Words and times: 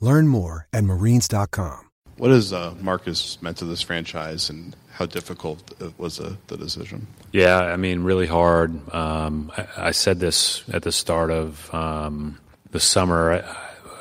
Learn 0.00 0.28
more 0.28 0.68
at 0.72 0.84
marines.com. 0.84 1.88
What 2.18 2.30
has 2.30 2.52
uh, 2.52 2.74
Marcus 2.80 3.40
meant 3.42 3.58
to 3.58 3.64
this 3.64 3.80
franchise, 3.80 4.50
and 4.50 4.74
how 4.90 5.06
difficult 5.06 5.72
was 5.98 6.18
uh, 6.18 6.34
the 6.48 6.56
decision? 6.56 7.06
Yeah, 7.30 7.58
I 7.58 7.76
mean, 7.76 8.02
really 8.02 8.26
hard. 8.26 8.72
Um, 8.92 9.52
I, 9.56 9.68
I, 9.76 9.90
said 9.92 10.18
this 10.18 10.64
at 10.72 10.82
the 10.82 10.90
start 10.90 11.30
of 11.30 11.72
um, 11.72 12.36
the 12.72 12.80
summer. 12.80 13.34
I, 13.34 13.56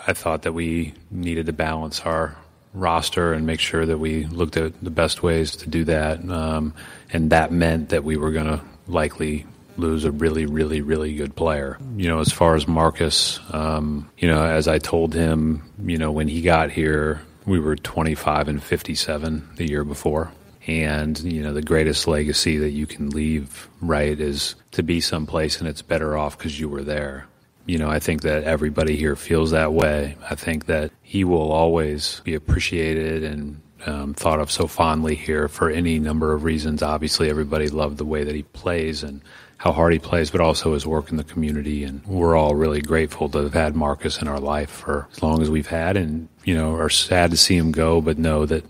I, 0.08 0.14
thought 0.14 0.42
that 0.44 0.54
we 0.54 0.96
needed 1.12 1.46
to 1.46 1.54
balance 1.54 2.00
our 2.02 2.36
roster 2.74 3.34
and 3.34 3.46
make 3.46 3.60
sure 3.60 3.86
that 3.86 4.00
we 4.00 4.26
looked 4.26 4.58
at 4.58 4.84
the 4.84 4.90
best 4.90 5.22
ways 5.22 5.56
to 5.58 5.70
do 5.70 5.84
that, 5.84 6.28
um, 6.28 6.74
and 7.12 7.30
that 7.30 7.52
meant 7.52 7.90
that 7.90 8.04
we 8.04 8.18
were 8.18 8.32
going 8.32 8.48
to 8.48 8.62
likely 8.88 9.46
lose 9.78 10.04
a 10.04 10.12
really, 10.12 10.46
really, 10.46 10.82
really 10.82 11.16
good 11.16 11.36
player. 11.36 11.78
You 11.96 12.08
know, 12.08 12.20
as 12.20 12.32
far 12.32 12.56
as 12.56 12.68
Marcus, 12.68 13.40
um, 13.52 14.10
you 14.18 14.28
know, 14.28 14.44
as 14.44 14.68
I 14.68 14.80
told 14.80 15.14
him, 15.14 15.64
you 15.84 15.98
know, 15.98 16.12
when 16.12 16.28
he 16.28 16.42
got 16.42 16.72
here, 16.72 17.22
we 17.46 17.60
were 17.60 17.76
25 17.76 18.48
and 18.48 18.62
57 18.62 19.50
the 19.56 19.68
year 19.68 19.84
before. 19.84 20.32
And, 20.68 21.18
you 21.20 21.42
know, 21.42 21.54
the 21.54 21.62
greatest 21.62 22.08
legacy 22.08 22.58
that 22.58 22.72
you 22.72 22.86
can 22.86 23.10
leave, 23.10 23.70
right, 23.82 24.20
is 24.20 24.56
to 24.72 24.84
be 24.84 25.00
someplace 25.00 25.60
and 25.60 25.70
it's 25.70 25.82
better 25.82 26.18
off 26.18 26.38
because 26.38 26.60
you 26.60 26.68
were 26.68 26.84
there. 26.84 27.26
You 27.66 27.78
know, 27.78 27.90
I 27.90 28.00
think 28.00 28.22
that 28.24 28.44
everybody 28.44 28.98
here 28.98 29.16
feels 29.16 29.52
that 29.52 29.72
way. 29.72 30.18
I 30.30 30.36
think 30.36 30.66
that 30.66 30.92
he 31.04 31.24
will 31.24 31.52
always 31.52 32.22
be 32.26 32.34
appreciated 32.34 33.24
and 33.24 33.62
um, 33.86 34.14
thought 34.14 34.40
of 34.40 34.52
so 34.52 34.68
fondly 34.68 35.16
here 35.16 35.48
for 35.48 35.70
any 35.70 36.00
number 36.00 36.34
of 36.34 36.44
reasons. 36.44 36.82
Obviously, 36.82 37.30
everybody 37.30 37.70
loved 37.70 37.98
the 37.98 38.06
way 38.06 38.24
that 38.24 38.36
he 38.36 38.44
plays 38.44 39.04
and 39.04 39.22
how 39.58 39.72
hard 39.72 39.92
he 39.92 40.00
plays, 40.00 40.30
but 40.32 40.40
also 40.40 40.74
his 40.74 40.86
work 40.86 41.10
in 41.10 41.18
the 41.18 41.24
community. 41.24 41.84
And 41.84 42.06
we're 42.06 42.36
all 42.36 42.56
really 42.56 42.82
grateful 42.82 43.28
to 43.30 43.40
have 43.40 43.54
had 43.54 43.76
Marcus 43.76 44.22
in 44.22 44.28
our 44.28 44.40
life 44.40 44.70
for 44.70 45.08
as 45.12 45.22
long 45.22 45.42
as 45.42 45.50
we've 45.50 45.68
had, 45.68 45.98
and 45.98 46.30
you 46.46 46.56
know, 46.56 46.76
are 46.76 46.90
sad 46.90 47.32
to 47.32 47.38
see 47.38 47.58
him 47.58 47.72
go, 47.72 48.00
but 48.00 48.18
know 48.18 48.46
that 48.46 48.64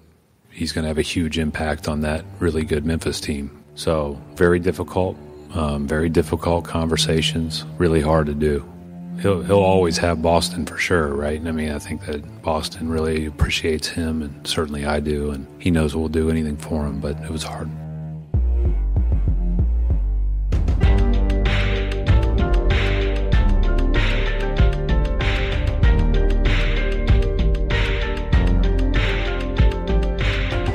he's 0.49 0.71
going 0.71 0.83
to 0.83 0.87
have 0.87 0.97
a 0.97 1.03
huge 1.03 1.37
impact 1.37 1.87
on 1.87 2.01
that 2.01 2.25
really 2.39 2.63
good 2.63 2.85
Memphis 2.85 3.21
team. 3.21 3.51
So 3.75 4.19
very 4.35 4.59
difficult, 4.59 5.17
um, 5.53 5.87
very 5.87 6.09
difficult 6.09 6.65
conversations, 6.65 7.63
really 7.77 8.01
hard 8.01 8.25
to 8.27 8.33
do. 8.33 8.65
He'll 9.21 9.41
he'll 9.41 9.59
always 9.59 9.97
have 9.97 10.21
Boston 10.21 10.65
for 10.65 10.77
sure, 10.77 11.13
right? 11.13 11.39
And 11.39 11.49
I 11.49 11.51
mean, 11.51 11.71
I 11.71 11.79
think 11.79 12.05
that 12.05 12.41
Boston 12.43 12.89
really 12.89 13.25
appreciates 13.25 13.87
him, 13.87 14.21
and 14.21 14.47
certainly 14.47 14.85
I 14.85 14.99
do, 14.99 15.31
and 15.31 15.47
he 15.59 15.71
knows 15.71 15.95
we'll 15.95 16.07
do 16.07 16.29
anything 16.29 16.57
for 16.57 16.85
him. 16.85 16.99
But 16.99 17.19
it 17.23 17.31
was 17.31 17.43
hard. 17.43 17.69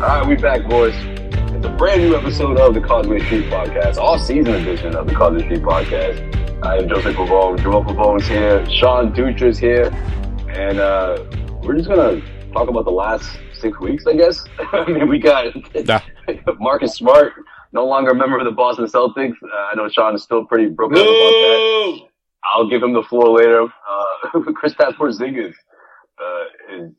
All 0.03 0.09
right, 0.09 0.27
we 0.27 0.35
back, 0.35 0.69
boys. 0.69 0.95
It's 0.97 1.65
a 1.65 1.69
brand 1.79 2.03
new 2.03 2.17
episode 2.17 2.59
of 2.59 2.75
the 2.75 2.81
Causeway 2.81 3.21
Street 3.21 3.45
Podcast, 3.45 3.99
all 3.99 4.19
season 4.19 4.53
edition 4.53 4.97
of 4.97 5.07
the 5.07 5.15
Causeway 5.15 5.45
Street 5.45 5.63
Podcast. 5.63 6.65
I 6.67 6.79
am 6.79 6.89
Joseph 6.89 7.15
Pavone, 7.15 7.63
Joel 7.63 7.85
Pavone's 7.85 8.27
here, 8.27 8.69
Sean 8.69 9.15
Dutra's 9.15 9.61
here, 9.61 9.93
and 10.49 10.81
uh, 10.81 11.23
we're 11.63 11.77
just 11.77 11.89
gonna 11.89 12.21
talk 12.53 12.69
about 12.69 12.85
the 12.85 12.91
last 12.91 13.31
six 13.53 13.79
weeks, 13.79 14.05
I 14.09 14.15
guess. 14.15 14.45
I 14.73 14.91
mean, 14.91 15.07
we 15.07 15.21
got 15.21 15.55
yeah. 15.73 16.03
Marcus 16.59 16.97
Smart, 16.97 17.35
no 17.73 17.87
longer 17.87 18.11
a 18.11 18.17
member 18.17 18.41
of 18.41 18.45
the 18.45 18.51
Boston 18.51 18.87
Celtics. 18.87 19.37
Uh, 19.41 19.71
I 19.71 19.77
know 19.77 19.89
Sean 19.89 20.17
is 20.17 20.25
still 20.25 20.45
pretty 20.45 20.67
broken 20.67 20.97
no! 20.97 21.03
up 21.03 21.07
about 21.07 21.31
that. 21.31 22.09
I'll 22.53 22.69
give 22.69 22.83
him 22.83 22.93
the 22.93 23.05
floor 23.05 23.29
later. 23.39 23.63
Uh, 23.63 24.41
Kristaps 24.51 24.97
Porzingis 24.97 25.55
uh, 26.21 26.45
is 26.77 26.91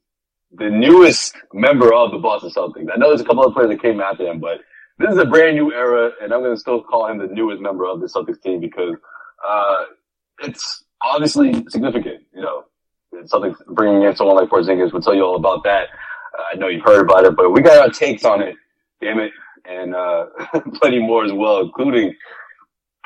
the 0.55 0.69
newest 0.69 1.35
member 1.53 1.93
of 1.93 2.11
the 2.11 2.17
Boston 2.17 2.51
Celtics. 2.51 2.87
I 2.93 2.97
know 2.97 3.09
there's 3.09 3.21
a 3.21 3.25
couple 3.25 3.43
of 3.43 3.53
players 3.53 3.69
that 3.69 3.81
came 3.81 3.99
after 3.99 4.25
him, 4.27 4.39
but 4.39 4.59
this 4.99 5.11
is 5.11 5.17
a 5.17 5.25
brand 5.25 5.55
new 5.55 5.73
era, 5.73 6.11
and 6.21 6.33
I'm 6.33 6.41
going 6.41 6.53
to 6.53 6.59
still 6.59 6.81
call 6.81 7.07
him 7.07 7.17
the 7.17 7.27
newest 7.27 7.61
member 7.61 7.85
of 7.85 7.99
the 7.99 8.07
Celtics 8.07 8.41
team 8.41 8.59
because 8.59 8.95
uh, 9.47 9.85
it's 10.41 10.83
obviously 11.01 11.65
significant. 11.69 12.23
You 12.33 12.41
know, 12.41 12.65
Celtics 13.23 13.65
bringing 13.67 14.03
in 14.03 14.15
someone 14.15 14.35
like 14.35 14.49
Porzingis 14.49 14.93
would 14.93 15.03
tell 15.03 15.15
you 15.15 15.23
all 15.23 15.35
about 15.35 15.63
that. 15.63 15.87
Uh, 16.37 16.43
I 16.53 16.57
know 16.57 16.67
you've 16.67 16.85
heard 16.85 17.01
about 17.01 17.25
it, 17.25 17.35
but 17.35 17.51
we 17.51 17.61
got 17.61 17.79
our 17.79 17.89
takes 17.89 18.23
on 18.23 18.41
it. 18.41 18.55
Damn 19.01 19.19
it, 19.19 19.31
and 19.65 19.95
uh, 19.95 20.27
plenty 20.75 20.99
more 20.99 21.25
as 21.25 21.33
well, 21.33 21.61
including 21.61 22.13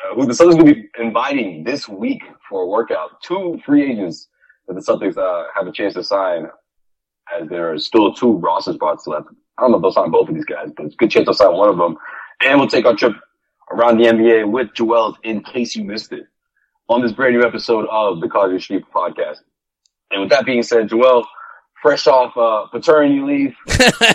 uh, 0.04 0.16
who 0.16 0.26
the 0.26 0.34
Celtics 0.34 0.58
will 0.58 0.74
be 0.74 0.90
inviting 1.00 1.64
this 1.64 1.88
week 1.88 2.24
for 2.50 2.64
a 2.64 2.68
workout. 2.68 3.22
Two 3.24 3.60
free 3.66 3.90
agents 3.90 4.28
that 4.68 4.74
the 4.74 4.82
Celtics 4.82 5.18
uh, 5.18 5.46
have 5.56 5.68
a 5.68 5.72
chance 5.72 5.94
to 5.94 6.04
sign 6.04 6.48
as 7.36 7.48
there 7.50 7.72
are 7.72 7.80
still 7.80 8.14
two 8.14 8.34
roster 8.38 8.74
spots 8.74 9.08
left. 9.08 9.28
I 9.58 9.62
don't 9.62 9.72
know 9.72 9.78
if 9.78 9.82
they'll 9.82 9.92
sign 9.92 10.12
both 10.12 10.30
of 10.30 10.36
these 10.36 10.46
guys, 10.46 10.70
but 10.76 10.86
it's 10.86 10.96
a 10.96 10.98
good 10.98 11.12
chance 11.12 11.26
they'll 11.26 11.34
sign 11.34 11.54
one 11.54 11.70
of 11.70 11.78
them. 11.78 11.98
And 12.44 12.60
we'll 12.60 12.70
take 12.70 12.86
our 12.86 12.96
trip 12.96 13.14
around 13.72 13.98
the 13.98 14.06
NBA 14.06 14.50
with 14.50 14.74
Joel 14.74 15.18
in 15.24 15.44
case 15.44 15.76
you 15.76 15.84
missed 15.84 16.12
it 16.12 16.28
on 16.90 17.02
this 17.02 17.12
brand 17.12 17.36
new 17.36 17.44
episode 17.44 17.88
of 17.90 18.22
the 18.22 18.30
Causeway 18.30 18.60
Street 18.60 18.86
podcast. 18.94 19.38
And 20.12 20.22
with 20.22 20.30
that 20.30 20.46
being 20.46 20.64
said, 20.64 20.90
Joel, 20.90 21.26
fresh 21.82 22.08
off 22.08 22.36
uh, 22.38 22.68
paternity 22.68 23.20
leave, 23.20 23.56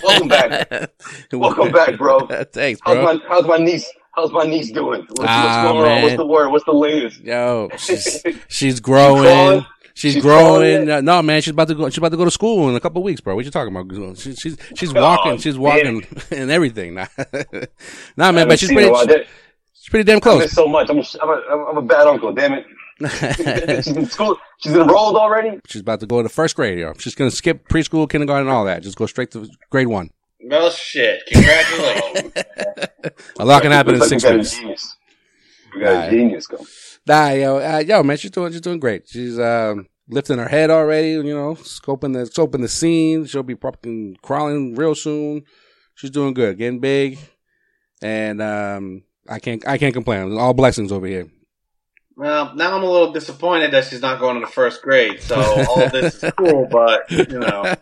welcome 0.02 0.28
back. 0.28 0.92
welcome 1.32 1.72
back, 1.72 1.98
bro. 1.98 2.26
Thanks, 2.53 2.80
bro. 2.80 2.94
How's 2.94 3.18
my, 3.18 3.28
how's 3.28 3.47
my 3.47 3.58
niece? 3.58 3.91
How's 4.15 4.30
my 4.30 4.44
niece 4.44 4.70
doing? 4.70 5.06
What's, 5.08 5.24
ah, 5.26 5.65
what's 5.65 5.72
going 5.72 5.84
man. 5.84 5.97
on? 5.97 6.03
What's 6.03 6.16
the 6.16 6.26
word? 6.26 6.48
What's 6.50 6.65
the 6.65 6.72
latest? 6.72 7.20
Yo, 7.20 7.70
she's, 7.78 8.22
she's 8.48 8.80
growing. 8.80 9.65
She's, 9.94 10.15
she's 10.15 10.22
growing. 10.22 10.91
Uh, 10.91 11.00
no, 11.00 11.22
man, 11.22 11.42
she's 11.42 11.53
about 11.53 11.68
to 11.68 11.74
go. 11.74 11.89
She's 11.89 11.98
about 11.98 12.10
to 12.10 12.16
go 12.16 12.24
to 12.24 12.30
school 12.30 12.68
in 12.68 12.74
a 12.74 12.80
couple 12.80 13.03
weeks, 13.03 13.21
bro. 13.21 13.34
What 13.34 13.44
you 13.44 13.50
talking 13.50 13.74
about? 13.74 14.18
She, 14.18 14.34
she's 14.34 14.56
she's 14.74 14.92
walking. 14.94 15.33
Oh, 15.33 15.36
she's 15.39 15.59
walking 15.59 16.06
and 16.30 16.50
everything. 16.50 16.94
nah, 16.94 17.06
man, 18.16 18.48
but 18.48 18.59
she's 18.59 18.72
pretty. 18.72 19.24
she's 19.74 19.89
pretty 19.91 20.04
damn 20.04 20.21
close. 20.21 20.50
so 20.53 20.66
much. 20.66 20.89
I'm 20.89 20.98
a, 20.98 21.04
I'm 21.21 21.28
a, 21.28 21.65
I'm 21.71 21.77
a 21.77 21.83
bad 21.83 22.06
uncle. 22.06 22.33
Damn 22.33 22.54
it. 22.54 22.66
she's 23.84 23.97
in 23.97 24.06
school. 24.06 24.39
She's 24.59 24.72
enrolled 24.74 25.16
already. 25.16 25.60
She's 25.66 25.83
about 25.83 26.00
to 26.00 26.06
go 26.06 26.22
to 26.22 26.28
first 26.28 26.56
grade. 26.56 26.78
Yo. 26.78 26.94
She's 26.98 27.15
gonna 27.15 27.30
skip 27.30 27.68
preschool, 27.68 28.09
kindergarten, 28.09 28.47
and 28.47 28.54
all 28.56 28.65
that. 28.65 28.83
Just 28.83 28.97
go 28.97 29.06
straight 29.06 29.30
to 29.33 29.48
grade 29.71 29.89
one. 29.89 30.10
Well, 30.44 30.71
shit. 30.71 31.22
Congratulations. 31.27 32.33
a 33.39 33.44
lot 33.44 33.62
can 33.62 33.72
happen 33.72 33.94
in 33.94 34.00
six 34.03 34.24
weeks. 34.24 34.97
We 35.74 35.80
got 35.80 36.09
a 36.09 36.10
genius 36.10 36.47
going. 36.47 36.66
Nah, 37.07 37.31
yo, 37.31 37.59
uh, 37.59 37.83
yo, 37.87 38.03
man, 38.03 38.16
she's 38.16 38.31
doing, 38.31 38.53
she's 38.53 38.60
doing 38.60 38.78
great. 38.78 39.09
She's, 39.09 39.39
um, 39.39 39.89
lifting 40.09 40.39
her 40.39 40.49
head 40.49 40.71
already. 40.71 41.10
You 41.10 41.22
know, 41.22 41.54
scoping 41.54 42.13
the 42.13 42.25
scoping 42.31 42.60
the 42.60 42.69
scene. 42.69 43.25
She'll 43.27 43.43
be 43.43 43.54
probably 43.54 44.16
crawling 44.22 44.75
real 44.75 44.95
soon. 44.95 45.45
She's 45.95 46.10
doing 46.10 46.34
good, 46.34 46.59
getting 46.59 46.81
big, 46.81 47.19
and 48.03 48.41
um, 48.41 49.03
I 49.28 49.39
can't 49.39 49.66
I 49.66 49.78
can't 49.78 49.95
complain. 49.95 50.37
All 50.39 50.54
blessings 50.54 50.93
over 50.93 51.07
here. 51.07 51.28
Well, 52.15 52.54
now 52.54 52.77
I'm 52.77 52.83
a 52.83 52.91
little 52.91 53.13
disappointed 53.13 53.72
that 53.72 53.87
she's 53.87 54.03
not 54.03 54.21
going 54.21 54.39
to 54.39 54.47
the 54.47 54.53
first 54.53 54.83
grade. 54.83 55.22
So 55.22 55.34
all 55.37 55.89
this 55.89 56.22
is 56.22 56.33
cool, 56.37 56.69
but 56.71 57.10
you 57.10 57.39
know, 57.39 57.75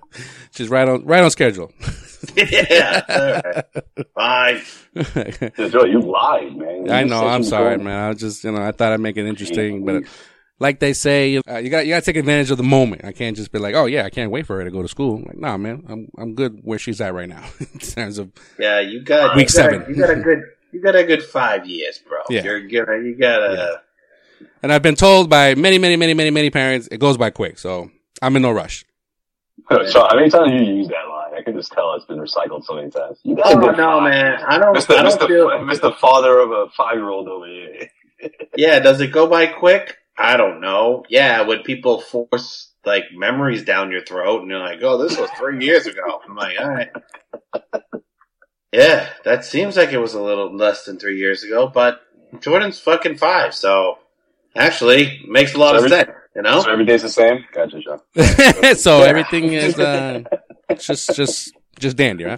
she's 0.50 0.68
right 0.68 0.88
on 0.88 1.04
right 1.04 1.22
on 1.22 1.30
schedule. 1.30 1.72
yeah, 2.36 3.62
right. 4.16 4.60
fine. 4.60 4.62
You 5.58 6.00
lied, 6.00 6.56
man. 6.56 6.86
You 6.86 6.92
I 6.92 7.04
know. 7.04 7.26
I'm 7.26 7.44
sorry, 7.44 7.78
man. 7.78 8.10
I 8.10 8.14
just 8.14 8.44
you 8.44 8.52
know 8.52 8.62
I 8.62 8.72
thought 8.72 8.92
I'd 8.92 9.00
make 9.00 9.16
it 9.16 9.26
interesting, 9.26 9.84
but 9.84 10.04
like 10.58 10.80
they 10.80 10.92
say, 10.92 11.36
uh, 11.36 11.58
you 11.58 11.68
got 11.68 11.86
you 11.86 11.92
got 11.92 12.00
to 12.00 12.06
take 12.06 12.16
advantage 12.16 12.50
of 12.50 12.56
the 12.56 12.64
moment. 12.64 13.04
I 13.04 13.12
can't 13.12 13.36
just 13.36 13.52
be 13.52 13.58
like, 13.58 13.74
oh 13.74 13.86
yeah, 13.86 14.04
I 14.04 14.10
can't 14.10 14.30
wait 14.30 14.46
for 14.46 14.56
her 14.58 14.64
to 14.64 14.70
go 14.70 14.82
to 14.82 14.88
school. 14.88 15.22
Like, 15.26 15.38
nah, 15.38 15.56
man, 15.56 15.84
I'm 15.88 16.08
I'm 16.18 16.34
good 16.34 16.60
where 16.62 16.78
she's 16.78 17.00
at 17.00 17.14
right 17.14 17.28
now 17.28 17.44
in 17.60 17.78
terms 17.78 18.18
of 18.18 18.32
Yeah, 18.58 18.80
you 18.80 19.02
got 19.02 19.36
Week 19.36 19.48
you 19.48 19.62
got, 19.62 19.70
seven. 19.70 19.84
You 19.88 19.96
got 20.00 20.10
a 20.10 20.16
good, 20.16 20.42
you 20.72 20.80
got 20.80 20.96
a 20.96 21.04
good 21.04 21.22
five 21.22 21.66
years, 21.66 21.98
bro. 21.98 22.18
Yeah. 22.30 22.42
You're 22.42 23.02
you 23.02 23.16
got 23.16 23.42
a. 23.42 23.82
And 24.62 24.72
I've 24.72 24.82
been 24.82 24.96
told 24.96 25.30
by 25.30 25.54
many, 25.54 25.78
many, 25.78 25.96
many, 25.96 26.14
many, 26.14 26.30
many 26.30 26.50
parents, 26.50 26.88
it 26.90 26.98
goes 26.98 27.16
by 27.16 27.30
quick. 27.30 27.58
So 27.58 27.90
I'm 28.20 28.34
in 28.36 28.42
no 28.42 28.50
rush. 28.50 28.84
So, 29.70 30.06
how 30.08 30.14
many 30.14 30.30
times 30.30 30.52
you 30.52 30.76
use 30.76 30.88
that 30.88 31.08
line? 31.08 31.15
I 31.46 31.50
can 31.50 31.60
just 31.60 31.70
tell 31.72 31.94
it's 31.94 32.04
been 32.06 32.18
recycled 32.18 32.64
so 32.64 32.74
many 32.74 32.90
times. 32.90 33.20
You 33.22 33.36
got 33.36 33.52
a 33.52 33.56
Oh 33.56 33.60
no, 33.70 34.00
five. 34.00 34.02
man! 34.10 34.42
I 34.46 34.58
don't. 34.58 34.76
Mr. 34.76 34.98
I 34.98 35.02
don't 35.04 35.12
Mr. 35.20 35.26
feel. 35.28 35.48
Mr. 35.90 35.96
Father 35.96 36.38
of 36.40 36.50
a 36.50 36.66
five 36.76 36.96
year 36.96 37.08
old 37.08 37.28
over 37.28 37.46
here. 37.46 37.88
Yeah, 38.56 38.80
does 38.80 39.00
it 39.02 39.08
go 39.12 39.26
by 39.28 39.46
quick? 39.46 39.98
I 40.18 40.38
don't 40.38 40.60
know. 40.62 41.04
Yeah, 41.10 41.42
when 41.42 41.62
people 41.62 42.00
force 42.00 42.72
like 42.86 43.04
memories 43.14 43.62
down 43.62 43.90
your 43.90 44.02
throat, 44.02 44.40
and 44.40 44.50
you're 44.50 44.58
like, 44.58 44.78
"Oh, 44.82 44.96
this 44.96 45.18
was 45.18 45.28
three 45.38 45.62
years 45.64 45.86
ago." 45.86 46.20
I'm 46.26 46.34
like, 46.34 46.58
"All 46.58 46.68
right." 46.70 46.90
Yeah, 48.72 49.08
that 49.24 49.44
seems 49.44 49.76
like 49.76 49.92
it 49.92 49.98
was 49.98 50.14
a 50.14 50.20
little 50.22 50.54
less 50.54 50.84
than 50.84 50.98
three 50.98 51.18
years 51.18 51.42
ago, 51.44 51.66
but 51.72 52.00
Jordan's 52.40 52.78
fucking 52.78 53.16
five, 53.16 53.54
so 53.54 53.98
actually 54.54 55.22
makes 55.28 55.54
a 55.54 55.58
lot 55.58 55.70
So 55.72 55.78
of 55.78 55.84
every- 55.84 55.90
sense. 55.90 56.10
You 56.34 56.42
know? 56.42 56.60
So 56.60 56.70
every 56.70 56.84
day's 56.84 57.00
the 57.00 57.08
same? 57.08 57.46
Gotcha, 57.52 57.80
Sean. 57.80 58.74
so 58.76 59.02
everything 59.02 59.54
is, 59.54 59.78
uh, 59.78 60.22
just, 60.78 61.14
just, 61.14 61.52
just 61.78 61.96
dandy, 61.96 62.24
huh? 62.24 62.36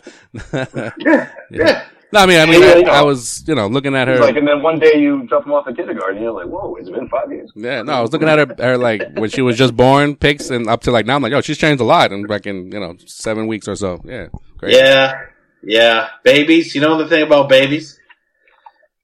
Yeah, 0.98 1.30
yeah. 1.50 1.84
no, 2.12 2.20
I 2.20 2.26
mean, 2.26 2.40
I 2.40 2.46
mean, 2.46 2.60
Yeah, 2.60 2.68
I, 2.68 2.76
you 2.76 2.84
know. 2.84 2.90
I 2.90 3.02
was, 3.02 3.44
you 3.46 3.54
know, 3.54 3.66
looking 3.66 3.94
at 3.94 4.08
her. 4.08 4.18
like, 4.18 4.36
and 4.36 4.46
then 4.46 4.62
one 4.62 4.78
day 4.78 4.98
you 4.98 5.26
drop 5.26 5.44
them 5.44 5.52
off 5.52 5.66
at 5.66 5.76
kindergarten, 5.76 6.16
and 6.16 6.24
you're 6.24 6.32
like, 6.32 6.46
whoa, 6.46 6.74
it's 6.76 6.90
been 6.90 7.08
five 7.08 7.30
years. 7.30 7.50
yeah, 7.54 7.82
no, 7.82 7.92
I 7.92 8.00
was 8.00 8.12
looking 8.12 8.28
at 8.28 8.38
her, 8.38 8.54
her 8.58 8.78
like 8.78 9.02
when 9.14 9.30
she 9.30 9.42
was 9.42 9.56
just 9.56 9.76
born, 9.76 10.16
pics, 10.16 10.50
and 10.50 10.68
up 10.68 10.82
to 10.82 10.90
like 10.90 11.06
now, 11.06 11.16
I'm 11.16 11.22
like, 11.22 11.32
yo, 11.32 11.40
she's 11.40 11.58
changed 11.58 11.80
a 11.80 11.84
lot, 11.84 12.12
and 12.12 12.26
back 12.28 12.46
in, 12.46 12.70
you 12.72 12.80
know, 12.80 12.96
seven 13.06 13.46
weeks 13.46 13.68
or 13.68 13.76
so. 13.76 14.00
Yeah, 14.04 14.28
great. 14.58 14.74
Yeah, 14.74 15.26
yeah. 15.62 16.08
Babies, 16.24 16.74
you 16.74 16.80
know 16.80 16.98
the 16.98 17.08
thing 17.08 17.22
about 17.22 17.48
babies? 17.48 17.98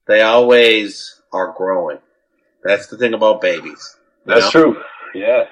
They 0.06 0.20
always 0.20 1.20
are 1.32 1.54
growing. 1.56 1.98
That's 2.62 2.88
the 2.88 2.96
thing 2.98 3.14
about 3.14 3.40
babies. 3.40 3.96
That's 4.26 4.46
know? 4.46 4.50
true. 4.72 4.82
Yeah. 5.14 5.44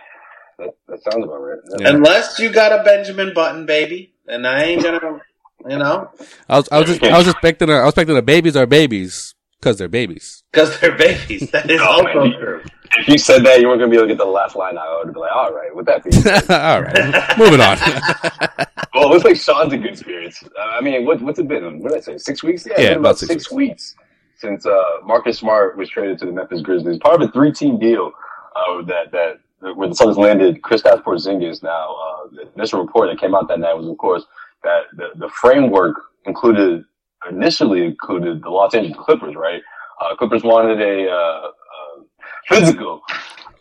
That, 0.63 0.75
that 0.89 1.03
sounds 1.13 1.25
about 1.25 1.37
right. 1.39 1.59
Yeah. 1.71 1.77
Yeah. 1.81 1.97
Unless 1.97 2.39
you 2.39 2.51
got 2.51 2.73
a 2.79 2.83
Benjamin 2.85 3.35
Button 3.35 3.67
baby, 3.67 4.15
and 4.27 4.47
I 4.47 4.63
ain't 4.65 4.83
gonna, 4.83 5.21
you 5.69 5.79
know, 5.79 6.11
I 6.49 6.57
was, 6.59 6.69
I 6.71 6.79
was, 6.79 6.89
just, 6.89 7.03
I 7.05 7.19
was 7.19 7.29
expecting, 7.29 7.69
a, 7.69 7.73
I 7.75 7.85
was 7.85 7.91
expecting 7.91 8.15
the 8.15 8.23
babies 8.23 8.57
are 8.57 8.67
babies 8.67 9.35
because 9.61 9.79
they're 9.79 9.89
babies. 9.89 10.43
because 10.53 10.79
they're 10.81 10.97
babies. 10.97 11.51
That 11.51 11.71
is 11.71 11.81
also 11.93 12.31
true. 12.39 12.63
If 12.99 13.09
you 13.09 13.17
said 13.19 13.45
that, 13.47 13.61
you 13.61 13.69
weren't 13.69 13.79
going 13.81 13.91
to 13.91 13.95
be 13.95 13.97
able 13.97 14.07
to 14.09 14.15
get 14.15 14.19
the 14.23 14.31
last 14.31 14.55
line 14.55 14.77
out. 14.77 14.87
I 14.87 15.03
would 15.05 15.15
be 15.15 15.19
like, 15.21 15.33
all 15.35 15.51
right, 15.53 15.75
with 15.75 15.87
that 15.87 16.05
being 16.05 16.13
said. 16.13 16.51
All 16.51 16.83
right, 16.83 17.39
moving 17.39 17.61
on. 17.61 17.79
well, 18.95 19.07
it 19.07 19.09
looks 19.09 19.25
like 19.25 19.37
Sean's 19.37 19.73
in 19.73 19.81
good 19.81 19.97
spirits. 19.97 20.43
Uh, 20.45 20.63
I 20.63 20.83
mean, 20.83 21.07
what, 21.07 21.23
what's 21.23 21.39
it 21.39 21.49
been? 21.49 21.81
What 21.81 21.93
did 21.93 21.99
I 21.99 22.01
say? 22.03 22.19
Six 22.19 22.43
weeks? 22.43 22.67
Yeah, 22.67 22.73
it's 22.75 22.83
Yeah, 22.83 22.89
been 22.91 22.99
about 22.99 23.09
about 23.11 23.19
six 23.19 23.31
six, 23.45 23.53
weeks. 23.53 23.95
since 24.37 24.67
uh, 24.67 24.83
Marcus 25.05 25.39
Smart 25.39 25.79
was 25.79 25.89
traded 25.89 26.19
to 26.19 26.27
the 26.27 26.33
Memphis 26.33 26.61
Grizzlies. 26.61 26.99
Part 26.99 27.23
of 27.23 27.29
a 27.31 27.33
three-team 27.33 27.79
deal 27.79 28.13
uh, 28.55 28.83
that 28.83 29.11
that 29.13 29.39
where 29.75 29.89
the 29.89 29.95
Suns 29.95 30.19
landed 30.19 30.63
Kristaps 30.63 31.03
Porzingis. 31.03 31.63
Now, 31.63 31.95
uh, 31.95 32.29
the 32.33 32.53
initial 32.55 32.81
report 32.81 33.11
that 33.11 33.21
came 33.21 33.35
out 33.35 33.49
that 33.49 33.61
night 33.61 33.75
was, 33.75 33.89
of 33.89 33.97
course, 33.99 34.25
that 34.63 34.83
the, 34.97 35.09
the 35.17 35.29
framework 35.29 35.97
included 36.27 36.85
initially 37.31 37.85
included 37.85 38.43
the 38.43 38.51
Los 38.51 38.75
Angeles 38.75 38.97
Clippers. 38.99 39.35
Right? 39.37 39.63
Uh, 40.01 40.17
Clippers 40.17 40.43
wanted 40.43 40.81
a 40.81 41.11
uh, 41.11 41.15
uh, 41.15 42.03
physical 42.49 43.03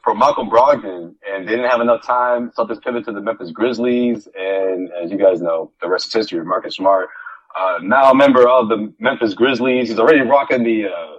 for 0.04 0.16
Malcolm 0.16 0.50
Brogdon, 0.50 1.14
and 1.30 1.48
they 1.48 1.52
didn't 1.52 1.70
have 1.70 1.82
enough 1.82 2.04
time. 2.06 2.52
Celtics 2.58 2.82
pivoted 2.82 3.06
to 3.06 3.12
the 3.12 3.22
Memphis 3.22 3.52
Grizzlies, 3.52 4.28
and 4.36 4.90
as 5.02 5.12
you 5.12 5.18
guys 5.18 5.42
know, 5.42 5.72
the 5.82 5.88
rest 5.88 6.08
is 6.08 6.14
history. 6.14 6.44
Marcus 6.44 6.76
Smart, 6.76 7.08
uh, 7.60 7.78
now 7.84 8.10
a 8.10 8.16
member 8.16 8.48
of 8.48 8.70
the 8.70 8.92
Memphis 9.00 9.34
Grizzlies, 9.36 9.90
he's 9.90 10.00
already 10.00 10.22
rocking 10.22 10.64
the 10.64 10.86
uh, 10.86 11.18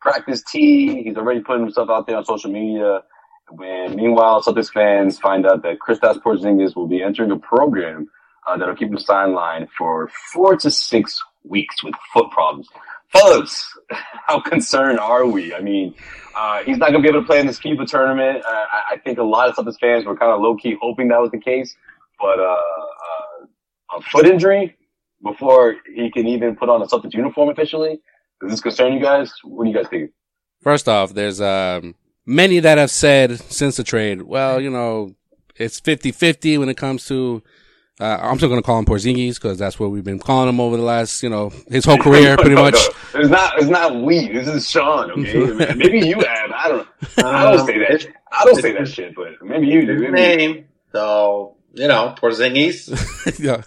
practice 0.00 0.42
tee. 0.42 1.02
He's 1.02 1.16
already 1.16 1.40
putting 1.40 1.62
himself 1.62 1.88
out 1.90 2.06
there 2.06 2.16
on 2.16 2.24
social 2.24 2.50
media. 2.50 3.02
When 3.50 3.94
meanwhile, 3.94 4.42
Celtics 4.42 4.72
fans 4.72 5.18
find 5.18 5.46
out 5.46 5.62
that 5.62 5.78
Kristaps 5.78 6.20
Porzingis 6.20 6.74
will 6.74 6.88
be 6.88 7.02
entering 7.02 7.30
a 7.30 7.38
program 7.38 8.08
uh, 8.46 8.56
that'll 8.56 8.76
keep 8.76 8.88
him 8.88 8.96
sidelined 8.96 9.68
for 9.76 10.10
four 10.32 10.56
to 10.56 10.70
six 10.70 11.22
weeks 11.44 11.82
with 11.82 11.94
foot 12.12 12.30
problems. 12.30 12.68
Fellas, 13.12 13.66
how 13.90 14.40
concerned 14.40 14.98
are 14.98 15.26
we? 15.26 15.54
I 15.54 15.60
mean, 15.60 15.94
uh, 16.34 16.62
he's 16.64 16.78
not 16.78 16.90
going 16.90 17.02
to 17.02 17.08
be 17.08 17.08
able 17.08 17.22
to 17.22 17.26
play 17.26 17.40
in 17.40 17.46
this 17.46 17.58
FIBA 17.58 17.86
tournament. 17.86 18.44
Uh, 18.44 18.48
I, 18.72 18.94
I 18.94 18.96
think 18.98 19.18
a 19.18 19.22
lot 19.22 19.48
of 19.48 19.56
Celtics 19.56 19.78
fans 19.80 20.04
were 20.04 20.16
kind 20.16 20.32
of 20.32 20.40
low 20.40 20.56
key 20.56 20.76
hoping 20.80 21.08
that 21.08 21.20
was 21.20 21.30
the 21.30 21.38
case, 21.38 21.74
but 22.20 22.38
uh, 22.38 22.42
uh, 22.42 23.96
a 23.96 24.00
foot 24.02 24.26
injury 24.26 24.76
before 25.22 25.76
he 25.94 26.10
can 26.10 26.26
even 26.26 26.56
put 26.56 26.68
on 26.68 26.82
a 26.82 26.86
Celtics 26.86 27.14
uniform 27.14 27.48
officially. 27.48 28.00
Does 28.40 28.50
this 28.50 28.60
concern 28.60 28.92
you 28.92 29.00
guys? 29.00 29.32
What 29.44 29.64
do 29.64 29.70
you 29.70 29.76
guys 29.76 29.88
think? 29.88 30.10
First 30.62 30.88
off, 30.88 31.14
there's 31.14 31.40
um, 31.40 31.94
many 32.26 32.58
that 32.60 32.76
have 32.78 32.90
said 32.90 33.38
since 33.40 33.76
the 33.76 33.84
trade, 33.84 34.22
well, 34.22 34.60
you 34.60 34.70
know, 34.70 35.14
it's 35.56 35.80
50-50 35.80 36.58
when 36.58 36.68
it 36.68 36.76
comes 36.76 37.06
to, 37.06 37.42
uh, 37.98 38.18
I'm 38.20 38.36
still 38.36 38.48
going 38.50 38.60
to 38.60 38.66
call 38.66 38.78
him 38.78 38.84
Porzingis 38.84 39.34
because 39.36 39.58
that's 39.58 39.80
what 39.80 39.90
we've 39.90 40.04
been 40.04 40.18
calling 40.18 40.48
him 40.50 40.60
over 40.60 40.76
the 40.76 40.82
last, 40.82 41.22
you 41.22 41.30
know, 41.30 41.50
his 41.68 41.84
whole 41.86 41.96
career 41.98 42.36
pretty 42.38 42.54
No, 42.54 42.62
much. 42.64 42.74
no. 43.14 43.20
It's 43.20 43.30
not. 43.30 43.58
It's 43.58 43.68
not 43.70 43.96
we. 44.02 44.28
This 44.28 44.46
is 44.48 44.68
Sean. 44.70 45.10
Okay. 45.12 45.74
maybe 45.76 46.06
you 46.06 46.16
have. 46.16 46.50
I 46.54 46.68
don't. 46.68 46.88
I 47.16 47.44
don't 47.50 47.60
Um, 47.60 47.66
say 47.66 47.78
that. 47.78 48.06
I 48.30 48.44
don't 48.44 48.60
say 48.60 48.72
that 48.72 48.88
shit. 48.88 49.14
But 49.14 49.40
maybe 49.42 49.68
you 49.68 49.86
do. 49.86 49.92
His 49.94 50.02
Maybe. 50.12 50.46
name. 50.46 50.64
So 50.92 51.55
you 51.76 51.86
know, 51.88 52.14
Porzingis. 52.20 52.88
yeah. 53.38 53.62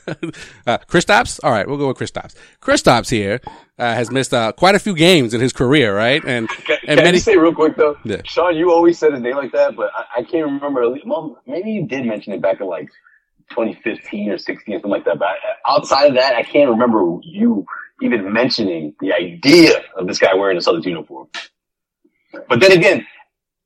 uh, 0.68 0.78
Kristaps? 0.88 1.40
All 1.44 1.52
right, 1.52 1.68
we'll 1.68 1.78
go 1.78 1.88
with 1.88 1.98
Kristaps. 1.98 2.34
Kristaps 2.62 3.10
here 3.10 3.40
uh, 3.78 3.94
has 3.94 4.12
missed 4.12 4.34
uh, 4.34 4.52
quite 4.52 4.76
a 4.76 4.80
few 4.80 4.96
games 4.96 5.34
in 5.34 5.42
his 5.42 5.54
career, 5.54 5.96
right? 5.96 6.24
And 6.26 6.50
Can, 6.50 6.78
and 6.82 6.88
can 6.88 7.00
I 7.00 7.04
many. 7.04 7.18
just 7.18 7.26
say 7.26 7.38
real 7.38 7.54
quick 7.54 7.76
though, 7.78 7.98
Yeah. 8.04 8.22
Sean, 8.26 8.56
you 8.56 8.72
always 8.72 8.98
said 8.98 9.14
his 9.14 9.22
name 9.22 9.36
like 9.36 9.52
that, 9.54 9.76
but 9.76 9.92
I, 9.96 10.20
I 10.20 10.24
can't 10.24 10.46
remember. 10.46 10.90
Well, 11.06 11.42
maybe 11.48 11.72
you 11.72 11.86
did 11.88 12.06
mention 12.06 12.34
it 12.34 12.42
back 12.42 12.60
in 12.60 12.68
like 12.68 12.90
2015 13.52 14.32
or 14.32 14.38
16 14.38 14.74
or 14.74 14.78
something 14.78 14.92
like 14.92 15.06
that. 15.06 15.20
But 15.20 15.36
outside 15.68 16.08
of 16.08 16.16
that, 16.16 16.36
I 16.36 16.44
can't 16.44 16.70
remember 16.70 17.20
you 17.24 17.66
even 18.02 18.32
mentioning 18.34 18.96
the 19.02 19.14
idea 19.14 19.72
of 19.98 20.08
this 20.08 20.20
guy 20.20 20.34
wearing 20.34 20.58
a 20.58 20.62
Celtics 20.62 20.86
uniform. 20.86 21.28
But 22.48 22.60
then 22.60 22.72
again, 22.72 23.06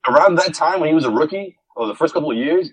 around 0.07 0.35
that 0.35 0.53
time 0.53 0.79
when 0.79 0.89
he 0.89 0.95
was 0.95 1.05
a 1.05 1.11
rookie, 1.11 1.57
or 1.75 1.87
the 1.87 1.95
first 1.95 2.13
couple 2.13 2.31
of 2.31 2.37
years, 2.37 2.69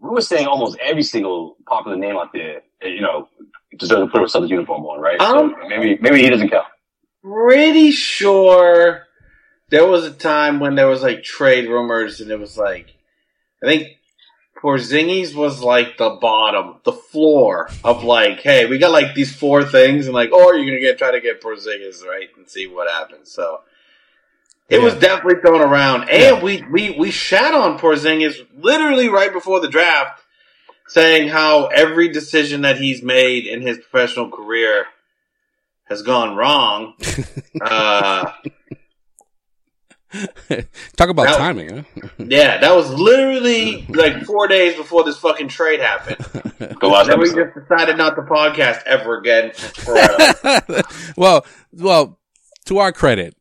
we 0.00 0.10
were 0.10 0.20
saying 0.20 0.46
almost 0.46 0.78
every 0.80 1.02
single 1.02 1.56
popular 1.66 1.96
name 1.96 2.16
out 2.16 2.32
there, 2.32 2.62
eh, 2.82 2.88
you 2.88 3.02
know, 3.02 3.28
deserves 3.76 4.02
to 4.02 4.06
put 4.08 4.22
a 4.22 4.24
Celtics 4.24 4.48
uniform 4.48 4.84
on, 4.86 5.00
right? 5.00 5.20
Um, 5.20 5.54
so 5.60 5.68
maybe 5.68 5.98
maybe 6.00 6.22
he 6.22 6.30
doesn't 6.30 6.48
count. 6.48 6.66
Pretty 7.22 7.90
sure 7.90 9.06
there 9.68 9.86
was 9.86 10.04
a 10.04 10.10
time 10.10 10.58
when 10.58 10.74
there 10.74 10.88
was 10.88 11.02
like 11.02 11.22
trade 11.22 11.68
rumors, 11.68 12.20
and 12.20 12.30
it 12.30 12.40
was 12.40 12.56
like, 12.56 12.94
I 13.62 13.66
think 13.66 13.88
Porzingis 14.62 15.34
was 15.34 15.62
like 15.62 15.98
the 15.98 16.18
bottom, 16.20 16.80
the 16.84 16.92
floor 16.92 17.68
of 17.84 18.02
like, 18.02 18.40
hey, 18.40 18.66
we 18.66 18.78
got 18.78 18.92
like 18.92 19.14
these 19.14 19.34
four 19.34 19.64
things, 19.64 20.06
and 20.06 20.14
like, 20.14 20.30
oh, 20.32 20.52
you're 20.52 20.64
gonna 20.64 20.80
get 20.80 20.98
try 20.98 21.10
to 21.10 21.20
get 21.20 21.42
Porzingis 21.42 22.04
right 22.04 22.28
and 22.36 22.48
see 22.48 22.66
what 22.66 22.90
happens. 22.90 23.30
So. 23.30 23.60
It 24.70 24.80
was 24.80 24.94
definitely 24.94 25.40
thrown 25.40 25.60
around, 25.60 26.08
and 26.10 26.42
we, 26.42 26.62
we 26.70 26.90
we 26.96 27.10
shat 27.10 27.52
on 27.54 27.78
Porzingis 27.78 28.34
literally 28.56 29.08
right 29.08 29.32
before 29.32 29.58
the 29.60 29.68
draft, 29.68 30.22
saying 30.86 31.28
how 31.28 31.66
every 31.66 32.08
decision 32.08 32.62
that 32.62 32.78
he's 32.78 33.02
made 33.02 33.46
in 33.46 33.62
his 33.62 33.78
professional 33.78 34.30
career 34.30 34.86
has 35.88 36.02
gone 36.02 36.36
wrong. 36.36 36.94
uh, 37.60 38.30
Talk 40.96 41.08
about 41.08 41.26
That- 41.26 41.36
timing, 41.38 41.84
huh? 42.00 42.08
yeah, 42.18 42.58
that 42.58 42.74
was 42.74 42.92
literally 42.92 43.86
like 43.88 44.24
four 44.24 44.48
days 44.48 44.74
before 44.76 45.04
this 45.04 45.16
fucking 45.18 45.48
trade 45.48 45.80
happened. 45.80 46.16
The 46.58 46.86
last 46.88 47.08
Then 47.08 47.20
we 47.20 47.26
just 47.32 47.54
decided 47.54 47.96
not 47.96 48.16
to 48.16 48.22
podcast 48.22 48.82
ever 48.86 49.18
again. 49.18 49.52
forever. 49.52 50.82
well, 51.16 51.46
well, 51.72 52.18
to 52.66 52.78
our 52.78 52.92
credit, 52.92 53.36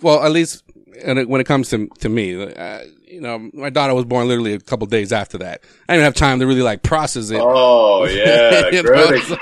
well, 0.00 0.22
at 0.24 0.30
least 0.32 0.62
and 1.04 1.18
it- 1.18 1.28
when 1.28 1.40
it 1.40 1.44
comes 1.44 1.68
to 1.70 1.88
to 2.00 2.08
me, 2.08 2.40
uh, 2.42 2.80
you 3.06 3.20
know, 3.20 3.48
my 3.52 3.70
daughter 3.70 3.94
was 3.94 4.04
born 4.04 4.26
literally 4.28 4.52
a 4.54 4.58
couple 4.60 4.86
days 4.86 5.12
after 5.12 5.38
that. 5.38 5.62
I 5.88 5.94
didn't 5.94 6.04
have 6.04 6.14
time 6.14 6.40
to 6.40 6.46
really 6.46 6.62
like 6.62 6.82
process 6.82 7.30
it. 7.30 7.40
Oh 7.40 8.04
yeah, 8.06 8.70
great 8.82 9.10
excuse, 9.10 9.38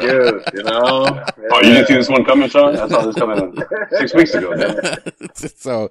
you 0.54 0.62
know. 0.62 1.04
Yeah. 1.06 1.24
Oh, 1.52 1.58
you 1.62 1.72
didn't 1.74 1.86
see 1.86 1.94
this 1.94 2.08
one 2.08 2.24
coming, 2.24 2.48
Sean? 2.48 2.76
I 2.76 2.88
saw 2.88 3.06
this 3.06 3.16
coming 3.16 3.56
six 3.98 4.14
weeks 4.14 4.34
ago. 4.34 4.52
so, 5.56 5.90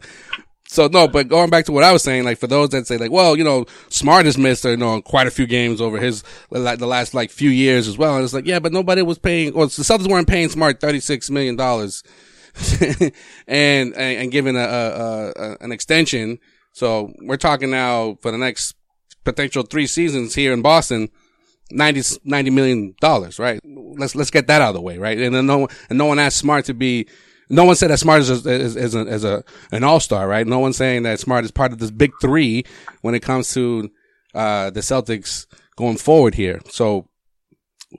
so 0.67 0.87
no, 0.87 1.07
but 1.07 1.27
going 1.27 1.49
back 1.49 1.65
to 1.65 1.71
what 1.71 1.83
I 1.83 1.91
was 1.91 2.03
saying, 2.03 2.23
like 2.23 2.37
for 2.37 2.47
those 2.47 2.69
that 2.69 2.87
say 2.87 2.97
like, 2.97 3.11
well, 3.11 3.35
you 3.37 3.43
know, 3.43 3.65
Smart 3.89 4.25
has 4.25 4.37
missed, 4.37 4.63
you 4.65 4.77
know, 4.77 5.01
quite 5.01 5.27
a 5.27 5.31
few 5.31 5.45
games 5.47 5.81
over 5.81 5.99
his 5.99 6.23
like 6.51 6.79
the 6.79 6.87
last 6.87 7.13
like 7.13 7.31
few 7.31 7.49
years 7.49 7.87
as 7.87 7.97
well. 7.97 8.15
And 8.15 8.23
it's 8.23 8.33
like, 8.33 8.45
yeah, 8.45 8.59
but 8.59 8.71
nobody 8.73 9.01
was 9.01 9.17
paying, 9.19 9.53
or 9.53 9.65
the 9.65 9.71
Celtics 9.71 10.07
weren't 10.09 10.27
paying 10.27 10.49
Smart 10.49 10.79
thirty 10.79 10.99
six 10.99 11.29
million 11.29 11.55
dollars, 11.55 12.03
and, 13.47 13.95
and 13.95 14.31
giving 14.31 14.55
a, 14.55 14.59
a, 14.59 15.31
a 15.35 15.57
an 15.61 15.71
extension 15.71 16.39
so 16.73 17.13
we're 17.21 17.37
talking 17.37 17.69
now 17.69 18.17
for 18.21 18.31
the 18.31 18.37
next 18.37 18.75
potential 19.23 19.63
three 19.63 19.87
seasons 19.87 20.35
here 20.35 20.51
in 20.53 20.63
Boston, 20.63 21.09
90, 21.71 22.19
90 22.25 22.49
million 22.49 22.95
dollars, 22.99 23.39
right? 23.39 23.61
Let's, 23.63 24.15
let's 24.15 24.31
get 24.31 24.47
that 24.47 24.61
out 24.61 24.69
of 24.69 24.73
the 24.73 24.81
way, 24.81 24.97
right? 24.97 25.17
And 25.17 25.33
then 25.33 25.45
no, 25.45 25.67
and 25.89 25.97
no 25.97 26.05
one 26.05 26.19
asked 26.19 26.37
Smart 26.37 26.65
to 26.65 26.73
be, 26.73 27.07
no 27.47 27.63
one 27.63 27.75
said 27.75 27.91
that 27.91 27.99
Smart 27.99 28.21
is, 28.21 28.29
is, 28.45 28.75
is, 28.75 28.95
a, 28.95 29.07
is 29.07 29.23
a, 29.23 29.43
an 29.71 29.83
all-star, 29.83 30.27
right? 30.27 30.47
No 30.47 30.59
one's 30.59 30.77
saying 30.77 31.03
that 31.03 31.19
Smart 31.19 31.45
is 31.45 31.51
part 31.51 31.71
of 31.71 31.77
this 31.77 31.91
big 31.91 32.11
three 32.19 32.65
when 33.01 33.13
it 33.13 33.21
comes 33.21 33.53
to, 33.53 33.89
uh, 34.33 34.71
the 34.71 34.79
Celtics 34.79 35.45
going 35.75 35.97
forward 35.97 36.33
here. 36.33 36.59
So 36.69 37.07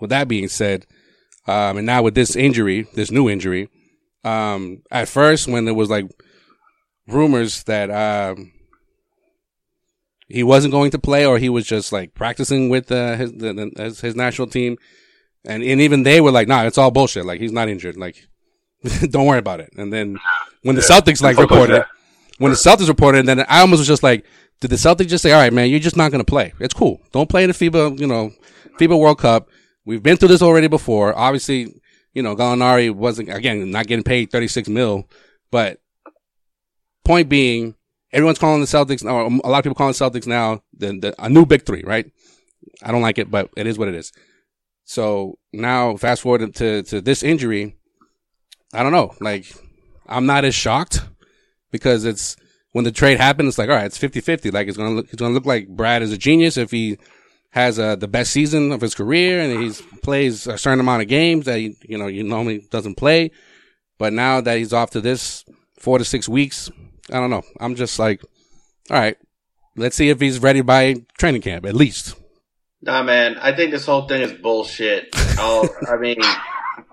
with 0.00 0.10
that 0.10 0.26
being 0.26 0.48
said, 0.48 0.84
um, 1.46 1.76
and 1.76 1.86
now 1.86 2.02
with 2.02 2.16
this 2.16 2.34
injury, 2.34 2.88
this 2.94 3.12
new 3.12 3.30
injury, 3.30 3.68
um, 4.24 4.82
at 4.90 5.08
first 5.08 5.48
when 5.48 5.64
there 5.64 5.74
was 5.74 5.90
like 5.90 6.06
rumors 7.06 7.64
that, 7.64 7.90
um, 7.90 8.52
he 10.28 10.42
wasn't 10.42 10.72
going 10.72 10.90
to 10.90 10.98
play 10.98 11.26
or 11.26 11.38
he 11.38 11.48
was 11.48 11.66
just 11.66 11.92
like 11.92 12.14
practicing 12.14 12.68
with 12.68 12.90
uh, 12.90 13.16
his, 13.16 13.32
the, 13.32 13.70
his, 13.76 14.00
his 14.00 14.16
national 14.16 14.48
team. 14.48 14.78
And, 15.44 15.62
and 15.62 15.80
even 15.80 16.02
they 16.02 16.20
were 16.20 16.30
like, 16.30 16.48
nah, 16.48 16.64
it's 16.64 16.78
all 16.78 16.90
bullshit. 16.90 17.26
Like 17.26 17.40
he's 17.40 17.52
not 17.52 17.68
injured. 17.68 17.96
Like, 17.96 18.26
don't 19.10 19.26
worry 19.26 19.38
about 19.38 19.60
it. 19.60 19.70
And 19.76 19.92
then 19.92 20.18
when 20.62 20.76
the 20.76 20.82
Celtics 20.82 21.22
like 21.22 21.36
reported, 21.36 21.84
when 22.38 22.50
the 22.50 22.56
Celtics 22.56 22.88
reported, 22.88 23.26
then 23.26 23.40
I 23.48 23.60
almost 23.60 23.80
was 23.80 23.88
just 23.88 24.02
like, 24.02 24.24
did 24.60 24.70
the 24.70 24.76
Celtics 24.76 25.08
just 25.08 25.22
say, 25.22 25.32
all 25.32 25.40
right, 25.40 25.52
man, 25.52 25.68
you're 25.68 25.80
just 25.80 25.96
not 25.96 26.10
going 26.10 26.24
to 26.24 26.30
play. 26.30 26.52
It's 26.58 26.74
cool. 26.74 27.02
Don't 27.12 27.28
play 27.28 27.44
in 27.44 27.50
the 27.50 27.54
FIBA, 27.54 27.98
you 28.00 28.06
know, 28.06 28.32
FIBA 28.78 28.98
World 28.98 29.18
Cup. 29.18 29.48
We've 29.84 30.02
been 30.02 30.16
through 30.16 30.28
this 30.28 30.42
already 30.42 30.68
before. 30.68 31.16
Obviously, 31.16 31.74
you 32.14 32.22
know, 32.22 32.36
Gallinari 32.36 32.94
wasn't, 32.94 33.34
again, 33.34 33.70
not 33.70 33.86
getting 33.86 34.04
paid 34.04 34.30
36 34.30 34.68
mil, 34.68 35.08
but 35.50 35.80
point 37.04 37.28
being, 37.28 37.74
everyone's 38.12 38.38
calling 38.38 38.60
the 38.60 38.66
Celtics, 38.66 39.04
or 39.04 39.24
a 39.24 39.48
lot 39.48 39.58
of 39.58 39.64
people 39.64 39.74
calling 39.74 39.92
the 39.92 39.98
Celtics 39.98 40.26
now 40.26 40.62
the, 40.76 40.98
the, 40.98 41.14
a 41.22 41.28
new 41.28 41.44
big 41.44 41.66
three, 41.66 41.82
right? 41.84 42.10
I 42.82 42.92
don't 42.92 43.02
like 43.02 43.18
it, 43.18 43.30
but 43.30 43.50
it 43.56 43.66
is 43.66 43.78
what 43.78 43.88
it 43.88 43.94
is. 43.94 44.12
So 44.84 45.38
now 45.52 45.96
fast 45.96 46.22
forward 46.22 46.54
to, 46.54 46.82
to 46.84 47.00
this 47.00 47.22
injury. 47.22 47.76
I 48.72 48.82
don't 48.82 48.92
know. 48.92 49.14
Like, 49.20 49.52
I'm 50.06 50.26
not 50.26 50.44
as 50.44 50.54
shocked 50.54 51.00
because 51.70 52.04
it's 52.04 52.36
when 52.72 52.84
the 52.84 52.92
trade 52.92 53.18
happened, 53.18 53.48
it's 53.48 53.58
like, 53.58 53.68
all 53.68 53.76
right, 53.76 53.86
it's 53.86 53.98
50 53.98 54.20
50. 54.20 54.50
Like, 54.50 54.68
it's 54.68 54.76
going 54.76 54.90
to 54.90 54.96
look, 54.96 55.06
it's 55.06 55.16
going 55.16 55.30
to 55.30 55.34
look 55.34 55.46
like 55.46 55.68
Brad 55.68 56.02
is 56.02 56.12
a 56.12 56.18
genius 56.18 56.56
if 56.56 56.70
he 56.70 56.98
has 57.54 57.78
uh, 57.78 57.94
the 57.94 58.08
best 58.08 58.32
season 58.32 58.72
of 58.72 58.80
his 58.80 58.96
career 58.96 59.40
and 59.40 59.62
he 59.62 59.70
plays 60.02 60.48
a 60.48 60.58
certain 60.58 60.80
amount 60.80 61.02
of 61.02 61.08
games 61.08 61.44
that 61.44 61.56
he, 61.56 61.76
you 61.88 61.96
know, 61.96 62.08
you 62.08 62.24
normally 62.24 62.66
doesn't 62.68 62.96
play. 62.96 63.30
But 63.96 64.12
now 64.12 64.40
that 64.40 64.58
he's 64.58 64.72
off 64.72 64.90
to 64.90 65.00
this 65.00 65.44
four 65.78 65.98
to 65.98 66.04
six 66.04 66.28
weeks, 66.28 66.68
I 67.12 67.20
don't 67.20 67.30
know. 67.30 67.42
I'm 67.60 67.76
just 67.76 67.96
like, 67.96 68.24
all 68.90 68.96
right, 68.96 69.16
let's 69.76 69.94
see 69.94 70.08
if 70.08 70.20
he's 70.20 70.40
ready 70.40 70.62
by 70.62 70.96
training 71.16 71.42
camp 71.42 71.64
at 71.64 71.76
least. 71.76 72.16
Nah, 72.82 73.04
man, 73.04 73.38
I 73.38 73.54
think 73.54 73.70
this 73.70 73.86
whole 73.86 74.08
thing 74.08 74.22
is 74.22 74.32
bullshit. 74.32 75.10
Oh, 75.38 75.68
I 75.88 75.96
mean, 75.96 76.16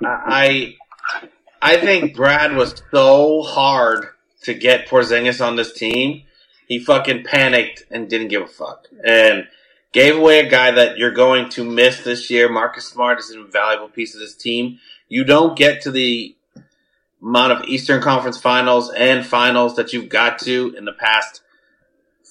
I, 0.05 0.75
I 1.59 1.77
think 1.77 2.15
Brad 2.15 2.55
was 2.55 2.83
so 2.91 3.41
hard 3.41 4.05
to 4.43 4.53
get 4.53 4.87
Porzingis 4.87 5.43
on 5.43 5.55
this 5.55 5.73
team. 5.73 6.21
He 6.67 6.77
fucking 6.77 7.23
panicked 7.23 7.83
and 7.89 8.07
didn't 8.07 8.27
give 8.27 8.43
a 8.43 8.47
fuck, 8.47 8.85
and 9.03 9.47
gave 9.91 10.15
away 10.17 10.39
a 10.39 10.49
guy 10.49 10.71
that 10.71 10.97
you're 10.97 11.11
going 11.11 11.49
to 11.49 11.63
miss 11.63 12.01
this 12.01 12.29
year. 12.29 12.49
Marcus 12.49 12.85
Smart 12.85 13.19
is 13.19 13.29
an 13.29 13.41
invaluable 13.41 13.89
piece 13.89 14.13
of 14.13 14.21
this 14.21 14.35
team. 14.35 14.79
You 15.09 15.23
don't 15.23 15.57
get 15.57 15.81
to 15.81 15.91
the 15.91 16.35
amount 17.21 17.51
of 17.51 17.67
Eastern 17.67 18.01
Conference 18.01 18.37
finals 18.37 18.91
and 18.91 19.25
finals 19.25 19.75
that 19.75 19.93
you've 19.93 20.09
got 20.09 20.39
to 20.39 20.73
in 20.77 20.85
the 20.85 20.93
past 20.93 21.41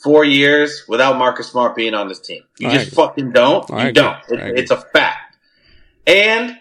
four 0.03 0.25
years 0.25 0.85
without 0.89 1.19
Marcus 1.19 1.49
Smart 1.49 1.77
being 1.77 1.95
on 1.95 2.09
this 2.09 2.21
team. 2.21 2.43
You 2.59 2.69
I 2.69 2.73
just 2.75 2.87
agree. 2.89 2.97
fucking 2.97 3.33
don't. 3.33 3.71
I 3.71 3.75
you 3.75 3.89
agree. 3.91 3.93
don't. 3.93 4.19
It, 4.31 4.59
it's 4.59 4.71
a 4.71 4.79
fact. 4.79 5.37
And 6.07 6.59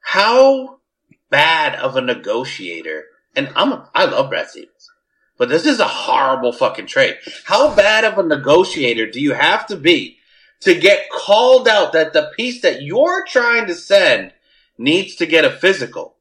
how 0.00 0.78
bad 1.28 1.74
of 1.74 1.96
a 1.96 2.00
negotiator, 2.00 3.04
and 3.34 3.50
I'm 3.56 3.72
a, 3.72 3.90
I 3.94 4.04
love 4.04 4.30
Brad 4.30 4.48
Stevens, 4.48 4.90
but 5.36 5.48
this 5.48 5.66
is 5.66 5.80
a 5.80 5.88
horrible 5.88 6.52
fucking 6.52 6.86
trade. 6.86 7.16
How 7.44 7.74
bad 7.74 8.04
of 8.04 8.16
a 8.16 8.22
negotiator 8.22 9.10
do 9.10 9.20
you 9.20 9.34
have 9.34 9.66
to 9.66 9.76
be 9.76 10.18
to 10.66 10.74
get 10.74 11.08
called 11.10 11.68
out 11.68 11.92
that 11.92 12.12
the 12.12 12.32
piece 12.36 12.60
that 12.62 12.82
you're 12.82 13.24
trying 13.24 13.68
to 13.68 13.74
send 13.74 14.32
needs 14.76 15.14
to 15.14 15.24
get 15.24 15.44
a 15.44 15.50
physical? 15.50 16.16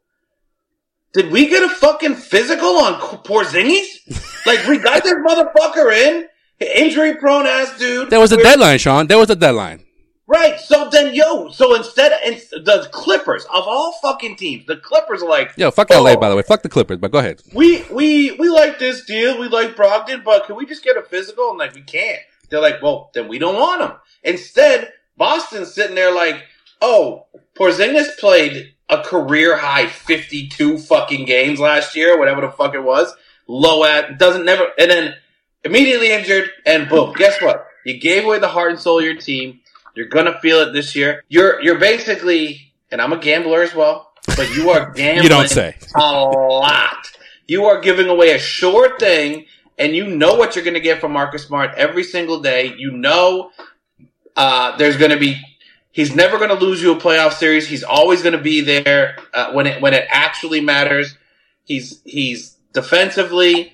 Did 1.14 1.32
we 1.32 1.48
get 1.48 1.64
a 1.64 1.70
fucking 1.70 2.14
physical 2.14 2.78
on 2.78 3.00
Porzingis? 3.24 4.46
like 4.46 4.68
we 4.68 4.78
got 4.78 5.04
this 5.04 5.14
motherfucker 5.14 5.92
in, 5.92 6.28
injury 6.60 7.16
prone 7.16 7.48
ass 7.48 7.75
dude. 7.80 8.12
There 8.12 8.20
was 8.20 8.34
a 8.34 8.38
deadline, 8.38 8.78
Sean. 8.78 9.08
There 9.08 9.18
was 9.18 9.32
a 9.32 9.36
deadline. 9.36 9.84
Right. 10.28 10.60
So 10.60 10.90
then, 10.92 11.16
yo, 11.16 11.50
so 11.50 11.74
instead 11.75 12.12
of 12.12 12.66
the 12.66 12.88
Clippers 12.92 13.46
of 13.46 13.64
all 13.66 13.94
fucking 14.00 14.36
teams, 14.36 14.68
the 14.68 14.78
Clippers 14.78 15.24
are 15.24 15.30
like, 15.30 15.54
yo, 15.58 15.72
fuck 15.72 15.88
oh, 15.90 16.04
LA, 16.04 16.18
by 16.18 16.30
the 16.30 16.36
way, 16.36 16.44
fuck 16.44 16.62
the 16.62 16.70
Clippers. 16.70 17.00
But 17.00 17.12
go 17.12 17.18
ahead. 17.18 17.42
We 17.52 17.84
we 17.92 18.34
we 18.34 18.50
like 18.50 18.78
this 18.78 19.06
deal. 19.06 19.40
We 19.40 19.48
like 19.48 19.75
Brogdon, 19.75 20.24
but 20.24 20.46
can 20.46 20.56
we 20.56 20.68
just 20.68 20.84
get 20.84 20.98
a 20.98 21.02
physical? 21.02 21.50
And 21.50 21.58
like, 21.58 21.74
we 21.74 21.82
can't. 21.82 22.20
They're 22.50 22.62
like, 22.62 22.82
well, 22.82 23.10
then 23.14 23.28
we 23.28 23.40
don't 23.40 23.56
want 23.56 23.82
him. 23.82 23.92
Instead, 24.25 24.91
Boston's 25.15 25.74
sitting 25.74 25.96
there 25.96 26.13
like, 26.13 26.44
oh, 26.82 27.27
Porzingis 27.55 28.17
played 28.17 28.74
a 28.89 29.01
career 29.01 29.55
high 29.58 29.88
52 29.88 30.79
fucking 30.79 31.25
games 31.25 31.60
last 31.60 31.96
year, 31.96 32.17
whatever 32.20 32.41
the 32.41 32.51
fuck 32.51 32.74
it 32.75 32.84
was. 32.84 33.13
Low 33.48 33.84
at, 33.84 34.17
doesn't 34.17 34.44
never, 34.44 34.67
and 34.77 34.89
then 34.89 35.15
immediately 35.63 36.12
injured, 36.12 36.50
and 36.65 36.89
boom. 36.89 37.13
Guess 37.13 37.41
what? 37.41 37.67
You 37.86 38.00
gave 38.00 38.25
away 38.25 38.39
the 38.39 38.48
heart 38.48 38.72
and 38.72 38.79
soul 38.79 39.00
of 39.00 39.05
your 39.05 39.15
team. 39.15 39.60
You're 39.94 40.08
gonna 40.08 40.39
feel 40.41 40.60
it 40.60 40.74
this 40.74 40.96
year. 40.96 41.24
You're, 41.29 41.62
you're 41.62 41.79
basically, 41.79 42.74
and 42.91 43.00
I'm 43.00 43.13
a 43.13 43.17
gambler 43.17 43.62
as 43.62 43.75
well, 43.75 44.12
but 44.36 44.53
you 44.55 44.72
are 44.72 44.91
gambling 44.91 45.24
you 45.24 45.29
don't 45.29 45.48
say. 45.48 45.75
a 45.96 46.00
lot. 46.00 47.12
You 47.48 47.65
are 47.65 47.79
giving 47.79 48.08
away 48.08 48.32
a 48.32 48.39
sure 48.39 48.98
thing, 48.98 49.46
and 49.77 49.96
you 49.96 50.08
know 50.08 50.36
what 50.36 50.55
you're 50.55 50.65
gonna 50.65 50.79
get 50.79 51.00
from 51.00 51.12
Marcus 51.13 51.46
Smart 51.46 51.72
every 51.77 52.03
single 52.03 52.41
day. 52.41 52.74
You 52.75 52.91
know, 52.91 53.51
uh, 54.36 54.75
there's 54.77 54.98
gonna 54.98 55.18
be 55.18 55.42
He's 55.96 56.13
never 56.13 56.38
going 56.38 56.50
to 56.50 56.56
lose 56.56 56.82
you 56.82 56.92
a 56.92 57.00
playoff 57.00 57.32
series. 57.32 57.70
He's 57.70 57.82
always 57.82 58.22
going 58.22 58.36
to 58.36 58.44
be 58.44 58.60
there 58.60 59.15
uh, 59.34 59.54
when 59.54 59.65
it 59.65 59.82
when 59.82 59.94
it 59.94 60.06
actually 60.10 60.60
matters. 60.60 61.18
He's 61.63 62.01
he's 62.04 62.58
defensively 62.74 63.72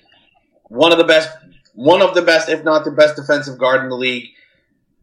one 0.67 0.91
of 0.91 0.99
the 0.99 1.03
best, 1.03 1.35
one 1.73 2.03
of 2.03 2.13
the 2.13 2.21
best, 2.21 2.47
if 2.47 2.63
not 2.63 2.85
the 2.85 2.91
best 2.91 3.15
defensive 3.15 3.57
guard 3.57 3.81
in 3.81 3.89
the 3.89 3.97
league. 3.97 4.29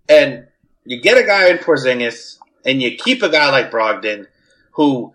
And 0.08 0.46
you 0.84 1.00
get 1.00 1.18
a 1.18 1.26
guy 1.26 1.50
in 1.50 1.58
Porzingis, 1.58 2.38
and 2.64 2.80
you 2.80 2.96
keep 2.96 3.24
a 3.24 3.28
guy 3.28 3.50
like 3.50 3.72
Brogdon, 3.72 4.28
who 4.74 5.12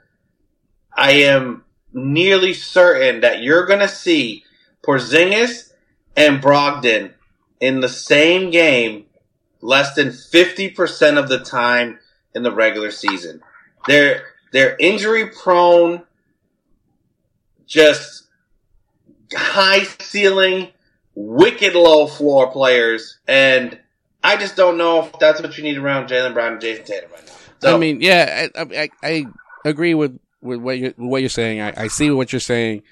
I 0.94 1.12
am 1.12 1.64
nearly 1.94 2.54
certain 2.54 3.22
that 3.22 3.44
you're 3.44 3.66
going 3.66 3.80
to 3.80 3.88
see 3.88 4.44
Porzingis 4.86 5.72
and 6.18 6.44
Brogdon 6.44 7.14
in 7.62 7.80
the 7.80 7.88
same 7.88 8.50
game 8.50 9.06
less 9.64 9.96
than 9.96 10.10
50% 10.10 11.18
of 11.18 11.30
the 11.30 11.40
time 11.40 11.98
in 12.36 12.44
the 12.44 12.52
regular 12.52 12.92
season. 12.92 13.42
They're, 13.88 14.24
they're 14.52 14.76
injury 14.78 15.30
prone, 15.30 16.04
just 17.66 18.28
high 19.34 19.84
ceiling, 19.84 20.68
wicked 21.16 21.76
low 21.76 22.08
floor 22.08 22.52
players. 22.52 23.20
And 23.26 23.80
I 24.22 24.36
just 24.36 24.58
don't 24.58 24.78
know 24.78 25.06
if 25.06 25.18
that's 25.18 25.42
what 25.42 25.58
you 25.58 25.64
need 25.64 25.78
around 25.78 26.10
Jaylen 26.10 26.34
Brown 26.34 26.54
and 26.54 26.62
Jayson 26.62 26.86
Tatum 26.86 27.12
right 27.12 27.26
now. 27.26 27.34
So, 27.60 27.76
I 27.76 27.80
mean, 27.80 28.02
yeah, 28.02 28.48
I, 28.56 28.62
I, 28.62 28.90
I 29.02 29.26
agree 29.64 29.94
with, 29.94 30.20
with 30.42 30.60
what 30.60 30.78
you're, 30.78 30.94
what 30.98 31.22
you're 31.22 31.30
saying. 31.30 31.62
I, 31.62 31.74
I 31.78 31.88
see 31.88 32.12
what 32.12 32.34
you're 32.34 32.42
saying, 32.42 32.84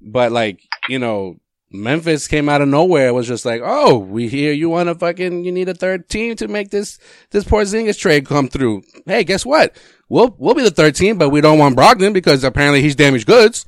but 0.00 0.32
like, 0.32 0.60
you 0.88 0.98
know, 0.98 1.36
Memphis 1.70 2.28
came 2.28 2.48
out 2.48 2.60
of 2.60 2.68
nowhere. 2.68 3.08
It 3.08 3.12
was 3.12 3.26
just 3.26 3.44
like, 3.44 3.60
oh, 3.64 3.98
we 3.98 4.28
hear 4.28 4.52
you 4.52 4.68
want 4.68 4.88
to 4.88 4.94
fucking, 4.94 5.44
you 5.44 5.52
need 5.52 5.68
a 5.68 5.74
third 5.74 6.08
team 6.08 6.36
to 6.36 6.48
make 6.48 6.70
this, 6.70 6.98
this 7.30 7.44
Porzingis 7.44 7.98
trade 7.98 8.26
come 8.26 8.48
through. 8.48 8.82
Hey, 9.04 9.24
guess 9.24 9.44
what? 9.44 9.76
We'll, 10.08 10.34
we'll 10.38 10.54
be 10.54 10.62
the 10.62 10.70
third 10.70 10.94
team, 10.94 11.18
but 11.18 11.30
we 11.30 11.40
don't 11.40 11.58
want 11.58 11.76
Brogdon 11.76 12.12
because 12.12 12.44
apparently 12.44 12.82
he's 12.82 12.94
damaged 12.94 13.26
goods. 13.26 13.66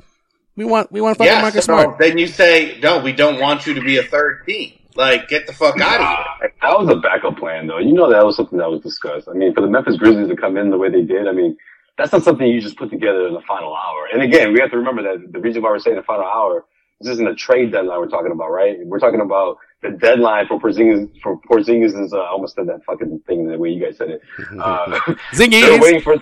We 0.54 0.64
want, 0.64 0.90
we 0.90 1.00
want 1.00 1.18
fucking 1.18 1.32
yes, 1.32 1.42
Marcus 1.42 1.64
Smart. 1.64 1.98
Then 1.98 2.18
you 2.18 2.26
say, 2.26 2.78
no, 2.80 3.00
we 3.00 3.12
don't 3.12 3.40
want 3.40 3.66
you 3.66 3.74
to 3.74 3.80
be 3.80 3.98
a 3.98 4.02
third 4.02 4.44
team. 4.46 4.74
Like, 4.96 5.28
get 5.28 5.46
the 5.46 5.52
fuck 5.52 5.80
out 5.80 6.00
of 6.00 6.40
here. 6.40 6.52
That 6.60 6.78
was 6.78 6.88
a 6.88 6.96
backup 6.96 7.38
plan, 7.38 7.68
though. 7.68 7.78
You 7.78 7.92
know 7.92 8.10
that 8.10 8.24
was 8.24 8.34
something 8.34 8.58
that 8.58 8.68
was 8.68 8.80
discussed. 8.80 9.28
I 9.28 9.32
mean, 9.32 9.54
for 9.54 9.60
the 9.60 9.68
Memphis 9.68 9.96
Grizzlies 9.96 10.28
to 10.28 10.36
come 10.36 10.56
in 10.56 10.70
the 10.70 10.78
way 10.78 10.90
they 10.90 11.02
did, 11.02 11.28
I 11.28 11.32
mean, 11.32 11.56
that's 11.96 12.10
not 12.12 12.24
something 12.24 12.46
you 12.46 12.60
just 12.60 12.76
put 12.76 12.90
together 12.90 13.28
in 13.28 13.34
the 13.34 13.40
final 13.42 13.74
hour. 13.74 14.08
And 14.12 14.22
again, 14.22 14.52
we 14.52 14.60
have 14.60 14.70
to 14.72 14.78
remember 14.78 15.02
that 15.02 15.32
the 15.32 15.38
reason 15.38 15.62
why 15.62 15.70
we're 15.70 15.78
saying 15.78 15.96
the 15.96 16.02
final 16.02 16.24
hour, 16.24 16.64
this 17.00 17.12
isn't 17.12 17.28
a 17.28 17.34
trade 17.34 17.72
deadline 17.72 17.98
we're 17.98 18.08
talking 18.08 18.32
about, 18.32 18.50
right? 18.50 18.76
We're 18.84 18.98
talking 18.98 19.20
about 19.20 19.58
the 19.82 19.90
deadline 19.90 20.46
for 20.48 20.58
Porzingis, 20.58 21.08
for 21.22 21.38
Porzingis 21.42 22.02
is, 22.04 22.12
uh, 22.12 22.18
I 22.18 22.30
almost 22.30 22.56
said 22.56 22.66
that 22.68 22.84
fucking 22.84 23.20
thing 23.26 23.46
the 23.46 23.56
way 23.56 23.70
you 23.70 23.84
guys 23.84 23.96
said 23.96 24.10
it. 24.10 24.22
Uh, 24.60 24.98
they're 25.36 25.80
waiting 25.80 26.00
for, 26.00 26.16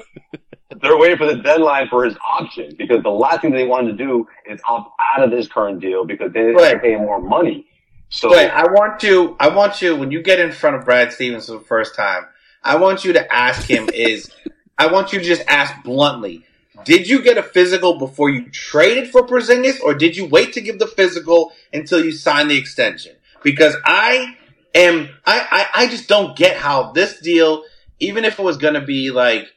they're 0.83 0.99
waiting 0.99 1.17
for 1.17 1.27
the 1.27 1.37
deadline 1.43 1.89
for 1.89 2.05
his 2.05 2.15
option 2.25 2.75
because 2.77 3.03
the 3.03 3.09
last 3.11 3.41
thing 3.41 3.53
they 3.53 3.67
wanted 3.67 3.97
to 3.97 4.05
do 4.05 4.27
is 4.51 4.61
opt 4.69 4.91
out 5.17 5.25
of 5.25 5.31
this 5.31 5.49
current 5.49 5.81
deal 5.81 6.05
because 6.05 6.33
they 6.33 6.41
didn't 6.41 6.57
Right. 6.57 6.81
pay 6.81 6.93
him 6.93 7.01
more 7.03 7.21
money. 7.21 7.67
So 8.09 8.31
Wait, 8.31 8.51
I 8.51 8.65
want 8.65 9.03
you. 9.03 9.37
I 9.41 9.49
want 9.49 9.83
you 9.83 9.97
when 9.97 10.11
you 10.13 10.23
get 10.23 10.39
in 10.39 10.53
front 10.53 10.77
of 10.77 10.85
Brad 10.85 11.13
Stevens 11.13 11.47
for 11.47 11.53
the 11.53 11.61
first 11.61 11.97
time. 11.97 12.25
I 12.63 12.77
want 12.77 13.05
you 13.05 13.13
to 13.15 13.33
ask 13.35 13.69
him 13.69 13.89
is. 13.93 14.31
I 14.79 14.93
want 14.93 15.13
you 15.13 15.19
to 15.19 15.25
just 15.25 15.43
ask 15.49 15.83
bluntly. 15.83 16.45
Did 16.85 17.09
you 17.09 17.23
get 17.23 17.39
a 17.39 17.43
physical 17.43 17.99
before 17.99 18.31
you 18.31 18.51
traded 18.51 19.09
for 19.11 19.27
Porzingis, 19.27 19.81
or 19.81 19.95
did 19.95 20.17
you 20.17 20.27
wait 20.27 20.53
to 20.55 20.61
give 20.61 20.79
the 20.79 20.87
physical 20.87 21.53
until 21.73 22.05
you 22.05 22.13
signed 22.13 22.51
the 22.51 22.59
extension? 22.59 23.17
Because 23.43 23.77
I 23.85 24.37
am, 24.75 25.09
I, 25.25 25.47
I, 25.75 25.85
I 25.85 25.87
just 25.89 26.09
don't 26.09 26.37
get 26.37 26.57
how 26.57 26.93
this 26.93 27.21
deal, 27.21 27.65
even 27.99 28.25
if 28.25 28.39
it 28.39 28.43
was 28.43 28.57
going 28.57 28.75
to 28.75 28.81
be 28.81 29.11
like, 29.11 29.53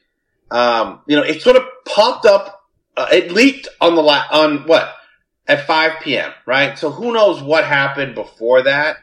um, 0.52 1.02
you 1.08 1.16
know, 1.16 1.24
it 1.24 1.42
sort 1.42 1.56
of 1.56 1.64
popped 1.86 2.26
up, 2.26 2.64
uh, 2.98 3.08
it 3.12 3.32
leaked 3.32 3.68
on 3.80 3.96
the 3.96 4.02
la- 4.02 4.28
on 4.32 4.66
what 4.66 4.94
at 5.48 5.66
5 5.66 6.02
p.m. 6.02 6.32
Right. 6.46 6.78
So 6.78 6.92
who 6.92 7.14
knows 7.14 7.42
what 7.42 7.66
happened 7.66 8.16
before 8.16 8.64
that, 8.64 8.98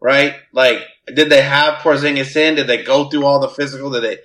right? 0.00 0.36
Like, 0.52 0.82
did 1.06 1.30
they 1.30 1.42
have 1.42 1.78
Porzingis 1.78 2.36
in? 2.36 2.56
Did 2.56 2.66
they 2.66 2.82
go 2.82 3.08
through 3.08 3.26
all 3.26 3.40
the 3.40 3.48
physical? 3.48 3.90
Did 3.90 4.02
they, 4.02 4.18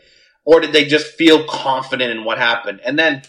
or 0.44 0.60
did 0.60 0.74
they 0.74 0.86
just 0.86 1.16
feel 1.16 1.46
confident 1.46 2.12
in 2.12 2.24
what 2.24 2.38
happened? 2.38 2.82
And 2.84 2.98
then, 2.98 3.24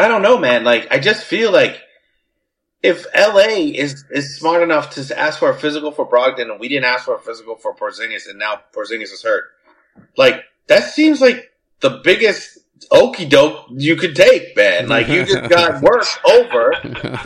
I 0.00 0.08
don't 0.08 0.22
know, 0.22 0.38
man. 0.38 0.64
Like, 0.64 0.88
I 0.90 0.98
just 0.98 1.24
feel 1.24 1.52
like 1.52 1.80
if 2.82 3.06
LA 3.14 3.72
is 3.74 4.04
is 4.10 4.36
smart 4.36 4.62
enough 4.62 4.90
to 4.94 5.18
ask 5.18 5.38
for 5.38 5.50
a 5.50 5.58
physical 5.58 5.92
for 5.92 6.08
Brogdon, 6.08 6.50
and 6.50 6.60
we 6.60 6.68
didn't 6.68 6.86
ask 6.86 7.04
for 7.04 7.16
a 7.16 7.20
physical 7.20 7.56
for 7.56 7.74
Porzingis, 7.74 8.28
and 8.28 8.38
now 8.38 8.60
Porzingis 8.74 9.12
is 9.12 9.22
hurt, 9.22 9.44
like 10.16 10.44
that 10.68 10.84
seems 10.84 11.20
like 11.20 11.52
the 11.80 12.00
biggest 12.02 12.58
okey 12.90 13.26
doke 13.26 13.66
you 13.70 13.96
could 13.96 14.16
take, 14.16 14.56
man. 14.56 14.88
Like 14.88 15.08
you 15.08 15.24
just 15.24 15.48
got 15.50 15.82
work 15.82 16.06
over. 16.26 16.74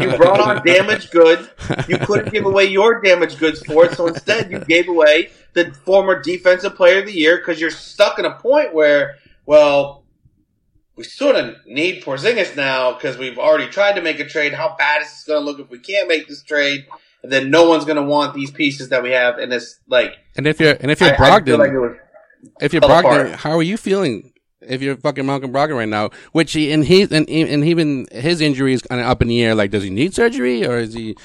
You 0.00 0.16
brought 0.16 0.40
on 0.40 0.66
damaged 0.66 1.12
goods. 1.12 1.48
You 1.88 1.98
couldn't 1.98 2.32
give 2.32 2.46
away 2.46 2.64
your 2.64 3.00
damaged 3.00 3.38
goods 3.38 3.64
for 3.64 3.86
it, 3.86 3.92
so 3.92 4.08
instead 4.08 4.50
you 4.50 4.58
gave 4.60 4.88
away 4.88 5.30
the 5.52 5.72
former 5.84 6.20
defensive 6.20 6.74
player 6.74 6.98
of 6.98 7.06
the 7.06 7.12
year 7.12 7.36
because 7.36 7.60
you're 7.60 7.70
stuck 7.70 8.18
in 8.18 8.24
a 8.24 8.34
point 8.34 8.74
where, 8.74 9.18
well, 9.46 10.03
we 10.96 11.04
sort 11.04 11.36
of 11.36 11.56
need 11.66 12.02
Porzingis 12.04 12.56
now 12.56 12.92
because 12.92 13.16
we've 13.18 13.38
already 13.38 13.68
tried 13.68 13.94
to 13.94 14.02
make 14.02 14.20
a 14.20 14.24
trade. 14.26 14.52
How 14.54 14.74
bad 14.78 15.02
is 15.02 15.08
this 15.08 15.24
going 15.24 15.40
to 15.40 15.44
look 15.44 15.58
if 15.60 15.70
we 15.70 15.78
can't 15.78 16.08
make 16.08 16.28
this 16.28 16.42
trade? 16.42 16.86
And 17.22 17.32
then 17.32 17.50
no 17.50 17.68
one's 17.68 17.84
going 17.84 17.96
to 17.96 18.02
want 18.02 18.34
these 18.34 18.50
pieces 18.50 18.90
that 18.90 19.02
we 19.02 19.10
have, 19.12 19.38
and 19.38 19.52
it's 19.52 19.80
like 19.88 20.12
And 20.36 20.46
if 20.46 20.60
you're 20.60 20.76
and 20.80 20.90
if 20.90 21.00
you're 21.00 21.10
I- 21.10 21.14
I 21.14 21.16
Brogdon, 21.40 21.46
feel 21.46 21.58
like 21.58 22.00
if 22.60 22.72
you're 22.74 22.82
Brogdon, 22.82 23.26
apart. 23.26 23.30
how 23.40 23.56
are 23.56 23.62
you 23.62 23.76
feeling? 23.78 24.32
If 24.60 24.80
you're 24.82 24.96
fucking 24.96 25.24
Malcolm 25.26 25.50
Brogdon 25.52 25.76
right 25.76 25.88
now, 25.88 26.10
which 26.32 26.52
he 26.52 26.70
and 26.72 26.84
he 26.84 27.02
and, 27.02 27.28
and 27.28 27.64
even 27.64 28.06
his 28.12 28.40
injury 28.40 28.74
is 28.74 28.82
kind 28.82 29.00
of 29.00 29.06
up 29.06 29.20
in 29.22 29.28
the 29.28 29.42
air. 29.42 29.54
Like, 29.54 29.70
does 29.70 29.82
he 29.82 29.90
need 29.90 30.14
surgery 30.14 30.66
or 30.66 30.78
is 30.78 30.92
he 30.94 31.16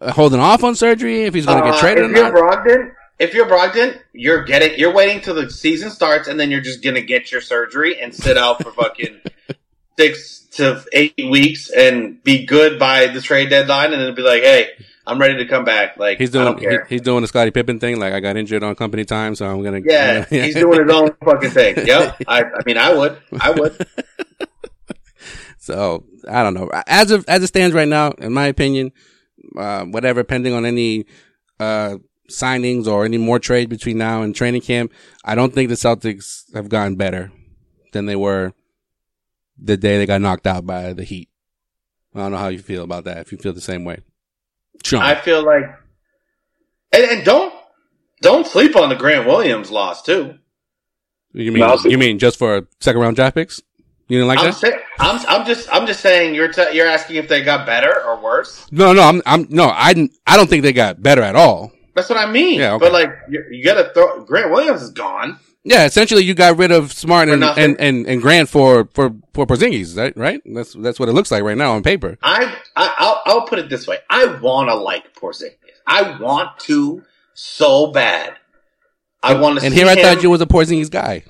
holding 0.00 0.40
off 0.40 0.62
on 0.64 0.74
surgery? 0.76 1.22
If 1.24 1.34
he's 1.34 1.46
going 1.46 1.58
to 1.62 1.64
get 1.64 1.74
Uh, 1.74 1.80
traded 1.80 2.04
or 2.04 2.10
if 2.10 2.16
you're 2.16 2.32
not? 2.32 2.64
Brogdon, 2.64 2.90
if 3.18 3.34
you're 3.34 3.46
Brogdon, 3.46 3.98
you're 4.12 4.44
getting, 4.44 4.78
you're 4.78 4.92
waiting 4.92 5.20
till 5.20 5.34
the 5.34 5.50
season 5.50 5.90
starts, 5.90 6.28
and 6.28 6.38
then 6.38 6.50
you're 6.50 6.60
just 6.60 6.82
gonna 6.82 7.00
get 7.00 7.32
your 7.32 7.40
surgery 7.40 8.00
and 8.00 8.14
sit 8.14 8.36
out 8.38 8.62
for 8.62 8.70
fucking 8.72 9.20
six 9.98 10.40
to 10.52 10.84
eight 10.92 11.14
weeks 11.28 11.70
and 11.70 12.22
be 12.22 12.44
good 12.46 12.78
by 12.78 13.06
the 13.08 13.20
trade 13.20 13.50
deadline, 13.50 13.92
and 13.92 14.00
then 14.02 14.14
be 14.14 14.22
like, 14.22 14.42
hey, 14.42 14.70
I'm 15.06 15.18
ready 15.18 15.36
to 15.38 15.46
come 15.46 15.64
back. 15.64 15.96
Like 15.96 16.18
He's 16.18 16.30
doing 16.30 16.58
he- 16.58 16.78
he's 16.88 17.00
doing 17.00 17.22
the 17.22 17.28
Scottie 17.28 17.50
Pippen 17.50 17.80
thing. 17.80 17.98
Like, 17.98 18.12
I 18.12 18.20
got 18.20 18.36
injured 18.36 18.62
on 18.62 18.74
company 18.74 19.04
time, 19.04 19.34
so 19.34 19.46
I'm 19.46 19.62
gonna 19.62 19.80
yeah, 19.84 20.24
he's 20.30 20.54
doing 20.54 20.84
his 20.86 20.94
own 20.94 21.12
fucking 21.24 21.50
thing. 21.50 21.76
Yep. 21.86 22.22
I, 22.28 22.42
I 22.44 22.60
mean, 22.66 22.76
I 22.78 22.94
would, 22.94 23.18
I 23.40 23.50
would. 23.50 23.86
So 25.58 26.04
I 26.28 26.42
don't 26.42 26.54
know. 26.54 26.70
As 26.86 27.10
of 27.10 27.24
as 27.28 27.42
it 27.42 27.48
stands 27.48 27.74
right 27.74 27.88
now, 27.88 28.12
in 28.12 28.32
my 28.32 28.46
opinion, 28.46 28.92
uh, 29.56 29.84
whatever, 29.84 30.24
pending 30.24 30.54
on 30.54 30.64
any 30.64 31.04
uh, 31.60 31.96
signings 32.28 32.86
or 32.86 33.04
any 33.04 33.18
more 33.18 33.38
trade 33.38 33.68
between 33.68 33.98
now 33.98 34.22
and 34.22 34.34
training 34.34 34.60
camp, 34.62 34.92
I 35.24 35.34
don't 35.34 35.52
think 35.52 35.68
the 35.68 35.74
Celtics 35.74 36.52
have 36.54 36.68
gotten 36.68 36.96
better 36.96 37.32
than 37.92 38.06
they 38.06 38.16
were 38.16 38.52
the 39.58 39.76
day 39.76 39.98
they 39.98 40.06
got 40.06 40.20
knocked 40.20 40.46
out 40.46 40.66
by 40.66 40.92
the 40.92 41.04
Heat. 41.04 41.28
I 42.14 42.20
don't 42.20 42.32
know 42.32 42.38
how 42.38 42.48
you 42.48 42.58
feel 42.58 42.84
about 42.84 43.04
that. 43.04 43.18
If 43.18 43.32
you 43.32 43.38
feel 43.38 43.52
the 43.52 43.60
same 43.60 43.84
way, 43.84 44.00
Sean. 44.84 45.02
I 45.02 45.14
feel 45.14 45.44
like, 45.44 45.64
and, 46.92 47.04
and 47.04 47.24
don't 47.24 47.52
don't 48.20 48.46
sleep 48.46 48.76
on 48.76 48.88
the 48.88 48.96
Grant 48.96 49.26
Williams 49.26 49.70
loss 49.70 50.02
too. 50.02 50.38
you 51.32 51.52
mean 51.52 51.60
No, 51.60 51.78
you 51.84 51.98
mean 51.98 52.18
just 52.18 52.38
for 52.38 52.66
second 52.80 53.00
round 53.00 53.16
draft 53.16 53.34
picks? 53.36 53.60
You 54.08 54.18
didn't 54.18 54.28
like 54.28 54.38
I'm, 54.38 54.46
that? 54.46 54.54
say, 54.54 54.72
I'm 54.98 55.20
I'm 55.28 55.46
just 55.46 55.72
I'm 55.72 55.86
just 55.86 56.00
saying 56.00 56.34
you're 56.34 56.50
t- 56.50 56.72
you're 56.72 56.86
asking 56.86 57.16
if 57.16 57.28
they 57.28 57.42
got 57.42 57.66
better 57.66 58.02
or 58.04 58.18
worse. 58.18 58.66
No, 58.72 58.94
no, 58.94 59.02
I'm 59.02 59.20
I'm 59.26 59.46
no, 59.50 59.66
I 59.66 60.08
I 60.26 60.36
don't 60.36 60.48
think 60.48 60.62
they 60.62 60.72
got 60.72 61.02
better 61.02 61.22
at 61.22 61.36
all. 61.36 61.72
That's 61.98 62.10
what 62.10 62.18
I 62.18 62.30
mean. 62.30 62.60
Yeah, 62.60 62.74
okay. 62.74 62.84
But 62.86 62.92
like, 62.92 63.10
you, 63.28 63.44
you 63.50 63.64
gotta 63.64 63.90
throw 63.92 64.24
Grant 64.24 64.50
Williams 64.50 64.82
is 64.82 64.90
gone. 64.90 65.38
Yeah, 65.64 65.84
essentially 65.84 66.22
you 66.24 66.34
got 66.34 66.56
rid 66.56 66.70
of 66.70 66.92
Smart 66.92 67.28
and, 67.28 67.44
and, 67.44 67.78
and, 67.80 68.06
and 68.06 68.22
Grant 68.22 68.48
for, 68.48 68.88
for, 68.94 69.10
for 69.34 69.44
Porzingis, 69.46 69.96
right? 69.98 70.16
Right? 70.16 70.40
That's, 70.46 70.72
that's 70.72 70.98
what 70.98 71.08
it 71.10 71.12
looks 71.12 71.30
like 71.30 71.42
right 71.42 71.58
now 71.58 71.72
on 71.72 71.82
paper. 71.82 72.16
I, 72.22 72.56
I 72.76 72.94
I'll, 72.96 73.22
I'll 73.26 73.46
put 73.46 73.58
it 73.58 73.68
this 73.68 73.86
way: 73.86 73.98
I 74.08 74.26
want 74.40 74.68
to 74.70 74.76
like 74.76 75.14
Porzingis. 75.14 75.56
I 75.86 76.18
want 76.20 76.58
to 76.60 77.02
so 77.34 77.92
bad. 77.92 78.34
I 79.22 79.34
want 79.34 79.58
to. 79.58 79.66
And 79.66 79.74
here 79.74 79.86
I 79.88 79.94
him. 79.94 80.02
thought 80.02 80.22
you 80.22 80.30
was 80.30 80.40
a 80.40 80.46
Porzingis 80.46 80.90
guy. 80.90 81.24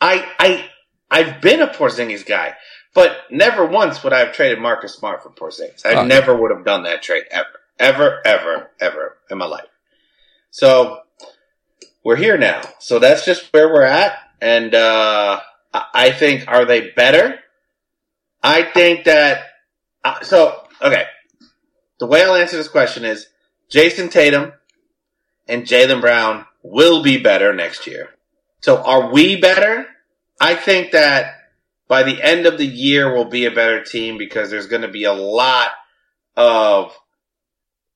I 0.00 0.26
I 0.38 0.64
I've 1.10 1.40
been 1.40 1.60
a 1.60 1.68
Porzingis 1.68 2.24
guy, 2.26 2.54
but 2.94 3.16
never 3.30 3.64
once 3.66 4.02
would 4.02 4.12
I 4.14 4.20
have 4.20 4.34
traded 4.34 4.58
Marcus 4.60 4.94
Smart 4.94 5.22
for 5.22 5.30
Porzingis. 5.30 5.84
I 5.86 5.90
Oh, 5.90 5.92
yeah. 6.00 6.04
never 6.04 6.34
would 6.36 6.50
have 6.50 6.64
done 6.64 6.84
that 6.84 7.02
trade 7.02 7.24
ever, 7.30 7.46
ever, 7.78 8.20
ever, 8.24 8.70
ever 8.80 9.16
in 9.30 9.38
my 9.38 9.46
life. 9.46 9.66
So 10.52 11.00
we're 12.04 12.16
here 12.16 12.36
now. 12.36 12.60
So 12.78 12.98
that's 12.98 13.24
just 13.24 13.52
where 13.54 13.72
we're 13.72 13.82
at, 13.84 14.18
and 14.40 14.74
uh, 14.74 15.40
I 15.72 16.12
think 16.12 16.46
are 16.46 16.66
they 16.66 16.90
better? 16.90 17.38
I 18.42 18.62
think 18.62 19.04
that. 19.04 19.44
Uh, 20.04 20.20
so 20.20 20.62
okay, 20.82 21.06
the 21.98 22.06
way 22.06 22.22
I'll 22.22 22.34
answer 22.34 22.58
this 22.58 22.68
question 22.68 23.04
is 23.04 23.28
Jayson 23.70 24.10
Tatum 24.10 24.52
and 25.48 25.64
Jaylen 25.64 26.02
Brown 26.02 26.44
will 26.62 27.02
be 27.02 27.16
better 27.16 27.54
next 27.54 27.86
year. 27.86 28.10
So 28.60 28.82
are 28.82 29.10
we 29.10 29.40
better? 29.40 29.86
I 30.38 30.54
think 30.54 30.92
that 30.92 31.34
by 31.88 32.02
the 32.02 32.22
end 32.22 32.44
of 32.44 32.58
the 32.58 32.66
year 32.66 33.10
we'll 33.10 33.24
be 33.24 33.46
a 33.46 33.50
better 33.50 33.82
team 33.82 34.18
because 34.18 34.50
there's 34.50 34.66
going 34.66 34.82
to 34.82 34.88
be 34.88 35.04
a 35.04 35.14
lot 35.14 35.70
of 36.36 36.94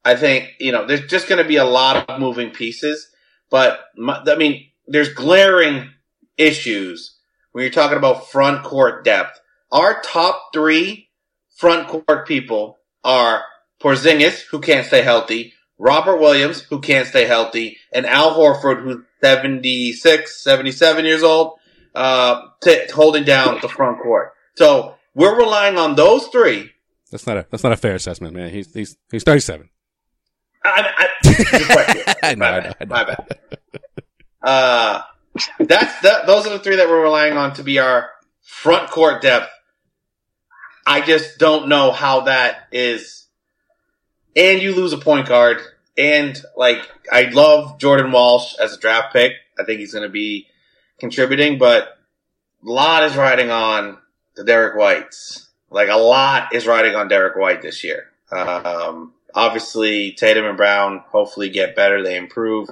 I 0.07 0.14
think, 0.14 0.53
you 0.61 0.71
know, 0.71 0.87
there's 0.87 1.09
just 1.09 1.29
going 1.29 1.42
to 1.42 1.49
be 1.49 1.57
a 1.57 1.64
lot 1.64 2.09
of 2.09 2.21
moving 2.21 2.51
pieces, 2.51 3.09
but 3.51 3.81
my, 3.97 4.23
I 4.25 4.37
mean, 4.37 4.71
there's 4.87 5.12
glaring 5.12 5.90
issues 6.37 7.16
when 7.51 7.62
you're 7.62 7.73
talking 7.73 7.99
about 7.99 8.31
front 8.31 8.62
court 8.62 9.05
depth. 9.05 9.40
Our 9.73 10.01
top 10.03 10.51
3 10.55 11.09
front 11.57 11.88
court 11.88 12.29
people 12.29 12.79
are 13.03 13.42
Porzingis 13.83 14.42
who 14.42 14.61
can't 14.61 14.87
stay 14.87 15.03
healthy, 15.03 15.55
Robert 15.77 16.19
Williams, 16.19 16.62
who 16.62 16.81
can't 16.81 17.09
stay 17.09 17.27
healthy, 17.27 17.77
and 17.92 18.07
Al 18.07 18.33
Horford, 18.37 18.85
who's 18.85 19.05
76, 19.21 20.45
77 20.45 21.05
years 21.05 21.25
old, 21.25 21.59
uh, 21.97 22.42
t- 22.62 22.87
holding 22.95 23.25
down 23.25 23.59
the 23.61 23.69
front 23.69 24.01
court. 24.01 24.35
So 24.55 24.95
we're 25.16 25.37
relying 25.37 25.79
on 25.79 25.97
those 25.97 26.29
three. 26.29 26.71
That's 27.11 27.27
not 27.27 27.38
a, 27.38 27.47
that's 27.51 27.64
not 27.64 27.73
a 27.73 27.77
fair 27.77 27.97
assessment, 27.97 28.37
man. 28.37 28.51
He's, 28.51 28.73
he's, 28.73 28.97
he's 29.11 29.25
37. 29.25 29.69
I, 30.66 30.92
I, 30.96 31.44
good 31.50 31.66
question. 31.66 32.02
I 32.22 32.35
my 32.35 32.61
bad. 32.61 32.76
I. 32.81 32.85
My 32.85 33.05
bad. 33.05 33.38
Uh, 34.42 35.02
that's 35.59 36.00
that. 36.02 36.26
Those 36.26 36.46
are 36.46 36.50
the 36.50 36.59
three 36.59 36.76
that 36.76 36.88
we're 36.88 37.02
relying 37.02 37.37
on 37.37 37.55
to 37.55 37.62
be 37.62 37.79
our 37.79 38.11
front 38.42 38.90
court 38.90 39.22
depth. 39.22 39.50
I 40.87 41.00
just 41.00 41.38
don't 41.38 41.68
know 41.68 41.90
how 41.90 42.22
that 42.22 42.68
is. 42.70 43.26
And 44.37 44.62
you 44.62 44.74
lose 44.74 44.92
a 44.92 44.98
point 44.98 45.26
guard. 45.29 45.61
And 45.98 46.40
like, 46.57 46.88
I 47.11 47.24
love 47.24 47.79
Jordan 47.79 48.12
Walsh 48.12 48.55
as 48.57 48.74
a 48.74 48.79
draft 48.79 49.12
pick. 49.12 49.33
I 49.59 49.64
think 49.64 49.81
he's 49.81 49.92
going 49.92 50.02
to 50.07 50.12
be 50.12 50.46
contributing, 50.98 51.59
but 51.59 51.98
a 52.64 52.70
lot 52.70 53.02
is 53.05 53.16
riding 53.16 53.50
on 53.50 53.98
the 54.37 54.44
Derek 54.44 54.76
Whites. 54.76 55.48
Like 55.70 55.88
a 55.88 55.96
lot 55.96 56.55
is 56.55 56.66
riding 56.66 56.94
on 56.94 57.09
Derek 57.09 57.37
White 57.37 57.62
this 57.62 57.83
year. 57.83 58.05
Um, 58.31 59.14
obviously, 59.37 60.12
Tatum 60.12 60.46
and 60.46 60.57
Brown 60.57 61.05
hopefully 61.09 61.51
get 61.51 61.77
better. 61.77 62.03
They 62.03 62.16
improve. 62.16 62.70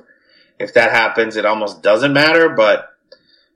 If 0.59 0.75
that 0.75 0.91
happens, 0.91 1.37
it 1.37 1.45
almost 1.45 1.83
doesn't 1.83 2.13
matter. 2.13 2.49
But 2.49 2.97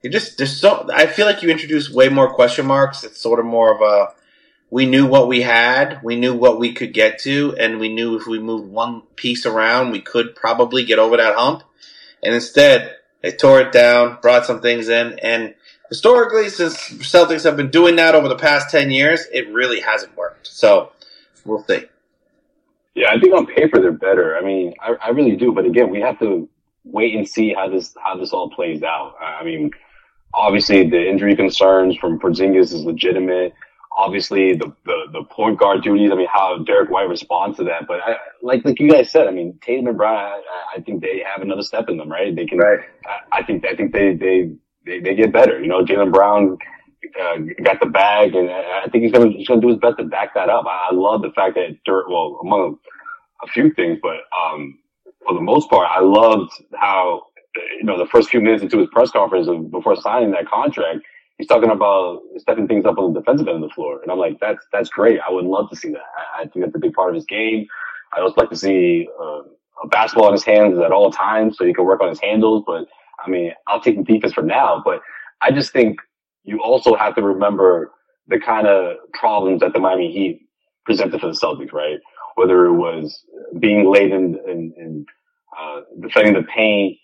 you 0.03 0.11
just 0.11 0.39
there's 0.39 0.57
so 0.57 0.89
I 0.95 1.07
feel 1.07 1.27
like 1.27 1.43
you 1.43 1.51
introduce 1.51 1.91
way 1.91 2.09
more 2.09 2.33
question 2.33 2.67
marks. 2.67 3.03
It's 3.03 3.21
sort 3.21 3.41
of 3.41 3.47
more 3.47 3.75
of 3.75 3.81
a 3.81 4.15
we 4.71 4.87
knew 4.87 5.07
what 5.07 5.29
we 5.29 5.43
had, 5.43 6.03
we 6.03 6.17
knew 6.17 6.35
what 6.35 6.59
we 6.59 6.73
could 6.73 6.93
get 6.93 7.19
to, 7.21 7.57
and 7.59 7.81
we 7.81 7.89
knew 7.89 8.17
if 8.17 8.27
we 8.27 8.39
moved 8.39 8.71
one 8.71 9.03
piece 9.17 9.47
around, 9.47 9.93
we 9.93 10.01
could 10.01 10.37
probably 10.37 10.85
get 10.85 10.99
over 10.99 11.17
that 11.17 11.35
hump. 11.35 11.63
And 12.23 12.35
instead, 12.35 12.97
they 13.23 13.33
tore 13.33 13.61
it 13.61 13.73
down, 13.73 14.19
brought 14.21 14.45
some 14.45 14.61
things 14.61 14.89
in, 14.89 15.19
and 15.21 15.55
historically, 15.89 16.51
since 16.51 16.77
Celtics 16.77 17.45
have 17.45 17.57
been 17.57 17.71
doing 17.71 17.97
that 17.97 18.15
over 18.15 18.29
the 18.29 18.37
past 18.37 18.71
10 18.71 18.91
years, 18.91 19.27
it 19.33 19.49
really 19.49 19.81
hasn't 19.81 20.17
worked. 20.17 20.47
So, 20.47 20.93
we'll 21.47 21.65
see. 21.65 21.87
Yeah, 22.99 23.11
I 23.13 23.21
think 23.21 23.33
on 23.33 23.47
paper 23.47 23.81
they're 23.81 23.93
better. 23.93 24.37
I 24.37 24.43
mean, 24.43 24.75
I, 24.81 24.95
I 25.01 25.09
really 25.11 25.37
do. 25.37 25.53
But 25.53 25.67
again, 25.67 25.89
we 25.89 26.01
have 26.01 26.19
to 26.19 26.49
wait 26.83 27.15
and 27.15 27.29
see 27.29 27.55
how 27.55 27.69
this 27.69 27.95
how 28.05 28.17
this 28.17 28.33
all 28.33 28.51
plays 28.51 28.83
out. 28.83 29.15
I 29.23 29.45
mean, 29.45 29.71
obviously 30.35 30.89
the 30.91 31.09
injury 31.09 31.37
concerns 31.37 31.97
from 31.97 32.19
Porzingis 32.19 32.73
is 32.75 32.85
legitimate. 32.85 33.55
Obviously 33.97 34.55
the, 34.55 34.73
the, 34.85 34.99
the 35.13 35.23
point 35.25 35.61
guard 35.61 35.83
duties. 35.85 36.11
I 36.11 36.17
mean, 36.17 36.27
how 36.33 36.59
Derek 36.59 36.91
White 36.91 37.09
responds 37.09 37.57
to 37.59 37.65
that. 37.65 37.87
But 37.87 38.01
I, 38.01 38.17
like 38.43 38.65
like 38.65 38.81
you 38.81 38.91
guys 38.91 39.13
said, 39.13 39.29
I 39.29 39.31
mean, 39.31 39.59
Tatum 39.63 39.87
and 39.87 39.97
Brown, 39.97 40.17
I, 40.17 40.43
I 40.77 40.81
think 40.81 41.01
they 41.01 41.23
have 41.25 41.41
another 41.41 41.63
step 41.63 41.89
in 41.89 41.99
them, 41.99 42.11
right? 42.11 42.35
They 42.35 42.47
can. 42.47 42.59
Right. 42.59 42.81
I, 43.07 43.39
I 43.39 43.43
think 43.45 43.65
I 43.65 43.77
think 43.77 43.93
they 43.93 44.15
they 44.15 44.51
they, 44.85 44.99
they 44.99 45.15
get 45.15 45.33
better. 45.33 45.61
You 45.61 45.69
know, 45.69 45.85
Jaylen 45.85 46.13
Brown 46.13 46.59
uh, 47.21 47.37
got 47.65 47.81
the 47.81 47.87
bag, 47.87 48.35
and 48.35 48.51
I 48.51 48.87
think 48.91 49.05
he's 49.05 49.13
gonna 49.13 49.31
he's 49.31 49.49
gonna 49.49 49.61
do 49.61 49.69
his 49.69 49.79
best 49.79 49.99
to 49.99 50.05
back 50.05 50.35
that 50.35 50.49
up. 50.51 50.67
I, 50.67 50.89
I 50.91 50.95
love 50.95 51.23
the 51.23 51.31
fact 51.33 51.55
that 51.57 51.79
Dirt, 51.85 52.09
well, 52.11 52.41
among 52.43 52.79
a 53.43 53.49
few 53.49 53.73
things, 53.73 53.99
but 54.03 54.19
um, 54.39 54.79
for 55.27 55.35
the 55.35 55.41
most 55.41 55.71
part, 55.71 55.89
I 55.91 56.01
loved 56.01 56.53
how 56.75 57.23
you 57.79 57.85
know 57.85 57.99
the 57.99 58.07
first 58.07 58.31
few 58.31 58.41
minutes 58.41 58.63
into 58.63 58.79
his 58.79 58.89
press 58.93 59.11
conference 59.11 59.49
before 59.71 59.97
signing 59.97 60.33
that 60.33 60.49
contract, 60.49 61.01
he's 61.39 61.49
talking 61.49 61.71
about 61.71 62.23
stepping 62.39 62.69
things 62.69 62.87
up 62.87 62.99
on 62.99 63.13
the 63.13 63.21
defensive 63.21 63.49
end 63.49 63.63
of 63.63 63.71
the 63.71 63.75
floor, 63.75 64.03
and 64.03 64.11
I'm 64.11 64.19
like, 64.19 64.39
that's 64.41 64.67
that's 64.73 64.89
great. 64.91 65.21
I 65.27 65.33
would 65.33 65.45
love 65.45 65.71
to 65.71 65.77
see 65.77 65.91
that. 65.91 66.03
I, 66.39 66.43
I 66.43 66.47
think 66.49 66.65
that's 66.65 66.77
a 66.77 66.81
big 66.81 66.95
part 66.95 67.11
of 67.11 67.15
his 67.17 67.27
game. 67.27 67.67
I 68.17 68.21
also 68.21 68.35
like 68.41 68.51
to 68.51 68.57
see 68.57 69.09
uh, 69.21 69.43
a 69.85 69.89
basketball 69.91 70.29
in 70.29 70.35
his 70.35 70.45
hands 70.45 70.79
at 70.79 70.93
all 70.93 71.11
times, 71.13 71.57
so 71.59 71.65
he 71.65 71.75
can 71.75 71.85
work 71.85 72.01
on 72.01 72.09
his 72.11 72.21
handles. 72.21 72.65
But 72.67 72.87
I 73.25 73.31
mean, 73.31 73.53
I'll 73.67 73.81
take 73.81 73.97
the 73.97 74.05
defense 74.05 74.33
for 74.33 74.43
now, 74.43 74.83
but 74.85 75.01
I 75.41 75.51
just 75.53 75.73
think 75.73 76.01
you 76.49 76.57
also 76.63 76.91
have 77.03 77.15
to 77.17 77.23
remember 77.23 77.93
the 78.29 78.41
kind 78.41 78.67
of 78.67 78.97
problems 79.23 79.61
that 79.61 79.73
the 79.75 79.81
Miami 79.81 80.11
Heat 80.17 80.35
presented 80.87 81.21
for 81.21 81.29
the 81.29 81.39
Celtics, 81.43 81.73
right? 81.73 81.99
Whether 82.37 82.67
it 82.67 82.75
was 82.75 83.25
being 83.61 83.81
late 83.97 84.13
in, 84.19 84.25
in, 84.53 84.61
in 84.83 85.07
uh, 85.59 85.81
defending 86.01 86.35
the 86.35 86.45
paint, 86.57 86.99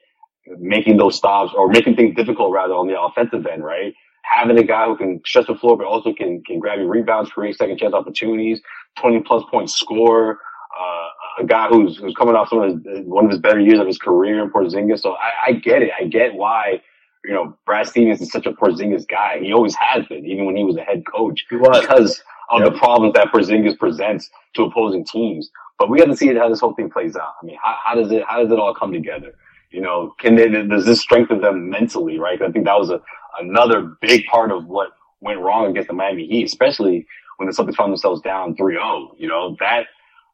making 0.59 0.97
those 0.99 1.17
stops, 1.17 1.53
or 1.57 1.69
making 1.69 1.97
things 1.97 2.17
difficult 2.17 2.53
rather 2.53 2.75
on 2.75 2.87
the 2.89 3.01
offensive 3.01 3.47
end, 3.47 3.65
right? 3.65 3.95
Having 4.39 4.59
a 4.59 4.65
guy 4.65 4.87
who 4.87 4.97
can 4.97 5.21
stretch 5.27 5.49
the 5.49 5.55
floor, 5.57 5.77
but 5.77 5.87
also 5.87 6.13
can 6.15 6.43
can 6.45 6.59
grab 6.59 6.79
you 6.81 6.89
rebounds, 6.89 7.31
create 7.31 7.57
second 7.57 7.79
chance 7.79 7.95
opportunities, 7.95 8.61
twenty 8.99 9.21
plus 9.21 9.45
point 9.51 9.71
score. 9.71 10.39
Uh, 10.81 11.09
a 11.43 11.47
guy 11.47 11.69
who's 11.69 11.99
who's 11.99 12.15
coming 12.15 12.35
off 12.35 12.49
some 12.49 12.61
of 12.63 12.71
his, 12.71 13.07
one 13.07 13.25
of 13.27 13.31
his 13.31 13.41
better 13.41 13.61
years 13.61 13.81
of 13.81 13.87
his 13.87 13.99
career 13.99 14.43
in 14.43 14.51
Porzingis. 14.51 15.01
So 15.01 15.15
I, 15.15 15.31
I 15.49 15.53
get 15.53 15.83
it. 15.83 15.91
I 16.01 16.05
get 16.07 16.35
why 16.35 16.83
you 17.25 17.35
know 17.35 17.57
Brad 17.67 17.87
Stevens 17.87 18.21
is 18.21 18.31
such 18.31 18.47
a 18.47 18.53
Porzingis 18.53 19.09
guy. 19.09 19.41
He 19.41 19.53
always 19.53 19.75
has 19.77 20.07
been, 20.07 20.25
even 20.27 20.47
when 20.47 20.57
he 20.57 20.65
was 20.65 20.77
a 20.77 20.83
head 20.83 21.05
coach, 21.07 21.45
because 21.51 22.23
of 22.51 22.61
yep. 22.61 22.73
the 22.73 22.79
problems 22.79 23.15
that 23.15 23.29
Porzingis 23.29 23.79
presents 23.79 24.31
to 24.55 24.65
opposing 24.65 25.05
teams. 25.05 25.51
But 25.79 25.91
we 25.91 25.99
got 25.99 26.07
to 26.07 26.17
see 26.17 26.33
how 26.35 26.49
this 26.49 26.61
whole 26.61 26.75
thing 26.75 26.91
plays 26.91 27.17
out. 27.17 27.35
I 27.43 27.47
mean, 27.47 27.59
how, 27.63 27.77
how 27.85 27.95
does 27.95 28.13
it 28.13 28.23
how 28.29 28.43
does 28.43 28.53
it 28.53 28.59
all 28.59 28.75
come 28.75 28.93
together? 28.93 29.35
You 29.71 29.81
know, 29.81 30.15
can 30.21 30.37
they, 30.37 30.49
does 30.49 30.85
this 30.85 31.01
strengthen 31.01 31.41
them 31.41 31.69
mentally? 31.71 32.19
Right? 32.19 32.41
I 32.41 32.51
think 32.51 32.65
that 32.67 32.79
was 32.79 32.91
a 32.91 33.01
another 33.41 33.97
big 34.01 34.27
part 34.27 34.53
of 34.53 34.67
what 34.67 34.91
went 35.21 35.41
wrong 35.41 35.71
against 35.71 35.89
the 35.89 35.95
Miami 35.95 36.27
Heat, 36.27 36.45
especially 36.45 37.07
when 37.39 37.49
the 37.49 37.53
Celtics 37.53 37.75
found 37.75 37.91
themselves 37.91 38.21
down 38.21 38.55
3-0. 38.55 39.09
You 39.19 39.27
know, 39.27 39.57
that 39.59 39.87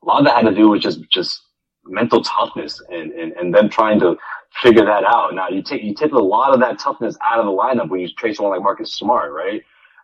a 0.03 0.07
lot 0.07 0.19
of 0.19 0.27
that 0.27 0.37
had 0.37 0.51
to 0.51 0.55
do 0.55 0.69
with 0.69 0.83
just 0.83 1.01
just 1.11 1.41
mental 1.91 2.23
toughness 2.23 2.81
and, 2.91 3.13
and, 3.13 3.33
and 3.33 3.55
them 3.55 3.69
trying 3.69 4.01
to 4.01 4.17
figure 4.63 4.85
that 4.85 5.05
out. 5.05 5.35
Now 5.35 5.49
you 5.49 5.63
take 5.63 5.83
you 5.83 5.95
take 5.95 6.13
a 6.13 6.19
lot 6.19 6.55
of 6.55 6.61
that 6.61 6.79
toughness 6.79 7.17
out 7.25 7.39
of 7.39 7.47
the 7.47 7.53
lineup 7.53 7.89
when 7.89 8.01
you 8.01 8.09
trade 8.09 8.37
someone 8.37 8.55
like 8.55 8.63
Marcus 8.63 8.95
Smart, 8.95 9.33
right? 9.33 9.63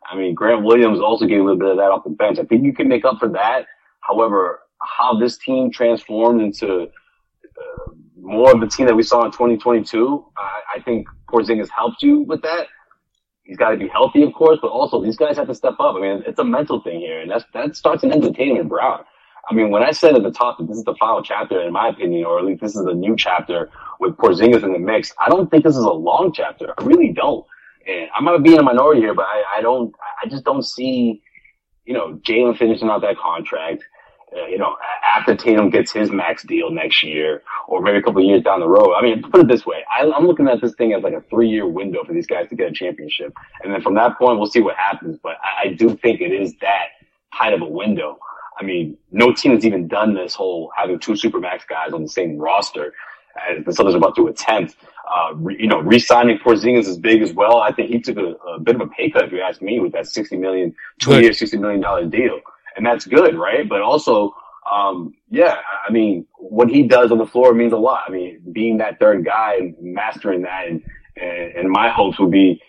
I 0.08 0.16
mean, 0.16 0.34
Grant 0.34 0.64
Williams 0.64 1.00
also 1.00 1.26
gave 1.26 1.40
a 1.40 1.42
little 1.42 1.58
bit 1.58 1.70
of 1.70 1.76
that 1.78 1.90
off 1.90 2.04
the 2.04 2.10
bench. 2.10 2.38
I 2.38 2.44
think 2.44 2.64
you 2.64 2.72
can 2.72 2.88
make 2.88 3.04
up 3.04 3.18
for 3.18 3.28
that. 3.30 3.66
However, 4.00 4.60
how 4.80 5.18
this 5.18 5.36
team 5.38 5.70
transformed 5.70 6.40
into 6.40 6.82
uh, 6.82 7.90
more 8.20 8.52
of 8.52 8.60
the 8.60 8.68
team 8.68 8.86
that 8.86 8.94
we 8.94 9.02
saw 9.02 9.24
in 9.24 9.32
2022, 9.32 10.24
I, 10.36 10.60
I 10.76 10.82
think 10.82 11.08
Porzingis 11.28 11.68
helped 11.76 12.02
you 12.02 12.20
with 12.20 12.42
that. 12.42 12.66
He's 13.42 13.56
got 13.56 13.70
to 13.70 13.76
be 13.76 13.88
healthy, 13.88 14.22
of 14.22 14.32
course, 14.32 14.58
but 14.60 14.68
also 14.68 15.02
these 15.02 15.16
guys 15.16 15.36
have 15.36 15.46
to 15.48 15.54
step 15.54 15.74
up. 15.78 15.96
I 15.96 16.00
mean, 16.00 16.22
it's 16.26 16.38
a 16.38 16.44
mental 16.44 16.80
thing 16.80 17.00
here, 17.00 17.20
and 17.20 17.30
that's 17.30 17.44
that 17.54 17.76
starts 17.76 18.02
and 18.02 18.12
ends 18.12 18.26
with 18.26 18.36
Tatum 18.36 18.58
and 18.58 18.68
Brown. 18.68 19.04
I 19.48 19.54
mean, 19.54 19.70
when 19.70 19.82
I 19.82 19.92
said 19.92 20.14
at 20.14 20.22
the 20.22 20.32
top 20.32 20.58
that 20.58 20.66
this 20.66 20.76
is 20.76 20.84
the 20.84 20.94
final 20.98 21.22
chapter, 21.22 21.60
in 21.62 21.72
my 21.72 21.88
opinion, 21.88 22.24
or 22.24 22.38
at 22.38 22.44
least 22.44 22.60
this 22.60 22.74
is 22.74 22.84
a 22.84 22.94
new 22.94 23.14
chapter 23.16 23.70
with 24.00 24.16
Porzingis 24.16 24.64
in 24.64 24.72
the 24.72 24.78
mix, 24.78 25.12
I 25.24 25.28
don't 25.28 25.50
think 25.50 25.64
this 25.64 25.76
is 25.76 25.84
a 25.84 25.92
long 25.92 26.32
chapter. 26.32 26.74
I 26.78 26.84
really 26.84 27.12
don't. 27.12 27.46
And 27.86 28.08
I 28.16 28.20
might 28.20 28.42
be 28.42 28.54
in 28.54 28.58
a 28.58 28.62
minority 28.62 29.00
here, 29.00 29.14
but 29.14 29.26
I, 29.26 29.58
I 29.58 29.62
don't, 29.62 29.94
I 30.22 30.28
just 30.28 30.44
don't 30.44 30.64
see, 30.64 31.22
you 31.84 31.94
know, 31.94 32.14
Jaylen 32.26 32.58
finishing 32.58 32.88
out 32.88 33.02
that 33.02 33.16
contract. 33.18 33.84
Uh, 34.36 34.44
you 34.46 34.58
know, 34.58 34.76
after 35.14 35.36
Tatum 35.36 35.70
gets 35.70 35.92
his 35.92 36.10
max 36.10 36.42
deal 36.42 36.68
next 36.70 37.04
year, 37.04 37.42
or 37.68 37.80
maybe 37.80 37.98
a 37.98 38.02
couple 38.02 38.20
years 38.20 38.42
down 38.42 38.58
the 38.58 38.68
road. 38.68 38.92
I 38.94 39.00
mean, 39.00 39.22
put 39.22 39.40
it 39.40 39.48
this 39.48 39.64
way, 39.64 39.84
I, 39.90 40.04
am 40.04 40.26
looking 40.26 40.48
at 40.48 40.60
this 40.60 40.74
thing 40.74 40.92
as 40.92 41.04
like 41.04 41.14
a 41.14 41.20
three-year 41.30 41.66
window 41.66 42.02
for 42.04 42.12
these 42.12 42.26
guys 42.26 42.48
to 42.48 42.56
get 42.56 42.68
a 42.68 42.72
championship, 42.72 43.32
and 43.62 43.72
then 43.72 43.80
from 43.82 43.94
that 43.94 44.18
point, 44.18 44.38
we'll 44.38 44.50
see 44.50 44.60
what 44.60 44.76
happens. 44.76 45.16
But 45.22 45.36
I, 45.44 45.68
I 45.68 45.72
do 45.74 45.96
think 45.96 46.20
it 46.20 46.32
is 46.32 46.54
that 46.60 46.86
tight 47.38 47.52
of 47.52 47.62
a 47.62 47.68
window. 47.68 48.18
I 48.58 48.64
mean, 48.64 48.96
no 49.12 49.32
team 49.32 49.52
has 49.52 49.64
even 49.64 49.88
done 49.88 50.14
this 50.14 50.34
whole 50.34 50.72
having 50.76 50.98
two 50.98 51.12
supermax 51.12 51.66
guys 51.68 51.92
on 51.92 52.02
the 52.02 52.08
same 52.08 52.38
roster 52.38 52.94
as 53.48 53.64
the 53.64 53.70
Celtics 53.70 53.94
are 53.94 53.98
about 53.98 54.16
to 54.16 54.28
attempt. 54.28 54.76
Uh, 55.10 55.34
re, 55.34 55.56
you 55.58 55.68
know, 55.68 55.80
re-signing 55.80 56.38
Porzingis 56.38 56.86
is 56.86 56.98
big 56.98 57.22
as 57.22 57.32
well. 57.32 57.58
I 57.58 57.70
think 57.70 57.90
he 57.90 58.00
took 58.00 58.16
a, 58.16 58.32
a, 58.48 58.58
bit 58.58 58.74
of 58.74 58.80
a 58.80 58.86
pay 58.88 59.10
cut, 59.10 59.24
if 59.24 59.32
you 59.32 59.40
ask 59.40 59.62
me, 59.62 59.78
with 59.78 59.92
that 59.92 60.06
sixty 60.06 60.36
million, 60.36 60.74
two 60.98 61.20
year, 61.20 61.32
sixty 61.32 61.58
million 61.58 61.80
dollar 61.80 62.06
deal, 62.06 62.40
and 62.76 62.84
that's 62.84 63.06
good, 63.06 63.36
right? 63.36 63.68
But 63.68 63.82
also, 63.82 64.34
um, 64.70 65.14
yeah, 65.30 65.58
I 65.86 65.92
mean, 65.92 66.26
what 66.38 66.68
he 66.68 66.82
does 66.82 67.12
on 67.12 67.18
the 67.18 67.26
floor 67.26 67.54
means 67.54 67.72
a 67.72 67.76
lot. 67.76 68.02
I 68.08 68.10
mean, 68.10 68.40
being 68.52 68.78
that 68.78 68.98
third 68.98 69.24
guy 69.24 69.56
and 69.56 69.76
mastering 69.80 70.42
that, 70.42 70.66
and, 70.66 70.82
and, 71.16 71.52
and 71.54 71.70
my 71.70 71.88
hopes 71.88 72.18
would 72.18 72.32
be 72.32 72.60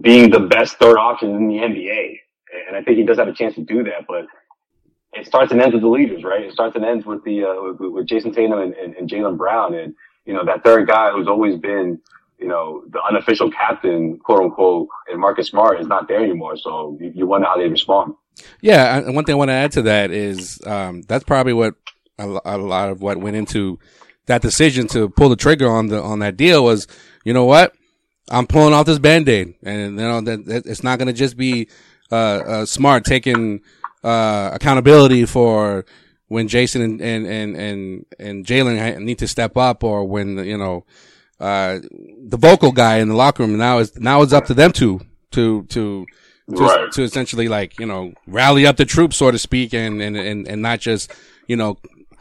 being 0.00 0.30
the 0.30 0.40
best 0.40 0.76
third 0.76 0.96
option 0.96 1.34
in 1.34 1.48
the 1.48 1.56
NBA. 1.56 2.18
And 2.66 2.76
I 2.76 2.82
think 2.82 2.96
he 2.96 3.04
does 3.04 3.18
have 3.18 3.28
a 3.28 3.32
chance 3.32 3.54
to 3.56 3.62
do 3.62 3.84
that, 3.84 4.06
but 4.08 4.24
it 5.12 5.26
starts 5.26 5.52
and 5.52 5.60
ends 5.60 5.74
with 5.74 5.82
the 5.82 5.88
leaders, 5.88 6.22
right? 6.24 6.42
It 6.42 6.52
starts 6.52 6.76
and 6.76 6.84
ends 6.84 7.06
with 7.06 7.24
the 7.24 7.44
uh, 7.44 7.72
with, 7.78 7.92
with 7.92 8.06
Jayson 8.06 8.32
Tatum 8.34 8.58
and, 8.58 8.74
and, 8.74 8.94
and 8.94 9.08
Jaylen 9.08 9.36
Brown, 9.36 9.74
and 9.74 9.94
you 10.26 10.34
know 10.34 10.44
that 10.44 10.64
third 10.64 10.86
guy 10.88 11.10
who's 11.10 11.28
always 11.28 11.58
been, 11.58 12.00
you 12.38 12.46
know, 12.46 12.84
the 12.90 13.00
unofficial 13.02 13.50
captain, 13.50 14.18
quote 14.18 14.42
unquote, 14.42 14.88
and 15.10 15.20
Marcus 15.20 15.48
Smart 15.48 15.80
is 15.80 15.86
not 15.86 16.08
there 16.08 16.22
anymore. 16.22 16.56
So 16.56 16.96
you, 17.00 17.12
you 17.14 17.26
wonder 17.26 17.46
how 17.46 17.56
they 17.56 17.68
respond. 17.68 18.14
Yeah, 18.60 18.98
and 18.98 19.14
one 19.14 19.24
thing 19.24 19.34
I 19.34 19.38
want 19.38 19.48
to 19.48 19.54
add 19.54 19.72
to 19.72 19.82
that 19.82 20.10
is 20.10 20.60
um, 20.66 21.02
that's 21.02 21.24
probably 21.24 21.52
what 21.52 21.74
a, 22.18 22.40
a 22.44 22.58
lot 22.58 22.90
of 22.90 23.00
what 23.00 23.18
went 23.18 23.36
into 23.36 23.78
that 24.26 24.42
decision 24.42 24.86
to 24.88 25.08
pull 25.08 25.28
the 25.28 25.36
trigger 25.36 25.68
on 25.68 25.88
the 25.88 26.00
on 26.02 26.18
that 26.20 26.36
deal 26.36 26.62
was, 26.62 26.86
you 27.24 27.32
know 27.32 27.46
what, 27.46 27.74
I'm 28.30 28.46
pulling 28.46 28.74
off 28.74 28.86
this 28.86 28.98
band 28.98 29.28
aid, 29.28 29.54
and 29.62 29.98
you 29.98 30.06
know 30.06 30.20
that, 30.20 30.44
that 30.46 30.66
it's 30.66 30.84
not 30.84 30.98
going 30.98 31.06
to 31.06 31.14
just 31.14 31.36
be 31.36 31.68
uh, 32.12 32.14
uh, 32.14 32.66
smart 32.66 33.04
taking 33.04 33.62
uh, 34.04 34.50
accountability 34.52 35.26
for 35.26 35.84
when 36.28 36.48
Jayson 36.48 36.82
and 36.82 37.00
and 37.00 37.26
and 37.26 37.56
and, 37.56 38.06
and 38.18 38.46
Jaylen 38.46 39.00
need 39.02 39.18
to 39.18 39.28
step 39.28 39.56
up, 39.56 39.82
or 39.82 40.04
when 40.04 40.38
you 40.44 40.58
know 40.58 40.84
uh, 41.40 41.78
the 42.26 42.36
vocal 42.38 42.72
guy 42.72 42.98
in 42.98 43.08
the 43.08 43.14
locker 43.14 43.42
room. 43.42 43.56
Now 43.56 43.78
is 43.78 43.98
now 43.98 44.22
it's 44.22 44.32
up 44.32 44.46
to 44.46 44.54
them 44.54 44.72
to 44.72 45.00
to 45.32 45.64
to. 45.64 46.06
To, 46.56 46.64
right. 46.64 46.90
to 46.92 47.02
essentially 47.02 47.46
like, 47.46 47.78
you 47.78 47.84
know, 47.84 48.14
rally 48.26 48.66
up 48.66 48.78
the 48.78 48.86
troops, 48.86 49.18
so 49.18 49.30
to 49.30 49.38
speak, 49.38 49.74
and, 49.74 50.00
and, 50.00 50.16
and, 50.16 50.48
and 50.48 50.62
not 50.62 50.80
just, 50.80 51.12
you 51.46 51.56
know, 51.56 51.76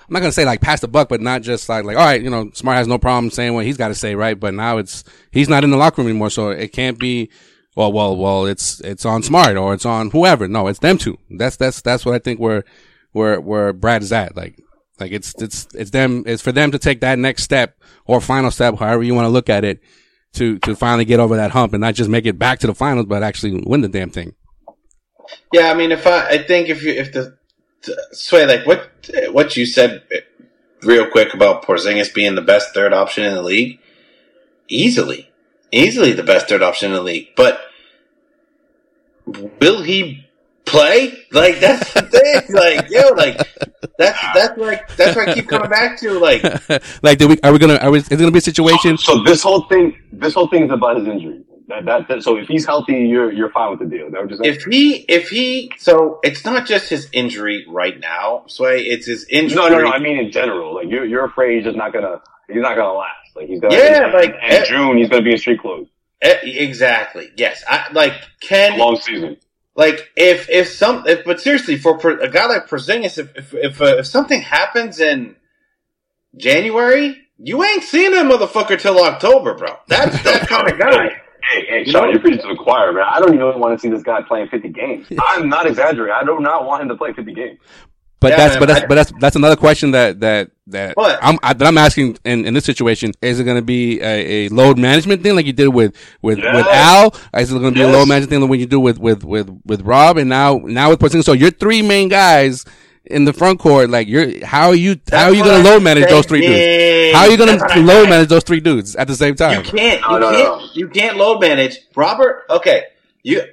I'm 0.08 0.14
not 0.14 0.20
gonna 0.22 0.32
say 0.32 0.46
like 0.46 0.62
pass 0.62 0.80
the 0.80 0.88
buck, 0.88 1.10
but 1.10 1.20
not 1.20 1.42
just 1.42 1.68
like 1.68 1.84
like 1.84 1.98
all 1.98 2.06
right, 2.06 2.22
you 2.22 2.30
know, 2.30 2.50
Smart 2.54 2.78
has 2.78 2.88
no 2.88 2.98
problem 2.98 3.30
saying 3.30 3.54
what 3.54 3.66
he's 3.66 3.76
got 3.76 3.90
to 3.90 3.96
say, 3.96 4.16
right? 4.16 4.40
But 4.40 4.54
now 4.54 4.78
it's 4.78 5.04
he's 5.32 5.50
not 5.50 5.66
in 5.66 5.70
the 5.70 5.78
locker 5.78 6.02
room 6.02 6.10
anymore, 6.10 6.30
so 6.30 6.50
it 6.50 6.72
can't 6.72 6.98
be 6.98 7.30
well, 7.78 7.94
well, 7.94 8.18
well, 8.18 8.46
it's, 8.46 8.80
it's 8.82 9.06
on 9.06 9.22
smart 9.24 9.56
or 9.56 9.74
it's 9.74 9.86
on 9.86 10.10
whoever. 10.10 10.48
No, 10.48 10.68
it's 10.68 10.80
them 10.80 10.98
two. 10.98 11.18
That's, 11.30 11.56
that's, 11.56 11.80
that's 11.82 12.06
what 12.06 12.16
I 12.16 12.20
think 12.20 12.40
where, 12.40 12.64
where, 13.12 13.40
where 13.40 13.72
Brad 13.72 14.02
is 14.02 14.12
at. 14.12 14.36
Like, 14.36 14.60
like 15.00 15.12
it's, 15.12 15.34
it's, 15.42 15.68
it's 15.76 15.92
them, 15.92 16.24
it's 16.26 16.42
for 16.42 16.52
them 16.52 16.72
to 16.72 16.80
take 16.80 17.02
that 17.02 17.20
next 17.20 17.44
step 17.44 17.78
or 18.06 18.20
final 18.20 18.52
step, 18.52 18.80
however 18.80 19.04
you 19.04 19.14
want 19.14 19.26
to 19.26 19.30
look 19.30 19.50
at 19.50 19.64
it 19.64 19.80
to, 20.34 20.58
to 20.60 20.76
finally 20.76 21.06
get 21.06 21.20
over 21.20 21.36
that 21.36 21.52
hump 21.52 21.74
and 21.74 21.82
not 21.82 21.96
just 21.96 22.10
make 22.10 22.26
it 22.26 22.40
back 22.40 22.60
to 22.60 22.68
the 22.68 22.76
finals, 22.76 23.06
but 23.06 23.24
actually 23.24 23.64
win 23.66 23.82
the 23.82 23.88
damn 23.88 24.10
thing. 24.10 24.34
Yeah. 25.54 25.72
I 25.72 25.76
mean, 25.76 25.92
if 25.92 26.06
I, 26.08 26.28
I 26.28 26.38
think 26.40 26.70
if 26.70 26.84
you, 26.84 26.92
if 26.92 27.14
the 27.14 27.38
Sway, 28.12 28.46
like 28.46 28.66
what 28.66 28.90
what 29.32 29.56
you 29.56 29.66
said 29.66 30.04
real 30.82 31.10
quick 31.10 31.34
about 31.34 31.64
Porzingis 31.64 32.14
being 32.14 32.36
the 32.36 32.42
best 32.42 32.74
third 32.74 32.92
option 32.92 33.24
in 33.24 33.34
the 33.34 33.42
league, 33.42 33.80
easily, 34.68 35.30
easily 35.72 36.12
the 36.12 36.24
best 36.24 36.50
third 36.50 36.64
option 36.64 36.90
in 36.90 36.96
the 36.96 37.04
league. 37.04 37.30
But 37.38 37.62
will 39.62 39.84
he 39.84 40.28
play? 40.66 41.14
Like 41.32 41.60
that's 41.60 41.94
the 41.94 42.02
thing. 42.04 42.56
like 42.56 42.90
yo, 42.90 43.10
like 43.10 43.38
that's 43.98 44.22
that's 44.34 44.58
like 44.58 44.96
that's 44.96 45.16
what 45.16 45.30
I 45.30 45.34
keep 45.34 45.48
coming 45.48 45.70
back 45.70 46.00
to. 46.00 46.20
Like, 46.20 46.44
like, 47.04 47.18
do 47.18 47.28
we 47.28 47.40
are 47.42 47.52
we 47.52 47.60
gonna 47.60 47.76
are 47.78 47.92
we, 47.92 48.00
is 48.00 48.12
it 48.12 48.18
gonna 48.18 48.32
be 48.32 48.40
a 48.40 48.42
situation? 48.42 48.98
So, 48.98 49.16
so 49.16 49.24
this 49.24 49.44
whole 49.44 49.64
thing, 49.64 49.98
this 50.12 50.34
whole 50.34 50.48
thing 50.48 50.66
is 50.66 50.72
about 50.72 50.98
his 50.98 51.08
injury. 51.08 51.44
That, 51.68 51.84
that, 51.84 52.08
that, 52.08 52.24
so 52.24 52.38
if 52.38 52.48
he's 52.48 52.66
healthy, 52.66 52.94
you're 52.94 53.32
you're 53.32 53.52
fine 53.52 53.72
with 53.72 53.80
the 53.80 53.86
deal. 53.86 54.10
That 54.10 54.26
just 54.30 54.46
if 54.46 54.64
he 54.64 54.98
if 55.10 55.30
he 55.30 55.72
so 55.78 56.20
it's 56.24 56.46
not 56.46 56.66
just 56.66 56.90
his 56.90 57.10
injury 57.12 57.66
right 57.68 58.00
now, 58.00 58.44
Sway. 58.48 58.84
It's 58.84 59.06
his 59.06 59.26
injury. 59.30 59.58
No, 59.58 59.68
no, 59.68 59.82
no. 59.82 59.92
I 59.92 60.00
mean 60.00 60.18
in 60.18 60.32
general. 60.32 60.76
Like 60.76 60.88
you're 60.88 61.04
you're 61.06 61.26
afraid 61.26 61.58
he's 61.58 61.66
just 61.66 61.76
not 61.78 61.92
gonna 61.92 62.22
he's 62.48 62.62
not 62.62 62.78
gonna 62.78 62.98
last. 62.98 63.36
Like 63.36 63.48
he's 63.48 63.60
gonna 63.60 63.76
yeah. 63.76 64.08
In, 64.08 64.14
like 64.14 64.36
in, 64.50 64.56
in 64.56 64.66
June 64.66 64.98
he's 64.98 65.10
gonna 65.10 65.24
be 65.24 65.32
in 65.32 65.38
street 65.38 65.60
clothes. 65.60 65.88
Exactly. 66.22 67.30
Yes. 67.36 67.64
I 67.68 67.92
like 67.94 68.14
Ken. 68.42 68.78
Long 68.78 68.98
season. 68.98 69.38
Like 69.76 70.10
if 70.16 70.50
if 70.50 70.70
some 70.70 71.08
if, 71.08 71.24
but 71.24 71.40
seriously 71.40 71.78
for 71.78 71.96
a 71.96 72.30
guy 72.30 72.48
like 72.48 72.68
Porzingis, 72.68 73.20
if 73.20 73.36
if 73.36 73.54
if, 73.54 73.82
uh, 73.82 73.98
if 73.98 74.08
something 74.08 74.42
happens 74.42 75.00
in 75.00 75.36
January, 76.36 77.16
you 77.38 77.64
ain't 77.64 77.84
seeing 77.84 78.12
that 78.12 78.26
motherfucker 78.26 78.80
till 78.80 79.00
October, 79.04 79.54
bro. 79.54 79.78
That's 79.88 80.22
that 80.24 80.48
kind 80.48 80.72
of 80.72 80.80
guy. 80.80 81.10
Hey, 81.50 81.66
hey, 81.70 81.80
you 81.86 81.92
Sean, 81.92 82.04
know, 82.04 82.10
you're 82.10 82.20
preaching 82.20 82.42
to 82.42 82.48
the 82.48 82.56
choir, 82.56 82.92
man. 82.92 83.06
I 83.08 83.20
don't 83.20 83.34
even 83.34 83.60
want 83.60 83.78
to 83.78 83.80
see 83.80 83.90
this 83.90 84.04
guy 84.04 84.22
playing 84.22 84.50
50 84.50 84.70
games. 84.70 85.08
I'm 85.28 85.48
not 85.48 85.66
exaggerating. 85.66 86.14
I 86.14 86.26
do 86.26 86.40
not 86.40 86.66
want 86.66 86.82
him 86.82 86.90
to 86.90 86.96
play 86.96 87.14
50 87.14 87.34
games. 87.34 87.60
But 88.20 88.32
yeah, 88.32 88.38
that's 88.38 88.54
man, 88.56 88.60
but 88.60 88.66
that's 88.68 88.82
I, 88.82 88.88
but 88.88 88.96
that's 88.96 89.14
that's 89.20 89.36
another 89.36 89.56
question 89.56 89.92
that 89.92 90.20
that 90.22 90.50
that 90.68 90.98
what? 90.98 91.20
I'm 91.22 91.38
I, 91.44 91.54
that 91.54 91.68
I'm 91.68 91.78
asking 91.78 92.18
in, 92.26 92.46
in 92.46 92.54
this 92.56 92.66
situation. 92.66 93.12
Is 93.22 93.40
it 93.40 93.44
going 93.44 93.58
to 93.58 93.64
be 93.64 94.02
a, 94.02 94.48
a, 94.48 94.50
load 94.50 94.80
management 94.80 95.22
thing 95.22 95.36
like 95.36 95.46
you 95.46 95.54
did 95.54 95.68
with 95.68 95.96
with 96.24 96.40
yes. 96.40 96.56
with 96.56 96.66
Al? 96.66 97.16
Is 97.40 97.52
it 97.52 97.60
going 97.60 97.74
to 97.74 97.80
be 97.80 97.84
a 97.84 97.88
load 97.88 98.08
management 98.08 98.30
thing 98.30 98.50
like 98.50 98.60
you 98.60 98.66
do 98.66 98.80
with 98.80 98.98
with 98.98 99.24
with 99.24 99.62
with 99.66 99.82
Rob? 99.82 100.18
And 100.18 100.30
now 100.30 100.58
now 100.58 100.90
with 100.90 101.00
Porzingis. 101.00 101.26
So 101.26 101.34
your 101.34 101.52
three 101.52 101.84
main 101.84 102.10
guys 102.10 102.66
in 103.10 103.26
the 103.26 103.34
front 103.34 103.60
court, 103.60 103.90
like 103.90 104.08
you're, 104.08 104.46
how 104.46 104.68
are 104.68 104.76
you, 104.76 104.96
That's 104.96 105.12
how 105.12 105.30
are 105.30 105.34
you 105.34 105.44
going 105.44 105.64
to 105.64 105.70
load 105.70 105.84
manage 105.84 106.10
those 106.10 106.26
three 106.26 106.42
dudes? 106.42 107.16
How 107.16 107.22
are 107.22 107.30
you 107.30 107.38
going 107.38 107.58
to 107.58 107.82
load 107.82 108.10
manage 108.10 108.30
those 108.30 108.44
three 108.44 108.60
dudes 108.60 108.96
at 108.96 109.08
the 109.08 109.16
same 109.16 109.36
time? 109.36 109.64
You 109.64 109.72
can't, 109.72 110.02
you 110.02 110.20
no, 110.20 110.32
can't, 110.32 110.62
no. 110.62 110.68
you 110.74 110.90
can't 110.90 111.18
load 111.18 111.40
manage. 111.40 111.78
Robert, 111.96 112.44
okay, 112.50 112.84
you, 113.24 113.44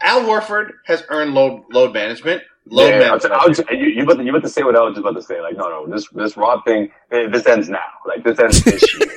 Al 0.00 0.22
Horford 0.22 0.72
has 0.84 1.02
earned 1.08 1.34
load, 1.34 1.64
load 1.70 1.94
management. 1.94 2.42
Load 2.70 2.88
yeah, 2.88 2.98
management. 3.00 3.34
I 3.34 3.46
was, 3.48 3.58
I 3.58 3.62
was, 3.62 3.80
you, 3.80 3.86
you, 3.88 4.02
about 4.04 4.18
to, 4.18 4.22
you 4.22 4.30
about 4.30 4.42
to 4.42 4.48
say 4.48 4.62
what 4.62 4.76
I 4.76 4.80
was 4.80 4.92
just 4.94 5.00
about 5.00 5.16
to 5.16 5.22
say. 5.22 5.40
Like, 5.40 5.56
no, 5.56 5.68
no, 5.68 5.92
this, 5.92 6.08
this 6.10 6.36
Rob 6.36 6.64
thing, 6.64 6.88
eh, 7.10 7.26
this 7.28 7.44
ends 7.46 7.68
now. 7.68 7.80
Like, 8.06 8.22
this 8.22 8.38
ends 8.38 8.62
this 8.62 8.94
year. 8.94 9.10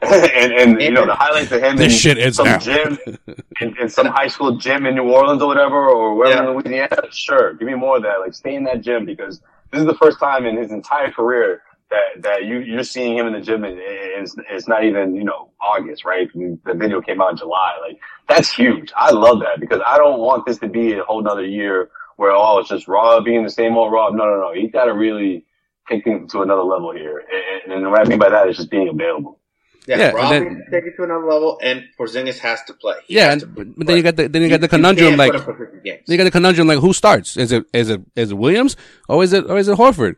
and, 0.02 0.52
and, 0.52 0.80
you 0.80 0.92
know, 0.92 1.04
the 1.04 1.14
highlights 1.14 1.50
of 1.50 1.60
him 1.60 1.76
this 1.76 1.92
in 1.92 1.98
shit 1.98 2.18
is 2.18 2.36
some 2.36 2.46
now. 2.46 2.58
gym, 2.58 2.98
in, 3.60 3.76
in, 3.78 3.88
some 3.88 4.06
high 4.06 4.28
school 4.28 4.56
gym 4.56 4.86
in 4.86 4.94
New 4.94 5.10
Orleans 5.10 5.42
or 5.42 5.48
whatever, 5.48 5.88
or 5.88 6.14
wherever 6.14 6.44
yeah. 6.44 6.50
in 6.50 6.56
Louisiana, 6.56 7.02
sure, 7.10 7.54
give 7.54 7.66
me 7.66 7.74
more 7.74 7.96
of 7.96 8.04
that. 8.04 8.20
Like, 8.20 8.32
stay 8.32 8.54
in 8.54 8.62
that 8.64 8.80
gym 8.80 9.06
because 9.06 9.40
this 9.72 9.80
is 9.80 9.86
the 9.86 9.96
first 9.96 10.20
time 10.20 10.46
in 10.46 10.56
his 10.56 10.70
entire 10.70 11.10
career 11.10 11.62
that, 11.90 12.22
that 12.22 12.44
you, 12.44 12.60
you're 12.60 12.84
seeing 12.84 13.18
him 13.18 13.26
in 13.26 13.32
the 13.32 13.40
gym 13.40 13.64
and 13.64 13.76
it's, 13.76 14.36
it's 14.48 14.68
not 14.68 14.84
even, 14.84 15.16
you 15.16 15.24
know, 15.24 15.50
August, 15.60 16.04
right? 16.04 16.30
The 16.32 16.74
video 16.74 17.00
came 17.00 17.20
out 17.20 17.32
in 17.32 17.36
July. 17.36 17.76
Like, 17.80 17.98
that's 18.28 18.52
huge. 18.52 18.92
I 18.94 19.10
love 19.10 19.40
that 19.40 19.58
because 19.58 19.80
I 19.84 19.98
don't 19.98 20.20
want 20.20 20.46
this 20.46 20.58
to 20.58 20.68
be 20.68 20.92
a 20.92 21.02
whole 21.02 21.22
nother 21.22 21.44
year 21.44 21.90
where, 22.20 22.32
oh, 22.32 22.58
it's 22.58 22.68
just 22.68 22.86
Rob 22.86 23.24
being 23.24 23.42
the 23.44 23.50
same 23.50 23.78
old 23.78 23.90
Rob. 23.90 24.14
No, 24.14 24.26
no, 24.26 24.38
no. 24.38 24.52
He's 24.52 24.70
got 24.70 24.84
to 24.84 24.92
really 24.92 25.46
take 25.88 26.04
things 26.04 26.30
to 26.32 26.42
another 26.42 26.62
level 26.62 26.92
here. 26.92 27.24
And, 27.64 27.72
and 27.72 27.90
what 27.90 28.06
I 28.06 28.08
mean 28.08 28.18
by 28.18 28.28
that 28.28 28.46
is 28.46 28.58
just 28.58 28.70
being 28.70 28.88
available. 28.88 29.40
Yeah, 29.86 29.96
yeah 29.96 30.10
Rob 30.10 30.30
then, 30.30 30.44
needs 30.44 30.64
to 30.66 30.70
take 30.70 30.84
it 30.84 30.96
to 30.96 31.04
another 31.04 31.24
level, 31.24 31.58
and 31.62 31.84
Porzingis 31.98 32.38
has 32.40 32.62
to 32.64 32.74
play. 32.74 32.96
He 33.06 33.16
yeah, 33.16 33.34
but 33.36 33.86
then 33.86 33.96
you 33.96 34.02
got 34.02 34.14
the 34.14 34.28
then 34.28 34.42
you 34.42 34.50
got 34.50 34.60
the 34.60 34.68
conundrum 34.68 35.16
like 35.16 35.32
you 35.32 36.16
got 36.18 36.24
the 36.24 36.30
conundrum 36.30 36.68
like 36.68 36.80
who 36.80 36.92
starts? 36.92 37.38
Is 37.38 37.50
it 37.50 37.64
is 37.72 37.88
it 37.88 38.02
is 38.14 38.30
it 38.30 38.34
Williams 38.36 38.76
or 39.08 39.24
is 39.24 39.32
it 39.32 39.48
or 39.48 39.56
is 39.56 39.68
it 39.68 39.78
Horford? 39.78 40.16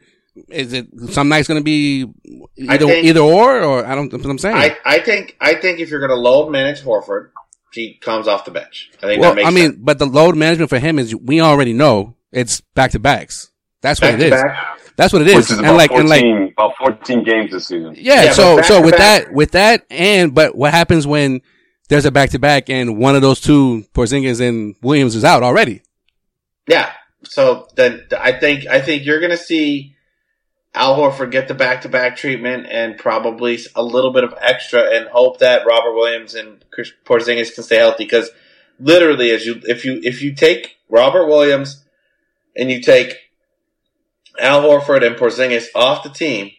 Is 0.48 0.72
it 0.72 0.88
some 1.10 1.28
nights 1.28 1.46
going 1.46 1.60
to 1.60 1.64
be 1.64 2.10
either 2.56 2.86
think, 2.86 3.04
either 3.04 3.20
or 3.20 3.62
or 3.62 3.86
I 3.86 3.94
don't? 3.94 4.10
That's 4.10 4.24
what 4.24 4.30
I'm 4.30 4.38
saying. 4.38 4.56
I, 4.56 4.76
I 4.84 4.98
think 4.98 5.36
I 5.40 5.54
think 5.54 5.78
if 5.78 5.90
you're 5.90 6.00
going 6.00 6.10
to 6.10 6.16
load 6.16 6.50
manage 6.50 6.82
Horford, 6.82 7.30
he 7.72 7.94
comes 7.94 8.28
off 8.28 8.44
the 8.44 8.50
bench. 8.50 8.90
I 9.02 9.06
think 9.06 9.20
well, 9.20 9.32
I 9.38 9.50
mean, 9.50 9.70
sense. 9.70 9.78
but 9.80 9.98
the 9.98 10.06
load 10.06 10.36
management 10.36 10.70
for 10.70 10.78
him 10.78 10.98
is 10.98 11.14
we 11.14 11.40
already 11.40 11.72
know 11.72 12.16
it's 12.30 12.60
back 12.74 12.92
to 12.92 12.98
backs. 12.98 13.50
That's 13.80 14.00
back 14.00 14.12
what 14.12 14.20
it 14.20 14.32
is. 14.32 14.42
Back. 14.42 14.78
That's 14.96 15.12
what 15.12 15.22
it 15.22 15.28
is. 15.28 15.50
is 15.50 15.58
and 15.58 15.76
like, 15.76 15.90
14, 15.90 16.00
and 16.00 16.08
like 16.08 16.52
about 16.52 16.76
14 16.76 17.24
games 17.24 17.50
this 17.50 17.68
season. 17.68 17.94
Yeah. 17.96 18.24
yeah 18.24 18.32
so, 18.32 18.60
so 18.62 18.82
with 18.82 18.96
back. 18.96 19.24
that, 19.24 19.32
with 19.32 19.52
that, 19.52 19.86
and, 19.90 20.34
but 20.34 20.54
what 20.54 20.72
happens 20.72 21.06
when 21.06 21.40
there's 21.88 22.04
a 22.04 22.10
back 22.10 22.30
to 22.30 22.38
back 22.38 22.68
and 22.68 22.98
one 22.98 23.16
of 23.16 23.22
those 23.22 23.40
two, 23.40 23.84
Porzingis 23.94 24.46
and 24.46 24.76
Williams 24.82 25.14
is 25.14 25.24
out 25.24 25.42
already? 25.42 25.82
Yeah. 26.68 26.92
So 27.24 27.68
then 27.74 28.06
I 28.18 28.32
think, 28.32 28.66
I 28.66 28.80
think 28.80 29.04
you're 29.04 29.20
going 29.20 29.30
to 29.30 29.36
see 29.36 29.96
Al 30.74 30.96
Horford 30.96 31.30
get 31.30 31.48
the 31.48 31.54
back 31.54 31.82
to 31.82 31.88
back 31.88 32.16
treatment 32.16 32.66
and 32.70 32.96
probably 32.96 33.58
a 33.74 33.82
little 33.82 34.12
bit 34.12 34.24
of 34.24 34.34
extra 34.40 34.82
and 34.94 35.08
hope 35.08 35.38
that 35.38 35.66
Robert 35.66 35.94
Williams 35.94 36.34
and 36.34 36.64
Chris 36.70 36.92
Porzingis 37.04 37.54
can 37.54 37.62
stay 37.62 37.76
healthy 37.76 38.04
because 38.04 38.30
literally 38.80 39.30
as 39.30 39.44
you, 39.44 39.60
if 39.64 39.84
you, 39.84 40.00
if 40.02 40.22
you 40.22 40.34
take 40.34 40.78
Robert 40.88 41.26
Williams 41.26 41.84
and 42.56 42.70
you 42.70 42.80
take 42.80 43.18
Al 44.38 44.62
Horford 44.62 45.06
and 45.06 45.16
Porzingis 45.16 45.66
off 45.74 46.02
the 46.02 46.08
team, 46.08 46.52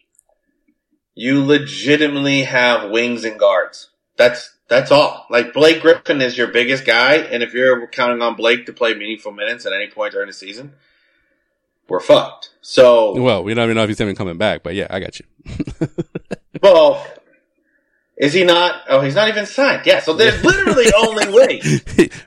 you 1.15 1.43
legitimately 1.43 2.43
have 2.43 2.91
wings 2.91 3.23
and 3.23 3.39
guards. 3.39 3.89
That's 4.17 4.55
that's 4.67 4.91
all. 4.91 5.27
Like 5.29 5.53
Blake 5.53 5.81
Griffin 5.81 6.21
is 6.21 6.37
your 6.37 6.47
biggest 6.47 6.85
guy, 6.85 7.15
and 7.15 7.43
if 7.43 7.53
you're 7.53 7.85
counting 7.87 8.21
on 8.21 8.35
Blake 8.35 8.65
to 8.65 8.73
play 8.73 8.93
meaningful 8.93 9.31
minutes 9.31 9.65
at 9.65 9.73
any 9.73 9.87
point 9.87 10.13
during 10.13 10.27
the 10.27 10.33
season, 10.33 10.73
we're 11.87 11.99
fucked. 11.99 12.51
So 12.61 13.19
well, 13.19 13.43
we 13.43 13.53
don't 13.53 13.65
even 13.65 13.75
know 13.75 13.83
if 13.83 13.89
he's 13.89 14.01
even 14.01 14.15
coming 14.15 14.37
back, 14.37 14.63
but 14.63 14.75
yeah, 14.75 14.87
I 14.89 14.99
got 14.99 15.19
you. 15.19 15.25
well, 16.61 17.05
is 18.17 18.33
he 18.33 18.43
not? 18.43 18.83
Oh, 18.87 19.01
he's 19.01 19.15
not 19.15 19.27
even 19.27 19.45
signed. 19.45 19.85
Yeah, 19.85 19.99
so 19.99 20.13
there's 20.13 20.43
literally 20.43 20.85
only 20.97 21.27
way. 21.33 21.61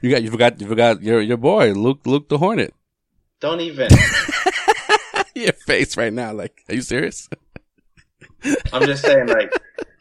you 0.03 0.11
got 0.11 0.23
you 0.23 0.31
forgot 0.31 0.61
you 0.61 0.67
forgot 0.67 1.03
your 1.03 1.21
your 1.21 1.37
boy 1.37 1.73
Luke 1.73 2.01
Luke 2.07 2.29
the 2.29 2.39
Hornet. 2.39 2.75
Don't 3.41 3.61
even. 3.61 3.89
your 5.35 5.53
face 5.53 5.97
right 5.97 6.13
now. 6.13 6.33
Like, 6.33 6.63
are 6.69 6.75
you 6.75 6.83
serious? 6.83 7.29
I'm 8.73 8.85
just 8.87 9.03
saying, 9.03 9.27
like 9.29 9.53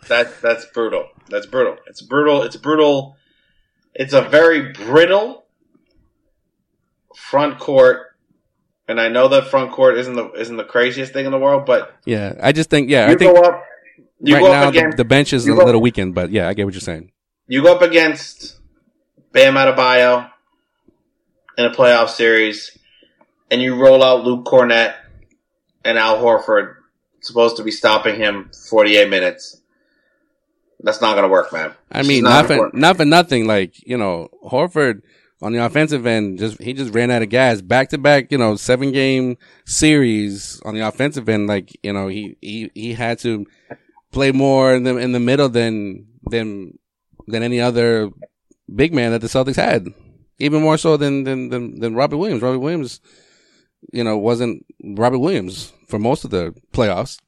that. 0.07 0.41
That's 0.41 0.65
brutal. 0.65 1.07
That's 1.29 1.45
brutal. 1.45 1.77
It's 1.87 2.01
brutal. 2.01 2.43
It's 2.43 2.55
brutal. 2.55 3.17
It's 3.93 4.13
a 4.13 4.21
very 4.21 4.73
brittle 4.73 5.45
front 7.15 7.59
court, 7.59 8.14
and 8.87 8.99
I 8.99 9.09
know 9.09 9.27
that 9.29 9.47
front 9.47 9.71
court 9.71 9.97
isn't 9.97 10.13
the 10.13 10.31
isn't 10.33 10.57
the 10.57 10.63
craziest 10.63 11.13
thing 11.13 11.25
in 11.25 11.31
the 11.31 11.39
world, 11.39 11.65
but 11.65 11.95
yeah, 12.05 12.33
I 12.41 12.51
just 12.51 12.69
think 12.69 12.89
yeah, 12.89 13.07
I 13.09 13.15
think 13.15 13.35
up, 13.37 13.63
right 14.21 14.41
now 14.41 14.69
against, 14.69 14.97
the, 14.97 15.03
the, 15.03 15.07
bench 15.07 15.33
is 15.33 15.47
a 15.47 15.53
little 15.53 15.81
weakened, 15.81 16.15
but 16.15 16.31
yeah, 16.31 16.47
I 16.47 16.53
get 16.53 16.65
what 16.65 16.73
you're 16.73 16.81
saying. 16.81 17.11
You 17.47 17.63
go 17.63 17.75
up 17.75 17.81
against 17.81 18.59
Bam 19.31 19.55
Adebayo 19.55 20.29
in 21.57 21.65
a 21.65 21.71
playoff 21.71 22.09
series, 22.09 22.77
and 23.49 23.61
you 23.61 23.75
roll 23.75 24.03
out 24.03 24.23
Luke 24.23 24.45
Kornet 24.45 24.95
and 25.83 25.97
Al 25.97 26.17
Horford 26.17 26.75
supposed 27.21 27.57
to 27.57 27.63
be 27.63 27.71
stopping 27.71 28.15
him 28.15 28.51
48 28.69 29.09
minutes. 29.09 29.61
That's 30.79 31.01
not 31.01 31.13
going 31.13 31.23
to 31.23 31.29
work, 31.29 31.51
man. 31.51 31.73
I 31.91 32.03
mean, 32.03 32.23
not, 32.23 32.45
for, 32.45 32.69
not 32.73 32.97
for 32.97 33.05
nothing. 33.05 33.47
Like, 33.47 33.75
you 33.87 33.97
know, 33.97 34.29
Horford 34.43 35.01
on 35.45 35.53
the 35.53 35.63
offensive 35.63 36.07
end, 36.07 36.39
just, 36.39 36.59
he 36.59 36.73
just 36.73 36.91
ran 36.95 37.11
out 37.11 37.21
of 37.21 37.29
gas. 37.29 37.61
Back 37.61 37.89
to 37.89 37.99
back, 37.99 38.31
you 38.31 38.37
know, 38.39 38.55
seven 38.55 38.91
game 38.91 39.37
series 39.63 40.59
on 40.65 40.73
the 40.73 40.81
offensive 40.81 41.29
end. 41.29 41.45
Like, 41.45 41.77
you 41.83 41.93
know, 41.93 42.07
he, 42.07 42.35
he, 42.41 42.71
he 42.73 42.93
had 42.93 43.19
to 43.19 43.45
play 44.11 44.31
more 44.31 44.73
in 44.73 44.83
the, 44.83 44.97
in 44.97 45.11
the 45.11 45.19
middle 45.19 45.47
than, 45.47 46.07
than, 46.31 46.79
than 47.27 47.43
any 47.43 47.61
other 47.61 48.09
big 48.73 48.91
man 48.91 49.11
that 49.11 49.21
the 49.21 49.27
Celtics 49.27 49.55
had. 49.55 49.87
Even 50.39 50.63
more 50.63 50.79
so 50.79 50.97
than, 50.97 51.25
than, 51.25 51.49
than, 51.49 51.79
than 51.79 51.93
Robert 51.93 52.17
Williams. 52.17 52.41
Robert 52.41 52.59
Williams, 52.59 52.99
you 53.93 54.03
know, 54.03 54.17
wasn't 54.17 54.65
Robert 54.83 55.19
Williams 55.19 55.71
for 55.87 55.99
most 55.99 56.25
of 56.25 56.31
the 56.31 56.55
playoffs. 56.73 57.19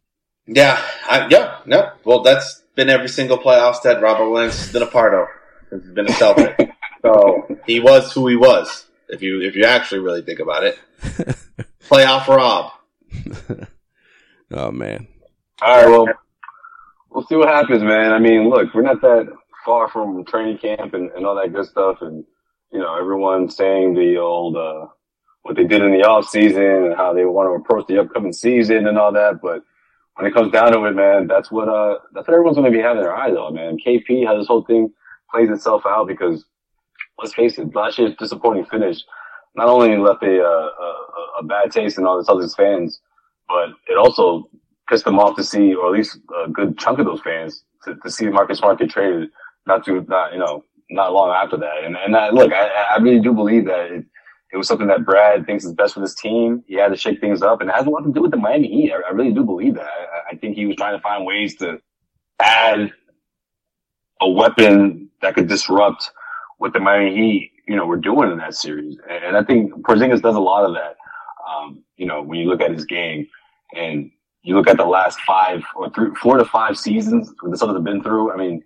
Yeah, 0.48 0.82
I, 1.08 1.28
yeah, 1.30 1.60
no. 1.68 1.92
Well, 2.04 2.24
that's 2.24 2.64
been 2.74 2.90
every 2.90 3.10
single 3.10 3.38
playoffs 3.38 3.84
that 3.84 4.02
Robert 4.02 4.28
Williams 4.28 4.58
has 4.58 4.74
been 4.74 4.82
a 4.82 4.88
part 4.88 5.14
of. 5.14 5.28
He's 5.70 5.92
been 5.92 6.08
a 6.08 6.14
Celtic, 6.14 6.58
so 7.08 7.58
he 7.66 7.80
was 7.80 8.12
who 8.14 8.28
he 8.28 8.36
was. 8.36 8.86
If 9.10 9.22
you 9.22 9.42
if 9.42 9.56
you 9.56 9.66
actually 9.66 10.00
really 10.00 10.22
think 10.22 10.40
about 10.40 10.64
it, 10.64 10.80
playoff 11.90 12.28
Rob. 12.28 12.72
oh 14.52 14.72
man! 14.72 15.08
All 15.62 15.76
right, 15.76 15.90
well, 15.90 16.08
we'll 17.10 17.26
see 17.26 17.36
what 17.36 17.50
happens, 17.50 17.82
man. 17.82 18.12
I 18.12 18.20
mean, 18.20 18.50
look, 18.50 18.74
we're 18.74 18.82
not 18.82 19.02
that 19.02 19.28
far 19.66 19.90
from 19.90 20.26
training 20.26 20.58
camp 20.58 20.94
and, 20.94 21.10
and 21.12 21.26
all 21.26 21.36
that 21.36 21.54
good 21.54 21.66
stuff, 21.66 21.98
and 22.02 22.26
you 22.72 22.80
know, 22.80 22.98
everyone 22.98 23.50
saying 23.50 23.94
the 23.94 24.18
old. 24.18 24.58
uh 24.58 24.88
what 25.48 25.56
they 25.56 25.64
did 25.64 25.82
in 25.82 25.92
the 25.92 26.06
off 26.06 26.28
season 26.28 26.62
and 26.62 26.96
how 26.96 27.14
they 27.14 27.24
want 27.24 27.48
to 27.48 27.54
approach 27.54 27.88
the 27.88 28.00
upcoming 28.00 28.34
season 28.34 28.86
and 28.86 28.98
all 28.98 29.14
that. 29.14 29.40
But 29.42 29.64
when 30.16 30.28
it 30.28 30.34
comes 30.34 30.52
down 30.52 30.74
to 30.74 30.84
it, 30.86 30.92
man, 30.92 31.28
that's 31.28 31.50
what 31.50 31.70
uh 31.70 32.00
that's 32.14 32.28
what 32.28 32.34
everyone's 32.34 32.58
going 32.58 32.72
to 32.72 32.78
be 32.78 32.84
having 32.84 33.02
their 33.02 33.16
eyes 33.16 33.36
on, 33.36 33.56
man. 33.56 33.78
KP 33.78 34.26
how 34.26 34.38
this 34.38 34.48
whole 34.48 34.64
thing 34.64 34.92
plays 35.32 35.50
itself 35.50 35.84
out 35.86 36.08
because 36.08 36.44
let's 37.20 37.34
face 37.34 37.58
it, 37.58 37.74
last 37.76 37.98
year's 37.98 38.16
disappointing 38.16 38.66
finish 38.66 39.04
not 39.56 39.68
only 39.68 39.98
left 39.98 40.24
a, 40.24 40.40
uh, 40.40 40.70
a, 40.70 41.40
a 41.40 41.44
bad 41.44 41.72
taste 41.72 41.98
in 41.98 42.06
all 42.06 42.18
the 42.18 42.24
Celtics 42.24 42.56
fans, 42.56 43.02
but 43.48 43.70
it 43.88 43.98
also 43.98 44.50
pissed 44.88 45.04
them 45.04 45.20
off 45.20 45.36
to 45.36 45.44
see, 45.44 45.74
or 45.74 45.88
at 45.88 45.94
least 45.94 46.20
a 46.46 46.50
good 46.50 46.78
chunk 46.78 47.00
of 47.00 47.06
those 47.06 47.22
fans, 47.22 47.64
to, 47.84 47.96
to 47.96 48.10
see 48.10 48.28
Marcus 48.28 48.60
Smart 48.60 48.80
get 48.80 48.92
traded 48.92 49.30
not 49.66 49.84
too, 49.84 50.06
not, 50.08 50.32
you 50.32 50.40
know, 50.40 50.64
not 50.90 51.12
long 51.12 51.32
after 51.32 51.58
that. 51.58 51.84
And, 51.84 51.98
and 51.98 52.16
I, 52.16 52.30
look, 52.30 52.54
I, 52.54 52.68
I 52.96 52.98
really 53.00 53.20
do 53.20 53.34
believe 53.34 53.66
that 53.66 53.92
it, 53.92 54.06
it 54.54 54.58
was 54.58 54.68
something 54.68 54.88
that 54.88 55.06
Brad 55.06 55.46
thinks 55.46 55.66
is 55.66 55.74
best 55.74 55.96
for 55.96 56.00
this 56.00 56.16
team. 56.16 56.64
He 56.68 56.76
had 56.76 56.90
to 56.90 56.96
shake 56.98 57.20
things 57.20 57.42
up 57.42 57.60
and 57.60 57.70
it 57.70 57.76
has 57.76 57.86
a 57.86 57.90
lot 57.90 58.02
to 58.02 58.14
do 58.14 58.22
with 58.22 58.32
the 58.32 58.38
Miami 58.38 58.70
Heat. 58.70 58.94
I, 58.94 59.10
I 59.10 59.12
really 59.12 59.34
do 59.34 59.44
believe 59.44 59.76
that. 59.76 59.86
I, 59.86 60.34
I 60.34 60.36
think 60.38 60.56
he 60.56 60.66
was 60.66 60.78
trying 60.78 60.96
to 60.96 61.02
find 61.02 61.26
ways 61.26 61.56
to 61.58 61.80
add 62.40 62.92
a 64.22 64.30
weapon 64.30 65.10
that 65.22 65.36
could 65.36 65.48
disrupt 65.48 66.12
what 66.58 66.74
the 66.74 66.80
Miami 66.80 67.16
Heat, 67.16 67.52
you 67.68 67.76
know, 67.76 67.86
were 67.86 67.98
doing 67.98 68.32
in 68.32 68.38
that 68.38 68.56
series. 68.56 68.98
And 69.10 69.38
I 69.38 69.44
think 69.44 69.72
Porzingis 69.84 70.22
does 70.22 70.36
a 70.36 70.40
lot 70.40 70.66
of 70.66 70.74
that. 70.74 70.98
Um, 71.48 71.84
you 71.96 72.06
know, 72.06 72.22
when 72.22 72.40
you 72.40 72.50
look 72.50 72.62
at 72.62 72.72
his 72.72 72.86
game 72.86 73.28
and 73.76 74.12
you 74.44 74.56
look 74.56 74.68
at 74.68 74.78
the 74.78 74.86
last 74.86 75.20
five 75.22 75.64
or 75.76 75.90
three, 75.92 76.10
four 76.22 76.38
to 76.38 76.46
five 76.46 76.78
seasons 76.78 77.30
the 77.30 77.58
Celtics 77.58 77.76
have 77.76 77.84
been 77.84 78.04
through, 78.04 78.32
I 78.32 78.38
mean, 78.38 78.64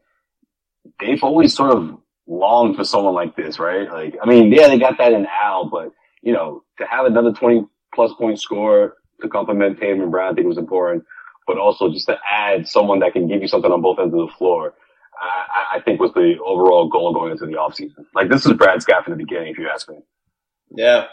they've 0.99 1.23
always 1.23 1.53
sort 1.53 1.75
of 1.75 1.97
longed 2.27 2.75
for 2.75 2.83
someone 2.83 3.13
like 3.13 3.35
this, 3.35 3.59
right? 3.59 3.91
Like, 3.91 4.15
I 4.21 4.27
mean, 4.27 4.51
yeah, 4.51 4.67
they 4.67 4.79
got 4.79 4.97
that 4.97 5.13
in 5.13 5.27
Al, 5.41 5.69
but 5.69 5.91
you 6.21 6.33
know, 6.33 6.63
to 6.77 6.85
have 6.85 7.05
another 7.05 7.31
20 7.33 7.65
plus 7.93 8.13
point 8.13 8.39
score 8.39 8.97
to 9.21 9.27
complement 9.27 9.79
Tatum 9.79 10.01
and 10.01 10.11
Brad, 10.11 10.31
I 10.31 10.35
think 10.35 10.47
was 10.47 10.57
important, 10.57 11.03
but 11.47 11.57
also 11.57 11.89
just 11.89 12.07
to 12.07 12.17
add 12.29 12.67
someone 12.67 12.99
that 12.99 13.13
can 13.13 13.27
give 13.27 13.41
you 13.41 13.47
something 13.47 13.71
on 13.71 13.81
both 13.81 13.99
ends 13.99 14.13
of 14.13 14.27
the 14.27 14.33
floor. 14.37 14.73
I, 15.21 15.79
think 15.81 15.99
was 15.99 16.13
the 16.13 16.35
overall 16.43 16.89
goal 16.89 17.13
going 17.13 17.31
into 17.31 17.45
the 17.45 17.53
offseason. 17.53 18.05
Like 18.13 18.29
this 18.29 18.45
is 18.45 18.53
Brad's 18.53 18.85
guy 18.85 19.01
from 19.03 19.13
the 19.13 19.17
beginning, 19.17 19.49
if 19.49 19.57
you 19.57 19.69
ask 19.71 19.89
me. 19.89 19.97
Yeah. 20.71 21.05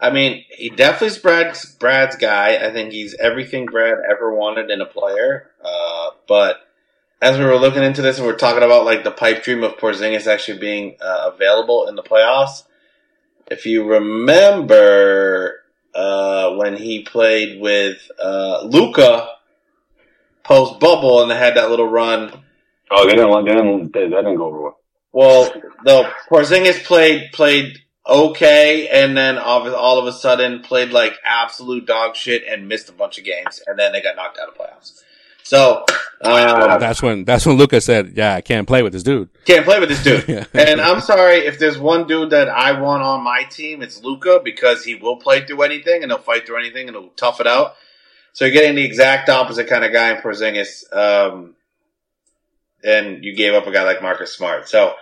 I 0.00 0.10
mean, 0.10 0.44
he 0.50 0.68
definitely 0.68 1.08
is 1.08 1.18
Brad's, 1.18 1.74
Brad's 1.76 2.16
guy. 2.16 2.56
I 2.56 2.72
think 2.72 2.92
he's 2.92 3.14
everything 3.14 3.66
Brad 3.66 3.96
ever 4.10 4.34
wanted 4.34 4.70
in 4.70 4.80
a 4.80 4.86
player. 4.86 5.50
Uh, 5.64 6.10
but 6.28 6.58
as 7.22 7.38
we 7.38 7.44
were 7.44 7.56
looking 7.56 7.82
into 7.82 8.02
this 8.02 8.18
and 8.18 8.26
we 8.26 8.32
are 8.32 8.36
talking 8.36 8.62
about 8.62 8.84
like 8.84 9.04
the 9.04 9.10
pipe 9.10 9.42
dream 9.42 9.64
of 9.64 9.76
Porzingis 9.76 10.26
actually 10.26 10.58
being 10.58 10.96
uh, 11.00 11.30
available 11.32 11.88
in 11.88 11.94
the 11.94 12.02
playoffs, 12.02 12.64
if 13.50 13.64
you 13.64 13.84
remember 13.84 15.60
uh, 15.94 16.50
when 16.56 16.76
he 16.76 17.02
played 17.02 17.60
with 17.60 18.10
uh, 18.22 18.62
Luka 18.64 19.28
post 20.46 20.78
bubble 20.78 21.22
and 21.22 21.30
they 21.30 21.36
had 21.36 21.56
that 21.56 21.70
little 21.70 21.88
run. 21.88 22.44
Oh, 22.90 23.06
they 23.06 23.14
didn't. 23.14 23.44
They 23.44 23.52
didn't. 23.52 23.92
They, 23.92 24.08
that 24.08 24.22
didn't 24.22 24.36
go 24.36 24.46
over 24.46 24.62
well. 24.62 24.78
Well, 25.12 25.52
the 25.84 26.10
Porzingis 26.30 26.84
played 26.84 27.32
played 27.32 27.78
okay, 28.06 28.88
and 28.88 29.16
then 29.16 29.38
all 29.38 29.66
of, 29.66 29.74
all 29.74 29.98
of 29.98 30.06
a 30.06 30.12
sudden 30.12 30.60
played 30.60 30.90
like 30.90 31.14
absolute 31.24 31.86
dog 31.86 32.16
shit 32.16 32.44
and 32.48 32.68
missed 32.68 32.88
a 32.88 32.92
bunch 32.92 33.18
of 33.18 33.24
games, 33.24 33.62
and 33.66 33.78
then 33.78 33.92
they 33.92 34.02
got 34.02 34.16
knocked 34.16 34.38
out 34.38 34.48
of 34.48 34.54
playoffs. 34.54 35.02
So 35.42 35.84
um, 36.22 36.80
that's 36.80 37.00
when 37.02 37.24
that's 37.24 37.46
when 37.46 37.56
Lucas 37.56 37.84
said, 37.84 38.14
"Yeah, 38.16 38.34
I 38.34 38.40
can't 38.40 38.66
play 38.66 38.82
with 38.82 38.92
this 38.92 39.04
dude. 39.04 39.28
Can't 39.44 39.64
play 39.64 39.78
with 39.78 39.88
this 39.88 40.02
dude." 40.02 40.28
yeah. 40.28 40.44
And 40.52 40.80
I'm 40.80 41.00
sorry 41.00 41.36
if 41.36 41.58
there's 41.58 41.78
one 41.78 42.06
dude 42.06 42.30
that 42.30 42.48
I 42.48 42.80
want 42.80 43.02
on 43.02 43.22
my 43.22 43.44
team, 43.44 43.80
it's 43.80 44.02
Luka 44.02 44.40
because 44.42 44.84
he 44.84 44.96
will 44.96 45.16
play 45.16 45.46
through 45.46 45.62
anything 45.62 46.02
and 46.02 46.10
he'll 46.10 46.20
fight 46.20 46.46
through 46.46 46.58
anything 46.58 46.88
and 46.88 46.96
he'll 46.96 47.10
tough 47.10 47.40
it 47.40 47.46
out. 47.46 47.74
So 48.32 48.44
you're 48.44 48.52
getting 48.52 48.74
the 48.74 48.84
exact 48.84 49.30
opposite 49.30 49.68
kind 49.68 49.84
of 49.84 49.92
guy 49.92 50.10
in 50.14 50.20
Porzingis, 50.20 50.92
um, 50.92 51.54
and 52.86 53.24
you 53.24 53.34
gave 53.34 53.54
up 53.54 53.66
a 53.66 53.72
guy 53.72 53.82
like 53.82 54.00
Marcus 54.00 54.32
Smart. 54.32 54.68
So 54.68 54.94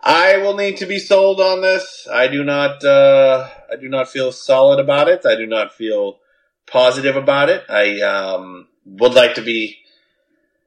I 0.00 0.38
will 0.38 0.56
need 0.56 0.78
to 0.78 0.86
be 0.86 0.98
sold 0.98 1.40
on 1.40 1.60
this. 1.60 2.06
I 2.10 2.28
do 2.28 2.44
not. 2.44 2.84
Uh, 2.84 3.48
I 3.70 3.76
do 3.76 3.88
not 3.88 4.08
feel 4.08 4.32
solid 4.32 4.78
about 4.78 5.08
it. 5.08 5.26
I 5.26 5.34
do 5.34 5.46
not 5.46 5.74
feel 5.74 6.20
positive 6.66 7.16
about 7.16 7.50
it. 7.50 7.64
I 7.68 8.00
um, 8.00 8.68
would 8.86 9.14
like 9.14 9.34
to 9.34 9.42
be 9.42 9.78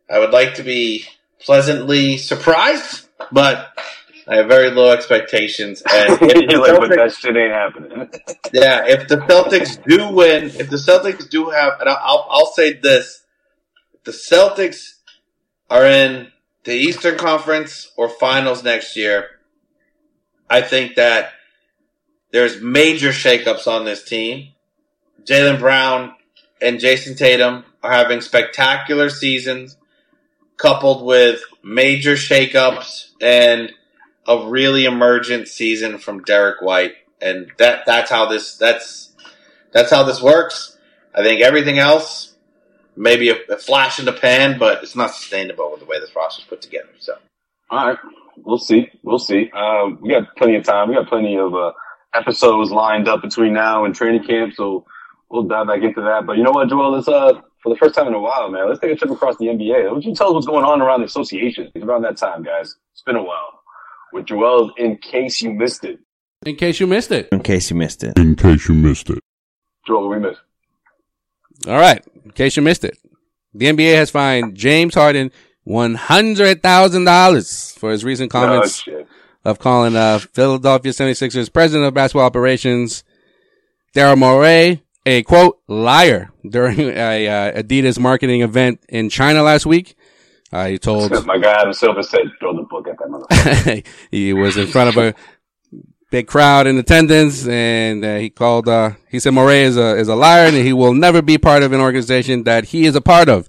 I 0.09 0.19
would 0.19 0.31
like 0.31 0.55
to 0.55 0.63
be 0.63 1.05
pleasantly 1.39 2.17
surprised, 2.17 3.07
but 3.31 3.77
I 4.27 4.37
have 4.37 4.47
very 4.47 4.71
low 4.71 4.91
expectations. 4.91 5.83
And 5.93 6.19
You're 6.21 6.61
like, 6.61 6.71
Celtics, 6.71 6.79
but 6.79 6.95
that 6.95 7.13
shit 7.13 7.35
ain't 7.35 7.53
happening. 7.53 8.09
yeah, 8.53 8.85
if 8.87 9.07
the 9.07 9.17
Celtics 9.17 9.83
do 9.83 10.09
win, 10.09 10.45
if 10.45 10.69
the 10.69 10.77
Celtics 10.77 11.29
do 11.29 11.49
have, 11.49 11.79
and 11.79 11.89
I'll, 11.89 12.27
I'll 12.29 12.51
say 12.53 12.73
this: 12.73 13.23
if 13.93 14.03
the 14.03 14.11
Celtics 14.11 14.95
are 15.69 15.85
in 15.85 16.31
the 16.63 16.73
Eastern 16.73 17.17
Conference 17.17 17.91
or 17.97 18.09
Finals 18.09 18.63
next 18.63 18.95
year, 18.95 19.29
I 20.49 20.61
think 20.61 20.95
that 20.95 21.31
there's 22.31 22.61
major 22.61 23.09
shakeups 23.09 23.67
on 23.67 23.85
this 23.85 24.03
team. 24.03 24.49
Jaylen 25.23 25.59
Brown 25.59 26.13
and 26.61 26.79
Jayson 26.79 27.15
Tatum 27.15 27.65
are 27.83 27.91
having 27.91 28.21
spectacular 28.21 29.09
seasons 29.09 29.77
coupled 30.57 31.05
with 31.05 31.41
major 31.63 32.13
shakeups 32.13 33.11
and 33.21 33.71
a 34.27 34.47
really 34.47 34.85
emergent 34.85 35.47
season 35.47 35.97
from 35.97 36.23
Derrick 36.23 36.61
White, 36.61 36.95
and 37.21 37.51
that 37.57 37.85
that's 37.85 38.09
how 38.09 38.25
this 38.25 38.57
that's 38.57 39.13
that's 39.71 39.91
how 39.91 40.03
this 40.03 40.21
works. 40.21 40.77
I 41.15 41.23
think 41.23 41.41
everything 41.41 41.79
else 41.79 42.35
maybe 42.97 43.29
a, 43.29 43.35
a 43.49 43.57
flash 43.57 43.99
in 43.99 44.05
the 44.05 44.13
pan, 44.13 44.57
but 44.59 44.83
it's 44.83 44.95
not 44.95 45.13
sustainable 45.13 45.71
with 45.71 45.79
the 45.79 45.85
way 45.85 45.99
this 45.99 46.15
roster 46.15 46.41
is 46.41 46.47
put 46.47 46.61
together. 46.61 46.89
So, 46.99 47.15
all 47.69 47.87
right, 47.87 47.97
we'll 48.37 48.57
see, 48.57 48.89
we'll 49.03 49.19
see. 49.19 49.49
Um, 49.51 49.99
we 50.01 50.09
got 50.09 50.35
plenty 50.35 50.55
of 50.55 50.63
time. 50.63 50.89
We 50.89 50.95
got 50.95 51.07
plenty 51.07 51.37
of 51.37 51.53
uh, 51.53 51.71
episodes 52.13 52.71
lined 52.71 53.07
up 53.07 53.21
between 53.21 53.53
now 53.53 53.85
and 53.85 53.95
training 53.95 54.25
camp, 54.25 54.53
so 54.55 54.85
we'll 55.29 55.43
dive 55.43 55.67
back 55.67 55.83
into 55.83 56.01
that. 56.01 56.25
But 56.25 56.37
you 56.37 56.43
know 56.43 56.51
what, 56.51 56.69
Joel? 56.69 56.91
Let's 56.91 57.07
uh 57.07 57.41
for 57.67 57.73
the 57.73 57.77
first 57.77 57.95
time 57.95 58.07
in 58.07 58.13
a 58.13 58.19
while, 58.19 58.49
man. 58.49 58.67
Let's 58.67 58.79
take 58.79 58.91
a 58.91 58.95
trip 58.95 59.11
across 59.11 59.35
the 59.37 59.45
NBA. 59.45 59.93
Would 59.93 60.05
you 60.05 60.15
tell 60.15 60.29
us 60.29 60.33
what's 60.33 60.45
going 60.47 60.63
on 60.63 60.81
around 60.81 61.01
the 61.01 61.05
association? 61.05 61.71
It's 61.73 61.83
around 61.83 62.03
that 62.03 62.17
time, 62.17 62.43
guys. 62.43 62.75
It's 62.93 63.01
been 63.01 63.15
a 63.15 63.23
while. 63.23 63.59
With 64.13 64.27
Joel, 64.27 64.71
in 64.77 64.97
case 64.97 65.41
you 65.41 65.51
missed 65.51 65.83
it. 65.83 65.99
In 66.45 66.55
case 66.55 66.79
you 66.79 66.87
missed 66.87 67.11
it. 67.11 67.27
In 67.31 67.41
case 67.41 67.69
you 67.69 67.75
missed 67.75 68.03
it. 68.03 68.17
In 68.17 68.35
case 68.35 68.69
you 68.69 68.75
missed 68.75 69.09
it. 69.09 69.19
Joel, 69.85 70.07
what 70.07 70.17
we 70.17 70.29
missed? 70.29 70.39
All 71.67 71.79
right. 71.79 72.03
In 72.23 72.31
case 72.31 72.55
you 72.55 72.63
missed 72.63 72.83
it. 72.83 72.97
The 73.53 73.67
NBA 73.67 73.93
has 73.95 74.09
fined 74.09 74.55
James 74.55 74.95
Harden 74.95 75.31
$100,000 75.67 77.77
for 77.77 77.91
his 77.91 78.03
recent 78.05 78.31
comments 78.31 78.83
oh, 78.87 79.05
of 79.43 79.59
calling 79.59 79.95
uh, 79.95 80.17
Philadelphia 80.19 80.91
76ers 80.91 81.51
president 81.51 81.87
of 81.87 81.93
basketball 81.93 82.25
operations 82.25 83.03
Daryl 83.93 84.17
Morey 84.17 84.81
a 85.07 85.23
quote 85.23 85.59
liar 85.67 86.31
during 86.47 86.79
a 86.79 87.27
uh, 87.27 87.61
Adidas 87.61 87.97
marketing 87.97 88.41
event 88.41 88.81
in 88.89 89.09
China 89.09 89.41
last 89.41 89.65
week. 89.65 89.95
Uh, 90.51 90.67
he 90.67 90.77
told 90.77 91.11
my 91.25 91.37
guy 91.37 91.59
Adam 91.59 91.73
Silver 91.73 92.03
said, 92.03 92.21
"Throw 92.39 92.55
the 92.55 92.63
book 92.63 92.87
at 92.87 92.97
that 92.99 93.07
motherfucker." 93.09 93.85
he 94.11 94.33
was 94.33 94.55
in 94.55 94.67
front 94.67 94.89
of 94.89 94.97
a 94.97 95.15
big 96.09 96.27
crowd 96.27 96.67
in 96.67 96.77
attendance, 96.77 97.47
and 97.47 98.03
uh, 98.03 98.17
he 98.17 98.29
called. 98.29 98.67
Uh, 98.67 98.91
he 99.09 99.19
said 99.19 99.31
Morey 99.31 99.59
is 99.59 99.77
a 99.77 99.95
is 99.97 100.07
a 100.07 100.15
liar, 100.15 100.47
and 100.47 100.55
he 100.55 100.73
will 100.73 100.93
never 100.93 101.21
be 101.21 101.37
part 101.37 101.63
of 101.63 101.71
an 101.71 101.81
organization 101.81 102.43
that 102.43 102.65
he 102.65 102.85
is 102.85 102.95
a 102.95 103.01
part 103.01 103.29
of. 103.29 103.47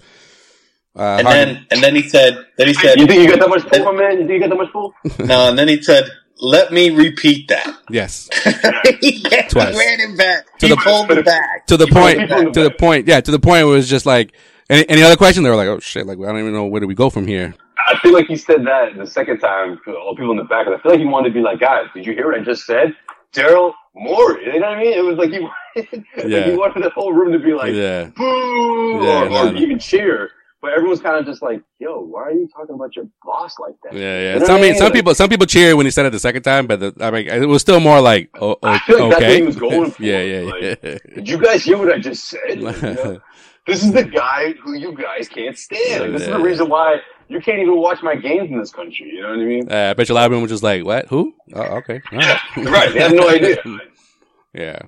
Uh, 0.97 1.19
and 1.19 1.27
then 1.27 1.67
and 1.71 1.83
then 1.83 1.95
he 1.95 2.09
said, 2.09 2.47
then 2.57 2.67
he 2.67 2.75
said, 2.75 2.99
"You 2.99 3.07
think 3.07 3.23
you 3.23 3.29
got 3.29 3.41
that 3.41 3.49
much 3.49 3.67
pull, 3.67 3.93
man? 3.93 4.13
You 4.13 4.27
think 4.27 4.31
you 4.31 4.41
got 4.41 4.51
that 4.51 4.57
much 4.57 4.73
pull?" 4.73 4.95
no, 5.27 5.49
and 5.49 5.59
then 5.59 5.69
he 5.69 5.81
said, 5.81 6.11
let 6.41 6.73
me 6.73 6.91
repeat 6.91 7.49
that. 7.49 7.79
Yes. 7.91 8.29
he 9.01 9.23
Twice. 9.23 9.77
ran 9.77 10.01
him 10.01 10.17
back. 10.17 10.47
To 10.59 10.67
he 10.67 10.75
the, 10.75 10.77
pulled 10.77 11.11
it 11.11 11.25
back. 11.25 11.67
To 11.67 11.77
the 11.77 11.87
point. 11.87 12.55
To 12.55 12.63
the 12.63 12.71
point. 12.71 13.09
Yeah. 13.09 13.21
To 13.21 13.31
the 13.31 13.39
point 13.39 13.67
where 13.67 13.75
it 13.75 13.79
was 13.79 13.89
just 13.89 14.07
like, 14.07 14.33
any, 14.71 14.89
any 14.89 15.03
other 15.03 15.17
question? 15.17 15.43
They 15.43 15.51
were 15.51 15.57
like, 15.57 15.69
oh 15.69 15.81
shit, 15.81 16.07
like, 16.07 16.19
I 16.19 16.27
don't 16.27 16.39
even 16.39 16.53
know 16.53 16.67
where 16.67 16.81
do 16.81 16.87
we 16.87 16.95
go 16.95 17.11
from 17.11 17.27
here. 17.27 17.55
I 17.87 17.99
feel 17.99 18.13
like 18.13 18.27
he 18.27 18.37
said 18.37 18.67
that 18.67 18.97
the 18.97 19.07
second 19.07 19.39
time 19.39 19.79
for 19.85 19.95
all 19.95 20.15
people 20.15 20.33
in 20.33 20.37
the 20.37 20.45
back. 20.45 20.67
And 20.67 20.75
I 20.75 20.79
feel 20.79 20.93
like 20.93 21.01
he 21.01 21.07
wanted 21.07 21.29
to 21.29 21.35
be 21.35 21.41
like, 21.41 21.61
guys, 21.61 21.87
did 21.95 22.07
you 22.07 22.13
hear 22.13 22.27
what 22.27 22.39
I 22.39 22.43
just 22.43 22.67
said? 22.67 22.95
Daryl 23.33 23.73
Morey. 23.95 24.47
You 24.47 24.61
know 24.61 24.69
what 24.69 24.79
I 24.79 24.83
mean? 24.83 24.93
It 24.93 25.05
was 25.05 25.17
like 25.17 25.31
he, 25.31 25.41
yeah. 26.17 26.37
like 26.37 26.45
he 26.47 26.57
wanted 26.57 26.85
the 26.85 26.91
whole 26.91 27.13
room 27.13 27.33
to 27.33 27.39
be 27.39 27.53
like, 27.53 27.75
yeah. 27.75 28.07
boo, 28.17 29.05
yeah, 29.05 29.25
or, 29.25 29.49
or 29.49 29.57
even 29.57 29.79
cheer. 29.79 30.31
But 30.61 30.73
everyone's 30.73 31.01
kind 31.01 31.17
of 31.17 31.25
just 31.25 31.41
like, 31.41 31.63
"Yo, 31.79 32.01
why 32.01 32.23
are 32.23 32.33
you 32.33 32.49
talking 32.49 32.75
about 32.75 32.97
your 32.97 33.07
boss 33.23 33.55
like 33.61 33.75
that?" 33.85 33.93
Yeah, 33.93 34.01
yeah. 34.01 34.35
You 34.35 34.41
know 34.41 34.47
some, 34.47 34.57
I 34.57 34.61
mean? 34.61 34.75
some 34.75 34.87
like, 34.87 34.93
people, 34.93 35.15
some 35.15 35.29
people 35.29 35.47
cheer 35.47 35.77
when 35.77 35.87
he 35.87 35.93
said 35.93 36.05
it 36.07 36.11
the 36.11 36.19
second 36.19 36.43
time, 36.43 36.67
but 36.67 36.81
the, 36.81 36.95
I 37.01 37.13
mean, 37.13 37.29
it 37.29 37.47
was 37.47 37.63
still 37.63 37.79
more 37.79 38.01
like, 38.01 38.29
oh, 38.41 38.57
I 38.65 38.75
oh, 38.75 38.79
feel 38.81 39.09
like 39.09 39.17
okay. 39.19 39.21
that's 39.21 39.23
what 39.23 39.37
he 39.37 39.43
was 39.43 39.57
going 39.57 39.91
for. 39.93 40.03
yeah, 40.03 40.21
yeah, 40.21 40.51
like, 40.51 40.63
yeah. 40.63 40.99
Did 41.15 41.29
you 41.29 41.39
guys 41.39 41.63
hear 41.63 41.79
what 41.79 41.93
I 41.93 42.01
just 42.01 42.25
said? 42.25 42.57
You 42.57 42.73
know? 42.73 43.21
this 43.69 43.85
is 43.85 43.93
the 43.93 44.03
guy 44.03 44.55
who 44.55 44.73
you 44.73 44.97
guys 44.97 45.29
can't 45.29 45.57
stand. 45.57 46.03
Like, 46.03 46.13
this 46.13 46.23
is 46.23 46.29
the 46.29 46.41
reason 46.41 46.69
why 46.69 47.03
you 47.29 47.41
can't 47.41 47.61
even 47.61 47.77
watch 47.77 48.03
my 48.03 48.15
games 48.15 48.51
in 48.51 48.59
this 48.59 48.73
country. 48.73 49.11
You 49.11 49.23
know 49.23 49.29
what 49.31 49.39
I 49.39 49.45
mean? 49.45 49.73
Uh, 49.73 49.91
I 49.91 49.95
bet 49.95 50.09
you 50.09 50.15
a 50.15 50.17
lot 50.17 50.27
of 50.27 50.33
them 50.33 50.43
were 50.43 50.49
just 50.49 50.63
like, 50.63 50.85
"What? 50.85 51.07
Who? 51.07 51.35
Oh, 51.55 51.63
okay, 51.79 52.01
right. 52.13 52.41
right. 52.57 52.93
They 52.93 53.01
have 53.01 53.15
no 53.15 53.29
idea. 53.29 53.57
yeah. 54.55 54.79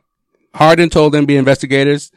Harden 0.54 0.90
told 0.90 1.14
NBA 1.14 1.38
investigators 1.38 2.10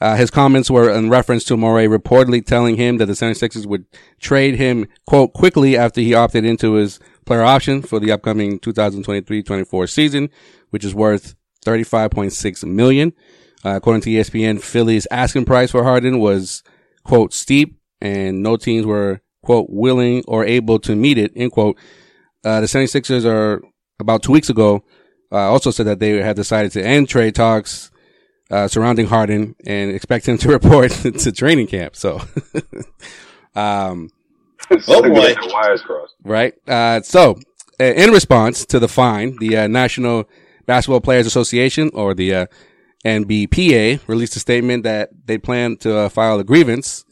uh, 0.00 0.16
his 0.16 0.30
comments 0.30 0.70
were 0.70 0.90
in 0.90 1.10
reference 1.10 1.44
to 1.44 1.56
Morey 1.56 1.86
reportedly 1.86 2.44
telling 2.44 2.76
him 2.76 2.96
that 2.96 3.06
the 3.06 3.12
76ers 3.12 3.66
would 3.66 3.84
trade 4.18 4.56
him, 4.56 4.86
quote, 5.06 5.34
quickly 5.34 5.76
after 5.76 6.00
he 6.00 6.14
opted 6.14 6.44
into 6.44 6.74
his 6.74 6.98
player 7.26 7.42
option 7.42 7.82
for 7.82 8.00
the 8.00 8.10
upcoming 8.10 8.58
2023-24 8.60 9.90
season, 9.90 10.30
which 10.70 10.84
is 10.84 10.94
worth 10.94 11.34
35.6 11.66 12.64
million. 12.64 13.12
Uh, 13.62 13.76
according 13.76 14.00
to 14.00 14.10
ESPN, 14.10 14.62
Philly's 14.62 15.06
asking 15.10 15.44
price 15.44 15.70
for 15.70 15.84
Harden 15.84 16.18
was, 16.18 16.62
quote, 17.04 17.34
steep 17.34 17.78
and 18.00 18.42
no 18.42 18.56
teams 18.56 18.86
were, 18.86 19.20
quote, 19.42 19.66
willing 19.70 20.22
or 20.26 20.44
able 20.44 20.78
to 20.80 20.94
meet 20.94 21.18
it, 21.18 21.32
end 21.36 21.52
quote. 21.52 21.76
Uh, 22.44 22.60
the 22.60 22.66
76ers 22.66 23.24
are 23.24 23.62
about 23.98 24.22
two 24.22 24.32
weeks 24.32 24.48
ago, 24.48 24.82
uh, 25.32 25.36
also 25.36 25.70
said 25.70 25.86
that 25.86 26.00
they 26.00 26.22
had 26.22 26.36
decided 26.36 26.72
to 26.72 26.84
end 26.84 27.08
trade 27.08 27.34
talks 27.34 27.90
uh, 28.50 28.66
surrounding 28.66 29.06
Harden 29.06 29.54
and 29.64 29.90
expect 29.90 30.26
him 30.26 30.38
to 30.38 30.48
report 30.58 30.90
to 30.90 31.32
training 31.32 31.66
camp. 31.66 31.96
So, 31.96 32.20
um, 33.54 34.10
oh 34.88 35.02
boy. 35.02 35.34
Right. 36.24 36.54
Uh, 36.66 37.02
so 37.02 37.38
uh, 37.78 37.84
in 37.84 38.10
response 38.10 38.64
to 38.66 38.78
the 38.78 38.88
fine, 38.88 39.36
the 39.38 39.56
uh, 39.56 39.66
National 39.66 40.28
Basketball 40.66 41.00
Players 41.00 41.26
Association 41.26 41.90
or 41.94 42.14
the 42.14 42.34
uh, 42.34 42.46
NBPA 43.04 44.00
released 44.06 44.36
a 44.36 44.40
statement 44.40 44.84
that 44.84 45.10
they 45.26 45.38
plan 45.38 45.76
to 45.78 45.96
uh, 45.96 46.08
file 46.08 46.38
a 46.38 46.44
grievance 46.44 47.04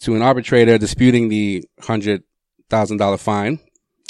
to 0.00 0.14
an 0.14 0.22
arbitrator 0.22 0.78
disputing 0.78 1.28
the 1.28 1.64
hundred 1.80 2.22
thousand 2.68 2.98
dollar 2.98 3.18
fine. 3.18 3.60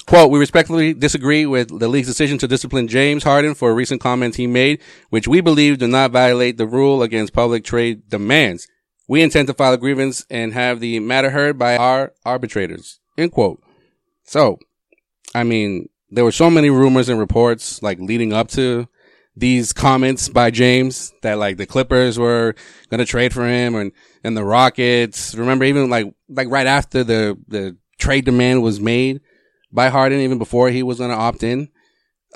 Quote, 0.07 0.31
we 0.31 0.39
respectfully 0.39 0.95
disagree 0.95 1.47
with 1.47 1.81
the 1.81 1.89
league's 1.89 2.07
decision 2.07 2.39
to 2.39 2.47
discipline 2.47 2.87
James 2.87 3.24
Harden 3.24 3.55
for 3.55 3.74
recent 3.74 4.01
comments 4.01 4.37
he 4.37 4.47
made, 4.47 4.81
which 5.11 5.27
we 5.27 5.41
believe 5.41 5.79
do 5.79 5.89
not 5.89 6.12
violate 6.12 6.59
the 6.59 6.66
rule 6.66 7.03
against 7.03 7.33
public 7.33 7.64
trade 7.64 8.09
demands. 8.09 8.68
We 9.09 9.20
intend 9.20 9.49
to 9.49 9.55
file 9.55 9.72
a 9.72 9.79
grievance 9.79 10.24
and 10.31 10.53
have 10.53 10.79
the 10.79 11.01
matter 11.01 11.31
heard 11.31 11.59
by 11.59 11.77
our 11.77 12.12
arbitrators. 12.24 13.01
End 13.18 13.33
quote. 13.33 13.61
So, 14.22 14.59
I 15.35 15.43
mean, 15.43 15.89
there 16.09 16.24
were 16.24 16.33
so 16.33 16.51
many 16.51 16.70
rumors 16.70 17.09
and 17.09 17.18
reports 17.18 17.83
like 17.83 17.99
leading 17.99 18.33
up 18.33 18.49
to 18.51 18.89
these 19.37 19.72
comments 19.72 20.29
by 20.29 20.51
James 20.51 21.12
that 21.22 21.39
like 21.39 21.57
the 21.57 21.66
Clippers 21.66 22.18
were 22.18 22.55
going 22.91 22.99
to 22.99 23.05
trade 23.05 23.33
for 23.33 23.47
him 23.47 23.74
and, 23.74 23.93
and 24.27 24.37
the 24.37 24.45
Rockets. 24.45 25.35
Remember 25.35 25.64
even 25.64 25.89
like, 25.89 26.12
like 26.29 26.49
right 26.51 26.66
after 26.66 27.05
the, 27.05 27.39
the 27.47 27.77
trade 27.99 28.24
demand 28.24 28.62
was 28.62 28.81
made, 28.81 29.20
by 29.72 29.89
Harden 29.89 30.20
even 30.20 30.39
before 30.39 30.70
he 30.70 30.83
was 30.83 30.99
going 30.99 31.11
to 31.11 31.16
opt 31.16 31.43
in. 31.43 31.68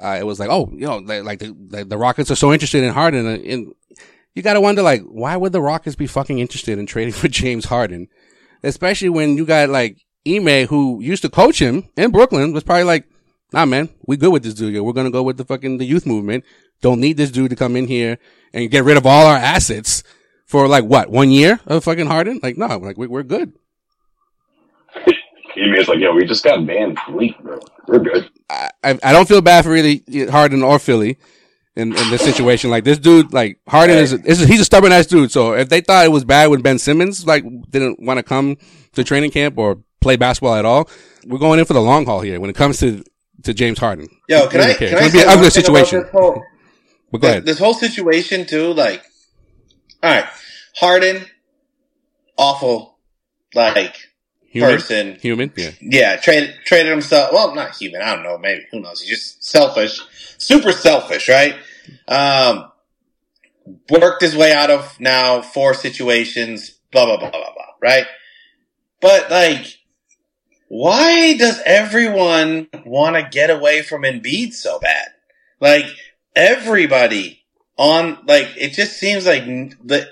Uh, 0.01 0.16
it 0.18 0.24
was 0.24 0.38
like, 0.38 0.51
oh, 0.51 0.70
you 0.72 0.86
know, 0.86 0.99
like 0.99 1.41
the, 1.41 1.57
the, 1.68 1.84
the 1.84 1.99
Rockets 1.99 2.30
are 2.30 2.36
so 2.36 2.53
interested 2.53 2.84
in 2.84 2.93
Harden, 2.93 3.26
and, 3.26 3.45
and 3.45 3.74
you 4.34 4.43
got 4.43 4.55
to 4.55 4.61
wonder, 4.61 4.82
like, 4.82 5.03
why 5.03 5.36
would 5.36 5.53
the 5.53 5.61
Rockets 5.61 5.97
be 5.97 6.07
fucking 6.07 6.38
interested 6.38 6.78
in 6.78 6.86
trading 6.86 7.12
for 7.20 7.28
James 7.28 7.64
Harden, 7.64 8.09
especially 8.62 9.09
when 9.09 9.36
you 9.36 9.45
got 9.45 9.68
like 9.68 9.99
Ime, 10.26 10.66
who 10.66 11.01
used 11.03 11.22
to 11.22 11.28
coach 11.28 11.61
him 11.61 11.88
in 11.97 12.12
Brooklyn, 12.12 12.53
was 12.53 12.62
probably 12.62 12.84
like, 12.84 13.09
nah, 13.53 13.66
man, 13.66 13.88
we 14.07 14.16
good 14.16 14.32
with 14.32 14.45
this 14.45 14.55
dude. 14.55 14.80
We're 14.80 14.93
gonna 14.93 15.11
go 15.11 15.22
with 15.22 15.36
the 15.36 15.45
fucking 15.45 15.78
the 15.78 15.84
youth 15.84 16.07
movement. 16.07 16.45
Don't 16.82 17.01
need 17.01 17.16
this 17.16 17.30
dude 17.30 17.51
to 17.51 17.57
come 17.57 17.76
in 17.76 17.86
here 17.86 18.18
and 18.55 18.70
get 18.70 18.84
rid 18.84 18.97
of 18.97 19.07
all 19.07 19.26
our 19.26 19.36
assets 19.36 20.03
for 20.51 20.66
like 20.66 20.84
what 20.84 21.11
one 21.11 21.30
year 21.30 21.61
of 21.66 21.84
fucking 21.84 22.07
Harden. 22.07 22.40
Like, 22.42 22.59
no, 22.59 22.78
like 22.78 22.98
we, 22.98 23.07
we're 23.07 23.22
good. 23.22 23.53
It's 25.55 25.88
like, 25.88 25.98
yo, 25.98 26.12
we 26.12 26.24
just 26.24 26.42
got 26.42 26.66
banned 26.66 26.98
from 26.98 27.16
league, 27.16 27.38
bro. 27.38 27.61
We're 27.86 28.01
good. 28.01 28.28
I, 28.48 28.70
I 28.82 29.12
don't 29.12 29.28
feel 29.28 29.40
bad 29.40 29.64
for 29.64 29.70
really 29.70 30.03
Harden 30.28 30.62
or 30.62 30.78
Philly 30.78 31.18
in, 31.76 31.96
in 31.96 32.11
this 32.11 32.22
situation. 32.22 32.68
Like 32.68 32.82
this 32.82 32.98
dude, 32.98 33.32
like 33.32 33.61
Harden 33.68 33.96
is, 33.96 34.12
is 34.12 34.40
he's 34.40 34.61
a 34.61 34.64
stubborn 34.64 34.90
ass 34.90 35.07
dude. 35.07 35.30
So 35.30 35.55
if 35.55 35.68
they 35.68 35.80
thought 35.80 36.05
it 36.05 36.11
was 36.11 36.24
bad 36.24 36.48
when 36.48 36.62
Ben 36.62 36.78
Simmons 36.78 37.26
like 37.26 37.44
didn't 37.70 38.03
want 38.03 38.18
to 38.18 38.24
come 38.24 38.57
to 38.94 39.05
training 39.05 39.30
camp 39.30 39.57
or 39.57 39.80
play 40.01 40.16
basketball 40.16 40.55
at 40.55 40.64
all, 40.64 40.90
we're 41.26 41.38
going 41.38 41.61
in 41.61 41.64
for 41.64 41.74
the 41.74 41.82
long 41.82 42.07
haul 42.07 42.20
here 42.20 42.40
when 42.40 42.51
it 42.51 42.57
comes 42.57 42.80
to 42.80 43.05
to 43.44 43.55
James 43.55 43.78
Harden. 43.78 44.09
Yo, 44.28 44.48
can 44.48 44.61
I? 44.61 44.74
Can 44.74 44.88
it's 44.88 45.01
gonna 45.01 45.12
be 45.12 45.20
an 45.20 45.28
ugly 45.28 45.51
situation. 45.51 46.03
This 46.03 46.11
whole, 46.11 46.42
but 47.12 47.20
go 47.20 47.28
ahead. 47.28 47.44
This 47.44 47.59
whole 47.59 47.74
situation 47.74 48.46
too, 48.46 48.72
like, 48.74 49.05
all 50.03 50.11
right, 50.11 50.26
Harden, 50.77 51.25
awful, 52.37 52.99
like 53.55 53.97
human? 54.47 54.77
person. 54.77 55.16
Human, 55.16 55.53
yeah. 55.57 55.71
Yeah, 55.81 56.16
traded 56.16 56.55
traded 56.64 56.91
himself. 56.91 57.33
Well, 57.33 57.55
not 57.55 57.77
human. 57.77 58.03
I 58.03 58.14
don't 58.14 58.25
know. 58.25 58.39
Maybe 58.39 58.66
who 58.71 58.81
knows? 58.81 59.01
He's 59.01 59.11
just 59.11 59.45
selfish, 59.45 60.01
super 60.39 60.73
selfish, 60.73 61.29
right? 61.29 61.57
Um, 62.09 62.71
worked 63.89 64.23
his 64.23 64.37
way 64.37 64.53
out 64.53 64.71
of 64.71 64.99
now 65.01 65.43
four 65.43 65.75
situations. 65.75 66.79
Blah 66.93 67.07
blah 67.07 67.16
blah 67.18 67.31
blah 67.31 67.53
blah. 67.55 67.64
Right? 67.81 68.07
But 69.01 69.31
like, 69.31 69.79
why 70.68 71.37
does 71.37 71.61
everyone 71.64 72.68
want 72.85 73.16
to 73.16 73.29
get 73.31 73.51
away 73.51 73.83
from 73.83 74.03
Embiid 74.03 74.53
so 74.53 74.79
bad? 74.79 75.09
Like 75.61 75.87
everybody 76.35 77.43
on 77.77 78.18
like 78.27 78.49
it 78.57 78.73
just 78.73 78.99
seems 78.99 79.27
like 79.27 79.45
the 79.45 80.09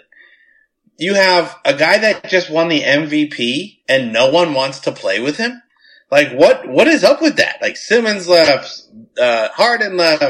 you 0.99 1.15
have 1.15 1.57
a 1.65 1.75
guy 1.75 1.99
that 1.99 2.29
just 2.29 2.51
won 2.51 2.69
the 2.69 2.83
MVP 2.83 3.79
and 3.89 4.13
no 4.13 4.31
one 4.31 4.53
wants 4.53 4.81
to 4.81 4.93
play 4.93 5.21
with 5.21 5.37
him. 5.37 5.63
Like 6.11 6.33
what, 6.33 6.69
what 6.69 6.89
is 6.89 7.05
up 7.05 7.23
with 7.23 7.37
that? 7.37 7.63
Like 7.63 7.77
Simmons 7.77 8.29
left, 8.29 8.83
uh, 9.19 9.49
Harden 9.51 9.97
left. 9.97 10.25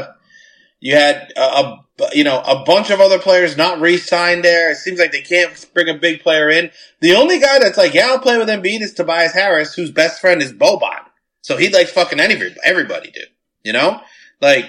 You 0.79 0.95
had 0.95 1.33
a, 1.35 1.41
a, 1.41 1.85
you 2.13 2.23
know, 2.23 2.39
a 2.39 2.63
bunch 2.63 2.91
of 2.91 3.01
other 3.01 3.19
players 3.19 3.57
not 3.57 3.81
re-signed 3.81 4.45
there. 4.45 4.71
It 4.71 4.77
seems 4.77 4.99
like 4.99 5.11
they 5.11 5.21
can't 5.21 5.65
bring 5.73 5.89
a 5.89 5.99
big 5.99 6.21
player 6.21 6.49
in. 6.49 6.71
The 7.01 7.15
only 7.15 7.39
guy 7.39 7.59
that's 7.59 7.77
like, 7.77 7.93
yeah, 7.93 8.07
I'll 8.07 8.19
play 8.19 8.37
with 8.37 8.47
Embiid 8.47 8.81
is 8.81 8.93
Tobias 8.93 9.33
Harris, 9.33 9.73
whose 9.73 9.91
best 9.91 10.21
friend 10.21 10.41
is 10.41 10.53
Boban. 10.53 11.01
So 11.41 11.57
he'd 11.57 11.73
like 11.73 11.87
fucking 11.87 12.19
any, 12.19 12.39
everybody 12.63 13.11
do, 13.11 13.21
you 13.63 13.73
know? 13.73 13.99
Like, 14.39 14.65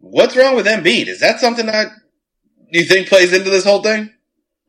what's 0.00 0.36
wrong 0.36 0.56
with 0.56 0.66
Embiid? 0.66 1.06
Is 1.06 1.20
that 1.20 1.38
something 1.38 1.66
that 1.66 1.92
you 2.70 2.84
think 2.84 3.08
plays 3.08 3.32
into 3.32 3.50
this 3.50 3.64
whole 3.64 3.82
thing? 3.82 4.10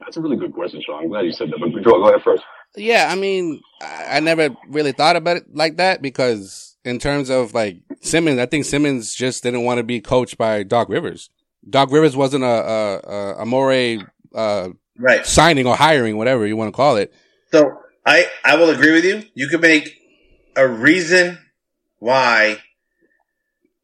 That's 0.10 0.18
a 0.18 0.22
really 0.22 0.38
good 0.38 0.55
question, 0.55 0.82
Sean. 0.84 1.03
I'm 1.03 1.10
glad 1.10 1.26
you 1.26 1.32
said 1.32 1.51
that. 1.51 1.60
But 1.60 1.84
Joel, 1.84 1.99
go 1.99 2.10
ahead 2.10 2.24
first. 2.24 2.41
Yeah, 2.76 3.10
I 3.12 3.16
mean, 3.16 3.62
I 3.80 4.20
never 4.20 4.49
really 4.68 4.91
thought 4.91 5.16
about 5.16 5.38
it 5.38 5.43
like 5.53 5.78
that 5.78 6.01
because 6.01 6.76
in 6.84 6.97
terms 6.97 7.30
of 7.30 7.53
like 7.53 7.78
Simmons, 8.01 8.39
I 8.39 8.47
think 8.47 8.66
Simmons 8.66 9.14
just 9.14 9.43
didn't 9.43 9.66
want 9.66 9.78
to 9.78 9.84
be 9.84 10.01
coached 10.01 10.36
by 10.36 10.64
Doc 10.64 10.89
Rivers. 10.89 11.30
Doc 11.70 11.91
Rivers 11.91 12.16
wasn't 12.16 12.43
a 12.43 12.47
a, 12.47 12.97
a, 12.97 13.36
a 13.41 13.45
Morey 13.45 14.03
uh, 14.34 14.70
right 14.97 15.24
signing 15.28 15.68
or 15.68 15.76
hiring, 15.76 16.18
whatever 16.18 16.47
you 16.47 16.57
want 16.57 16.70
to 16.70 16.76
call 16.76 16.97
it. 16.97 17.14
So 17.51 17.78
I 18.03 18.26
I 18.43 18.55
will 18.55 18.72
agree 18.72 18.93
with 18.93 19.05
you. 19.05 19.22
You 19.36 19.47
could 19.47 19.62
make 19.62 19.95
a 20.55 20.68
reason 20.68 21.38
why 21.99 22.57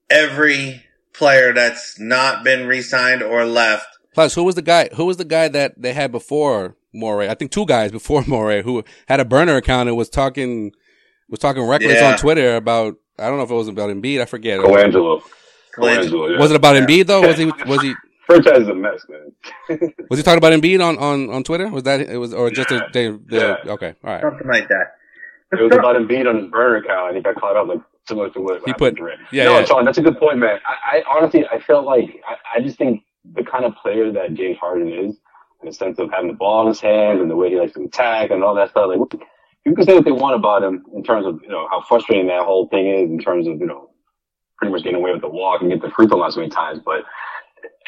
every 0.09 0.83
player 1.13 1.53
that's 1.53 1.99
not 1.99 2.43
been 2.43 2.65
re-signed 2.65 3.21
or 3.21 3.45
left 3.45 3.94
Plus, 4.15 4.33
who 4.33 4.45
was 4.45 4.55
the 4.55 4.61
guy? 4.61 4.89
Who 4.95 5.05
was 5.05 5.17
the 5.17 5.25
guy 5.25 5.49
that 5.49 5.79
they 5.79 5.91
had 5.91 6.09
before 6.09 6.77
Morey? 6.93 7.29
I 7.29 7.35
think 7.35 7.51
two 7.51 7.65
guys 7.65 7.91
before 7.91 8.23
Morey 8.27 8.63
who 8.63 8.83
had 9.07 9.19
a 9.19 9.25
burner 9.25 9.57
account 9.57 9.89
and 9.89 9.97
was 9.97 10.09
talking 10.09 10.71
was 11.29 11.39
talking 11.39 11.63
reckless 11.63 11.99
yeah. 11.99 12.11
on 12.11 12.17
Twitter 12.17 12.55
about. 12.55 12.95
I 13.19 13.27
don't 13.27 13.37
know 13.37 13.43
if 13.43 13.51
it 13.51 13.55
was 13.55 13.67
about 13.67 13.89
Embiid. 13.89 14.21
I 14.21 14.25
forget. 14.25 14.59
Colangelo. 14.59 15.21
Colangelo. 15.75 16.31
Yeah. 16.31 16.39
Was 16.39 16.51
it 16.51 16.55
about 16.55 16.75
yeah. 16.75 16.85
Embiid 16.85 17.07
though? 17.07 17.27
Was 17.27 17.37
he? 17.37 17.45
Was 17.67 17.81
he? 17.81 17.93
Franchise 18.25 18.61
is 18.61 18.67
a 18.69 18.73
mess, 18.73 19.05
man. 19.07 19.91
was 20.09 20.17
he 20.17 20.23
talking 20.23 20.37
about 20.37 20.53
Embiid 20.53 20.83
on, 20.83 20.97
on, 20.97 21.29
on 21.29 21.43
Twitter? 21.43 21.67
Was 21.67 21.83
that 21.83 21.99
it 21.99 22.17
was 22.17 22.33
or 22.33 22.49
just 22.49 22.71
a 22.71 22.87
they, 22.91 23.09
they 23.09 23.37
yeah. 23.37 23.57
okay 23.67 23.93
all 24.03 24.11
right 24.11 24.21
something 24.21 24.47
like 24.47 24.67
that. 24.69 24.95
It 25.51 25.61
was 25.61 25.75
about 25.75 25.95
Embiid 25.95 26.27
on 26.27 26.41
his 26.41 26.49
burner 26.49 26.77
account, 26.77 27.09
and 27.09 27.17
he 27.17 27.21
got 27.21 27.35
caught 27.35 27.55
up 27.55 27.67
like 27.67 27.81
similar 28.07 28.29
to 28.31 28.39
what 28.39 28.61
he 28.65 28.73
put. 28.73 28.97
Yeah, 29.31 29.45
no, 29.45 29.59
yeah. 29.59 29.65
Sean, 29.65 29.85
that's 29.85 29.99
a 29.99 30.01
good 30.01 30.17
point, 30.17 30.39
man. 30.39 30.59
I, 30.65 30.97
I 30.97 31.03
honestly 31.07 31.45
I 31.47 31.59
felt 31.59 31.85
like 31.85 32.21
I, 32.27 32.57
I 32.57 32.61
just 32.61 32.77
think 32.77 33.03
the 33.33 33.43
kind 33.43 33.65
of 33.65 33.75
player 33.75 34.11
that 34.11 34.33
James 34.33 34.57
Harden 34.57 34.87
is, 34.87 35.17
in 35.61 35.69
the 35.69 35.73
sense 35.73 35.97
of 35.99 36.11
having 36.11 36.27
the 36.27 36.37
ball 36.37 36.61
in 36.61 36.67
his 36.67 36.79
hands 36.79 37.21
and 37.21 37.29
the 37.31 37.35
way 37.35 37.49
he 37.49 37.59
likes 37.59 37.73
to 37.73 37.83
attack 37.83 38.29
and 38.29 38.43
all 38.43 38.55
that 38.55 38.69
stuff. 38.69 38.87
Like, 38.87 39.21
you 39.65 39.73
can 39.73 39.85
say 39.85 39.95
what 39.95 40.05
they 40.05 40.11
want 40.11 40.35
about 40.35 40.63
him 40.63 40.85
in 40.93 41.03
terms 41.03 41.25
of, 41.25 41.39
you 41.41 41.49
know, 41.49 41.67
how 41.71 41.81
frustrating 41.81 42.27
that 42.27 42.43
whole 42.43 42.67
thing 42.67 42.87
is 42.87 43.09
in 43.09 43.17
terms 43.17 43.47
of, 43.47 43.59
you 43.59 43.65
know, 43.65 43.89
pretty 44.57 44.71
much 44.71 44.83
getting 44.83 44.99
away 44.99 45.11
with 45.11 45.21
the 45.21 45.29
walk 45.29 45.61
and 45.61 45.71
get 45.71 45.81
the 45.81 45.89
free 45.89 46.07
throw 46.07 46.17
line 46.17 46.31
so 46.31 46.39
many 46.39 46.51
times. 46.51 46.79
But 46.85 47.03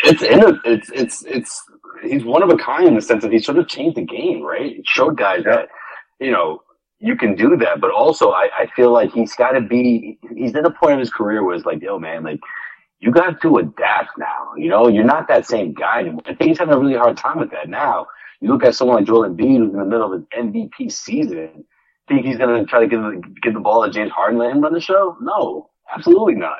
it's 0.03 0.23
it's, 0.23 0.89
it's, 0.89 1.23
it's, 1.23 1.63
he's 2.03 2.23
one 2.23 2.41
of 2.41 2.49
a 2.49 2.57
kind 2.57 2.88
in 2.88 2.95
the 2.95 3.01
sense 3.01 3.23
that 3.23 3.31
he 3.31 3.39
sort 3.39 3.57
of 3.57 3.67
changed 3.67 3.97
the 3.97 4.05
game, 4.05 4.41
right? 4.41 4.77
It 4.77 4.85
showed 4.88 5.17
guys 5.17 5.43
that, 5.43 5.67
you 6.19 6.31
know, 6.31 6.61
you 6.99 7.15
can 7.15 7.35
do 7.35 7.55
that, 7.57 7.79
but 7.79 7.91
also 7.91 8.31
I, 8.31 8.49
I 8.57 8.67
feel 8.75 8.91
like 8.91 9.11
he's 9.11 9.35
got 9.35 9.51
to 9.51 9.61
be, 9.61 10.17
he's 10.35 10.55
at 10.55 10.65
a 10.65 10.71
point 10.71 10.93
of 10.93 10.99
his 10.99 11.11
career 11.11 11.43
where 11.43 11.55
it's 11.55 11.65
like, 11.65 11.81
yo, 11.81 11.99
man, 11.99 12.23
like, 12.23 12.39
you 13.00 13.12
got 13.12 13.41
to 13.41 13.58
adapt 13.58 14.18
now. 14.18 14.54
You 14.58 14.70
know, 14.70 14.88
you're 14.88 15.04
not 15.04 15.28
that 15.28 15.45
same 15.45 15.74
guy 15.74 16.00
anymore. 16.00 16.22
Think 16.26 16.41
he's 16.41 16.60
having 16.60 16.74
a 16.74 16.80
really 16.80 16.95
hard 16.95 17.18
time 17.18 17.39
with 17.39 17.52
that 17.52 17.70
now. 17.70 18.08
You 18.41 18.50
look 18.50 18.64
at 18.64 18.76
someone 18.76 18.98
like 18.98 19.06
Joel 19.06 19.30
Embiid 19.30 19.58
who's 19.58 19.74
in 19.74 19.80
the 19.80 19.86
middle 19.86 20.14
of 20.14 20.20
his 20.20 20.28
MVP 20.38 20.91
season. 20.91 21.66
Think 22.08 22.26
he's 22.26 22.38
going 22.38 22.58
to 22.58 22.70
try 22.70 22.80
to 22.80 22.88
give 22.88 23.02
the, 23.02 23.22
give 23.41 23.54
the 23.54 23.60
ball 23.60 23.86
to 23.86 23.91
James 23.91 24.12
Harden, 24.12 24.39
let 24.39 24.52
him 24.52 24.62
run 24.62 24.74
the 24.74 24.80
show? 24.80 25.18
No, 25.22 25.70
absolutely 25.93 26.36
not. 26.36 26.58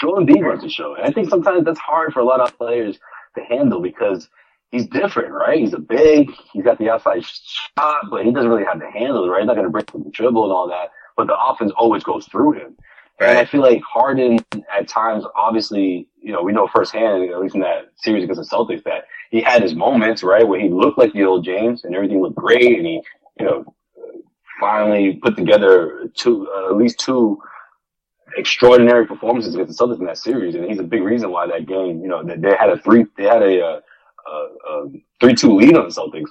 Joel 0.00 0.24
Embiid 0.24 0.42
runs 0.42 0.62
the 0.62 0.68
show. 0.68 0.94
And 0.94 1.04
I 1.04 1.10
think 1.10 1.28
sometimes 1.28 1.64
that's 1.64 1.78
hard 1.78 2.12
for 2.12 2.20
a 2.20 2.24
lot 2.24 2.40
of 2.40 2.56
players 2.56 2.98
to 3.36 3.44
handle 3.44 3.80
because 3.80 4.28
he's 4.70 4.86
different, 4.86 5.32
right? 5.32 5.58
He's 5.58 5.74
a 5.74 5.78
big, 5.78 6.30
he's 6.52 6.64
got 6.64 6.78
the 6.78 6.90
outside 6.90 7.24
shot, 7.24 8.10
but 8.10 8.24
he 8.24 8.32
doesn't 8.32 8.50
really 8.50 8.64
have 8.64 8.80
the 8.80 8.90
handle, 8.90 9.28
right? 9.28 9.40
He's 9.40 9.46
not 9.46 9.56
going 9.56 9.66
to 9.66 9.70
break 9.70 9.90
from 9.90 10.04
the 10.04 10.10
dribble 10.10 10.44
and 10.44 10.52
all 10.52 10.68
that, 10.68 10.90
but 11.16 11.26
the 11.26 11.38
offense 11.38 11.72
always 11.76 12.04
goes 12.04 12.26
through 12.26 12.52
him. 12.52 12.76
Right. 13.18 13.30
And 13.30 13.38
I 13.38 13.46
feel 13.46 13.62
like 13.62 13.82
Harden 13.82 14.38
at 14.76 14.88
times, 14.88 15.24
obviously, 15.34 16.06
you 16.20 16.32
know, 16.32 16.42
we 16.42 16.52
know 16.52 16.68
firsthand, 16.68 17.30
at 17.30 17.40
least 17.40 17.54
in 17.54 17.62
that 17.62 17.92
series 17.96 18.24
against 18.24 18.42
the 18.42 18.56
Celtics, 18.56 18.84
that 18.84 19.06
he 19.30 19.40
had 19.40 19.62
his 19.62 19.74
moments, 19.74 20.22
right, 20.22 20.46
where 20.46 20.60
he 20.60 20.68
looked 20.68 20.98
like 20.98 21.12
the 21.14 21.24
old 21.24 21.44
James 21.44 21.84
and 21.84 21.94
everything 21.94 22.20
looked 22.20 22.36
great 22.36 22.76
and 22.76 22.86
he, 22.86 23.00
you 23.40 23.46
know, 23.46 23.74
finally 24.60 25.14
put 25.22 25.36
together 25.36 26.10
two, 26.14 26.46
uh, 26.54 26.70
at 26.70 26.76
least 26.76 26.98
two 26.98 27.38
extraordinary 28.36 29.06
performances 29.06 29.54
against 29.54 29.78
the 29.78 29.86
Celtics 29.86 29.98
in 29.98 30.06
that 30.06 30.18
series. 30.18 30.54
And 30.54 30.66
he's 30.66 30.78
a 30.78 30.82
big 30.82 31.02
reason 31.02 31.30
why 31.30 31.46
that 31.46 31.66
game, 31.66 32.02
you 32.02 32.08
know, 32.08 32.22
they, 32.22 32.36
they 32.36 32.54
had 32.54 32.68
a 32.68 32.78
three, 32.78 33.06
they 33.16 33.24
had 33.24 33.42
a, 33.42 33.64
uh, 33.64 33.80
a, 34.26 34.32
a 34.70 34.88
three-two 35.20 35.56
lead 35.56 35.76
on 35.76 35.88
the 35.88 35.94
Celtics, 35.94 36.30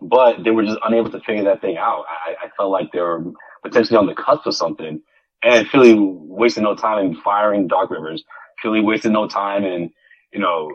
but 0.00 0.42
they 0.42 0.50
were 0.50 0.64
just 0.64 0.78
unable 0.86 1.10
to 1.10 1.20
figure 1.20 1.44
that 1.44 1.60
thing 1.60 1.76
out. 1.76 2.04
I, 2.08 2.46
I 2.46 2.50
felt 2.56 2.70
like 2.70 2.92
they 2.92 3.00
were 3.00 3.24
potentially 3.62 3.98
on 3.98 4.06
the 4.06 4.14
cusp 4.14 4.46
of 4.46 4.54
something, 4.54 5.02
and 5.42 5.68
Philly 5.68 5.94
wasted 5.94 6.62
no 6.62 6.74
time 6.74 7.04
in 7.04 7.16
firing 7.16 7.66
Doc 7.66 7.90
Rivers. 7.90 8.24
Philly 8.60 8.80
wasted 8.80 9.12
no 9.12 9.28
time 9.28 9.64
in, 9.64 9.90
you 10.32 10.40
know, 10.40 10.70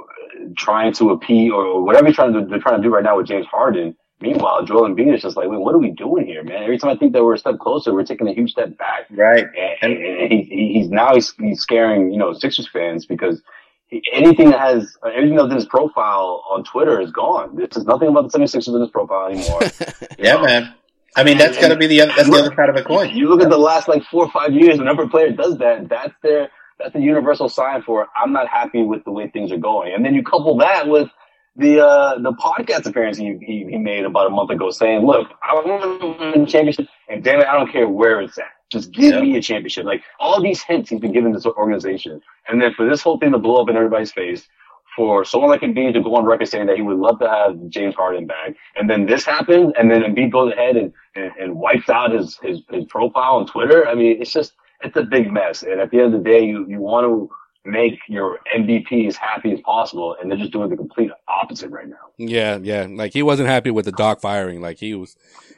trying 0.57 0.93
to 0.93 1.11
appease 1.11 1.51
or 1.51 1.84
whatever 1.84 2.11
trying 2.11 2.34
to, 2.34 2.45
they're 2.45 2.59
trying 2.59 2.82
to 2.82 2.88
do 2.88 2.93
right 2.93 3.03
now 3.03 3.18
with 3.18 3.28
James 3.28 3.45
Harden. 3.47 3.95
Meanwhile, 4.20 4.65
Joel 4.65 4.89
Embiid 4.89 5.13
is 5.13 5.22
just 5.22 5.38
like, 5.38 5.47
wait, 5.47 5.59
what 5.59 5.76
are 5.76 5.80
we 5.80 5.91
doing 5.91 6.26
here, 6.26 6.43
man? 6.43 6.63
Every 6.63 6.80
time 6.80 6.89
I 6.89 6.95
think 6.95 7.13
that 7.13 7.24
we're 7.24 7.36
a 7.36 7.38
step 7.38 7.59
closer, 7.59 7.93
we're 7.93 8.03
taking 8.03 8.28
a 8.28 8.34
huge 8.34 8.51
step 8.51 8.76
back. 8.78 9.05
Right. 9.11 9.45
And, 9.82 9.93
and 9.93 10.32
he, 10.32 10.74
he's 10.74 10.89
now 10.89 11.13
he's, 11.13 11.34
he's 11.36 11.61
scaring, 11.61 12.11
you 12.11 12.18
know, 12.18 12.34
Sixers 12.34 12.68
fans 12.68 13.05
because 13.05 13.41
anything 14.11 14.49
that 14.49 14.59
has 14.59 14.97
anything 15.05 15.36
that's 15.36 15.49
in 15.49 15.55
his 15.55 15.65
profile 15.65 16.43
on 16.49 16.63
Twitter 16.63 16.99
is 16.99 17.11
gone. 17.11 17.55
There's 17.55 17.86
nothing 17.86 18.09
about 18.09 18.32
the 18.32 18.38
76ers 18.38 18.74
in 18.74 18.82
his 18.82 18.89
profile 18.89 19.28
anymore. 19.28 19.61
yeah, 20.18 20.36
um, 20.36 20.45
man. 20.45 20.74
I 21.18 21.24
mean, 21.24 21.38
that's 21.38 21.57
got 21.57 21.70
to 21.70 21.76
be 21.76 21.88
the 21.88 22.01
other, 22.01 22.13
that's 22.15 22.30
the 22.30 22.36
other 22.36 22.55
side 22.55 22.70
of 22.70 22.76
the 22.76 22.84
coin. 22.84 23.15
You 23.15 23.28
look 23.28 23.41
at 23.41 23.49
the 23.49 23.57
last 23.57 23.88
like 23.88 24.03
four 24.03 24.26
or 24.26 24.32
five 24.32 24.53
years, 24.53 24.78
whenever 24.78 25.03
a 25.03 25.09
player 25.09 25.32
does 25.32 25.57
that, 25.57 25.89
that's 25.89 26.13
their 26.22 26.49
that's 26.80 26.95
a 26.95 26.99
universal 26.99 27.49
sign 27.49 27.82
for 27.82 28.07
I'm 28.15 28.32
not 28.32 28.47
happy 28.47 28.84
with 28.84 29.03
the 29.03 29.11
way 29.11 29.28
things 29.28 29.51
are 29.51 29.57
going. 29.57 29.93
And 29.93 30.05
then 30.05 30.13
you 30.13 30.24
couple 30.24 30.55
that 30.57 30.88
with 30.88 31.09
the 31.55 31.84
uh, 31.84 32.20
the 32.20 32.34
podcast 32.34 32.86
appearance 32.86 33.18
he, 33.18 33.38
he, 33.41 33.65
he 33.68 33.78
made 33.78 34.05
about 34.05 34.28
a 34.28 34.30
month 34.30 34.51
ago, 34.51 34.70
saying, 34.70 35.05
"Look, 35.05 35.28
I 35.41 35.55
want 35.55 36.01
to 36.01 36.24
win 36.24 36.41
the 36.41 36.45
championship, 36.45 36.88
and 37.09 37.24
damn 37.24 37.39
it, 37.39 37.47
I 37.47 37.53
don't 37.53 37.72
care 37.72 37.89
where 37.89 38.22
it's 38.22 38.38
at. 38.38 38.45
Just 38.70 38.91
give 38.91 39.15
yeah. 39.15 39.22
me 39.22 39.38
a 39.38 39.41
championship." 39.41 39.86
Like 39.86 40.03
all 40.20 40.41
these 40.41 40.61
hints 40.61 40.91
he's 40.91 40.99
been 40.99 41.13
giving 41.13 41.34
this 41.34 41.47
organization, 41.47 42.22
and 42.47 42.61
then 42.61 42.74
for 42.76 42.88
this 42.88 43.01
whole 43.01 43.18
thing 43.18 43.32
to 43.32 43.39
blow 43.39 43.61
up 43.61 43.70
in 43.70 43.76
everybody's 43.76 44.11
face, 44.11 44.47
for 44.98 45.24
someone 45.24 45.52
like 45.52 45.62
Embiid 45.62 45.93
to 45.93 46.02
go 46.02 46.16
on 46.16 46.26
record 46.26 46.48
saying 46.48 46.66
that 46.66 46.76
he 46.76 46.82
would 46.82 46.98
love 46.98 47.20
to 47.20 47.30
have 47.30 47.70
James 47.70 47.93
Harden 47.93 48.26
back, 48.26 48.56
and 48.76 48.89
then 48.89 49.06
this 49.06 49.24
happens, 49.24 49.72
and 49.80 49.91
then 49.91 50.02
Embiid 50.02 50.32
goes 50.32 50.52
ahead 50.52 50.76
and, 50.76 50.91
and, 51.16 51.32
and 51.39 51.56
wipes 51.56 51.88
out 51.88 52.12
his, 52.12 52.38
his 52.39 52.62
his 52.72 52.84
profile 52.86 53.36
on 53.36 53.45
Twitter. 53.45 53.88
I 53.88 53.93
mean, 53.93 54.20
it's 54.20 54.34
just 54.34 54.54
it's 54.82 54.98
a 54.98 55.04
big 55.04 55.32
mess, 55.32 55.62
and 55.62 55.80
at 55.80 55.91
the 55.91 56.00
end 56.00 56.16
of 56.16 56.24
the 56.24 56.30
day, 56.30 56.43
you 56.43 56.66
you 56.68 56.80
want 56.80 57.06
to 57.06 57.30
make 57.64 58.00
your 58.08 58.39
MVP 58.56 59.08
as 59.08 59.16
happy 59.16 59.52
as 59.52 59.60
possible, 59.62 60.16
and 60.20 60.32
they're 60.32 60.38
just 60.39 60.52
doing 60.52 60.70
the 60.70 60.78
complete 60.78 61.12
opposite 61.28 61.70
right 61.70 61.88
now. 61.88 61.95
Yeah, 62.18 62.58
yeah. 62.60 62.88
Like 62.89 63.14
he 63.14 63.22
wasn't 63.22 63.50
happy 63.50 63.70
with 63.70 63.86
the 63.86 63.91
Doc 63.91 64.20
firing. 64.20 64.62
Like 64.62 64.80
he 64.80 64.95
was. 64.95 65.16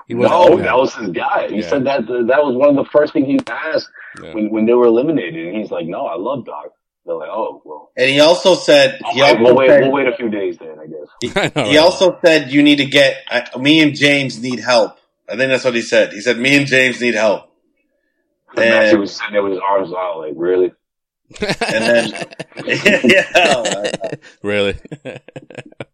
He 0.08 0.16
was 0.16 0.30
no, 0.30 0.58
that 0.58 0.76
was 0.76 0.96
his 0.96 1.10
guy. 1.10 1.48
He 1.48 1.62
yeah. 1.62 1.70
said 1.70 1.86
that 1.86 2.08
that 2.08 2.44
was 2.44 2.56
one 2.56 2.70
of 2.70 2.76
the 2.76 2.90
first 2.92 3.14
things 3.14 3.28
he 3.28 3.40
asked 3.48 3.90
yeah. 4.22 4.34
when 4.34 4.50
when 4.50 4.66
they 4.66 4.74
were 4.74 4.88
eliminated, 4.88 5.48
and 5.48 5.56
he's 5.56 5.72
like, 5.72 5.86
"No, 5.86 6.08
I 6.08 6.16
love 6.16 6.46
Doc." 6.46 6.74
They're 7.10 7.18
like, 7.18 7.30
"Oh, 7.30 7.62
well." 7.66 7.92
And 7.98 8.08
he 8.08 8.20
also 8.20 8.54
said, 8.54 9.00
"He 9.14 9.22
also 9.22 9.42
we'll 9.42 9.56
wait. 9.56 9.70
Said, 9.70 9.82
we'll 9.82 9.92
wait 9.92 10.08
a 10.08 10.16
few 10.16 10.30
days 10.30 10.58
then, 10.60 10.78
I 10.80 10.86
guess." 10.86 11.52
He, 11.66 11.72
he 11.72 11.78
also 11.78 12.20
said, 12.24 12.52
"You 12.52 12.62
need 12.62 12.78
to 12.78 12.86
get 12.86 13.18
uh, 13.32 13.58
me 13.58 13.82
and 13.82 13.96
James 13.96 14.40
need 14.40 14.60
help." 14.60 15.00
I 15.28 15.36
think 15.36 15.50
that's 15.50 15.66
what 15.66 15.74
he 15.74 15.82
said. 15.82 16.14
He 16.14 16.22
said, 16.22 16.38
"Me 16.38 16.56
and 16.56 16.68
James 16.68 17.02
need 17.02 17.16
help." 17.16 17.52
And 18.56 18.90
he 18.90 18.96
was 18.96 19.16
sitting 19.16 19.34
there 19.34 19.44
with 19.44 19.54
his 19.54 19.62
arms 19.62 19.92
out, 19.92 20.20
like, 20.20 20.34
really? 20.36 20.72
and 21.42 21.84
then 21.84 22.12
yeah, 23.04 23.92
really. 24.44 24.76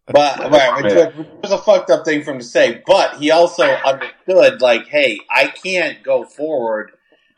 but 0.06 0.38
right, 0.50 0.84
it 0.86 1.14
was 1.42 1.52
a 1.52 1.58
fucked 1.58 1.90
up 1.90 2.04
thing 2.04 2.22
for 2.22 2.32
him 2.32 2.38
to 2.38 2.44
say. 2.44 2.82
But 2.86 3.16
he 3.18 3.30
also 3.30 3.64
understood, 3.64 4.60
like, 4.60 4.86
hey, 4.88 5.20
I 5.30 5.48
can't 5.48 6.02
go 6.02 6.24
forward 6.24 6.92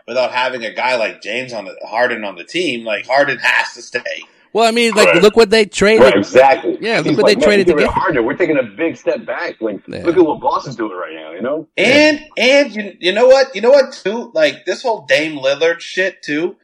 without 0.09 0.33
having 0.33 0.65
a 0.65 0.73
guy 0.73 0.97
like 0.97 1.23
James 1.23 1.53
on 1.53 1.67
the 1.67 1.77
Harden 1.87 2.25
on 2.25 2.35
the 2.35 2.43
team. 2.43 2.85
Like 2.85 3.07
Harden 3.07 3.39
has 3.39 3.75
to 3.75 3.83
stay. 3.83 4.25
Well, 4.53 4.67
I 4.67 4.71
mean, 4.71 4.95
like, 4.95 5.09
right. 5.09 5.23
look 5.23 5.37
what 5.37 5.51
they 5.51 5.67
traded. 5.67 6.05
Right, 6.05 6.17
exactly. 6.17 6.79
Yeah, 6.81 7.01
look 7.01 7.19
what 7.19 7.25
like, 7.25 7.39
they 7.39 7.45
traded 7.45 7.67
to 7.67 7.75
get. 7.75 7.91
Harder. 7.91 8.23
We're 8.23 8.35
taking 8.35 8.59
a 8.59 8.63
big 8.63 8.97
step 8.97 9.27
back. 9.27 9.61
Like, 9.61 9.87
yeah. 9.87 10.03
look 10.05 10.17
at 10.17 10.25
what 10.25 10.41
Boston's 10.41 10.75
doing 10.75 10.97
right 10.97 11.15
now. 11.15 11.33
You 11.33 11.43
know. 11.43 11.69
And 11.77 12.21
yeah. 12.37 12.45
and 12.45 12.75
you 12.75 12.97
you 12.99 13.13
know 13.13 13.29
what 13.29 13.55
you 13.55 13.61
know 13.61 13.71
what 13.71 13.93
too 13.93 14.33
like 14.35 14.65
this 14.65 14.83
whole 14.83 15.05
Dame 15.07 15.39
Lillard 15.39 15.81
shit 15.81 16.23
too 16.23 16.57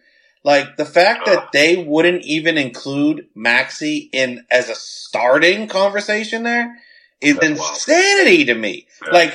like 0.45 0.77
the 0.77 0.85
fact 0.85 1.25
that 1.25 1.53
they 1.53 1.83
wouldn't 1.83 2.23
even 2.23 2.59
include 2.59 3.27
Maxey 3.35 4.11
in 4.13 4.45
as 4.51 4.69
a 4.69 4.75
starting 4.75 5.67
conversation 5.69 6.43
there 6.43 6.77
is 7.21 7.37
That's 7.37 7.49
insanity 7.49 8.39
wild. 8.39 8.47
to 8.49 8.55
me. 8.55 8.87
Yeah. 9.07 9.13
Like 9.13 9.35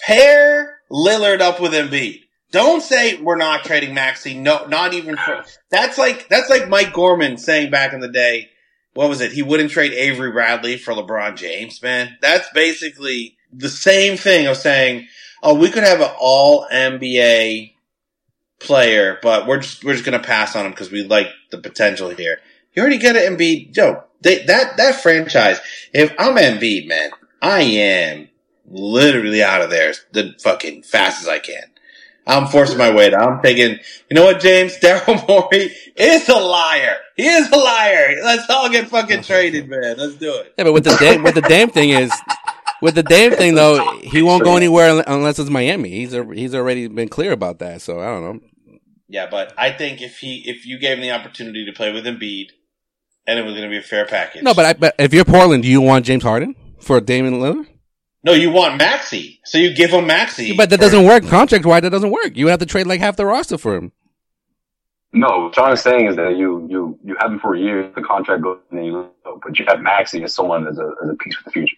pair 0.00 0.80
Lillard 0.90 1.40
up 1.40 1.58
with 1.58 1.72
Embiid. 1.72 2.21
Don't 2.52 2.82
say 2.82 3.16
we're 3.16 3.36
not 3.36 3.64
trading 3.64 3.94
Maxey. 3.94 4.34
No, 4.38 4.66
not 4.66 4.92
even 4.92 5.16
for 5.16 5.44
that's 5.70 5.96
like 5.96 6.28
that's 6.28 6.50
like 6.50 6.68
Mike 6.68 6.92
Gorman 6.92 7.38
saying 7.38 7.70
back 7.70 7.94
in 7.94 8.00
the 8.00 8.08
day. 8.08 8.50
What 8.92 9.08
was 9.08 9.22
it? 9.22 9.32
He 9.32 9.40
wouldn't 9.40 9.70
trade 9.70 9.92
Avery 9.92 10.30
Bradley 10.30 10.76
for 10.76 10.92
LeBron 10.92 11.36
James. 11.36 11.82
Man, 11.82 12.18
that's 12.20 12.48
basically 12.50 13.38
the 13.50 13.70
same 13.70 14.18
thing 14.18 14.46
of 14.46 14.58
saying, 14.58 15.08
"Oh, 15.42 15.54
we 15.54 15.70
could 15.70 15.82
have 15.82 16.02
an 16.02 16.10
All 16.20 16.66
NBA 16.70 17.72
player, 18.58 19.18
but 19.22 19.46
we're 19.46 19.60
just 19.60 19.82
we're 19.82 19.94
just 19.94 20.04
gonna 20.04 20.18
pass 20.18 20.54
on 20.54 20.66
him 20.66 20.72
because 20.72 20.90
we 20.90 21.04
like 21.04 21.28
the 21.50 21.58
potential 21.58 22.10
here. 22.10 22.38
You 22.74 22.82
already 22.82 22.98
get 22.98 23.16
an 23.16 23.34
Embiid. 23.34 23.74
Yo, 23.74 24.04
they, 24.20 24.44
that 24.44 24.76
that 24.76 24.96
franchise. 24.96 25.58
If 25.94 26.14
I'm 26.18 26.36
Embiid, 26.36 26.86
man, 26.86 27.12
I 27.40 27.62
am 27.62 28.28
literally 28.66 29.42
out 29.42 29.62
of 29.62 29.70
there 29.70 29.94
the 30.12 30.34
fucking 30.38 30.82
fast 30.82 31.22
as 31.22 31.28
I 31.28 31.38
can. 31.38 31.64
I'm 32.26 32.46
forcing 32.46 32.78
my 32.78 32.94
way 32.94 33.10
down. 33.10 33.34
I'm 33.34 33.40
thinking, 33.40 33.78
you 34.08 34.14
know 34.14 34.24
what, 34.24 34.40
James? 34.40 34.76
Daryl 34.82 35.26
Morey 35.26 35.74
is 35.96 36.28
a 36.28 36.36
liar. 36.36 36.96
He 37.16 37.26
is 37.26 37.50
a 37.50 37.56
liar. 37.56 38.16
Let's 38.22 38.48
all 38.48 38.70
get 38.70 38.88
fucking 38.88 39.22
traded, 39.22 39.68
man. 39.68 39.96
Let's 39.98 40.14
do 40.14 40.34
it. 40.36 40.54
Yeah, 40.56 40.64
but 40.64 40.72
with 40.72 40.84
the 40.84 40.96
damn, 40.98 41.22
what 41.22 41.34
the 41.34 41.42
damn 41.42 41.70
thing 41.70 41.90
is, 41.90 42.12
with 42.80 42.94
the 42.94 43.02
damn 43.02 43.32
thing 43.32 43.54
though, 43.54 43.98
he 43.98 44.22
won't 44.22 44.44
go 44.44 44.56
anywhere 44.56 45.02
unless 45.06 45.38
it's 45.38 45.50
Miami. 45.50 45.90
He's 45.90 46.14
a, 46.14 46.24
he's 46.32 46.54
already 46.54 46.88
been 46.88 47.08
clear 47.08 47.32
about 47.32 47.58
that. 47.58 47.82
So 47.82 48.00
I 48.00 48.06
don't 48.06 48.22
know. 48.22 48.40
Yeah, 49.08 49.28
but 49.30 49.52
I 49.58 49.72
think 49.72 50.00
if 50.00 50.18
he 50.18 50.42
if 50.46 50.64
you 50.64 50.78
gave 50.78 50.96
him 50.96 51.02
the 51.02 51.10
opportunity 51.10 51.66
to 51.66 51.72
play 51.72 51.92
with 51.92 52.06
Embiid, 52.06 52.46
and 53.26 53.38
it 53.38 53.44
was 53.44 53.54
going 53.54 53.64
to 53.64 53.70
be 53.70 53.78
a 53.78 53.82
fair 53.82 54.06
package. 54.06 54.42
No, 54.42 54.54
but 54.54 54.64
I, 54.64 54.72
but 54.72 54.94
if 54.98 55.12
you're 55.12 55.24
Portland, 55.24 55.62
do 55.62 55.68
you 55.68 55.80
want 55.80 56.06
James 56.06 56.22
Harden 56.22 56.54
for 56.80 57.00
Damian 57.00 57.34
Lillard? 57.34 57.66
No, 58.24 58.32
you 58.32 58.50
want 58.50 58.78
Maxey, 58.78 59.40
so 59.44 59.58
you 59.58 59.74
give 59.74 59.90
him 59.90 60.06
Maxey. 60.06 60.46
Yeah, 60.46 60.54
but 60.56 60.70
that 60.70 60.78
doesn't 60.78 61.04
work 61.04 61.26
contract 61.26 61.66
wise. 61.66 61.82
That 61.82 61.90
doesn't 61.90 62.10
work. 62.10 62.36
You 62.36 62.48
have 62.48 62.60
to 62.60 62.66
trade 62.66 62.86
like 62.86 63.00
half 63.00 63.16
the 63.16 63.26
roster 63.26 63.58
for 63.58 63.74
him. 63.74 63.92
No, 65.12 65.44
what 65.44 65.54
John 65.54 65.72
is 65.72 65.80
saying 65.80 66.06
is 66.06 66.16
that 66.16 66.36
you 66.36 66.66
you 66.70 66.98
you 67.04 67.16
have 67.18 67.32
him 67.32 67.38
for 67.40 67.54
a 67.54 67.58
year, 67.58 67.90
the 67.94 68.02
contract 68.02 68.42
goes, 68.42 68.58
and 68.70 68.78
then 68.78 68.86
you 68.86 69.10
but 69.24 69.58
you 69.58 69.64
have 69.68 69.80
Maxey 69.80 70.22
as 70.22 70.34
someone 70.34 70.66
as 70.66 70.78
a 70.78 70.90
as 71.02 71.10
a 71.10 71.14
piece 71.14 71.34
for 71.36 71.44
the 71.44 71.50
future. 71.50 71.76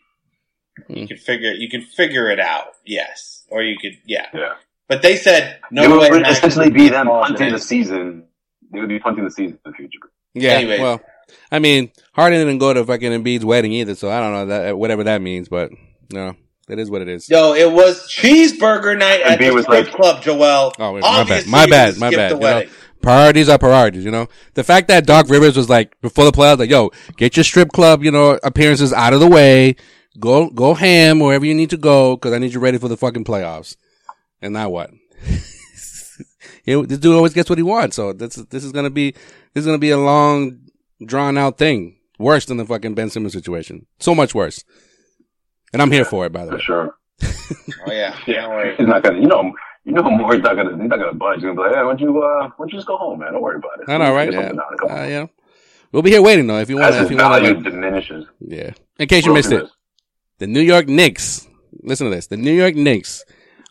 Hmm. 0.87 0.93
You 0.95 1.09
can 1.09 1.17
figure 1.17 1.53
you 1.53 1.69
can 1.69 1.81
figure 1.81 2.31
it 2.31 2.39
out, 2.39 2.75
yes, 2.85 3.45
or 3.49 3.63
you 3.63 3.77
could, 3.81 3.93
yeah, 4.05 4.27
yeah. 4.35 4.55
But 4.87 5.03
they 5.03 5.17
said 5.17 5.59
no 5.71 5.83
it 5.83 5.91
would 5.91 6.23
way 6.23 6.31
essentially 6.31 6.71
be 6.71 6.91
them 6.91 7.07
punting 7.07 7.53
the 7.53 7.59
season. 7.59 8.25
They 8.71 8.81
would 8.81 8.89
be 8.89 8.99
punting 8.99 9.25
the 9.25 9.31
season 9.31 9.59
in 9.65 9.73
the 9.73 9.77
future. 9.77 9.99
Yeah. 10.35 10.53
Anyway. 10.53 10.81
Well, 10.81 11.01
I 11.51 11.59
mean, 11.59 11.91
Harden 12.13 12.39
didn't 12.39 12.59
go 12.59 12.75
to 12.75 12.85
fucking 12.85 13.13
Embiid's 13.13 13.45
wedding 13.45 13.73
either, 13.73 13.95
so 13.95 14.11
I 14.11 14.21
don't 14.21 14.33
know 14.33 14.47
that 14.47 14.79
whatever 14.79 15.05
that 15.05 15.23
means, 15.23 15.49
but 15.49 15.71
no. 16.11 16.37
It 16.69 16.79
is 16.79 16.91
what 16.91 17.03
it 17.03 17.09
is. 17.09 17.29
Yo, 17.29 17.53
it 17.53 17.71
was 17.71 18.09
cheeseburger 18.09 18.99
night 18.99 19.21
at 19.21 19.39
the 19.39 19.51
was 19.51 19.69
like, 19.69 19.91
club, 19.91 20.23
Joel. 20.23 20.73
Oh, 20.79 20.99
my 20.99 21.25
bad. 21.27 21.47
My 21.47 21.67
bad. 21.67 21.99
My 21.99 22.11
bad. 22.11 22.31
You 22.33 22.39
know, 22.39 22.65
priorities 23.03 23.51
are 23.51 23.59
priorities, 23.59 24.05
you 24.05 24.11
know? 24.11 24.29
The 24.55 24.65
fact 24.65 24.89
that 24.89 25.05
Doc 25.07 25.29
Rivers 25.29 25.59
was 25.59 25.69
like, 25.69 26.01
before 26.01 26.25
the 26.25 26.33
playoffs, 26.33 26.59
like, 26.59 26.71
yo, 26.71 26.91
get 27.19 27.37
your 27.37 27.45
strip 27.45 27.71
club, 27.71 28.03
you 28.03 28.11
know, 28.11 28.39
appearances 28.43 28.95
out 28.95 29.13
of 29.13 29.21
the 29.21 29.29
way. 29.29 29.77
Go, 30.19 30.49
go 30.49 30.75
ham 30.75 31.19
wherever 31.19 31.45
you 31.45 31.55
need 31.55 31.71
to 31.71 31.77
go, 31.77 32.17
cause 32.17 32.33
I 32.33 32.39
need 32.39 32.55
you 32.55 32.61
ready 32.61 32.79
for 32.79 32.89
the 32.89 32.97
fucking 32.97 33.25
playoffs. 33.25 33.77
And 34.41 34.55
now 34.55 34.71
what? 34.71 34.91
this 36.65 36.99
dude 36.99 37.17
always 37.17 37.35
gets 37.35 37.51
what 37.51 37.59
he 37.59 37.63
wants. 37.63 37.97
So 37.97 38.13
this 38.13 38.37
this 38.37 38.63
is 38.63 38.73
gonna 38.73 38.91
be 38.91 39.11
this 39.11 39.63
is 39.63 39.67
gonna 39.67 39.79
be 39.79 39.91
a 39.91 39.99
long, 39.99 40.61
drawn 41.05 41.37
out 41.37 41.59
thing. 41.59 41.97
Worse 42.19 42.45
than 42.45 42.59
the 42.59 42.65
fucking 42.65 42.95
Ben 42.95 43.11
Simmons 43.11 43.33
situation. 43.33 43.87
So 43.99 44.15
much 44.15 44.35
worse. 44.35 44.63
And 45.75 45.83
I'm 45.83 45.91
here 45.93 46.05
for 46.07 46.25
it, 46.25 46.33
by 46.33 46.47
the 46.47 46.53
way. 46.53 46.57
for. 46.57 46.63
Sure. 46.63 46.95
oh 47.87 47.93
yeah, 47.93 48.17
yeah. 48.27 48.75
He's 48.79 48.87
not 48.87 49.03
gonna. 49.03 49.21
You 49.21 49.27
know, 49.27 49.53
you 49.85 49.93
know, 49.93 50.03
more. 50.03 50.33
He's 50.35 50.43
not 50.43 50.57
gonna. 50.57 50.71
He's 50.81 50.89
not 50.89 50.99
gonna 50.99 51.13
budge. 51.15 51.37
He's 51.37 51.43
gonna 51.45 51.55
be 51.55 51.61
like, 51.61 51.75
hey, 51.75 51.83
why 51.83 51.89
don't 51.95 52.01
you, 52.01 52.23
uh, 52.23 52.43
why 52.45 52.51
don't 52.59 52.73
you 52.73 52.79
just 52.79 52.87
go 52.87 52.97
home, 52.97 53.19
man? 53.19 53.33
Don't 53.33 53.43
worry 53.43 53.57
about 53.57 53.81
it. 53.81 53.89
I 53.93 53.99
know, 53.99 54.15
right? 54.15 54.33
Yeah. 54.33 54.53
Uh, 54.89 55.05
yeah. 55.05 55.27
We'll 55.93 56.03
be 56.03 56.11
here 56.11 56.23
waiting 56.23 56.47
though 56.47 56.59
if 56.59 56.69
you 56.71 56.77
want. 56.77 56.95
As 56.95 57.05
If 57.05 57.11
you 57.11 57.17
want 57.19 57.43
value 57.43 57.55
to, 57.63 57.71
diminishes. 57.71 58.27
yeah. 58.41 58.71
In 58.99 59.09
case 59.09 59.27
you 59.27 59.35
missed 59.35 59.53
it, 59.53 59.65
the 60.39 60.47
New 60.47 60.61
York 60.63 60.89
Knicks. 60.89 61.47
Listen 61.83 62.09
to 62.09 62.15
this. 62.17 62.29
The 62.29 62.37
New 62.37 62.53
York 62.53 62.75
Knicks 62.75 63.25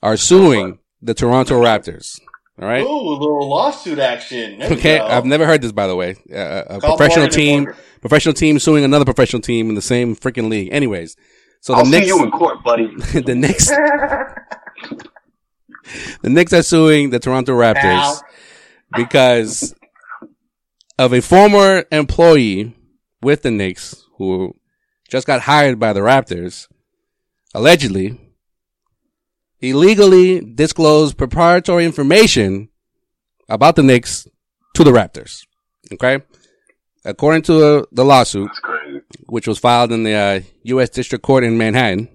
are 0.04 0.16
suing 0.18 0.80
the 1.02 1.14
Toronto 1.14 1.60
Raptors. 1.62 2.20
All 2.62 2.68
right. 2.68 2.84
Ooh, 2.84 2.86
a 2.86 3.18
little 3.18 3.50
lawsuit 3.50 3.98
action. 3.98 4.60
There 4.60 4.72
Okay. 4.72 5.00
I've 5.00 5.26
never 5.26 5.46
heard 5.46 5.62
this 5.62 5.72
by 5.72 5.88
the 5.88 5.96
way. 5.96 6.16
Uh, 6.34 6.64
a 6.68 6.80
Call 6.80 6.96
professional 6.96 7.28
team, 7.28 7.64
Morgan. 7.64 7.82
professional 8.02 8.34
team 8.36 8.60
suing 8.60 8.84
another 8.84 9.06
professional 9.06 9.42
team 9.42 9.70
in 9.70 9.76
the 9.76 9.82
same 9.82 10.16
freaking 10.16 10.50
league. 10.50 10.70
Anyways, 10.72 11.16
so 11.64 11.74
the 11.74 11.80
I'll 11.80 11.86
see 11.86 12.06
you 12.06 12.22
in 12.24 12.30
court, 12.30 12.62
buddy. 12.62 12.88
the 12.96 13.36
Knicks, 13.36 13.68
the 16.22 16.30
Knicks 16.30 16.52
are 16.52 16.62
suing 16.62 17.10
the 17.10 17.20
Toronto 17.20 17.54
Raptors 17.54 17.76
Pal. 17.76 18.26
because 18.98 19.74
of 21.00 21.14
a 21.14 21.22
former 21.22 21.86
employee 21.90 22.76
with 23.22 23.44
the 23.44 23.52
Knicks 23.52 24.04
who 24.18 24.54
just 25.10 25.26
got 25.26 25.42
hired 25.42 25.80
by 25.80 25.94
the 25.94 26.02
Raptors, 26.02 26.68
allegedly 27.54 28.20
illegally 29.62 30.42
disclosed 30.42 31.18
proprietary 31.18 31.86
information 31.86 32.68
about 33.48 33.78
the 33.78 33.84
Knicks 33.84 34.28
to 34.74 34.84
the 34.84 34.92
Raptors. 34.92 35.46
Okay. 35.94 36.20
According 37.06 37.44
to 37.44 37.64
uh, 37.64 37.84
the 37.94 38.04
lawsuit, 38.04 38.48
That's 38.48 38.60
crazy. 38.60 38.73
Which 39.34 39.48
was 39.48 39.58
filed 39.58 39.92
in 39.92 40.04
the 40.04 40.14
uh, 40.14 40.40
U.S. 40.66 40.92
District 40.92 41.24
Court 41.24 41.44
in 41.44 41.58
Manhattan, 41.58 42.08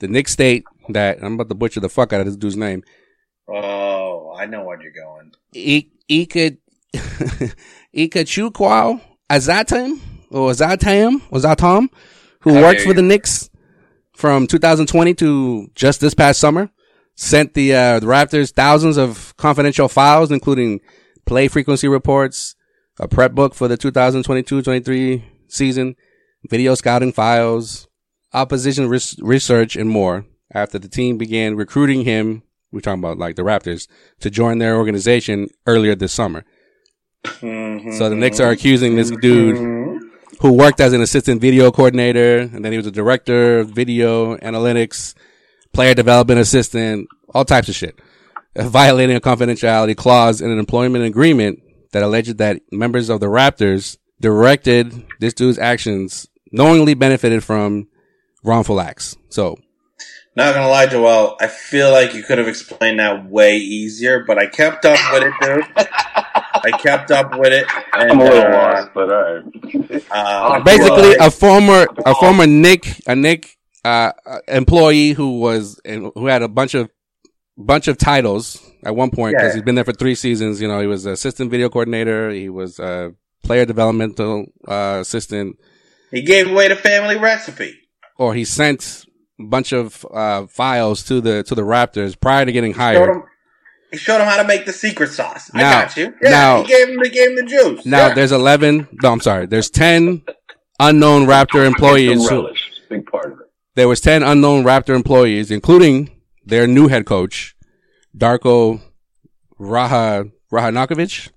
the 0.00 0.06
Knicks 0.06 0.32
state 0.32 0.64
that 0.90 1.24
I'm 1.24 1.32
about 1.32 1.48
to 1.48 1.54
butcher 1.54 1.80
the 1.80 1.88
fuck 1.88 2.12
out 2.12 2.20
of 2.20 2.26
this 2.26 2.36
dude's 2.36 2.58
name. 2.58 2.82
Oh, 3.48 4.34
I 4.36 4.44
know 4.44 4.62
where 4.62 4.78
you're 4.82 4.92
going. 4.92 5.32
I- 5.56 5.88
Ika 6.08 6.58
Ikechukwu 7.96 9.00
Azatam 9.30 9.98
or 10.30 10.50
Azatam 10.50 11.22
or 11.30 11.38
Zatam, 11.38 11.88
who 12.42 12.52
How 12.52 12.62
worked 12.64 12.82
for 12.82 12.92
the. 12.92 13.00
Knicks 13.00 13.48
from 14.12 14.46
2020 14.46 15.14
to 15.14 15.70
just 15.74 16.02
this 16.02 16.12
past 16.12 16.38
summer, 16.38 16.68
sent 17.16 17.54
the, 17.54 17.74
uh, 17.74 17.98
the 17.98 18.06
Raptors 18.06 18.52
thousands 18.52 18.98
of 18.98 19.34
confidential 19.38 19.88
files, 19.88 20.30
including 20.30 20.80
play 21.24 21.48
frequency 21.48 21.88
reports, 21.88 22.56
a 22.98 23.08
prep 23.08 23.32
book 23.32 23.54
for 23.54 23.68
the 23.68 23.78
2022-23 23.78 25.22
season, 25.48 25.96
video 26.48 26.74
scouting 26.74 27.12
files, 27.12 27.88
opposition 28.32 28.88
res- 28.88 29.18
research, 29.20 29.76
and 29.76 29.90
more. 29.90 30.24
After 30.52 30.78
the 30.78 30.88
team 30.88 31.18
began 31.18 31.56
recruiting 31.56 32.04
him, 32.04 32.42
we're 32.72 32.80
talking 32.80 33.02
about 33.02 33.18
like 33.18 33.36
the 33.36 33.42
Raptors, 33.42 33.88
to 34.20 34.30
join 34.30 34.58
their 34.58 34.76
organization 34.76 35.48
earlier 35.66 35.94
this 35.94 36.12
summer. 36.12 36.44
Mm-hmm. 37.24 37.92
So 37.92 38.08
the 38.08 38.16
Knicks 38.16 38.40
are 38.40 38.50
accusing 38.50 38.96
this 38.96 39.10
dude 39.10 40.02
who 40.40 40.52
worked 40.52 40.80
as 40.80 40.92
an 40.92 41.02
assistant 41.02 41.40
video 41.40 41.70
coordinator, 41.70 42.38
and 42.38 42.64
then 42.64 42.72
he 42.72 42.78
was 42.78 42.86
a 42.86 42.92
director 42.92 43.60
of 43.60 43.70
video 43.70 44.36
analytics, 44.38 45.14
player 45.72 45.94
development 45.94 46.40
assistant, 46.40 47.08
all 47.34 47.44
types 47.44 47.68
of 47.68 47.74
shit, 47.74 47.98
violating 48.56 49.16
a 49.16 49.20
confidentiality 49.20 49.96
clause 49.96 50.40
in 50.40 50.50
an 50.50 50.58
employment 50.58 51.04
agreement 51.04 51.60
that 51.92 52.02
alleged 52.02 52.38
that 52.38 52.60
members 52.72 53.08
of 53.08 53.20
the 53.20 53.26
Raptors 53.26 53.98
directed 54.20 55.06
this 55.18 55.34
dude's 55.34 55.58
actions 55.58 56.26
knowingly 56.52 56.94
benefited 56.94 57.44
from 57.44 57.88
wrongful 58.44 58.80
acts. 58.80 59.16
So 59.28 59.56
Not 60.36 60.54
gonna 60.54 60.68
lie, 60.68 60.86
Joel. 60.86 61.36
I 61.40 61.46
feel 61.48 61.90
like 61.90 62.14
you 62.14 62.22
could 62.22 62.38
have 62.38 62.48
explained 62.48 62.98
that 63.00 63.28
way 63.28 63.56
easier, 63.56 64.24
but 64.26 64.38
I 64.38 64.46
kept 64.46 64.84
up 64.84 64.98
with 65.12 65.24
it, 65.24 65.34
dude. 65.40 65.64
I 65.76 66.70
kept 66.78 67.10
up 67.10 67.38
with 67.38 67.52
it, 67.52 67.66
and 67.94 68.12
I'm 68.12 68.20
a 68.20 68.24
little 68.24 68.42
uh, 68.42 68.50
lost, 68.50 68.90
but 68.94 69.10
all 69.10 69.22
right. 69.22 70.04
uh, 70.10 70.60
basically 70.60 71.16
well, 71.18 71.26
a 71.28 71.30
former 71.30 71.86
a 72.06 72.14
former 72.14 72.46
Knick 72.46 73.00
a 73.06 73.14
Knick 73.16 73.56
uh, 73.84 74.12
employee 74.48 75.12
who 75.12 75.38
was 75.40 75.80
and 75.84 76.10
who 76.14 76.26
had 76.26 76.42
a 76.42 76.48
bunch 76.48 76.74
of 76.74 76.90
bunch 77.56 77.88
of 77.88 77.98
titles 77.98 78.62
at 78.84 78.94
one 78.94 79.10
point 79.10 79.36
because 79.36 79.48
Yeah. 79.50 79.54
he's 79.54 79.62
been 79.64 79.74
there 79.74 79.84
for 79.84 79.92
three 79.92 80.14
seasons. 80.14 80.60
You 80.60 80.68
know, 80.68 80.80
he 80.80 80.86
was 80.86 81.06
assistant 81.06 81.50
video 81.50 81.68
coordinator, 81.68 82.30
he 82.30 82.48
was 82.48 82.78
a 82.78 83.14
player 83.42 83.64
developmental 83.64 84.46
uh, 84.68 84.98
assistant, 85.00 85.56
he 86.10 86.22
gave 86.22 86.50
away 86.50 86.68
the 86.68 86.76
family 86.76 87.16
recipe. 87.16 87.74
or 88.18 88.34
he 88.34 88.44
sent 88.44 89.04
a 89.40 89.44
bunch 89.44 89.72
of 89.72 90.04
uh, 90.12 90.46
files 90.46 91.02
to 91.04 91.20
the 91.20 91.42
to 91.44 91.54
the 91.54 91.62
Raptors 91.62 92.18
prior 92.20 92.44
to 92.44 92.52
getting 92.52 92.72
Showed 92.72 92.80
hired. 92.80 93.08
him, 93.10 93.22
he 93.92 93.96
showed 93.98 94.20
him 94.20 94.26
how 94.26 94.36
to 94.36 94.46
make 94.46 94.66
the 94.66 94.72
secret 94.72 95.10
sauce. 95.10 95.50
I 95.54 95.60
got 95.60 95.96
you. 95.96 96.12
Yeah, 96.22 96.30
now- 96.30 96.62
he 96.62 96.68
gave 96.68 96.88
him 96.88 96.96
the 96.98 97.08
gave 97.08 97.30
him 97.30 97.36
the 97.36 97.42
juice. 97.44 97.86
Now 97.86 98.08
yeah. 98.08 98.14
there's 98.14 98.32
eleven. 98.32 98.88
No, 99.02 99.12
I'm 99.12 99.20
sorry. 99.20 99.46
There's 99.46 99.70
ten 99.70 100.22
unknown 100.78 101.26
Raptor 101.26 101.66
employees. 101.66 102.22
The 102.28 102.34
who- 102.34 102.42
relish, 102.42 102.70
big 102.88 103.06
part 103.06 103.26
of 103.32 103.40
it. 103.40 103.46
there 103.76 103.86
was 103.88 104.00
10 104.00 104.22
unknown 104.22 104.64
Raptor 104.64 104.94
employees, 104.96 105.50
including 105.50 106.10
their 106.44 106.66
new 106.66 106.88
head 106.88 107.04
coach, 107.06 107.54
Darko 108.16 108.80
Raha, 109.60 110.30
Rahanakovic. 110.52 111.30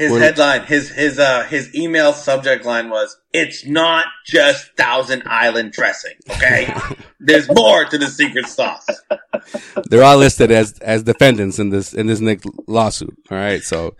His 0.00 0.12
We're- 0.12 0.22
headline, 0.22 0.62
his 0.64 0.88
his 0.88 1.18
uh 1.18 1.44
his 1.44 1.74
email 1.74 2.14
subject 2.14 2.64
line 2.64 2.88
was, 2.88 3.18
"It's 3.34 3.66
not 3.66 4.06
just 4.24 4.74
Thousand 4.74 5.24
Island 5.26 5.72
dressing, 5.72 6.14
okay? 6.30 6.74
There's 7.20 7.46
more 7.50 7.84
to 7.84 7.98
the 7.98 8.06
secret 8.06 8.46
sauce." 8.46 8.86
They're 9.90 10.02
all 10.02 10.16
listed 10.16 10.50
as, 10.50 10.78
as 10.78 11.02
defendants 11.02 11.58
in 11.58 11.68
this, 11.68 11.92
in 11.92 12.06
this 12.06 12.18
Knick 12.18 12.40
lawsuit. 12.66 13.14
All 13.30 13.36
right. 13.36 13.62
So, 13.62 13.94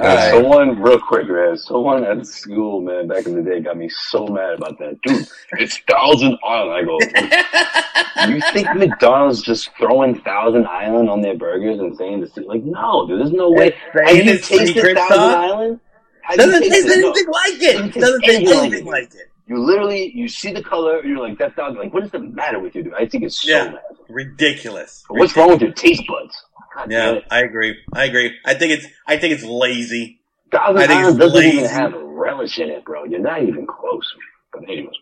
Uh, 0.00 0.30
someone, 0.30 0.80
real 0.80 0.98
quick, 0.98 1.28
man. 1.28 1.56
Someone 1.56 2.04
at 2.04 2.26
school, 2.26 2.80
man, 2.80 3.06
back 3.08 3.26
in 3.26 3.34
the 3.34 3.42
day, 3.42 3.60
got 3.60 3.76
me 3.76 3.88
so 3.88 4.26
mad 4.26 4.54
about 4.54 4.78
that. 4.78 5.00
Dude, 5.02 5.26
it's 5.52 5.78
Thousand 5.88 6.38
Island. 6.46 6.72
I 6.72 8.26
go, 8.26 8.32
you 8.34 8.40
think 8.52 8.74
McDonald's 8.76 9.42
just 9.42 9.70
throwing 9.78 10.20
Thousand 10.22 10.66
Island 10.66 11.10
on 11.10 11.20
their 11.20 11.36
burgers 11.36 11.78
and 11.80 11.96
saying 11.96 12.20
this? 12.20 12.36
Like, 12.36 12.62
no, 12.64 13.06
dude, 13.06 13.20
there's 13.20 13.32
no 13.32 13.50
way. 13.50 13.74
Saying 13.94 14.16
Have 14.16 14.26
you 14.26 14.32
it's 14.32 14.48
tasted 14.48 14.96
Thousand? 14.96 15.18
Island? 15.18 15.80
Have 16.22 16.36
Doesn't 16.38 16.60
taste 16.62 16.72
tasted- 16.72 17.00
no. 17.00 17.10
anything 17.10 17.26
like 17.32 17.62
it. 17.62 17.94
Doesn't 18.00 18.20
taste 18.22 18.52
anything 18.52 18.84
like 18.86 19.14
it. 19.14 19.26
You 19.46 19.58
literally, 19.58 20.12
you 20.14 20.28
see 20.28 20.52
the 20.52 20.62
color, 20.62 21.04
you're 21.04 21.18
like, 21.18 21.36
that's 21.36 21.56
not 21.56 21.74
like, 21.76 21.92
what 21.92 22.04
is 22.04 22.10
the 22.12 22.20
matter 22.20 22.60
with 22.60 22.74
you, 22.76 22.84
dude? 22.84 22.94
I 22.94 23.04
think 23.06 23.24
it's 23.24 23.42
so 23.42 23.50
Yeah. 23.50 23.64
bad. 23.72 23.80
Ridiculous. 24.08 25.04
What's 25.08 25.36
wrong 25.36 25.50
with 25.50 25.60
your 25.60 25.72
taste 25.72 26.04
buds? 26.06 26.44
God 26.74 26.90
Yeah. 26.90 27.20
I 27.30 27.42
agree. 27.42 27.76
I 27.92 28.04
agree. 28.04 28.36
I 28.44 28.54
think 28.54 28.72
it's 28.72 28.86
I 29.06 29.16
think 29.18 29.34
it's 29.34 29.44
lazy. 29.44 30.20
Thousand 30.50 30.78
I 30.78 30.86
think 30.86 31.00
it's 31.00 31.06
Island 31.06 31.18
doesn't 31.18 31.44
even 31.44 31.62
lazy. 31.62 31.74
have 31.74 31.94
a 31.94 32.04
relish 32.04 32.58
in 32.58 32.70
it, 32.70 32.84
bro. 32.84 33.04
You're 33.04 33.20
not 33.20 33.42
even 33.42 33.66
close. 33.66 34.12
But 34.52 34.64
anyways. 34.64 34.94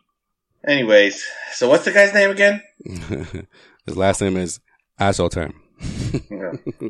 Anyways, 0.66 1.24
so 1.52 1.68
what's 1.68 1.84
the 1.84 1.92
guy's 1.92 2.12
name 2.12 2.30
again? 2.30 2.62
his 3.86 3.96
last 3.96 4.20
name 4.20 4.36
is 4.36 4.60
Asshole 4.98 5.28
Time. 5.28 5.54
Yeah. 6.30 6.52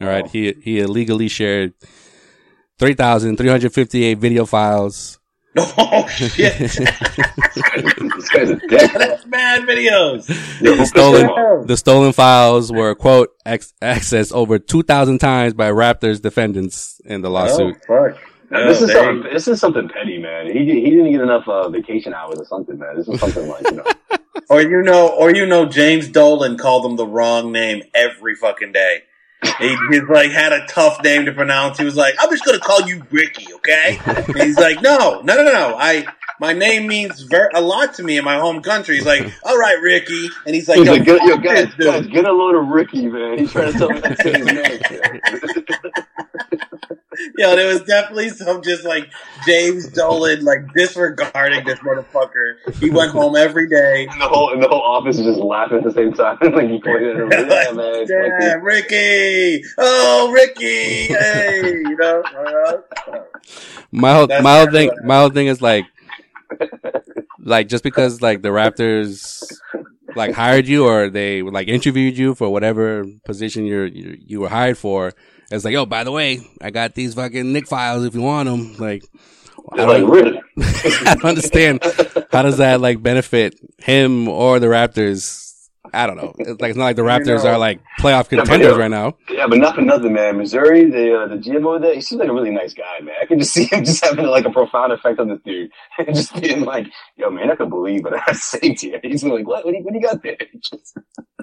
All 0.00 0.08
right. 0.08 0.26
He, 0.26 0.54
he 0.60 0.80
illegally 0.80 1.28
shared 1.28 1.74
3,358 2.78 4.18
video 4.18 4.44
files. 4.44 5.18
Oh 5.78 6.06
shit! 6.08 6.58
this 6.58 6.78
guy's 8.28 8.50
a 8.50 8.56
dick. 8.56 8.92
That's 8.92 9.24
bad 9.24 9.62
videos. 9.62 10.26
The 10.60 10.84
stolen, 10.84 11.22
pissed 11.22 11.24
him 11.24 11.30
off? 11.30 11.66
the 11.66 11.76
stolen 11.76 12.12
files 12.12 12.70
were, 12.70 12.94
quote, 12.94 13.34
ex- 13.46 13.72
accessed 13.80 14.32
over 14.32 14.58
2,000 14.58 15.18
times 15.18 15.54
by 15.54 15.70
Raptors 15.70 16.20
defendants 16.20 17.00
in 17.06 17.22
the 17.22 17.30
lawsuit. 17.30 17.76
Oh 17.88 18.10
fuck! 18.10 18.18
Now, 18.50 18.68
this 18.68 18.80
Oh, 18.80 18.84
is 18.84 18.88
there 18.92 19.02
something. 19.04 19.32
This 19.32 19.48
is 19.48 19.60
something 19.60 19.88
petty, 19.88 20.18
man. 20.18 20.46
He 20.46 20.64
he 20.64 20.90
didn't 20.90 21.10
get 21.12 21.20
enough 21.22 21.48
uh, 21.48 21.68
vacation 21.70 22.12
hours 22.12 22.38
or 22.38 22.44
something, 22.44 22.78
man. 22.78 22.96
This 22.96 23.08
is 23.08 23.18
something 23.18 23.48
like 23.48 23.70
you 23.70 23.76
know. 23.76 23.84
Or 24.50 24.60
you 24.60 24.82
know, 24.82 25.08
or 25.08 25.34
you 25.34 25.44
know, 25.46 25.64
James 25.66 26.08
Dolan 26.08 26.56
called 26.58 26.84
him 26.84 26.96
the 26.96 27.06
wrong 27.06 27.50
name 27.50 27.82
every 27.94 28.36
fucking 28.36 28.70
day. 28.72 29.00
He, 29.58 29.76
he's 29.90 30.02
like 30.08 30.30
had 30.30 30.52
a 30.52 30.66
tough 30.66 31.02
name 31.02 31.26
to 31.26 31.32
pronounce. 31.32 31.78
He 31.78 31.84
was 31.84 31.96
like, 31.96 32.14
"I'm 32.20 32.30
just 32.30 32.44
gonna 32.44 32.60
call 32.60 32.82
you 32.82 33.02
Ricky, 33.10 33.52
okay?" 33.54 33.98
And 34.04 34.42
he's 34.42 34.58
like, 34.58 34.82
"No, 34.82 35.20
no, 35.22 35.36
no, 35.36 35.44
no. 35.44 35.76
I 35.78 36.06
my 36.40 36.52
name 36.52 36.86
means 36.86 37.22
ver- 37.22 37.50
a 37.54 37.60
lot 37.60 37.94
to 37.94 38.02
me 38.02 38.16
in 38.18 38.24
my 38.24 38.38
home 38.38 38.62
country." 38.62 38.96
He's 38.96 39.06
like, 39.06 39.32
"All 39.44 39.58
right, 39.58 39.80
Ricky," 39.80 40.28
and 40.46 40.54
he's 40.54 40.68
like, 40.68 40.78
He's 40.78 40.86
"Yo, 40.86 40.92
like, 40.92 41.04
get, 41.04 41.22
yo, 41.22 41.36
guys, 41.38 41.74
guys, 41.74 42.06
get 42.06 42.24
a 42.24 42.32
load 42.32 42.54
of 42.56 42.68
Ricky, 42.68 43.06
man. 43.08 43.38
He's 43.38 43.52
trying 43.52 43.72
to 43.72 43.78
tell 43.78 43.90
me 43.90 44.00
to 44.00 44.16
say 44.16 44.38
his 44.38 44.46
name. 44.46 45.92
Yo, 47.38 47.56
there 47.56 47.66
was 47.66 47.82
definitely 47.82 48.28
some 48.28 48.62
just 48.62 48.84
like 48.84 49.10
James 49.46 49.88
Dolan 49.88 50.44
like 50.44 50.72
disregarding 50.74 51.64
this 51.64 51.78
motherfucker. 51.80 52.56
He 52.78 52.90
went 52.90 53.10
home 53.10 53.36
every 53.36 53.68
day. 53.68 54.06
And 54.10 54.20
the 54.20 54.28
whole 54.28 54.52
and 54.52 54.62
the 54.62 54.68
whole 54.68 54.82
office 54.82 55.18
is 55.18 55.24
just 55.24 55.38
laughing 55.40 55.78
at 55.78 55.84
the 55.84 55.92
same 55.92 56.12
time. 56.12 56.36
like 56.42 56.68
he 56.68 56.80
pointed 56.80 57.16
at 57.16 57.22
him. 57.22 57.28
Like, 57.46 57.66
yeah, 57.68 57.72
man. 57.72 58.06
it's 58.06 58.44
like 58.54 58.62
Ricky. 58.62 59.64
Oh, 59.78 60.30
Ricky. 60.32 61.06
Hey, 61.14 61.60
you 61.62 61.96
know. 61.96 62.22
uh, 63.08 63.18
My 63.92 64.14
whole, 64.14 64.26
That's 64.26 64.42
my 64.42 64.58
whole 64.58 64.70
thing, 64.70 64.90
my 65.04 65.18
whole 65.20 65.30
thing 65.30 65.46
is 65.46 65.62
like, 65.62 65.86
like 67.46 67.68
just 67.68 67.84
because 67.84 68.20
like 68.20 68.42
the 68.42 68.48
Raptors 68.48 69.42
like 70.16 70.34
hired 70.34 70.66
you 70.66 70.86
or 70.86 71.08
they 71.08 71.42
like 71.42 71.68
interviewed 71.68 72.18
you 72.18 72.34
for 72.34 72.50
whatever 72.50 73.04
position 73.24 73.64
you're 73.64 73.86
you, 73.86 74.16
you 74.20 74.40
were 74.40 74.48
hired 74.48 74.76
for, 74.76 75.12
it's 75.50 75.64
like, 75.64 75.74
oh, 75.76 75.86
by 75.86 76.02
the 76.04 76.10
way, 76.10 76.40
I 76.60 76.70
got 76.70 76.94
these 76.94 77.14
fucking 77.14 77.52
Knick 77.52 77.68
files 77.68 78.04
if 78.04 78.14
you 78.14 78.22
want 78.22 78.48
them. 78.48 78.74
Like, 78.78 79.04
I 79.72 79.76
don't, 79.76 80.10
really? 80.10 80.42
I 80.58 81.14
don't 81.14 81.24
understand 81.24 81.80
how 82.32 82.42
does 82.42 82.58
that 82.58 82.80
like 82.80 83.02
benefit 83.02 83.54
him 83.78 84.28
or 84.28 84.58
the 84.58 84.66
Raptors. 84.66 85.45
I 85.92 86.06
don't 86.06 86.16
know. 86.16 86.34
It's 86.38 86.60
like 86.60 86.70
it's 86.70 86.78
not 86.78 86.84
like 86.84 86.96
the 86.96 87.02
Raptors 87.02 87.44
know- 87.44 87.50
are 87.50 87.58
like 87.58 87.80
playoff 88.00 88.28
contenders 88.28 88.72
yeah. 88.72 88.78
right 88.78 88.90
now. 88.90 89.16
Yeah, 89.30 89.46
but 89.46 89.58
not 89.58 89.74
for 89.74 89.82
nothing, 89.82 90.12
man. 90.12 90.38
Missouri, 90.38 90.90
the 90.90 91.18
uh, 91.18 91.26
the 91.28 91.36
GM 91.36 91.64
over 91.64 91.78
there, 91.78 91.94
he 91.94 92.00
seems 92.00 92.20
like 92.20 92.28
a 92.28 92.32
really 92.32 92.50
nice 92.50 92.74
guy, 92.74 93.00
man. 93.02 93.14
I 93.20 93.26
can 93.26 93.38
just 93.38 93.52
see 93.54 93.64
him 93.64 93.84
just 93.84 94.04
having 94.04 94.26
like 94.26 94.44
a 94.44 94.50
profound 94.50 94.92
effect 94.92 95.18
on 95.18 95.28
this 95.28 95.40
dude, 95.44 95.70
and 95.98 96.06
just 96.14 96.34
being 96.40 96.64
like, 96.64 96.86
"Yo, 97.16 97.30
man, 97.30 97.50
I 97.50 97.56
can 97.56 97.68
believe 97.68 98.04
what 98.04 98.14
I 98.28 98.32
saved 98.34 98.80
here." 98.80 99.00
He's 99.02 99.24
like, 99.24 99.46
"What? 99.46 99.64
What 99.64 99.72
do 99.72 99.78
you, 99.78 99.84
what 99.84 99.92
do 99.92 99.98
you 99.98 100.06
got 100.06 100.22
there?" 100.22 100.36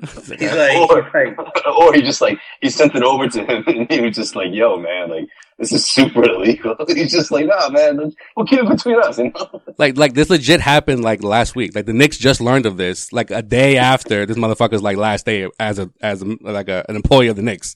Just- 0.03 0.33
He's 0.39 0.51
like, 0.53 0.77
or, 0.89 1.01
like, 1.13 1.65
or 1.79 1.93
he 1.93 2.01
just 2.01 2.21
like 2.21 2.37
he 2.61 2.69
sent 2.69 2.95
it 2.95 3.03
over 3.03 3.27
to 3.27 3.45
him, 3.45 3.63
and 3.67 3.91
he 3.91 4.01
was 4.01 4.15
just 4.15 4.35
like, 4.35 4.49
"Yo, 4.51 4.77
man, 4.77 5.09
like 5.09 5.27
this 5.57 5.71
is 5.71 5.85
super 5.85 6.23
illegal." 6.23 6.75
He's 6.87 7.11
just 7.11 7.31
like, 7.31 7.45
"Nah, 7.45 7.69
man, 7.69 7.97
let's- 7.97 8.15
we'll 8.35 8.45
keep 8.45 8.59
it 8.59 8.67
between 8.69 8.99
us." 8.99 9.17
You 9.17 9.31
know? 9.31 9.61
Like 9.77 9.97
like 9.97 10.13
this 10.13 10.29
legit 10.29 10.61
happened 10.61 11.03
like 11.03 11.23
last 11.23 11.55
week. 11.55 11.73
Like 11.75 11.85
the 11.85 11.93
Knicks 11.93 12.17
just 12.17 12.41
learned 12.41 12.65
of 12.65 12.77
this 12.77 13.11
like 13.13 13.31
a 13.31 13.41
day 13.41 13.77
after 13.77 14.25
this 14.25 14.37
motherfucker's 14.37 14.81
like 14.81 14.97
last 14.97 15.25
day 15.25 15.49
as 15.59 15.79
a 15.79 15.89
as 16.01 16.21
a, 16.21 16.35
like 16.41 16.67
a, 16.69 16.85
an 16.89 16.95
employee 16.95 17.27
of 17.27 17.35
the 17.35 17.41
Knicks. 17.43 17.75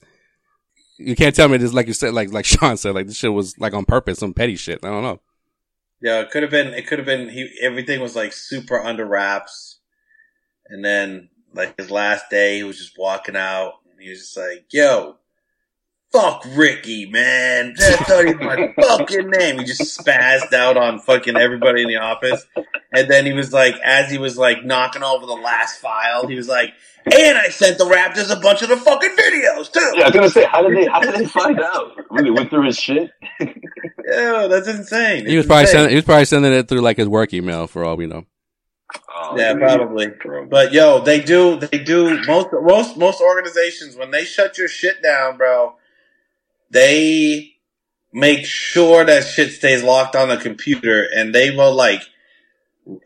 You 0.98 1.14
can't 1.14 1.34
tell 1.34 1.48
me 1.48 1.58
this 1.58 1.72
like 1.72 1.86
you 1.86 1.92
said 1.92 2.12
like 2.12 2.32
like 2.32 2.44
Sean 2.44 2.76
said 2.76 2.94
like 2.94 3.06
this 3.06 3.16
shit 3.16 3.32
was 3.32 3.56
like 3.58 3.72
on 3.72 3.84
purpose 3.84 4.18
some 4.18 4.34
petty 4.34 4.56
shit. 4.56 4.80
I 4.82 4.88
don't 4.88 5.02
know. 5.02 5.20
yeah, 6.02 6.20
it 6.20 6.30
could 6.30 6.42
have 6.42 6.50
been. 6.50 6.74
It 6.74 6.86
could 6.86 6.98
have 6.98 7.06
been. 7.06 7.28
He 7.28 7.48
everything 7.62 8.00
was 8.00 8.16
like 8.16 8.32
super 8.32 8.80
under 8.80 9.06
wraps, 9.06 9.78
and 10.68 10.84
then 10.84 11.28
like 11.54 11.76
his 11.78 11.90
last 11.90 12.24
day, 12.30 12.56
he 12.58 12.64
was 12.64 12.78
just 12.78 12.98
walking 12.98 13.36
out, 13.36 13.74
and 13.90 14.00
he 14.00 14.10
was 14.10 14.20
just 14.20 14.36
like, 14.36 14.66
"Yo, 14.72 15.16
fuck 16.12 16.44
Ricky, 16.54 17.06
man. 17.10 17.74
That's 17.76 18.08
not 18.08 18.24
even 18.26 18.38
my 18.46 18.74
fucking 18.80 19.30
name." 19.30 19.58
He 19.58 19.64
just 19.64 19.98
spazzed 19.98 20.52
out 20.52 20.76
on 20.76 20.98
fucking 21.00 21.36
everybody 21.36 21.82
in 21.82 21.88
the 21.88 21.96
office, 21.96 22.44
and 22.92 23.08
then 23.10 23.26
he 23.26 23.32
was 23.32 23.52
like, 23.52 23.74
as 23.84 24.10
he 24.10 24.18
was 24.18 24.36
like 24.38 24.64
knocking 24.64 25.02
over 25.02 25.26
the 25.26 25.32
last 25.32 25.80
file, 25.80 26.26
he 26.26 26.34
was 26.36 26.48
like, 26.48 26.72
"And 27.06 27.36
I 27.38 27.48
sent 27.48 27.78
the 27.78 27.84
Raptors 27.84 28.30
a 28.34 28.40
bunch 28.40 28.62
of 28.62 28.68
the 28.68 28.76
fucking 28.76 29.16
videos 29.16 29.72
too." 29.72 29.92
Yeah, 29.96 30.02
I 30.04 30.06
was 30.06 30.14
gonna 30.14 30.30
say, 30.30 30.44
how 30.44 30.62
did 30.62 30.76
they 30.76 30.86
how 30.86 31.00
did 31.00 31.14
they 31.14 31.26
find 31.26 31.60
out? 31.60 31.92
Really 32.10 32.30
went 32.30 32.50
through 32.50 32.66
his 32.66 32.78
shit. 32.78 33.10
Yeah, 34.10 34.46
that's 34.48 34.66
insane. 34.66 35.26
He 35.26 35.36
was 35.36 35.44
It's 35.44 35.46
probably 35.48 35.62
insane. 35.64 35.72
sending 35.74 35.90
he 35.90 35.96
was 35.96 36.04
probably 36.06 36.24
sending 36.24 36.52
it 36.54 36.66
through 36.66 36.80
like 36.80 36.96
his 36.96 37.08
work 37.08 37.34
email 37.34 37.66
for 37.66 37.84
all 37.84 37.94
we 37.94 38.06
know. 38.06 38.24
Oh, 39.14 39.36
Yeah, 39.36 39.52
dude. 39.52 39.62
probably. 39.62 40.06
Bro. 40.08 40.46
But 40.46 40.72
yo, 40.72 41.00
they 41.00 41.20
do, 41.20 41.56
they 41.56 41.78
do. 41.78 42.22
Most, 42.26 42.48
most, 42.52 42.96
most 42.96 43.20
organizations 43.20 43.96
when 43.96 44.10
they 44.10 44.24
shut 44.24 44.58
your 44.58 44.68
shit 44.68 45.02
down, 45.02 45.36
bro, 45.36 45.76
they 46.70 47.54
make 48.12 48.46
sure 48.46 49.04
that 49.04 49.24
shit 49.24 49.52
stays 49.52 49.82
locked 49.82 50.16
on 50.16 50.28
the 50.28 50.36
computer, 50.36 51.06
and 51.14 51.34
they 51.34 51.50
will 51.50 51.74
like, 51.74 52.02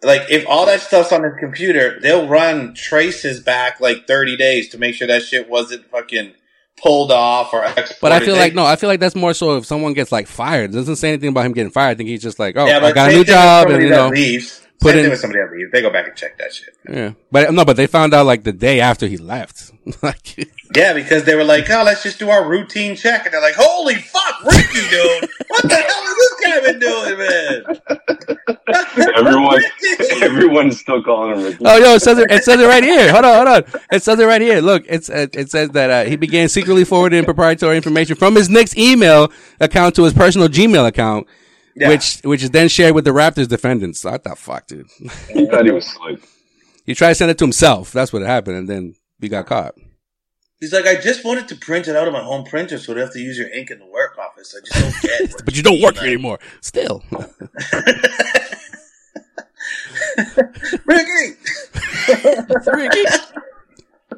like 0.02 0.22
if 0.30 0.46
all 0.48 0.66
that 0.66 0.80
stuff's 0.80 1.12
on 1.12 1.24
his 1.24 1.34
computer, 1.40 1.98
they'll 2.00 2.28
run 2.28 2.74
traces 2.74 3.40
back 3.40 3.80
like 3.80 4.06
thirty 4.06 4.36
days 4.36 4.68
to 4.70 4.78
make 4.78 4.94
sure 4.94 5.08
that 5.08 5.22
shit 5.22 5.48
wasn't 5.48 5.84
fucking 5.90 6.34
pulled 6.80 7.12
off 7.12 7.52
or 7.52 7.64
exported. 7.64 7.96
But 8.00 8.12
I 8.12 8.20
feel 8.20 8.36
like 8.36 8.54
no, 8.54 8.64
I 8.64 8.76
feel 8.76 8.88
like 8.88 9.00
that's 9.00 9.16
more 9.16 9.34
so 9.34 9.56
if 9.56 9.66
someone 9.66 9.92
gets 9.92 10.12
like 10.12 10.26
fired. 10.28 10.70
It 10.70 10.74
doesn't 10.74 10.96
say 10.96 11.08
anything 11.08 11.30
about 11.30 11.46
him 11.46 11.52
getting 11.52 11.72
fired. 11.72 11.90
I 11.90 11.94
think 11.94 12.08
he's 12.08 12.22
just 12.22 12.38
like, 12.38 12.56
oh, 12.56 12.66
yeah, 12.66 12.78
I 12.78 12.92
got 12.92 13.10
a 13.10 13.14
new 13.14 13.24
job, 13.24 13.66
and 13.66 13.72
somebody 13.72 13.84
you 13.84 13.90
know, 13.90 14.08
leaves. 14.08 14.66
Put 14.82 14.90
Same 14.90 14.98
in- 14.98 15.04
thing 15.04 15.10
with 15.10 15.20
somebody 15.20 15.40
that 15.40 15.52
leaves. 15.56 15.70
They 15.72 15.80
go 15.82 15.90
back 15.90 16.08
and 16.08 16.16
check 16.16 16.36
that 16.38 16.52
shit. 16.52 16.74
yeah. 16.88 17.12
But 17.30 17.52
no, 17.54 17.64
but 17.64 17.76
they 17.76 17.86
found 17.86 18.12
out 18.12 18.26
like 18.26 18.42
the 18.44 18.52
day 18.52 18.80
after 18.80 19.06
he 19.06 19.16
left. 19.16 19.70
like, 20.02 20.36
Yeah, 20.76 20.92
because 20.92 21.24
they 21.24 21.34
were 21.34 21.44
like, 21.44 21.68
"Oh, 21.70 21.82
let's 21.84 22.02
just 22.02 22.18
do 22.18 22.30
our 22.30 22.46
routine 22.48 22.94
check," 22.96 23.24
and 23.24 23.32
they're 23.34 23.40
like, 23.40 23.54
"Holy 23.56 23.94
fuck, 23.96 24.44
Ricky, 24.44 24.88
dude! 24.90 25.28
What 25.48 25.62
the 25.62 25.74
hell 25.74 26.02
has 26.04 26.16
this 26.16 26.34
guy 26.44 26.60
been 26.60 26.78
doing, 26.78 27.18
man?" 27.18 28.36
Everyone, 29.16 29.62
everyone's 30.22 30.78
still 30.80 31.02
calling 31.02 31.36
him 31.36 31.44
Ricky. 31.44 31.58
oh, 31.64 31.76
yo, 31.78 31.94
it 31.94 32.00
says 32.02 32.18
it. 32.18 32.30
It 32.30 32.44
says 32.44 32.60
it 32.60 32.66
right 32.66 32.82
here. 32.82 33.10
Hold 33.12 33.24
on, 33.24 33.46
hold 33.46 33.48
on. 33.48 33.80
It 33.92 34.02
says 34.02 34.18
it 34.18 34.24
right 34.26 34.40
here. 34.40 34.60
Look, 34.60 34.84
it's 34.88 35.08
it, 35.08 35.34
it 35.34 35.50
says 35.50 35.70
that 35.70 35.90
uh, 35.90 36.04
he 36.08 36.16
began 36.16 36.48
secretly 36.48 36.84
forwarding 36.84 37.24
proprietary 37.24 37.76
information 37.76 38.16
from 38.16 38.34
his 38.36 38.48
Knicks 38.48 38.76
email 38.76 39.30
account 39.60 39.94
to 39.96 40.04
his 40.04 40.12
personal 40.12 40.48
Gmail 40.48 40.86
account, 40.86 41.26
Yeah. 41.74 41.88
which 41.88 42.20
which 42.24 42.42
is 42.42 42.50
then 42.50 42.68
shared 42.68 42.94
with 42.94 43.04
the 43.04 43.12
Raptors 43.12 43.48
defendants. 43.48 44.04
What 44.04 44.24
the 44.24 44.36
fuck, 44.36 44.66
dude? 44.66 44.86
He 45.32 45.46
thought 45.46 45.64
he 45.64 45.70
was 45.72 45.86
slick. 45.86 46.20
he 46.86 46.94
tried 46.94 47.10
to 47.10 47.14
send 47.14 47.30
it 47.30 47.38
to 47.38 47.44
himself. 47.44 47.92
That's 47.92 48.12
what 48.12 48.22
happened, 48.22 48.56
and 48.56 48.68
then 48.68 48.94
he 49.20 49.28
got 49.28 49.46
caught. 49.46 49.74
He's 50.60 50.72
like, 50.72 50.86
"I 50.86 50.96
just 51.00 51.24
wanted 51.24 51.48
to 51.48 51.56
print 51.56 51.88
it 51.88 51.96
out 51.96 52.06
of 52.06 52.12
my 52.12 52.22
home 52.22 52.44
printer, 52.44 52.78
so 52.78 52.92
I 52.92 52.96
don't 52.96 53.04
have 53.06 53.12
to 53.14 53.20
use 53.20 53.38
your 53.38 53.48
ink 53.50 53.70
in 53.70 53.78
the 53.78 53.86
work 53.86 54.16
office. 54.18 54.54
I 54.56 54.60
just 54.64 55.02
don't 55.02 55.30
get." 55.30 55.34
But 55.44 55.56
you 55.56 55.62
don't 55.62 55.80
work 55.80 55.96
here 55.96 56.08
anymore. 56.08 56.38
Still, 56.60 57.02
Ricky. 60.86 61.36
Ricky. 62.66 63.04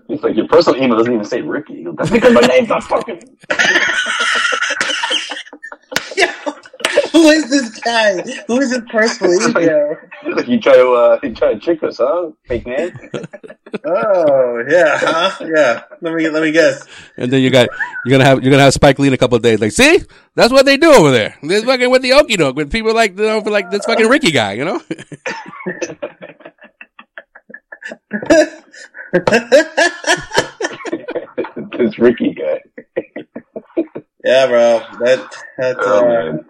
He's 0.09 0.22
like, 0.22 0.36
your 0.36 0.48
personal 0.48 0.82
email 0.82 0.98
doesn't 0.98 1.12
even 1.12 1.24
say 1.24 1.40
Ricky. 1.40 1.86
That's 1.96 2.11
because 2.11 2.32
my 2.34 2.40
name's 2.42 2.68
not 2.68 2.82
fucking. 2.84 3.20
Yo, 6.16 6.26
who 7.25 7.31
is 7.31 7.49
this 7.49 7.79
guy? 7.81 8.20
Who 8.47 8.61
is 8.61 8.70
this 8.70 8.83
person? 8.91 9.33
email? 9.51 9.97
He's 10.22 10.35
like, 10.35 10.47
you 10.49 10.61
try 10.61 10.75
to, 10.77 10.91
uh, 10.91 11.18
you 11.22 11.35
try 11.35 11.55
to 11.55 11.61
trick 11.61 11.83
us, 11.83 11.97
huh? 11.99 12.31
Fake 12.47 12.66
name. 12.66 12.93
Oh 13.87 14.64
yeah, 14.68 14.99
huh? 14.99 15.45
Yeah. 15.53 15.83
Let 16.01 16.14
me 16.14 16.29
let 16.29 16.45
me 16.45 16.53
guess. 16.53 16.87
And 17.16 17.29
then 17.33 17.43
you 17.43 17.51
got 17.51 17.68
you're 18.05 18.16
gonna 18.16 18.25
have 18.25 18.41
you're 18.41 18.53
gonna 18.53 18.62
have 18.62 18.72
Spike 18.72 19.01
Lee 19.01 19.09
in 19.09 19.14
a 19.14 19.16
couple 19.16 19.35
of 19.37 19.43
days. 19.43 19.61
Like, 19.61 19.72
see, 19.72 19.99
that's 20.37 20.53
what 20.53 20.64
they 20.64 20.77
do 20.77 20.93
over 20.93 21.11
there. 21.11 21.37
They're 21.43 21.61
fucking 21.61 21.91
with 21.91 22.03
the 22.03 22.11
okie 22.11 22.37
doke 22.37 22.55
with 22.55 22.70
people 22.70 22.95
like 22.95 23.18
you 23.18 23.25
know, 23.25 23.41
for 23.41 23.51
like 23.51 23.72
this 23.72 23.85
fucking 23.85 24.09
Ricky 24.09 24.31
guy. 24.31 24.53
You 24.53 24.64
know, 24.64 24.81
this 31.77 31.99
Ricky 31.99 32.33
guy. 32.33 32.61
Yeah, 34.25 34.47
bro. 34.47 34.81
That 35.01 35.37
that's. 35.59 35.79
Oh, 35.83 35.99
uh, 35.99 36.09
man. 36.09 36.47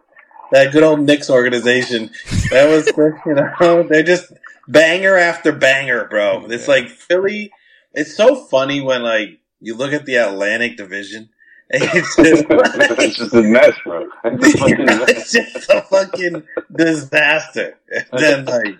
That 0.54 0.72
good 0.72 0.84
old 0.84 1.00
Knicks 1.00 1.28
organization. 1.28 2.10
That 2.50 2.68
was 2.68 2.86
you 3.26 3.34
know 3.34 3.82
they're 3.90 4.04
just 4.04 4.32
banger 4.68 5.16
after 5.16 5.50
banger, 5.50 6.06
bro. 6.08 6.46
It's 6.46 6.68
like 6.68 6.88
Philly. 6.88 7.50
It's 7.92 8.16
so 8.16 8.36
funny 8.36 8.80
when 8.80 9.02
like 9.02 9.40
you 9.60 9.76
look 9.76 9.92
at 9.92 10.06
the 10.06 10.16
Atlantic 10.16 10.76
Division. 10.76 11.30
And 11.70 11.82
it's 11.92 12.16
just 12.16 12.44
it's 12.48 13.16
just 13.16 13.34
a 13.34 13.42
mess, 13.42 13.74
bro. 13.84 14.06
It's 14.24 14.62
a 14.62 14.76
mess. 14.76 15.08
it's 15.10 15.32
just 15.32 15.70
a 15.70 15.82
fucking 15.82 16.44
disaster. 16.74 17.76
And 17.90 18.06
then 18.12 18.44
like 18.44 18.78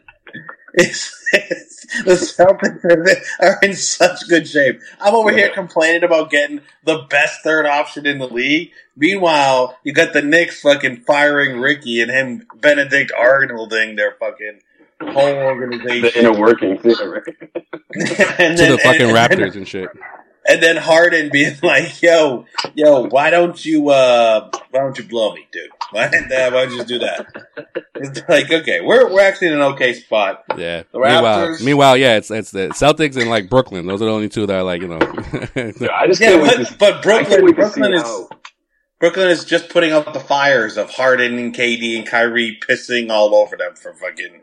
it's, 0.74 1.12
it's 1.32 1.86
the 2.04 2.12
Celtics 2.14 2.84
are, 2.84 3.46
are 3.46 3.58
in 3.62 3.74
such 3.74 4.28
good 4.28 4.46
shape. 4.48 4.80
I'm 5.00 5.14
over 5.14 5.32
here 5.32 5.50
complaining 5.50 6.04
about 6.04 6.30
getting 6.30 6.60
the 6.84 7.06
best 7.10 7.40
third 7.42 7.66
option 7.66 8.06
in 8.06 8.18
the 8.18 8.28
league. 8.28 8.70
Meanwhile, 8.96 9.78
you 9.84 9.92
got 9.92 10.12
the 10.12 10.22
Knicks 10.22 10.60
fucking 10.60 11.02
firing 11.02 11.60
Ricky 11.60 12.00
and 12.00 12.10
him 12.10 12.46
Benedict 12.56 13.12
Arnolding 13.16 13.96
their 13.96 14.12
fucking 14.20 14.60
whole 15.02 15.26
The 15.26 15.44
organization. 15.44 16.10
inner 16.26 16.38
workings. 16.38 16.80
Yeah, 16.84 17.04
right. 17.04 17.22
and 18.38 18.56
to 18.58 18.66
the 18.72 18.80
fucking 18.82 19.10
and- 19.10 19.16
Raptors 19.16 19.56
and 19.56 19.66
shit. 19.68 19.88
And 20.46 20.62
then 20.62 20.76
Harden 20.76 21.30
being 21.32 21.54
like, 21.62 22.02
"Yo, 22.02 22.46
yo, 22.74 23.06
why 23.08 23.30
don't 23.30 23.62
you, 23.64 23.88
uh, 23.90 24.50
why 24.70 24.80
don't 24.80 24.98
you 24.98 25.04
blow 25.04 25.32
me, 25.34 25.46
dude? 25.52 25.70
Why, 25.90 26.08
why 26.10 26.50
don't 26.50 26.70
you 26.72 26.76
just 26.78 26.88
do 26.88 26.98
that?" 27.00 27.26
It's 27.94 28.20
like, 28.28 28.50
okay, 28.50 28.80
we're 28.80 29.12
we're 29.12 29.20
actually 29.20 29.48
in 29.48 29.52
an 29.54 29.62
okay 29.74 29.94
spot. 29.94 30.42
Yeah. 30.56 30.82
The 30.90 30.98
Meanwhile, 30.98 31.48
Raptors- 31.48 31.64
meanwhile, 31.64 31.96
yeah, 31.96 32.16
it's 32.16 32.30
it's 32.30 32.50
the 32.50 32.68
Celtics 32.70 33.16
and 33.16 33.30
like 33.30 33.48
Brooklyn. 33.48 33.86
Those 33.86 34.02
are 34.02 34.06
the 34.06 34.10
only 34.10 34.28
two 34.28 34.46
that 34.46 34.56
are 34.56 34.62
like 34.64 34.82
you 34.82 34.88
know. 34.88 34.98
Yeah, 35.54 35.94
I 35.94 36.06
just 36.08 36.20
Yeah, 36.20 36.30
can't 36.30 36.42
wait 36.42 36.56
but, 36.56 36.66
to, 36.66 36.76
but 36.78 37.06
I 37.06 37.24
can't 37.24 37.28
Brooklyn, 37.28 37.44
wait 37.44 37.56
Brooklyn 37.56 37.94
is 37.94 38.02
how. 38.02 38.28
Brooklyn 39.00 39.28
is 39.28 39.44
just 39.44 39.68
putting 39.68 39.92
out 39.92 40.12
the 40.14 40.20
fires 40.20 40.76
of 40.76 40.90
Harden 40.90 41.38
and 41.38 41.54
KD 41.54 41.96
and 41.98 42.06
Kyrie 42.06 42.58
pissing 42.66 43.10
all 43.10 43.34
over 43.34 43.56
them 43.56 43.74
for 43.76 43.92
fucking 43.94 44.40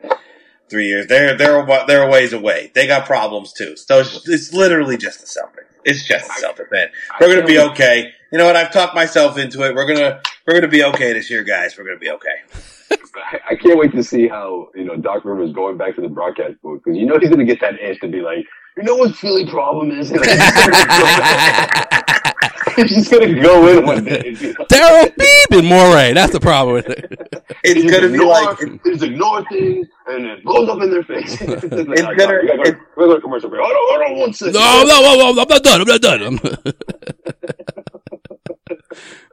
three 0.69 0.87
years. 0.87 1.07
They're 1.07 1.35
they're 1.35 1.65
they're 1.87 2.03
a 2.03 2.09
ways 2.09 2.31
away. 2.31 2.71
They 2.73 2.87
got 2.87 3.05
problems 3.05 3.51
too. 3.53 3.75
So 3.75 3.99
it's, 3.99 4.27
it's 4.29 4.53
literally 4.53 4.97
just 4.97 5.19
the 5.19 5.25
Celtics. 5.25 5.60
It's 5.85 6.05
just 6.05 6.27
the 6.27 6.47
Celtics, 6.47 6.71
man. 6.71 6.87
We're 7.19 7.33
gonna 7.35 7.47
be 7.47 7.59
okay. 7.59 8.11
You 8.31 8.37
know 8.37 8.45
what? 8.45 8.55
I've 8.55 8.71
talked 8.71 8.95
myself 8.95 9.37
into 9.37 9.63
it. 9.63 9.75
We're 9.75 9.85
gonna 9.87 10.21
we're 10.47 10.53
gonna 10.53 10.67
be 10.67 10.83
okay 10.85 11.13
this 11.13 11.29
year, 11.29 11.43
guys. 11.43 11.77
We're 11.77 11.85
gonna 11.85 11.97
be 11.97 12.09
okay. 12.09 12.97
I- 13.15 13.39
I 13.51 13.55
can't 13.55 13.77
wait 13.77 13.91
to 13.93 14.03
see 14.03 14.27
how 14.27 14.69
you 14.75 14.83
know 14.83 14.95
Doc 14.95 15.25
Rivers 15.25 15.51
going 15.53 15.77
back 15.77 15.95
to 15.95 16.01
the 16.01 16.09
broadcast 16.09 16.55
booth 16.61 16.81
because 16.83 16.97
you 16.97 17.05
know 17.05 17.17
he's 17.19 17.29
going 17.29 17.39
to 17.39 17.45
get 17.45 17.59
that 17.61 17.79
itch 17.79 17.99
to 18.01 18.07
be 18.07 18.21
like, 18.21 18.45
you 18.77 18.83
know 18.83 18.95
what 18.95 19.15
Philly 19.15 19.49
problem 19.49 19.91
is? 19.91 20.11
he's 22.87 23.09
going 23.09 23.35
to 23.35 23.41
go 23.41 23.67
in 23.67 23.85
one 23.85 24.03
day. 24.05 24.35
You 24.39 24.53
know? 24.59 24.65
Daryl 24.65 25.15
Beeb 25.15 25.59
and 25.59 25.67
Morey. 25.67 26.13
That's 26.13 26.31
the 26.33 26.39
problem 26.39 26.75
with 26.75 26.89
it. 26.89 27.17
It's 27.63 27.81
He's 27.83 27.91
gonna 27.91 28.07
be 28.07 28.13
ignore, 28.15 28.27
like 28.27 28.57
he's 28.85 29.03
ignore 29.03 29.43
things 29.49 29.85
and 30.07 30.25
it 30.25 30.43
blows 30.43 30.67
up 30.69 30.81
in 30.81 30.89
their 30.89 31.03
face. 31.03 31.39
it's 31.39 31.41
like, 31.41 31.63
It's 31.63 32.01
"All 32.01 32.07
right, 32.07 32.17
gonna- 32.17 32.39
we 32.41 32.47
gotta 32.47 32.57
go, 32.57 32.61
it's- 32.63 32.75
we 32.97 33.03
gotta 33.03 33.07
go 33.07 33.15
to 33.15 33.21
commercial 33.21 33.49
break. 33.49 33.61
Hold 33.61 33.73
on, 33.73 33.79
hold 34.01 34.01
on 34.13 34.19
one 34.19 34.33
second. 34.33 34.53
No, 34.53 34.83
no, 34.83 35.01
no, 35.01 35.15
no, 35.33 35.41
I'm 35.41 35.47
not 35.47 35.61
done. 35.63 35.81
I'm 35.81 35.87
not 35.87 36.01
done. 36.01 36.23
I'm- 36.23 36.39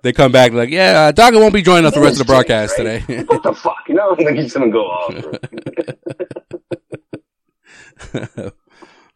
they 0.03 0.13
come 0.13 0.31
back 0.33 0.53
like, 0.53 0.69
yeah, 0.71 1.07
uh, 1.09 1.13
Dogger 1.13 1.39
won't 1.39 1.55
be 1.55 1.63
joining 1.63 1.87
us 1.87 1.95
the 1.95 2.01
rest 2.01 2.21
of 2.21 2.27
the 2.27 2.31
broadcast 2.31 2.77
today. 2.77 3.01
what 3.29 3.43
the 3.43 3.55
fuck? 3.55 3.85
You 3.89 3.95
know, 3.95 4.15
like 4.19 4.35
he's 4.35 4.53
gonna 4.53 4.69
go 4.71 4.85
off. 4.87 5.15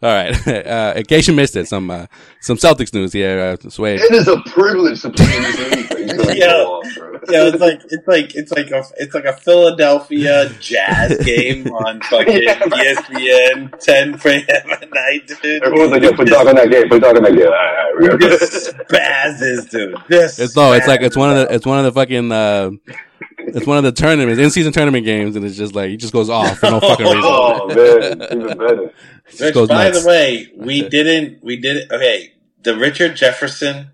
All 0.02 0.10
right. 0.10 0.36
Uh, 0.72 0.92
in 0.96 1.04
case 1.04 1.26
you 1.28 1.34
missed 1.34 1.56
it, 1.56 1.66
some 1.68 1.90
uh, 1.90 2.06
some 2.40 2.56
Celtics 2.56 2.92
news 2.94 3.12
here. 3.12 3.56
Uh, 3.62 3.70
Sway. 3.70 3.96
It 3.96 4.12
is 4.12 4.28
a 4.28 4.40
privilege 4.46 5.02
to 5.02 5.10
play 5.10 5.36
in 5.36 5.42
this 5.42 5.58
league. 5.58 5.88
Yeah. 6.36 6.46
go. 6.46 6.82
Yeah, 7.28 7.48
it's 7.48 7.60
like 7.60 7.80
it's 7.88 8.06
like 8.08 8.34
it's 8.34 8.52
like 8.52 8.70
a 8.70 8.82
it's 8.98 9.14
like 9.14 9.24
a 9.24 9.32
Philadelphia 9.34 10.48
Jazz 10.60 11.24
game 11.24 11.68
on 11.68 12.00
fucking 12.10 12.42
Yeah, 12.42 12.58
right. 12.64 12.96
ESPN, 12.96 13.78
ten 13.78 14.18
p.m. 14.18 14.70
at 14.70 14.88
night, 14.92 15.30
dude. 15.42 15.62
Everyone's 15.62 15.92
like, 15.92 16.02
"Yo, 16.02 16.12
put 16.12 16.28
dog 16.28 16.48
on 16.48 16.56
that 16.56 16.70
game. 16.70 16.88
Put 16.88 17.02
dog 17.02 17.16
on 17.16 17.22
that 17.22 17.32
game." 17.34 17.46
All 17.46 17.52
right, 17.52 18.02
all 18.02 18.08
right, 18.08 18.20
Just 18.20 18.76
spazzes, 18.76 19.70
dude. 19.70 19.96
Just 20.10 20.40
It's 20.40 20.56
no, 20.56 20.72
it's 20.72 20.88
like 20.88 21.00
it's 21.02 21.16
one 21.16 21.30
of 21.30 21.36
the 21.36 21.54
it's 21.54 21.66
one 21.66 21.78
of 21.78 21.84
the 21.84 21.92
fucking 21.92 22.32
uh, 22.32 22.70
it's 23.38 23.66
one 23.66 23.78
of 23.78 23.84
the 23.84 23.92
tournaments, 23.92 24.40
in 24.40 24.50
season 24.50 24.72
tournament 24.72 25.04
games, 25.04 25.36
and 25.36 25.44
it's 25.44 25.56
just 25.56 25.74
like 25.74 25.90
he 25.90 25.96
just 25.96 26.12
goes 26.12 26.28
off 26.28 26.58
for 26.58 26.70
no 26.70 26.80
fucking 26.80 27.06
reason. 27.06 27.20
Oh 27.24 27.66
man, 27.68 28.22
even 28.32 28.58
better. 28.58 28.92
Just 29.32 29.40
Rich, 29.42 29.54
goes 29.54 29.68
by 29.68 29.84
nuts. 29.84 30.02
the 30.02 30.08
way, 30.08 30.48
we 30.56 30.88
didn't 30.88 31.42
we 31.42 31.56
did 31.56 31.90
okay. 31.92 32.32
The 32.62 32.76
Richard 32.76 33.16
Jefferson 33.16 33.90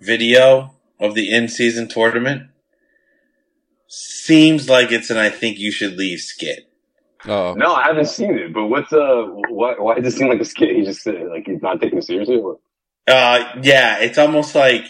video 0.00 0.74
of 1.00 1.14
the 1.14 1.30
in 1.34 1.48
season 1.48 1.88
tournament 1.88 2.50
seems 3.86 4.68
like 4.68 4.92
it's 4.92 5.10
an 5.10 5.16
I 5.16 5.30
think 5.30 5.58
you 5.58 5.72
should 5.72 5.96
leave 5.96 6.20
skit. 6.20 6.68
Oh, 7.26 7.54
No, 7.54 7.74
I 7.74 7.84
haven't 7.88 8.06
seen 8.06 8.36
it. 8.38 8.52
But 8.54 8.66
what's 8.66 8.92
uh, 8.92 9.24
why, 9.48 9.74
why 9.78 9.98
does 9.98 10.14
it 10.14 10.18
seem 10.18 10.28
like 10.28 10.40
a 10.40 10.44
skit? 10.44 10.76
He 10.76 10.84
just 10.84 11.06
uh, 11.06 11.12
like 11.30 11.44
he's 11.46 11.62
not 11.62 11.80
taking 11.80 11.98
it 11.98 12.04
seriously. 12.04 12.36
Or? 12.36 12.58
Uh 13.06 13.44
yeah, 13.62 13.98
it's 13.98 14.18
almost 14.18 14.54
like 14.54 14.82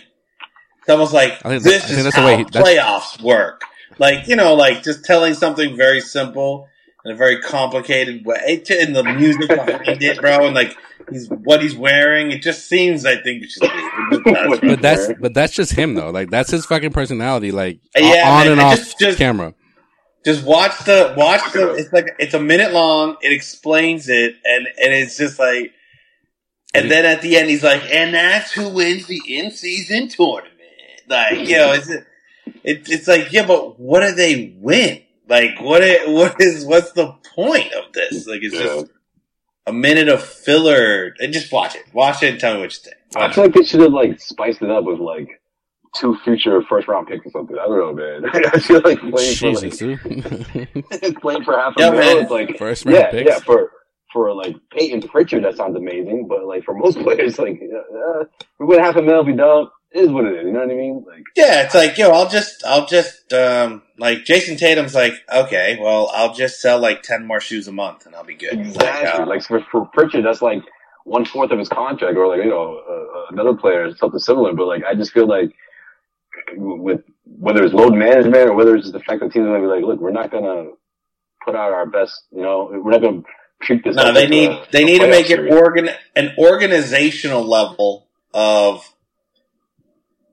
it's 0.80 0.88
almost 0.88 1.12
like 1.12 1.32
I 1.44 1.50
think 1.50 1.62
that- 1.62 1.70
this 1.70 1.84
I 1.84 1.86
think 1.86 1.98
is 1.98 2.04
that's 2.04 2.16
the 2.16 2.22
how 2.22 2.26
way 2.26 2.36
he- 2.38 2.44
that's- 2.44 2.64
playoffs 2.78 3.22
work. 3.22 3.62
Like, 4.00 4.28
you 4.28 4.36
know, 4.36 4.54
like 4.54 4.82
just 4.84 5.04
telling 5.04 5.34
something 5.34 5.76
very 5.76 6.00
simple 6.00 6.68
in 7.04 7.12
a 7.12 7.16
very 7.16 7.40
complicated 7.40 8.24
way 8.26 8.62
and 8.70 8.94
the 8.94 9.02
music 9.04 9.48
behind 9.48 10.02
it, 10.02 10.20
bro, 10.20 10.46
and 10.46 10.54
like 10.54 10.76
he's 11.10 11.28
what 11.28 11.62
he's 11.62 11.74
wearing. 11.76 12.30
It 12.32 12.42
just 12.42 12.68
seems 12.68 13.04
I 13.06 13.16
think 13.16 13.42
you 13.42 13.48
should 13.48 13.62
leave. 13.62 14.24
Just 14.50 14.60
but 14.62 14.82
that's 14.82 15.10
but 15.20 15.34
that's 15.34 15.52
just 15.54 15.72
him 15.72 15.94
though. 15.94 16.10
Like 16.10 16.30
that's 16.30 16.50
his 16.50 16.66
fucking 16.66 16.92
personality. 16.92 17.52
Like 17.52 17.80
Uh, 17.96 18.00
yeah, 18.00 18.28
on 18.30 18.44
man, 18.44 18.52
and 18.52 18.60
off 18.60 18.76
just- 18.76 18.98
just- 18.98 19.18
camera. 19.18 19.54
Just 20.24 20.44
watch 20.44 20.76
the 20.84 21.14
watch 21.16 21.40
the. 21.52 21.74
It's 21.74 21.92
like 21.92 22.08
it's 22.18 22.34
a 22.34 22.40
minute 22.40 22.72
long. 22.72 23.16
It 23.22 23.32
explains 23.32 24.08
it, 24.08 24.34
and 24.44 24.66
and 24.66 24.92
it's 24.92 25.16
just 25.16 25.38
like, 25.38 25.72
and 26.74 26.90
then 26.90 27.06
at 27.06 27.22
the 27.22 27.36
end 27.36 27.48
he's 27.48 27.62
like, 27.62 27.82
and 27.90 28.12
that's 28.12 28.50
who 28.52 28.68
wins 28.68 29.06
the 29.06 29.20
in 29.28 29.52
season 29.52 30.08
tournament. 30.08 30.52
Like 31.08 31.48
you 31.48 31.56
know, 31.56 31.72
it's 31.72 31.88
it, 31.88 32.04
it's 32.90 33.06
like 33.06 33.32
yeah, 33.32 33.46
but 33.46 33.78
what 33.78 34.00
do 34.00 34.12
they 34.12 34.54
win? 34.58 35.00
Like 35.28 35.60
what 35.60 35.82
i- 35.82 36.06
what 36.06 36.40
is 36.40 36.64
what's 36.64 36.92
the 36.92 37.12
point 37.34 37.72
of 37.74 37.92
this? 37.92 38.26
Like 38.26 38.40
it's 38.42 38.54
Yeah. 38.54 38.62
just 38.62 38.86
a 39.66 39.72
minute 39.72 40.08
of 40.08 40.22
filler. 40.22 41.14
And 41.20 41.32
just 41.32 41.52
watch 41.52 41.74
it, 41.76 41.82
watch 41.92 42.22
it, 42.22 42.30
and 42.30 42.40
tell 42.40 42.54
me 42.54 42.60
what 42.60 42.72
you 42.72 42.78
think. 42.82 42.96
I 43.16 43.30
feel 43.32 43.44
it. 43.44 43.46
like 43.48 43.54
they 43.56 43.64
should 43.64 43.80
have 43.80 43.92
like 43.92 44.20
spiced 44.20 44.62
it 44.62 44.70
up 44.70 44.84
with 44.84 44.98
like 45.00 45.28
two 45.96 46.16
future 46.24 46.62
first 46.68 46.88
round 46.88 47.06
picks 47.08 47.26
or 47.26 47.30
something. 47.30 47.56
I 47.58 47.66
don't 47.66 47.78
know, 47.78 47.92
man. 47.92 48.30
I 48.54 48.58
feel 48.60 48.80
like 48.84 49.00
playing 49.00 49.36
for 49.36 49.52
like 49.52 49.78
playing 51.20 51.44
for 51.44 51.56
half 51.58 51.74
a 51.76 51.80
Yeah, 51.80 51.90
mil 51.90 52.00
man. 52.22 52.28
like 52.28 52.58
First 52.58 52.84
round 52.86 52.96
yeah, 52.98 53.10
picks. 53.10 53.30
yeah. 53.30 53.38
For 53.40 53.72
for 54.12 54.32
like 54.34 54.56
Payton 54.72 55.02
Pritchard, 55.08 55.44
that 55.44 55.56
sounds 55.56 55.76
amazing. 55.76 56.26
But 56.28 56.46
like 56.46 56.64
for 56.64 56.72
most 56.74 56.98
players, 57.00 57.38
like 57.38 57.60
uh, 57.62 58.24
we 58.58 58.66
win 58.66 58.80
half 58.80 58.96
a 58.96 59.02
mil 59.02 59.20
if 59.20 59.26
we 59.26 59.34
don't. 59.34 59.68
It 59.90 60.00
is 60.00 60.08
what 60.10 60.26
it 60.26 60.36
is. 60.38 60.44
You 60.44 60.52
know 60.52 60.60
what 60.60 60.70
I 60.70 60.74
mean? 60.74 61.04
Like 61.06 61.24
Yeah, 61.34 61.62
it's 61.62 61.74
like, 61.74 61.96
yo, 61.96 62.10
I'll 62.10 62.28
just, 62.28 62.64
I'll 62.64 62.86
just, 62.86 63.32
um, 63.32 63.82
like 63.96 64.24
Jayson 64.24 64.58
Tatum's 64.58 64.94
like, 64.94 65.14
okay, 65.32 65.78
well, 65.80 66.10
I'll 66.14 66.34
just 66.34 66.60
sell 66.60 66.78
like 66.78 67.02
10 67.02 67.26
more 67.26 67.40
shoes 67.40 67.68
a 67.68 67.72
month 67.72 68.04
and 68.04 68.14
I'll 68.14 68.24
be 68.24 68.34
good. 68.34 68.52
exactly. 68.58 69.08
Like, 69.08 69.20
uh, 69.20 69.26
Like 69.26 69.42
for, 69.42 69.60
for 69.70 69.86
Pritchard, 69.86 70.24
that's 70.24 70.42
like 70.42 70.62
one 71.08 71.24
fourth 71.24 71.50
of 71.50 71.58
his 71.58 71.68
contract, 71.68 72.16
or 72.16 72.28
like 72.28 72.44
you 72.44 72.50
know 72.50 72.80
uh, 72.88 73.26
another 73.30 73.54
player, 73.54 73.94
something 73.96 74.20
similar. 74.20 74.52
But 74.52 74.66
like 74.66 74.84
I 74.84 74.94
just 74.94 75.12
feel 75.12 75.26
like 75.26 75.50
with 76.54 77.00
whether 77.24 77.64
it's 77.64 77.74
load 77.74 77.94
management 77.94 78.48
or 78.48 78.54
whether 78.54 78.74
it's 78.74 78.84
just 78.84 78.92
the 78.92 79.00
fact 79.00 79.20
that 79.20 79.32
teams 79.32 79.46
are 79.46 79.52
gonna 79.52 79.60
be 79.60 79.66
like, 79.66 79.84
look, 79.84 80.00
we're 80.00 80.10
not 80.10 80.30
gonna 80.30 80.70
put 81.44 81.54
out 81.56 81.72
our 81.72 81.86
best. 81.86 82.24
You 82.30 82.42
know, 82.42 82.68
we're 82.70 82.90
not 82.92 83.00
gonna 83.00 83.22
treat 83.62 83.82
this. 83.84 83.96
no, 83.96 84.12
they 84.12 84.28
need, 84.28 84.50
a 84.50 84.66
they 84.70 84.84
need 84.84 85.00
to 85.00 85.08
make 85.08 85.30
it 85.30 85.50
organ, 85.50 85.88
an 86.14 86.34
organizational 86.38 87.42
level 87.42 88.06
of 88.34 88.84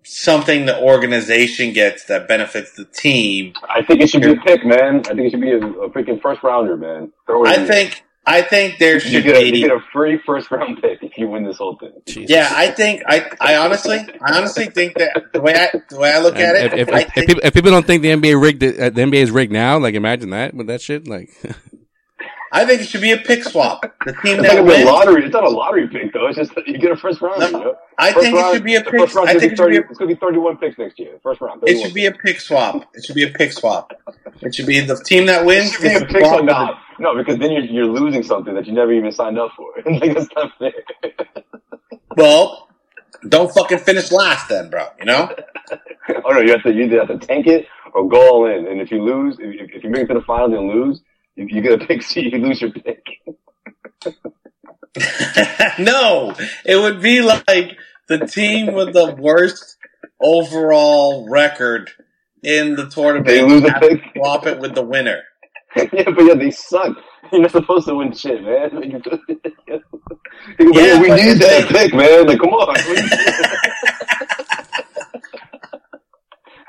something 0.06 0.66
the 0.66 0.80
organization 0.82 1.74
gets 1.74 2.06
that 2.06 2.28
benefits 2.28 2.72
the 2.74 2.86
team. 2.86 3.54
I 3.70 3.82
think 3.84 4.02
it 4.02 4.10
should 4.10 4.22
be 4.22 4.32
a 4.32 4.36
pick, 4.38 4.66
man. 4.66 5.00
I 5.00 5.14
think 5.14 5.22
it 5.22 5.32
should 5.32 5.42
be 5.42 5.52
a, 5.52 5.58
a 5.58 5.90
freaking 5.90 6.22
first 6.22 6.44
rounder, 6.44 6.78
man. 6.78 7.12
Throw 7.26 7.44
it 7.46 7.50
I 7.50 7.62
in. 7.62 7.68
think, 7.68 8.04
I 8.28 8.42
think 8.42 8.80
there 8.80 8.94
you 8.96 9.00
should 9.00 9.24
get, 9.24 9.36
a, 9.38 9.46
you 9.46 9.68
get 9.68 9.72
a 9.76 9.80
free 9.94 10.20
first 10.26 10.50
round 10.50 10.82
pick 10.82 11.04
if 11.04 11.18
you 11.18 11.28
win 11.28 11.44
this 11.44 11.58
whole 11.58 11.78
thing. 11.78 11.92
Jesus. 12.08 12.30
yeah, 12.30 12.50
I 12.52 12.72
think, 12.72 13.04
I, 13.06 13.30
I 13.40 13.58
honestly, 13.58 13.98
I 14.00 14.38
honestly 14.38 14.66
think 14.66 14.96
that 14.96 15.26
the 15.34 15.42
way 15.42 15.54
I, 15.54 15.70
the 15.90 15.98
way 16.00 16.12
I 16.12 16.20
look 16.20 16.36
at 16.36 16.56
And 16.56 16.74
it, 16.74 16.80
if, 16.80 16.88
if, 16.88 16.94
I 16.94 17.00
if, 17.02 17.14
think- 17.14 17.28
people, 17.28 17.42
if 17.46 17.54
people 17.54 17.72
don't 17.72 17.86
think 17.86 18.02
the 18.02 18.10
NBA 18.10 18.42
rigged, 18.42 18.64
it, 18.64 18.80
uh, 18.80 18.90
the 18.90 19.02
NBA 19.02 19.16
is 19.16 19.32
rigged 19.32 19.52
now, 19.52 19.78
like 19.78 19.94
imagine 19.96 20.32
that 20.32 20.54
with 20.54 20.68
that 20.68 20.82
shit. 20.82 21.08
Like, 21.08 21.30
I 22.56 22.66
think 22.66 22.82
it 22.82 22.88
should 22.88 23.02
be 23.02 23.12
a 23.12 23.18
pick 23.18 23.44
swap. 23.44 23.82
The 24.06 24.14
team 24.14 24.40
It's 24.40 24.44
that 24.44 24.56
like 24.56 24.60
a 24.60 24.64
wins, 24.64 24.86
lottery. 24.86 25.26
It's 25.26 25.34
not 25.34 25.44
a 25.44 25.50
lottery 25.50 25.90
pick 25.90 26.14
though. 26.14 26.28
It's 26.28 26.38
just 26.38 26.56
that 26.56 26.66
you 26.66 26.78
get 26.78 26.90
a 26.90 26.96
first 26.96 27.20
round. 27.22 27.42
No, 27.42 27.48
you 27.48 27.52
know? 27.52 27.76
I 27.98 28.14
First 28.14 28.26
think 28.26 28.38
it 28.38 28.54
should 28.54 28.64
be 28.64 28.76
a 28.76 28.82
pick. 28.82 29.00
First 29.00 29.16
round 29.16 29.28
I 29.30 29.34
think 29.38 29.52
it 29.52 29.58
should 29.58 29.70
be 29.70 29.78
a, 29.78 29.82
it's 29.82 29.98
gonna 29.98 30.08
be 30.08 30.16
thirty-one 30.16 30.56
picks 30.58 30.78
next 30.78 30.98
year. 30.98 31.20
First 31.22 31.42
round. 31.42 31.62
it 31.64 31.68
31 31.68 31.84
should 31.86 31.94
be 31.94 32.06
a 32.06 32.12
pick 32.14 32.40
swap. 32.40 32.90
It 32.94 33.04
should 33.04 33.16
be 33.16 33.24
a 33.24 33.30
pick 33.30 33.52
swap. 33.52 33.92
It 34.42 34.56
should 34.56 34.68
be 34.68 34.80
the 34.80 34.96
team 34.96 35.26
that 35.26 35.46
wins. 35.46 35.68
It 35.68 35.72
should 35.74 35.82
be 35.82 35.96
a 35.96 36.00
pick 36.08 36.26
swap 36.26 36.44
swap. 36.46 36.80
No, 36.98 37.14
no, 37.14 37.18
because 37.22 37.40
then 37.40 37.52
you're 37.52 37.66
you're 37.66 37.88
losing 37.88 38.24
something 38.24 38.56
that 38.56 38.66
you 38.68 38.72
never 38.72 38.94
even 38.94 39.12
signed 39.12 39.38
up 39.38 39.52
for. 39.58 39.74
like 39.92 40.14
that's 40.14 40.30
not 40.34 40.54
fair. 40.58 40.72
Well, 42.16 42.70
don't 43.28 43.54
fucking 43.54 43.80
finish 43.80 44.14
last 44.14 44.48
then, 44.48 44.70
bro. 44.70 44.88
You 44.98 45.06
know. 45.06 45.36
oh 46.26 46.32
no, 46.32 46.40
you 46.40 46.52
have 46.52 46.64
to 46.64 46.74
you 46.74 46.84
either 46.86 47.00
have 47.06 47.20
to 47.20 47.28
tank 47.28 47.48
it 47.48 47.66
or 47.94 48.08
go 48.08 48.30
all 48.32 48.46
in. 48.46 48.66
And 48.66 48.80
if 48.80 48.92
you 48.92 49.04
lose, 49.04 49.36
if, 49.40 49.72
if 49.74 49.84
you 49.84 49.90
make 49.90 50.04
it 50.04 50.08
to 50.08 50.14
the 50.14 50.22
finals 50.22 50.54
and 50.54 50.70
lose, 50.70 51.02
you, 51.36 51.48
you 51.50 51.62
get 51.62 51.82
a 51.82 51.86
pick. 51.86 52.02
So 52.08 52.20
you 52.20 52.38
lose 52.38 52.62
your 52.62 52.72
pick. 52.72 53.04
no, 55.80 56.34
it 56.66 56.76
would 56.76 57.02
be 57.02 57.22
like 57.22 57.78
the 58.08 58.20
team 58.20 58.74
with 58.74 58.94
the 58.94 59.16
worst 59.16 59.78
overall 60.22 61.28
record 61.30 61.92
in 62.44 62.76
the 62.76 62.88
tournament. 62.88 63.28
They 63.28 63.42
lose 63.42 63.64
a 63.64 63.80
pick. 63.80 64.02
Swap 64.16 64.46
it 64.46 64.60
with 64.60 64.76
the 64.76 64.84
winner. 64.84 65.24
yeah, 65.76 66.10
but 66.16 66.22
yeah, 66.22 66.36
they 66.36 66.52
suck. 66.52 66.96
You're 67.32 67.42
not 67.42 67.52
supposed 67.52 67.88
to 67.88 67.96
win 67.96 68.14
shit, 68.14 68.42
man. 68.44 68.76
Like, 68.76 69.06
yeah, 70.60 71.02
we 71.02 71.10
need 71.10 71.38
that 71.40 71.68
pick, 71.70 71.94
man. 71.94 72.28
Like, 72.28 72.40
come 72.40 72.54
on. 72.54 72.76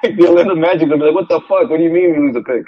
the 0.02 0.26
Orlando 0.26 0.54
Magic 0.54 0.88
will 0.88 0.98
be 0.98 1.04
like, 1.04 1.14
what 1.14 1.28
the 1.28 1.40
fuck? 1.40 1.70
What 1.70 1.76
do 1.76 1.82
you 1.82 1.90
mean 1.90 2.12
we 2.12 2.26
lose 2.26 2.36
a 2.36 2.40
pick? 2.40 2.64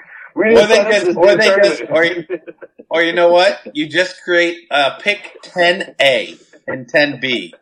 Or 0.46 0.66
they 0.66 0.76
sign 0.76 0.86
up 0.86 0.92
just- 0.92 1.12
for 1.12 1.18
or 1.30 1.36
they 1.36 1.56
just- 1.56 1.78
tournament. 1.86 2.42
Or 2.90 3.02
you 3.02 3.12
know 3.12 3.30
what? 3.30 3.60
You 3.74 3.86
just 3.88 4.22
create 4.24 4.66
uh, 4.70 4.96
pick 4.98 5.36
10A 5.42 6.40
and 6.66 6.90
10B. 6.90 7.52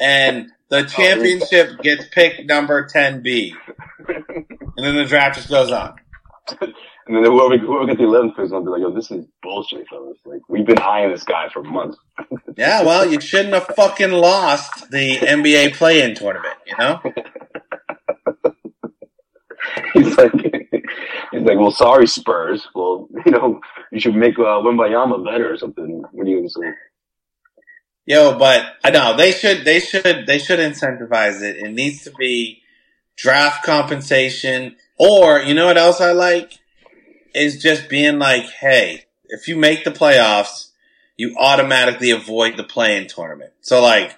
And 0.00 0.50
the 0.68 0.82
championship 0.84 1.80
gets 1.80 2.04
pick 2.12 2.44
number 2.46 2.86
10B. 2.86 3.52
And 4.08 4.84
then 4.84 4.96
the 4.96 5.04
draft 5.06 5.36
just 5.36 5.48
goes 5.48 5.70
on. 5.70 5.94
And 7.06 7.14
then 7.14 7.24
whoever, 7.24 7.58
whoever 7.58 7.84
gets 7.84 7.98
the 7.98 8.04
11th 8.04 8.34
pick 8.34 8.44
is 8.46 8.50
going 8.50 8.64
to 8.64 8.70
be 8.70 8.72
like, 8.72 8.80
yo, 8.80 8.90
this 8.94 9.10
is 9.10 9.26
bullshit, 9.42 9.86
fellas. 9.90 10.16
Like, 10.24 10.40
we've 10.48 10.64
been 10.64 10.78
eyeing 10.78 11.10
this 11.10 11.22
guy 11.22 11.50
for 11.52 11.62
months. 11.62 11.98
Yeah, 12.56 12.82
well, 12.82 13.04
you 13.04 13.20
shouldn't 13.20 13.52
have 13.52 13.66
fucking 13.76 14.10
lost 14.12 14.90
the 14.90 15.16
NBA 15.18 15.74
play-in 15.74 16.14
tournament, 16.14 16.54
you 16.66 16.74
know? 16.78 17.02
he's 19.94 20.16
like, 20.16 20.32
he's 20.32 21.42
like, 21.42 21.58
well, 21.58 21.70
sorry, 21.70 22.06
Spurs. 22.06 22.66
Well, 22.74 23.08
you 23.26 23.32
know, 23.32 23.60
you 23.90 24.00
should 24.00 24.14
make 24.14 24.38
uh, 24.38 24.60
Wembanyama 24.62 25.24
better 25.24 25.52
or 25.52 25.56
something. 25.56 26.04
What 26.12 26.26
are 26.26 26.30
you 26.30 26.48
say? 26.48 26.72
Yo, 28.06 28.38
but 28.38 28.76
I 28.84 28.90
know 28.90 29.16
they 29.16 29.32
should 29.32 29.64
they 29.64 29.80
should 29.80 30.26
they 30.26 30.38
should 30.38 30.58
incentivize 30.58 31.40
it. 31.40 31.56
It 31.56 31.72
needs 31.72 32.04
to 32.04 32.12
be 32.12 32.60
draft 33.16 33.64
compensation 33.64 34.76
or 34.98 35.40
you 35.40 35.54
know 35.54 35.66
what 35.66 35.78
else 35.78 36.00
I 36.00 36.12
like 36.12 36.58
is 37.34 37.62
just 37.62 37.88
being 37.88 38.18
like, 38.18 38.44
hey, 38.44 39.06
if 39.28 39.48
you 39.48 39.56
make 39.56 39.84
the 39.84 39.90
playoffs, 39.90 40.70
you 41.16 41.34
automatically 41.38 42.10
avoid 42.10 42.56
the 42.56 42.64
play-in 42.64 43.06
tournament. 43.06 43.52
So 43.60 43.82
like 43.82 44.14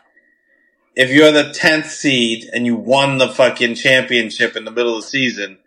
if 0.96 1.10
you're 1.10 1.30
the 1.30 1.50
10th 1.50 1.86
seed 1.86 2.48
and 2.52 2.64
you 2.64 2.74
won 2.74 3.18
the 3.18 3.28
fucking 3.28 3.74
championship 3.74 4.56
in 4.56 4.64
the 4.64 4.70
middle 4.70 4.96
of 4.96 5.02
the 5.02 5.08
season, 5.08 5.58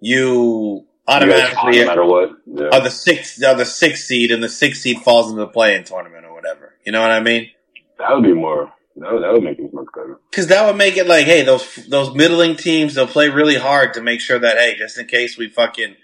you 0.00 0.84
You 0.84 0.86
automatically 1.08 1.78
no 1.78 1.86
matter 1.86 2.04
what. 2.04 2.30
Yeah. 2.46 2.68
are 2.72 2.80
the 2.80 2.90
sixth 2.90 3.42
are 3.42 3.54
the 3.54 3.64
sixth 3.64 4.04
seed 4.04 4.30
and 4.30 4.42
the 4.42 4.48
sixth 4.48 4.82
seed 4.82 4.98
falls 5.00 5.30
into 5.30 5.40
the 5.40 5.48
play-in 5.48 5.84
tournament 5.84 6.26
or 6.26 6.34
whatever. 6.34 6.74
You 6.84 6.92
know 6.92 7.00
what 7.00 7.10
I 7.10 7.20
mean? 7.20 7.50
That 7.98 8.14
would 8.14 8.22
be 8.22 8.34
more 8.34 8.72
That 8.96 9.12
would, 9.12 9.22
that 9.22 9.32
would 9.32 9.42
make 9.42 9.56
things 9.56 9.72
much 9.72 9.86
better. 9.94 10.20
Because 10.30 10.48
that 10.48 10.66
would 10.66 10.76
make 10.76 10.96
it 10.96 11.06
like, 11.06 11.24
hey, 11.24 11.42
those 11.42 11.76
those 11.88 12.14
middling 12.14 12.56
teams, 12.56 12.94
they'll 12.94 13.06
play 13.06 13.30
really 13.30 13.56
hard 13.56 13.94
to 13.94 14.02
make 14.02 14.20
sure 14.20 14.38
that, 14.38 14.58
hey, 14.58 14.76
just 14.76 14.98
in 14.98 15.06
case 15.06 15.38
we 15.38 15.48
fucking 15.48 15.96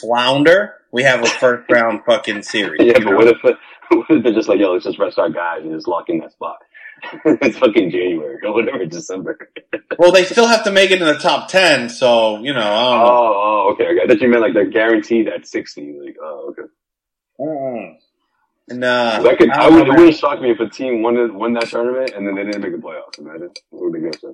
flounder, 0.00 0.74
we 0.92 1.02
have 1.02 1.22
a 1.22 1.26
first 1.26 1.68
round 1.70 2.04
fucking 2.04 2.42
series. 2.42 2.80
Yeah, 2.84 2.92
but 2.94 3.04
know? 3.04 3.16
what 3.16 3.26
if, 3.26 3.42
what 3.42 4.06
if 4.10 4.22
they're 4.22 4.32
just 4.32 4.48
like, 4.48 4.60
yo, 4.60 4.72
let's 4.72 4.84
just 4.84 4.98
rest 4.98 5.18
our 5.18 5.30
guys 5.30 5.62
and 5.62 5.72
just 5.72 5.88
lock 5.88 6.08
in 6.08 6.18
that 6.20 6.32
spot? 6.32 6.58
it's 7.24 7.58
fucking 7.58 7.90
January 7.90 8.38
or 8.44 8.52
whatever, 8.54 8.86
December. 8.86 9.50
Well, 9.98 10.12
they 10.12 10.24
still 10.24 10.46
have 10.46 10.64
to 10.64 10.72
make 10.72 10.90
it 10.90 11.00
in 11.00 11.06
the 11.06 11.18
top 11.18 11.48
ten, 11.48 11.88
so 11.88 12.38
you 12.38 12.52
know. 12.52 12.60
I 12.60 12.98
know. 12.98 13.04
Oh, 13.04 13.34
oh, 13.34 13.72
okay, 13.72 13.84
okay. 13.84 14.00
I 14.04 14.06
thought 14.06 14.20
you 14.20 14.28
meant 14.28 14.42
like 14.42 14.54
they're 14.54 14.70
guaranteed 14.70 15.28
at 15.28 15.46
60. 15.46 15.98
Like, 16.04 16.16
oh, 16.22 16.50
okay. 16.50 16.68
Mm. 17.40 17.96
Nah, 18.70 19.22
That 19.22 19.38
could, 19.38 19.50
I, 19.50 19.68
don't 19.68 19.74
would, 19.74 19.88
it 19.88 19.90
wouldn't 19.90 20.16
shock 20.16 20.42
me 20.42 20.50
if 20.50 20.60
a 20.60 20.68
team 20.68 21.02
won, 21.02 21.34
won 21.34 21.54
that 21.54 21.68
tournament 21.68 22.12
and 22.14 22.26
then 22.26 22.34
they 22.34 22.44
didn't 22.44 22.60
make 22.60 22.72
the 22.72 22.78
playoffs. 22.78 23.18
Imagine. 23.18 23.50
What 23.70 23.92
would 23.92 24.02
they? 24.02 24.28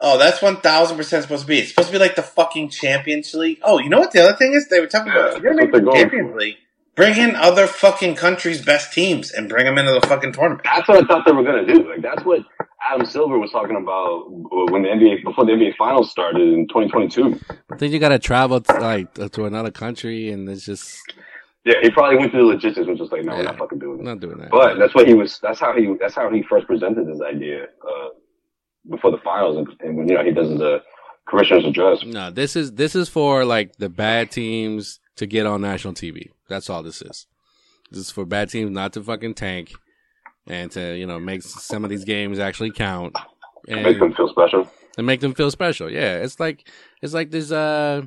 Oh, 0.00 0.18
that's 0.18 0.42
one 0.42 0.56
thousand 0.56 0.96
percent 0.96 1.22
supposed 1.22 1.42
to 1.42 1.48
be. 1.48 1.58
It's 1.58 1.70
supposed 1.70 1.88
to 1.88 1.92
be 1.92 1.98
like 1.98 2.16
the 2.16 2.22
fucking 2.22 2.68
Champions 2.68 3.32
League. 3.32 3.60
Oh, 3.62 3.78
you 3.78 3.88
know 3.88 3.98
what 3.98 4.12
the 4.12 4.22
other 4.22 4.36
thing 4.36 4.52
is? 4.52 4.68
They 4.68 4.80
were 4.80 4.88
talking 4.88 5.12
about. 5.12 5.36
Yeah, 5.36 5.42
you're 5.42 5.54
making 5.54 5.90
Champions 5.90 6.36
League. 6.36 6.56
Bring 6.96 7.18
in 7.18 7.36
other 7.36 7.66
fucking 7.66 8.14
countries' 8.16 8.64
best 8.64 8.92
teams 8.94 9.30
and 9.30 9.50
bring 9.50 9.66
them 9.66 9.76
into 9.76 9.92
the 9.92 10.06
fucking 10.06 10.32
tournament. 10.32 10.62
That's 10.64 10.88
what 10.88 11.04
I 11.04 11.06
thought 11.06 11.26
they 11.26 11.32
were 11.32 11.44
gonna 11.44 11.66
do. 11.66 11.88
Like, 11.90 12.00
that's 12.00 12.24
what 12.24 12.40
Adam 12.90 13.06
Silver 13.06 13.38
was 13.38 13.50
talking 13.50 13.76
about 13.76 14.24
when 14.72 14.82
the 14.82 14.88
NBA, 14.88 15.22
before 15.22 15.44
the 15.44 15.52
NBA 15.52 15.76
finals 15.76 16.10
started 16.10 16.40
in 16.40 16.66
2022. 16.68 17.38
But 17.68 17.78
then 17.78 17.92
you 17.92 17.98
gotta 17.98 18.18
travel 18.18 18.60
to, 18.62 18.72
like 18.80 19.12
to 19.32 19.44
another 19.44 19.70
country, 19.70 20.30
and 20.30 20.48
it's 20.48 20.64
just 20.64 20.98
Yeah, 21.64 21.74
he 21.82 21.90
probably 21.90 22.16
went 22.16 22.30
through 22.30 22.46
the 22.46 22.54
logistics, 22.54 22.86
was 22.86 22.98
just 22.98 23.12
like, 23.12 23.24
no, 23.24 23.36
we're 23.36 23.42
not 23.42 23.58
fucking 23.58 23.78
doing 23.78 24.00
it. 24.00 24.04
not 24.04 24.20
doing 24.20 24.38
that. 24.38 24.50
But 24.50 24.78
that's 24.78 24.94
what 24.94 25.06
he 25.06 25.12
was. 25.12 25.38
That's 25.40 25.60
how 25.60 25.76
he. 25.76 25.94
That's 26.00 26.14
how 26.14 26.30
he 26.30 26.42
first 26.48 26.66
presented 26.66 27.08
his 27.08 27.20
idea 27.20 27.64
uh, 27.64 28.08
before 28.88 29.10
the 29.10 29.18
finals, 29.18 29.58
and, 29.58 29.68
and 29.80 29.98
when 29.98 30.08
you 30.08 30.14
know 30.14 30.24
he 30.24 30.32
does 30.32 30.48
the 30.48 30.82
commissioner's 31.28 31.66
address. 31.66 32.02
no, 32.04 32.30
this 32.30 32.56
is 32.56 32.72
this 32.72 32.94
is 32.96 33.10
for 33.10 33.44
like 33.44 33.76
the 33.76 33.90
bad 33.90 34.30
teams 34.30 34.98
to 35.16 35.26
get 35.26 35.44
on 35.44 35.60
national 35.60 35.92
TV. 35.92 36.30
That's 36.48 36.70
all 36.70 36.82
this 36.82 37.02
is. 37.02 37.26
This 37.90 38.00
is 38.00 38.10
for 38.10 38.24
bad 38.24 38.50
teams 38.50 38.70
not 38.70 38.92
to 38.94 39.02
fucking 39.02 39.34
tank 39.34 39.72
and 40.46 40.70
to 40.72 40.96
you 40.96 41.06
know 41.06 41.18
make 41.18 41.42
some 41.42 41.84
of 41.84 41.90
these 41.90 42.04
games 42.04 42.38
actually 42.38 42.70
count 42.70 43.16
and 43.68 43.82
Make 43.82 43.98
them 43.98 44.12
feel 44.14 44.28
special. 44.28 44.68
and 44.96 45.06
make 45.06 45.20
them 45.20 45.34
feel 45.34 45.50
special. 45.50 45.90
Yeah, 45.90 46.16
it's 46.18 46.38
like 46.40 46.68
it's 47.02 47.14
like 47.14 47.30
this 47.30 47.50
uh 47.52 48.02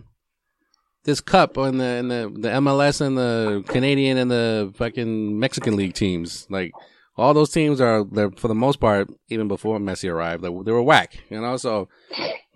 this 1.06 1.22
cup 1.22 1.58
in 1.58 1.78
the 1.78 1.86
in 1.86 2.08
the 2.10 2.32
the 2.38 2.50
MLS 2.50 3.02
and 3.02 3.18
the 3.18 3.64
Canadian 3.68 4.18
and 4.18 4.30
the 4.30 4.72
fucking 4.76 5.40
Mexican 5.40 5.76
league 5.76 5.94
teams. 5.94 6.46
Like 6.50 6.72
all 7.18 7.34
those 7.34 7.50
teams 7.52 7.82
are 7.82 8.04
they're 8.06 8.32
for 8.32 8.48
the 8.48 8.56
most 8.56 8.80
part 8.80 9.10
even 9.30 9.48
before 9.48 9.80
Messi 9.80 10.10
arrived 10.12 10.44
they, 10.44 10.50
they 10.64 10.72
were 10.72 10.84
whack. 10.84 11.18
You 11.30 11.42
know, 11.42 11.58
so 11.58 11.88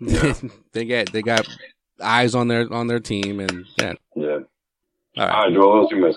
they 0.72 0.84
get 0.84 1.12
they 1.12 1.22
got 1.22 1.46
eyes 2.02 2.34
on 2.34 2.48
their 2.48 2.70
on 2.72 2.86
their 2.86 3.00
team 3.00 3.40
and 3.40 3.64
yeah. 3.80 3.94
Yeah. 4.14 4.38
All 5.16 5.22
All 5.24 5.28
right. 5.28 5.44
right, 5.46 5.54
Joel. 5.54 5.70
What 5.70 5.78
else 5.82 5.90
you 5.92 5.96
miss? 6.00 6.16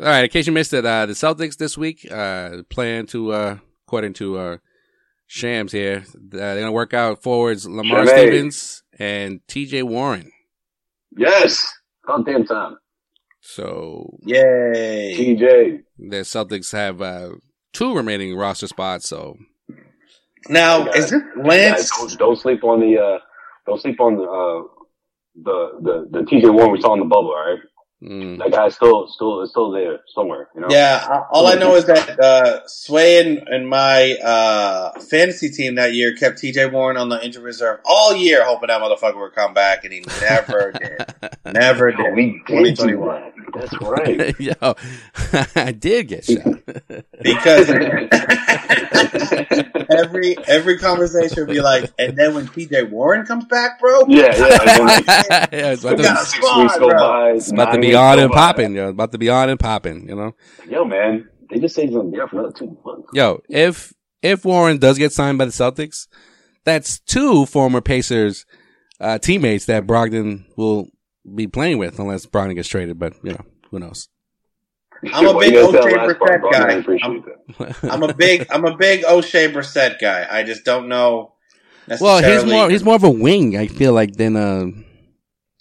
All 0.00 0.06
right, 0.06 0.24
in 0.24 0.30
case 0.30 0.46
you 0.46 0.52
missed 0.52 0.72
it, 0.72 0.84
uh, 0.86 1.06
the 1.06 1.12
Celtics 1.12 1.56
this 1.56 1.76
week 1.76 2.06
uh, 2.10 2.62
plan 2.70 3.06
to, 3.08 3.32
uh, 3.32 3.58
according 3.86 4.14
to 4.14 4.38
uh, 4.38 4.56
Shams 5.26 5.72
here, 5.72 6.04
uh, 6.08 6.12
they're 6.30 6.58
gonna 6.60 6.72
work 6.72 6.94
out 6.94 7.22
forwards 7.22 7.68
Lamar 7.68 8.06
Shame. 8.06 8.16
Stevens 8.16 8.82
and 8.98 9.40
T.J. 9.46 9.82
Warren. 9.82 10.32
Yes. 11.16 11.66
About 12.04 12.24
damn 12.24 12.44
time. 12.46 12.76
So 13.42 14.18
Yay! 14.24 15.14
TJ. 15.16 15.80
the 15.98 16.16
Celtics 16.18 16.72
have 16.72 17.00
uh, 17.02 17.30
two 17.72 17.94
remaining 17.94 18.34
roster 18.36 18.66
spots. 18.66 19.08
So 19.08 19.36
Now, 20.48 20.84
Guys, 20.84 20.96
is 21.04 21.10
this 21.10 21.22
Guys, 21.36 21.46
Lance? 21.46 21.90
don't, 21.98 22.18
don't 22.18 22.36
sleep 22.38 22.64
on 22.64 22.80
the. 22.80 22.98
Uh, 22.98 23.18
don't 23.66 23.80
sleep 23.80 24.00
on 24.00 24.16
the. 24.16 24.22
Uh, 24.22 24.62
the 25.42 25.70
the 25.82 26.08
the 26.18 26.24
TJ 26.26 26.52
Warren 26.52 26.72
we 26.72 26.80
saw 26.80 26.92
in 26.94 27.00
the 27.00 27.04
bubble. 27.06 27.30
All 27.30 27.50
right. 27.54 27.58
Mm, 28.02 28.38
That 28.38 28.50
guy's 28.52 28.74
still 28.74 29.08
still 29.08 29.42
is 29.42 29.50
still 29.50 29.70
there 29.70 30.00
somewhere. 30.14 30.48
You 30.54 30.62
know. 30.62 30.68
Yeah, 30.70 31.24
all 31.30 31.46
I 31.46 31.54
know 31.54 31.74
is 31.76 31.84
that 31.86 32.18
uh, 32.20 32.66
Sway 32.66 33.20
and, 33.20 33.46
and 33.48 33.68
my 33.68 34.14
uh, 34.22 34.98
fantasy 35.00 35.50
team 35.50 35.76
that 35.76 35.92
year 35.94 36.14
kept 36.16 36.38
TJ 36.42 36.72
Warren 36.72 36.96
on 36.96 37.08
the 37.08 37.24
injured 37.24 37.42
reserve 37.42 37.80
all 37.84 38.14
year, 38.14 38.44
hoping 38.44 38.68
that 38.68 38.80
motherfucker 38.80 39.20
would 39.20 39.34
come 39.34 39.54
back, 39.54 39.84
and 39.84 39.92
he 39.92 40.04
never 40.20 40.72
did. 40.78 41.06
Never 41.52 41.92
did. 41.92 42.14
we 42.14 42.42
did 42.46 42.76
2021. 42.76 43.32
That's 43.54 43.80
right. 43.80 44.38
yo, 44.40 44.54
I 45.56 45.72
did 45.72 46.08
get 46.08 46.24
shot. 46.24 46.60
Because 47.20 47.68
every 49.90 50.36
every 50.46 50.78
conversation 50.78 51.44
would 51.46 51.52
be 51.52 51.60
like, 51.60 51.90
and 51.98 52.16
then 52.16 52.34
when 52.34 52.46
TJ 52.46 52.90
Warren 52.90 53.26
comes 53.26 53.44
back, 53.46 53.80
bro, 53.80 54.04
yeah, 54.08 54.34
yeah. 54.36 54.58
And 54.60 54.68
then, 54.68 54.86
like, 54.86 55.06
yeah, 55.06 55.72
it's 55.72 55.82
about 55.84 55.98
We 55.98 56.04
got 56.04 56.14
to, 56.14 56.22
a 56.22 56.24
six 56.24 56.56
weeks 56.56 56.78
go 56.78 56.90
by. 56.90 57.30
it's 57.32 57.50
about 57.50 57.72
to 57.72 57.78
nine 57.78 57.89
be 57.90 57.96
weeks 57.96 58.00
on 58.00 58.16
go 58.16 58.24
and 58.24 58.32
popping. 58.32 58.74
Yo, 58.74 58.88
about 58.88 59.12
to 59.12 59.18
be 59.18 59.28
on 59.28 59.48
and 59.48 59.60
popping. 59.60 60.08
You 60.08 60.16
know. 60.16 60.34
Yo, 60.68 60.84
man, 60.84 61.28
they 61.50 61.58
just 61.58 61.74
say 61.74 61.86
he's 61.86 61.94
gonna 61.94 62.10
be 62.10 62.16
there 62.16 62.28
for 62.28 62.38
another 62.40 62.52
two 62.52 62.76
months. 62.84 63.08
Yo, 63.12 63.42
if 63.48 63.92
if 64.22 64.44
Warren 64.44 64.78
does 64.78 64.98
get 64.98 65.12
signed 65.12 65.38
by 65.38 65.44
the 65.44 65.50
Celtics, 65.50 66.06
that's 66.64 66.98
two 67.00 67.46
former 67.46 67.80
Pacers 67.80 68.46
uh, 69.00 69.18
teammates 69.18 69.66
that 69.66 69.86
Brogdon 69.86 70.44
will 70.56 70.88
be 71.34 71.46
playing 71.46 71.78
with, 71.78 71.98
unless 71.98 72.26
Brogdon 72.26 72.54
gets 72.54 72.68
traded. 72.68 72.98
But 72.98 73.14
you 73.22 73.32
know, 73.32 73.44
who 73.70 73.78
knows? 73.78 74.08
I'm 75.12 75.26
a 75.26 75.38
big 75.38 75.54
you 75.54 75.72
guys 75.72 75.84
Oshae 75.84 76.16
Brissett 76.16 76.52
guy. 76.52 77.88
I'm. 77.88 77.90
I'm 77.90 78.02
a 78.02 78.14
big 78.14 78.46
I'm 78.50 78.64
a 78.64 78.76
big 78.76 79.02
Oshae 79.02 79.52
Brissett 79.52 80.00
guy. 80.00 80.26
I 80.30 80.42
just 80.42 80.64
don't 80.64 80.88
know. 80.88 81.34
well, 82.00 82.22
he's 82.22 82.44
more 82.50 82.70
he's 82.70 82.84
more 82.84 82.96
of 82.96 83.04
a 83.04 83.10
wing. 83.10 83.56
I 83.56 83.66
feel 83.66 83.92
like 83.92 84.12
than 84.12 84.36
a 84.36 84.70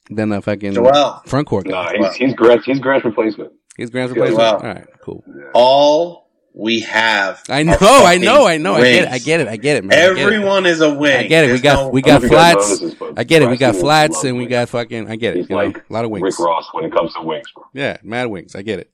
than 0.09 0.31
a 0.31 0.41
fucking 0.41 0.73
Joel. 0.73 1.21
front 1.25 1.47
court 1.47 1.65
guy. 1.67 1.93
Nah, 1.93 2.09
he's 2.09 2.15
he's 2.15 2.33
Grant's 2.33 2.65
he's 2.65 2.79
Grant's 2.79 3.05
replacement. 3.05 3.51
He's 3.77 3.89
Grant's 3.89 4.13
Joel. 4.13 4.25
replacement. 4.25 4.63
All 4.63 4.69
right, 4.69 4.87
cool. 5.01 5.23
all 5.53 6.29
we 6.53 6.79
have. 6.81 7.41
I 7.47 7.61
are 7.61 7.63
know, 7.63 7.77
I 7.81 8.17
know, 8.17 8.45
I 8.47 8.57
know. 8.57 8.73
I 8.75 8.81
get 8.81 9.03
it. 9.05 9.09
I 9.11 9.17
get 9.19 9.39
it. 9.39 9.47
I 9.47 9.55
get 9.57 9.77
it, 9.77 9.85
man. 9.85 9.97
I 9.97 10.01
get 10.13 10.17
it. 10.17 10.21
Everyone 10.21 10.65
is 10.65 10.81
a 10.81 10.93
wing. 10.93 11.15
I 11.15 11.23
get 11.27 11.45
it. 11.45 11.51
We 11.53 11.59
got 11.59 11.83
no- 11.83 11.89
we 11.89 12.01
got 12.01 12.21
don't 12.21 12.23
know 12.23 12.25
if 12.27 12.31
you 12.31 12.37
guys 12.37 12.53
flats. 12.53 12.81
know 12.81 12.87
this, 12.87 12.95
but 12.97 13.19
I 13.19 13.23
get 13.23 13.41
it. 13.43 13.49
We 13.49 13.57
got 13.57 13.75
flats 13.75 14.23
and 14.23 14.37
we 14.37 14.45
got 14.47 14.67
fucking. 14.69 15.09
I 15.09 15.15
get 15.15 15.35
it. 15.35 15.39
He's 15.41 15.49
You 15.49 15.55
know, 15.55 15.61
a 15.89 15.93
lot 15.93 16.05
of 16.05 16.11
wings. 16.11 16.23
Rick 16.23 16.39
Ross 16.39 16.67
when 16.73 16.85
it 16.85 16.91
comes 16.91 17.13
to 17.13 17.21
wings, 17.21 17.45
bro. 17.53 17.65
Yeah, 17.73 17.97
mad 18.03 18.25
wings. 18.27 18.55
I 18.55 18.63
get 18.63 18.79
it. 18.79 18.91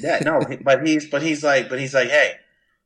Yeah, 0.00 0.18
no, 0.24 0.40
but 0.62 0.86
he's 0.86 1.06
but 1.08 1.22
he's 1.22 1.44
like 1.44 1.68
but 1.68 1.78
he's 1.78 1.94
like, 1.94 2.08
hey, 2.08 2.32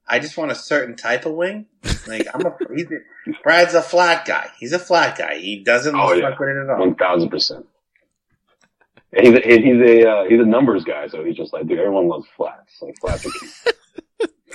I 0.09 0.19
just 0.19 0.37
want 0.37 0.53
a 0.53 0.55
certain 0.55 0.97
type 0.97 1.27
of 1.27 1.33
wing. 1.33 1.67
Like 2.07 2.27
I'm 2.33 2.45
a 2.47 2.57
he's 2.75 2.87
a, 2.91 3.33
Brad's 3.43 3.75
a 3.75 3.83
flat 3.83 4.25
guy. 4.27 4.49
He's 4.59 4.73
a 4.73 4.79
flat 4.79 5.19
guy. 5.19 5.39
He 5.39 5.63
doesn't 5.65 5.95
Oh, 5.95 6.09
fuck 6.09 6.19
yeah. 6.19 6.31
with 6.39 6.49
it 6.49 6.57
at 6.63 6.71
all. 6.71 6.79
One 6.81 6.95
thousand 6.95 7.31
percent. 7.31 7.67
He's 9.17 9.31
a, 9.35 9.41
he's 9.41 9.81
a 9.81 10.09
uh, 10.11 10.25
he's 10.29 10.41
a 10.41 10.45
numbers 10.45 10.85
guy, 10.85 11.09
so 11.09 11.25
he's 11.25 11.37
just 11.37 11.53
like, 11.53 11.67
dude, 11.67 11.79
everyone 11.79 12.09
loves 12.09 12.27
flats. 12.37 12.75
Like 12.83 12.99
flats 13.01 13.27
are 13.27 13.31
key. 13.31 13.47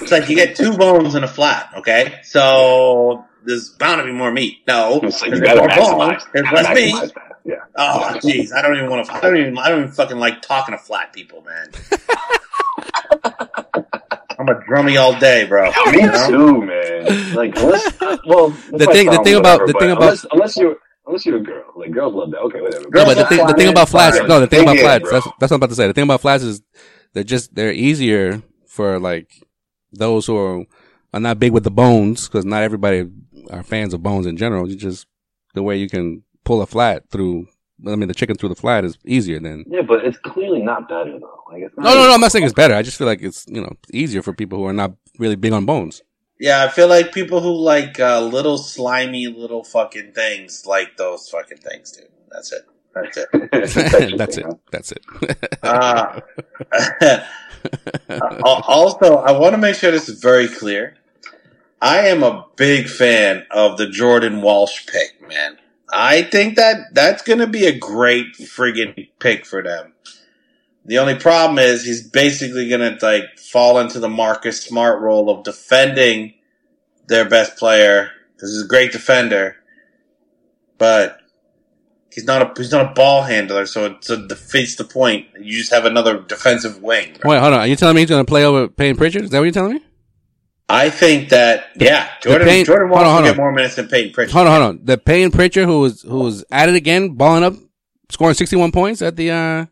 It's 0.02 0.12
like 0.12 0.28
you 0.30 0.36
get 0.36 0.56
two 0.56 0.76
bones 0.76 1.14
in 1.14 1.24
a 1.24 1.28
flat. 1.28 1.70
Okay, 1.78 2.22
so 2.24 3.24
there's 3.45 3.70
bound 3.70 3.99
to 3.99 4.06
be 4.06 4.12
more 4.12 4.32
meat. 4.32 4.58
No, 4.68 4.99
It's 5.04 5.22
like 5.22 5.30
you 5.30 5.39
there's 5.39 5.54
gotta 5.54 5.60
more 5.80 6.08
bones. 6.08 6.24
maximize. 6.24 6.52
Less 6.54 6.76
meat. 6.76 7.14
that. 7.14 7.32
Yeah. 7.45 7.56
Oh, 7.76 8.14
jeez, 8.16 8.52
I 8.52 8.64
don't 8.64 8.76
even 8.78 8.89
want 8.89 9.06
to. 9.06 9.14
I 9.14 9.20
don't 9.22 9.38
even. 9.38 9.58
I 9.60 9.70
don't 9.70 9.82
even 9.82 9.91
fucking 9.91 10.18
like 10.18 10.41
talking 10.41 10.74
to 10.76 10.80
flat 10.84 11.14
people, 11.14 11.43
man. 11.43 11.70
I'm 14.41 14.49
a 14.49 14.59
drummy 14.61 14.99
all 14.99 15.17
day, 15.19 15.45
bro. 15.45 15.65
Me 15.91 16.01
You 16.01 16.07
know? 16.07 16.27
too, 16.29 16.61
man. 16.65 17.35
Like, 17.35 17.55
unless, 17.57 17.99
well, 18.25 18.49
The 18.49 18.87
thing- 18.91 19.09
the 19.09 19.21
thing 19.23 19.35
about- 19.35 19.67
the 19.67 19.73
thing 19.73 19.91
about- 19.91 20.01
unless, 20.03 20.25
unless 20.31 20.57
you're 20.57 20.75
unless 21.07 21.25
you're 21.25 21.37
a 21.37 21.43
girl, 21.43 21.63
like 21.75 21.91
girls 21.91 22.13
love 22.13 22.31
that. 22.31 22.39
Okay, 22.39 22.61
whatever. 22.61 22.85
No, 22.91 23.05
but 23.05 23.17
the 23.17 23.25
thing, 23.25 23.45
the 23.45 23.53
thing 23.53 23.69
about 23.69 23.89
flats, 23.89 24.19
no, 24.27 24.39
the 24.39 24.47
thing 24.47 24.63
about 24.63 24.77
flats, 24.77 25.11
that's, 25.11 25.25
that's 25.39 25.51
what 25.51 25.51
I'm 25.51 25.55
about 25.57 25.69
to 25.69 25.75
say. 25.75 25.87
The 25.87 25.93
thing 25.93 26.03
about 26.05 26.21
flats 26.21 26.43
is 26.43 26.61
they're 27.13 27.23
just, 27.23 27.53
they're 27.55 27.71
easier 27.73 28.41
for 28.67 28.99
like 28.99 29.29
those 29.91 30.25
who 30.27 30.37
are, 30.37 30.65
are 31.13 31.19
not 31.19 31.39
big 31.39 31.51
with 31.51 31.63
the 31.63 31.71
bones, 31.71 32.27
cause 32.29 32.45
not 32.45 32.63
everybody 32.63 33.07
are 33.49 33.63
fans 33.63 33.93
of 33.93 34.01
bones 34.03 34.25
in 34.25 34.37
general. 34.37 34.69
You 34.69 34.75
just, 34.75 35.05
the 35.53 35.63
way 35.63 35.77
you 35.77 35.89
can 35.89 36.23
pull 36.45 36.61
a 36.61 36.65
flat 36.67 37.09
through, 37.09 37.47
I 37.88 37.95
mean, 37.95 38.07
the 38.07 38.13
chicken 38.13 38.36
through 38.36 38.49
the 38.49 38.55
flat 38.55 38.86
is 38.86 38.97
easier 39.05 39.39
than, 39.39 39.65
Yeah, 39.67 39.82
but 39.82 40.05
it's 40.05 40.17
clearly 40.17 40.61
not 40.61 40.88
better 40.88 41.19
though. 41.19 41.43
Like, 41.51 41.63
it's 41.63 41.75
not 41.77 41.84
no, 41.84 41.95
no, 41.95 42.07
no, 42.07 42.13
I'm 42.13 42.21
not 42.21 42.32
saying 42.32 42.45
it's 42.45 42.53
better. 42.53 42.73
I 42.73 42.82
just 42.82 42.97
feel 42.97 43.07
like 43.07 43.21
it's, 43.21 43.45
you 43.47 43.61
know, 43.61 43.75
easier 43.93 44.21
for 44.21 44.34
people 44.34 44.57
who 44.57 44.65
are 44.65 44.73
not 44.73 44.93
really 45.17 45.36
big 45.36 45.53
on 45.53 45.65
bones. 45.65 46.01
Yeah, 46.39 46.63
I 46.63 46.69
feel 46.69 46.88
like 46.88 47.13
people 47.13 47.39
who 47.41 47.53
like 47.53 47.99
uh, 47.99 48.19
little 48.21 48.57
slimy 48.57 49.27
little 49.27 49.63
fucking 49.63 50.13
things 50.13 50.65
like 50.65 50.97
those 50.97 51.29
fucking 51.29 51.59
things, 51.59 51.91
dude. 51.91 52.07
That's 52.32 52.51
it. 52.51 52.61
That's 52.95 53.17
it. 53.17 53.29
It's 53.34 53.77
a 53.77 53.89
texture 53.89 54.17
That's 54.17 54.38
it. 54.38 54.45
That's 54.71 54.91
it. 54.91 55.05
Uh, 55.63 56.19
also, 58.43 59.17
I 59.17 59.34
want 59.34 59.53
to 59.53 59.59
make 59.59 59.75
sure 59.75 59.91
this 59.91 60.09
is 60.09 60.19
very 60.19 60.47
clear. 60.47 60.95
I 61.79 62.07
am 62.07 62.23
a 62.23 62.47
big 62.55 62.88
fan 62.88 63.45
of 63.51 63.77
the 63.77 63.88
Jordan 63.88 64.41
Walsh 64.41 64.88
pick, 64.88 65.27
man. 65.27 65.57
I 65.91 66.23
think 66.23 66.55
that 66.55 66.93
that's 66.93 67.21
going 67.21 67.39
to 67.39 67.47
be 67.47 67.65
a 67.65 67.77
great 67.77 68.33
friggin' 68.35 69.09
pick 69.19 69.45
for 69.45 69.61
them. 69.61 69.93
The 70.85 70.97
only 70.97 71.15
problem 71.15 71.59
is 71.59 71.83
he's 71.83 72.07
basically 72.07 72.69
going 72.69 72.97
to 72.97 73.05
like 73.05 73.37
fall 73.37 73.79
into 73.79 73.99
the 73.99 74.09
Marcus 74.09 74.63
Smart 74.63 75.01
role 75.01 75.29
of 75.29 75.43
defending 75.43 76.33
their 77.07 77.25
best 77.25 77.57
player 77.57 78.09
because 78.33 78.51
he's 78.51 78.63
a 78.63 78.67
great 78.67 78.91
defender, 78.91 79.57
but 80.77 81.19
he's 82.11 82.25
not 82.25 82.41
a 82.41 82.53
he's 82.59 82.71
not 82.71 82.91
a 82.91 82.93
ball 82.93 83.23
handler. 83.23 83.65
So 83.65 83.85
it, 83.85 84.03
so 84.03 84.27
defeats 84.27 84.75
the 84.75 84.83
point. 84.83 85.27
You 85.39 85.57
just 85.57 85.71
have 85.71 85.85
another 85.85 86.19
defensive 86.19 86.81
wing. 86.81 87.17
Wait, 87.23 87.39
hold 87.39 87.53
on. 87.53 87.59
Are 87.59 87.67
you 87.67 87.75
telling 87.75 87.95
me 87.95 88.01
he's 88.01 88.09
going 88.09 88.25
to 88.25 88.29
play 88.29 88.43
over 88.43 88.67
Payne 88.67 88.95
Pritchard? 88.95 89.23
Is 89.23 89.29
that 89.29 89.37
what 89.37 89.43
you're 89.43 89.53
telling 89.53 89.75
me? 89.75 89.81
I 90.72 90.89
think 90.89 91.30
that 91.30 91.69
yeah, 91.76 92.09
Jordan 92.22 92.47
Payne- 92.47 92.65
Jordan 92.65 92.88
hold 92.88 92.99
on, 93.01 93.05
wants 93.05 93.17
to 93.17 93.30
on. 93.30 93.36
get 93.36 93.38
more 93.38 93.51
minutes 93.51 93.76
than 93.76 93.88
Payton 93.88 94.13
Pritchard. 94.13 94.34
Hold 94.34 94.47
on, 94.47 94.61
hold 94.61 94.76
on. 94.76 94.86
The 94.86 94.97
Payne 94.97 95.32
Pritchard 95.32 95.65
who 95.65 95.82
was 95.82 96.01
who 96.01 96.19
was 96.19 96.43
at 96.51 96.69
it 96.69 96.76
again, 96.76 97.15
balling 97.15 97.43
up, 97.43 97.53
scoring 98.09 98.34
61 98.34 98.72
points 98.72 99.01
at 99.01 99.15
the 99.15 99.32
uh 99.32 99.65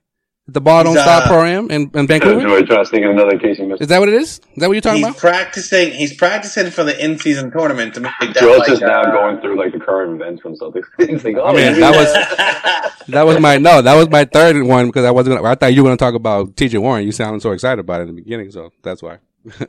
the 0.53 0.61
ball 0.61 0.83
don't 0.83 0.93
He's, 0.93 1.03
stop 1.03 1.25
uh, 1.25 1.27
program 1.27 1.69
in, 1.69 1.91
in 1.93 2.07
Vancouver. 2.07 2.39
Enjoy 2.39 2.63
trying 2.63 2.83
to 2.83 2.85
sneak 2.85 3.03
in 3.03 3.09
another 3.09 3.37
case 3.37 3.59
you 3.59 3.67
missed. 3.67 3.81
Is 3.81 3.87
that 3.89 3.99
what 3.99 4.09
it 4.09 4.15
is? 4.15 4.39
Is 4.39 4.41
that 4.57 4.67
what 4.67 4.73
you're 4.73 4.81
talking 4.81 5.03
about? 5.03 5.13
He's 5.13 5.21
about? 5.21 5.31
practicing. 5.31 5.91
He's 5.91 6.15
practicing 6.15 6.71
for 6.71 6.83
the 6.83 7.03
in-season 7.03 7.51
tournament 7.51 7.93
to 7.95 8.01
make 8.01 8.13
that. 8.19 8.37
Joe's 8.37 8.59
like, 8.59 8.67
just 8.67 8.81
now 8.81 9.01
uh, 9.01 9.11
going 9.11 9.41
through 9.41 9.57
like 9.59 9.73
the 9.73 9.79
current 9.79 10.19
events 10.19 10.41
from 10.41 10.55
Celtics. 10.55 10.85
He's 11.07 11.23
like, 11.23 11.35
oh, 11.37 11.45
I 11.45 11.53
mean, 11.53 11.79
yeah. 11.79 11.91
that 11.91 11.95
was 11.95 13.07
that 13.07 13.23
was 13.23 13.39
my 13.39 13.57
no, 13.57 13.81
that 13.81 13.95
was 13.95 14.09
my 14.09 14.25
third 14.25 14.61
one 14.63 14.87
because 14.87 15.05
I 15.05 15.11
wasn't. 15.11 15.37
Gonna, 15.37 15.49
I 15.49 15.55
thought 15.55 15.73
you 15.73 15.83
were 15.83 15.87
going 15.89 15.97
to 15.97 16.03
talk 16.03 16.15
about 16.15 16.55
T.J. 16.57 16.77
Warren. 16.79 17.05
You 17.05 17.11
sounded 17.11 17.41
so 17.41 17.51
excited 17.51 17.79
about 17.79 18.01
it 18.01 18.09
in 18.09 18.15
the 18.15 18.21
beginning, 18.21 18.51
so 18.51 18.71
that's 18.81 19.03
why. 19.03 19.19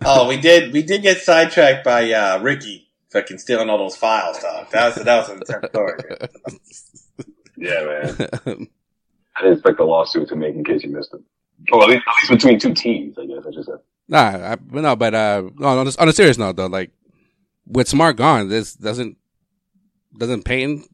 Oh, 0.05 0.29
we 0.29 0.37
did. 0.37 0.73
We 0.73 0.83
did 0.83 1.03
get 1.03 1.19
sidetracked 1.19 1.85
by 1.85 2.11
uh, 2.13 2.41
Ricky 2.43 2.89
fucking 3.13 3.39
stealing 3.39 3.69
all 3.69 3.79
those 3.79 3.97
files, 3.97 4.39
dog. 4.39 4.71
That 4.71 4.97
was 4.97 5.05
that 5.05 5.17
was 5.19 5.29
an 5.29 5.37
intense 5.39 5.67
story. 5.71 5.99
yeah, 7.57 7.85
man. 7.85 8.69
I 9.37 9.43
didn't 9.43 9.53
expect 9.55 9.81
a 9.81 9.85
lawsuit 9.85 10.29
to 10.29 10.37
make 10.37 10.55
in 10.55 10.65
case 10.65 10.83
you 10.83 10.91
missed 10.91 11.15
it. 11.15 11.21
Oh, 11.73 11.83
at 11.83 11.89
least, 11.89 12.03
at 12.07 12.15
least 12.31 12.43
between 12.43 12.59
two 12.59 12.75
teams, 12.75 13.19
I 13.19 13.27
guess 13.27 13.47
I 13.47 13.51
just 13.51 13.67
said. 13.67 13.79
Nah, 14.09 14.53
I, 14.53 14.57
but 14.57 14.81
no, 14.83 14.97
but 14.97 15.15
uh, 15.15 15.43
no, 15.57 15.69
on 15.69 15.87
a, 15.87 15.91
on 15.99 16.09
a 16.09 16.13
serious 16.13 16.37
note 16.39 16.57
though, 16.57 16.67
like 16.67 16.91
with 17.67 17.89
Smart 17.89 18.17
gone, 18.17 18.49
this 18.49 18.75
doesn't 18.75 19.17
doesn't 20.19 20.45
Payton 20.45 20.85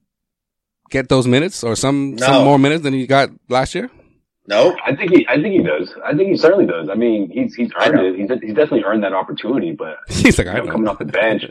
get 0.90 1.08
those 1.08 1.26
minutes 1.26 1.64
or 1.64 1.74
some 1.76 2.16
No. 2.16 2.26
some 2.26 2.44
more 2.44 2.58
minutes 2.58 2.82
than 2.82 2.92
he 2.92 3.06
got 3.06 3.30
last 3.48 3.74
year? 3.74 3.90
Nope. 4.48 4.76
I 4.84 4.94
think 4.94 5.10
he, 5.10 5.26
I 5.28 5.34
think 5.40 5.54
he 5.54 5.62
does. 5.62 5.92
I 6.04 6.14
think 6.14 6.30
he 6.30 6.36
certainly 6.36 6.66
does. 6.66 6.88
I 6.88 6.94
mean, 6.94 7.30
he's 7.30 7.54
he's 7.54 7.70
earned 7.80 7.98
it. 7.98 8.16
He's, 8.16 8.30
he's 8.40 8.54
definitely 8.54 8.84
earned 8.84 9.02
that 9.02 9.12
opportunity. 9.12 9.72
But 9.72 9.98
He's 10.08 10.38
like, 10.38 10.46
you 10.46 10.52
know. 10.52 10.70
coming 10.70 10.88
off 10.88 10.98
the 10.98 11.04
bench, 11.04 11.44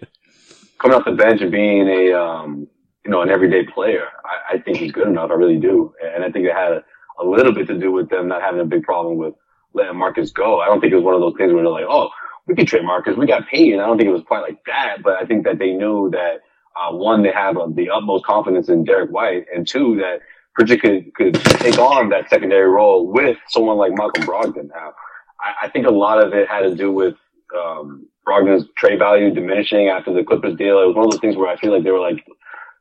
coming 0.80 0.98
off 0.98 1.06
the 1.06 1.12
bench 1.12 1.42
and 1.42 1.52
being 1.52 1.88
a 1.88 2.14
um, 2.14 2.68
you 3.04 3.12
know 3.12 3.22
an 3.22 3.30
everyday 3.30 3.66
player, 3.66 4.08
I, 4.24 4.56
I 4.56 4.60
think 4.60 4.78
he's 4.78 4.92
good 4.92 5.08
enough. 5.08 5.30
I 5.30 5.34
really 5.34 5.60
do, 5.60 5.94
and 6.02 6.24
I 6.24 6.32
think 6.32 6.46
it 6.46 6.54
had 6.54 6.72
a, 6.72 6.84
a 7.20 7.26
little 7.26 7.54
bit 7.54 7.68
to 7.68 7.78
do 7.78 7.92
with 7.92 8.10
them 8.10 8.30
not 8.30 8.42
having 8.42 8.62
a 8.62 8.66
big 8.66 8.84
problem 8.84 9.18
with 9.18 9.34
letting 9.74 9.98
Marcus 9.98 10.32
go. 10.32 10.62
I 10.62 10.68
don't 10.68 10.80
think 10.80 10.94
it 10.94 10.96
was 10.96 11.04
one 11.04 11.16
of 11.16 11.22
those 11.22 11.36
things 11.38 11.52
where 11.52 11.64
they're 11.64 11.72
like, 11.72 11.86
oh, 11.88 12.10
we 12.48 12.56
could 12.56 12.68
trade 12.68 12.84
Marcus, 12.86 13.18
we 13.18 13.28
got 13.28 13.48
paid. 13.48 13.74
And 13.74 13.82
I 13.82 13.86
don't 13.86 13.98
think 13.98 14.08
it 14.08 14.14
was 14.14 14.24
quite 14.26 14.42
like 14.42 14.64
that, 14.66 14.98
but 15.04 15.22
I 15.22 15.26
think 15.26 15.44
that 15.46 15.60
they 15.60 15.72
knew 15.72 16.10
that 16.12 16.42
uh, 16.76 16.96
one, 16.96 17.24
they 17.24 17.32
have 17.32 17.58
uh, 17.58 17.68
the 17.74 17.90
utmost 17.90 18.26
confidence 18.26 18.70
in 18.70 18.84
Derrick 18.84 19.10
White, 19.10 19.46
and 19.54 19.68
two, 19.68 19.96
that 19.98 20.20
Could 20.56 20.70
could 21.16 21.34
take 21.36 21.78
on 21.78 22.10
that 22.10 22.30
secondary 22.30 22.70
role 22.70 23.08
with 23.08 23.38
someone 23.50 23.78
like 23.78 23.92
Malcolm 23.94 24.24
Brogdon. 24.24 24.70
Now, 24.70 24.94
I, 25.42 25.66
I 25.66 25.70
think 25.70 25.86
a 25.86 25.92
lot 25.92 26.24
of 26.24 26.34
it 26.34 26.48
had 26.48 26.62
to 26.62 26.74
do 26.74 26.92
with 26.92 27.16
um, 27.58 28.08
Brogdon's 28.26 28.66
trade 28.78 29.00
value 29.00 29.34
diminishing 29.34 29.90
after 29.90 30.14
the 30.14 30.24
Clippers 30.24 30.56
deal. 30.56 30.82
It 30.82 30.88
was 30.88 30.96
one 30.96 31.06
of 31.06 31.12
those 31.12 31.20
things 31.20 31.36
where 31.36 31.50
I 31.50 31.58
feel 31.58 31.74
like 31.74 31.84
they 31.84 31.92
were 31.92 32.00
like, 32.00 32.26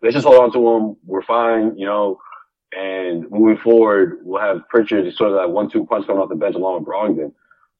let's 0.02 0.14
just 0.14 0.26
hold 0.26 0.40
on 0.40 0.52
to 0.52 0.68
him. 0.68 0.96
We're 1.04 1.22
fine, 1.22 1.76
you 1.76 1.86
know. 1.86 2.20
And 2.76 3.28
moving 3.30 3.58
forward, 3.58 4.18
we'll 4.22 4.40
have 4.40 4.68
Pritchard 4.68 5.12
sort 5.14 5.30
of 5.30 5.36
that 5.36 5.50
one-two 5.50 5.86
punch 5.86 6.06
coming 6.06 6.22
off 6.22 6.28
the 6.28 6.36
bench 6.36 6.54
along 6.56 6.80
with 6.80 6.88
Brogdon. 6.88 7.32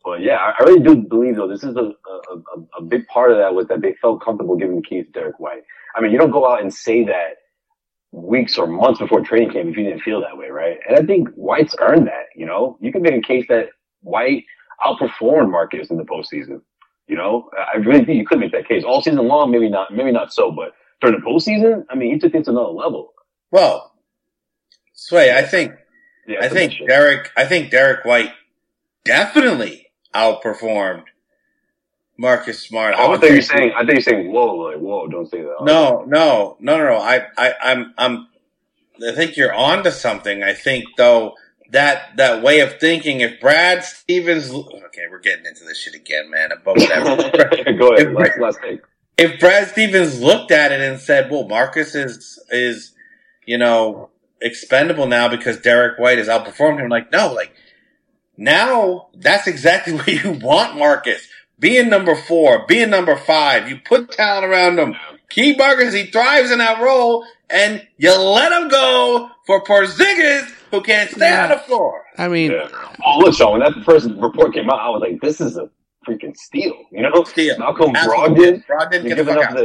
But 0.05 0.23
yeah, 0.23 0.37
I, 0.37 0.55
I 0.59 0.65
really 0.65 0.83
do 0.83 0.97
believe 0.97 1.37
though 1.37 1.49
this 1.49 1.65
is 1.65 1.77
a, 1.77 1.81
a, 1.81 2.35
a, 2.35 2.79
a 2.79 2.83
big 2.83 3.07
part 3.07 3.31
of 3.31 3.39
that 3.39 3.55
was 3.55 3.67
that 3.69 3.81
they 3.81 3.95
felt 4.03 4.23
comfortable 4.23 4.57
giving 4.57 4.77
the 4.77 4.83
keys 4.83 5.07
to 5.07 5.13
Derrick 5.13 5.41
White. 5.41 5.63
I 5.97 6.01
mean, 6.01 6.13
you 6.13 6.19
don't 6.19 6.31
go 6.31 6.51
out 6.51 6.61
and 6.61 6.75
say 6.75 7.05
that 7.05 7.37
weeks 8.15 8.57
or 8.59 8.67
months 8.67 9.01
before 9.01 9.21
training 9.21 9.51
camp 9.51 9.69
if 9.69 9.77
you 9.77 9.85
didn't 9.85 10.03
feel 10.03 10.21
that 10.21 10.37
way, 10.37 10.49
right? 10.49 10.79
And 10.89 10.99
I 10.99 11.03
think 11.03 11.29
White's 11.31 11.75
earned 11.81 12.07
that. 12.07 12.27
You 12.37 12.47
know, 12.47 12.79
you 12.81 12.93
can 12.93 13.03
make 13.03 13.15
a 13.15 13.21
case 13.21 13.45
that 13.49 13.71
White 14.03 14.45
outperformed 14.87 15.51
Marcus 15.51 15.91
in 15.91 15.97
the 15.97 16.05
postseason. 16.05 16.61
You 17.09 17.17
know, 17.17 17.51
I 17.57 17.79
really 17.79 18.05
think 18.05 18.19
you 18.19 18.27
could 18.27 18.39
make 18.39 18.53
that 18.53 18.69
case 18.69 18.85
all 18.85 19.03
season 19.03 19.27
long. 19.27 19.51
Maybe 19.51 19.69
not, 19.69 19.93
maybe 19.93 20.13
not 20.13 20.33
so, 20.33 20.51
but 20.51 20.73
during 21.01 21.19
the 21.19 21.27
postseason, 21.27 21.85
I 21.91 21.97
mean, 21.97 22.13
he 22.13 22.19
took 22.19 22.35
it 22.35 22.45
to 22.45 22.51
another 22.51 22.71
level. 22.71 23.13
Well, 23.51 23.93
Sway, 24.93 25.37
I 25.37 25.43
think 25.43 25.73
Yeah, 26.27 26.39
I 26.41 26.49
think. 26.49 26.75
Derrick. 26.87 27.31
I 27.37 27.45
think 27.45 27.71
Derrick 27.71 28.05
White 28.05 28.33
definitely 29.05 29.89
outperformed 30.15 31.05
Marcus 32.17 32.61
Smart. 32.61 32.95
Oh, 32.97 33.05
I 33.07 33.09
would 33.09 33.21
thought 33.21 33.31
you 33.31 33.37
were 33.37 33.43
think- 33.43 33.59
saying. 33.59 33.73
I 33.75 33.81
thought 33.81 33.89
you 33.89 33.95
were 33.97 34.01
saying, 34.01 34.33
"Whoa, 34.33 34.55
like 34.57 34.77
whoa, 34.79 35.07
don't 35.09 35.29
say 35.31 35.43
that." 35.43 35.57
No, 35.63 36.05
no, 36.07 36.57
no, 36.61 36.77
no, 36.79 36.85
no. 36.85 36.97
I, 36.99 37.27
I, 37.37 37.55
I'm, 37.63 37.95
I'm. 37.99 38.29
I 39.07 39.13
think 39.13 39.37
you're 39.37 39.53
onto 39.55 39.91
something. 39.91 40.43
I 40.43 40.55
think 40.55 40.85
though 40.97 41.35
that 41.71 42.17
that 42.17 42.43
way 42.43 42.61
of 42.61 42.79
thinking. 42.79 43.21
If 43.21 43.41
Brad 43.41 43.83
Stevens, 43.83 44.51
okay, 44.53 45.03
we're 45.11 45.19
getting 45.19 45.47
into 45.47 45.65
this 45.65 45.79
shit 45.81 45.95
again, 45.95 46.31
man. 46.31 46.51
But 46.65 46.77
whatever. 46.77 47.17
Go 47.79 47.95
ahead. 47.95 48.09
If- 48.09 48.15
Last, 48.17 48.39
last 48.39 48.59
take. 48.63 48.81
if 49.19 49.41
Brad 49.41 49.69
Stevens 49.69 50.21
looked 50.21 50.53
at 50.53 50.71
it 50.71 50.81
and 50.81 51.01
said, 51.01 51.31
"Well, 51.31 51.49
Marcus 51.49 51.97
is 51.97 52.39
is 52.51 52.93
you 53.45 53.59
know 53.59 54.11
expendable 54.41 55.09
now 55.09 55.29
because 55.29 55.59
Derrick 55.61 55.99
White 55.99 56.19
has 56.19 56.29
outperformed 56.29 56.79
him," 56.81 56.89
like 56.89 57.11
no, 57.11 57.33
like 57.33 57.53
now 58.37 59.09
that's 59.17 59.47
exactly 59.47 59.93
what 59.97 60.07
you 60.09 60.33
want, 60.33 60.77
Marcus. 60.79 61.27
Being 61.59 61.89
number 61.89 62.15
four, 62.17 62.67
being 62.67 62.91
number 62.91 63.17
five, 63.17 63.69
you 63.69 63.79
put 63.85 64.11
talent 64.13 64.45
around 64.45 64.79
him. 64.79 64.95
Keep 65.31 65.59
Marcus, 65.59 65.95
he 65.95 66.07
thrives 66.07 66.51
in 66.51 66.59
that 66.59 66.81
role, 66.83 67.25
and 67.49 67.87
you 67.97 68.17
let 68.17 68.53
him 68.53 68.69
go 68.69 69.31
for 69.47 69.63
Porzingis, 69.65 70.51
who 70.71 70.81
can't 70.83 71.11
stay 71.11 71.33
on 71.33 71.51
the 71.51 71.59
floor. 71.59 72.05
I 72.19 72.29
mean, 72.29 72.53
Yeah. 72.53 72.69
Oh, 73.05 73.19
look, 73.21 73.35
Sean. 73.35 73.53
When 73.53 73.61
that 73.61 73.85
first 73.85 74.09
report 74.17 74.53
came 74.55 74.69
out, 74.71 74.81
I 74.81 74.89
was 74.91 75.01
like, 75.01 75.21
"This 75.21 75.41
is 75.41 75.57
a 75.57 75.69
freaking 76.07 76.37
steal." 76.37 76.75
You 76.91 77.03
know, 77.03 77.25
Steal. 77.25 77.59
Malcolm 77.59 77.95
Absolutely. 77.97 78.45
Brogdon. 78.63 78.65
Brogdon, 78.67 78.93
You're 78.93 79.03
get 79.03 79.17
the 79.17 79.25
giving 79.25 79.37
up 79.39 79.51
out. 79.51 79.57
the, 79.57 79.63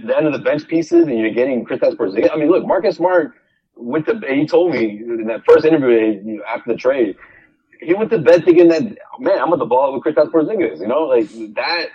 the, 0.00 0.06
the 0.06 0.16
end 0.16 0.26
of 0.26 0.32
the 0.32 0.38
bench 0.40 0.66
pieces, 0.66 1.06
and 1.06 1.18
you're 1.18 1.30
getting 1.32 1.64
Kristaps 1.64 1.94
Porzingis. 1.96 2.30
I 2.32 2.36
mean, 2.36 2.50
look, 2.50 2.66
Marcus 2.66 2.96
Smart 2.96 3.32
went 3.76 4.06
to. 4.06 4.20
He 4.28 4.46
told 4.46 4.72
me 4.72 4.98
in 5.02 5.26
that 5.28 5.42
first 5.46 5.64
interview 5.64 6.40
after 6.48 6.72
the 6.72 6.78
trade, 6.78 7.16
he 7.80 7.94
went 7.94 8.10
to 8.10 8.18
bed 8.18 8.44
thinking 8.44 8.68
that, 8.68 8.82
man, 9.18 9.38
I'm 9.38 9.52
at 9.52 9.58
the 9.58 9.66
ball 9.66 9.92
with 9.92 10.02
Kristaps 10.02 10.30
Porzingis. 10.30 10.80
You 10.80 10.88
know, 10.88 11.02
like 11.02 11.28
that 11.54 11.88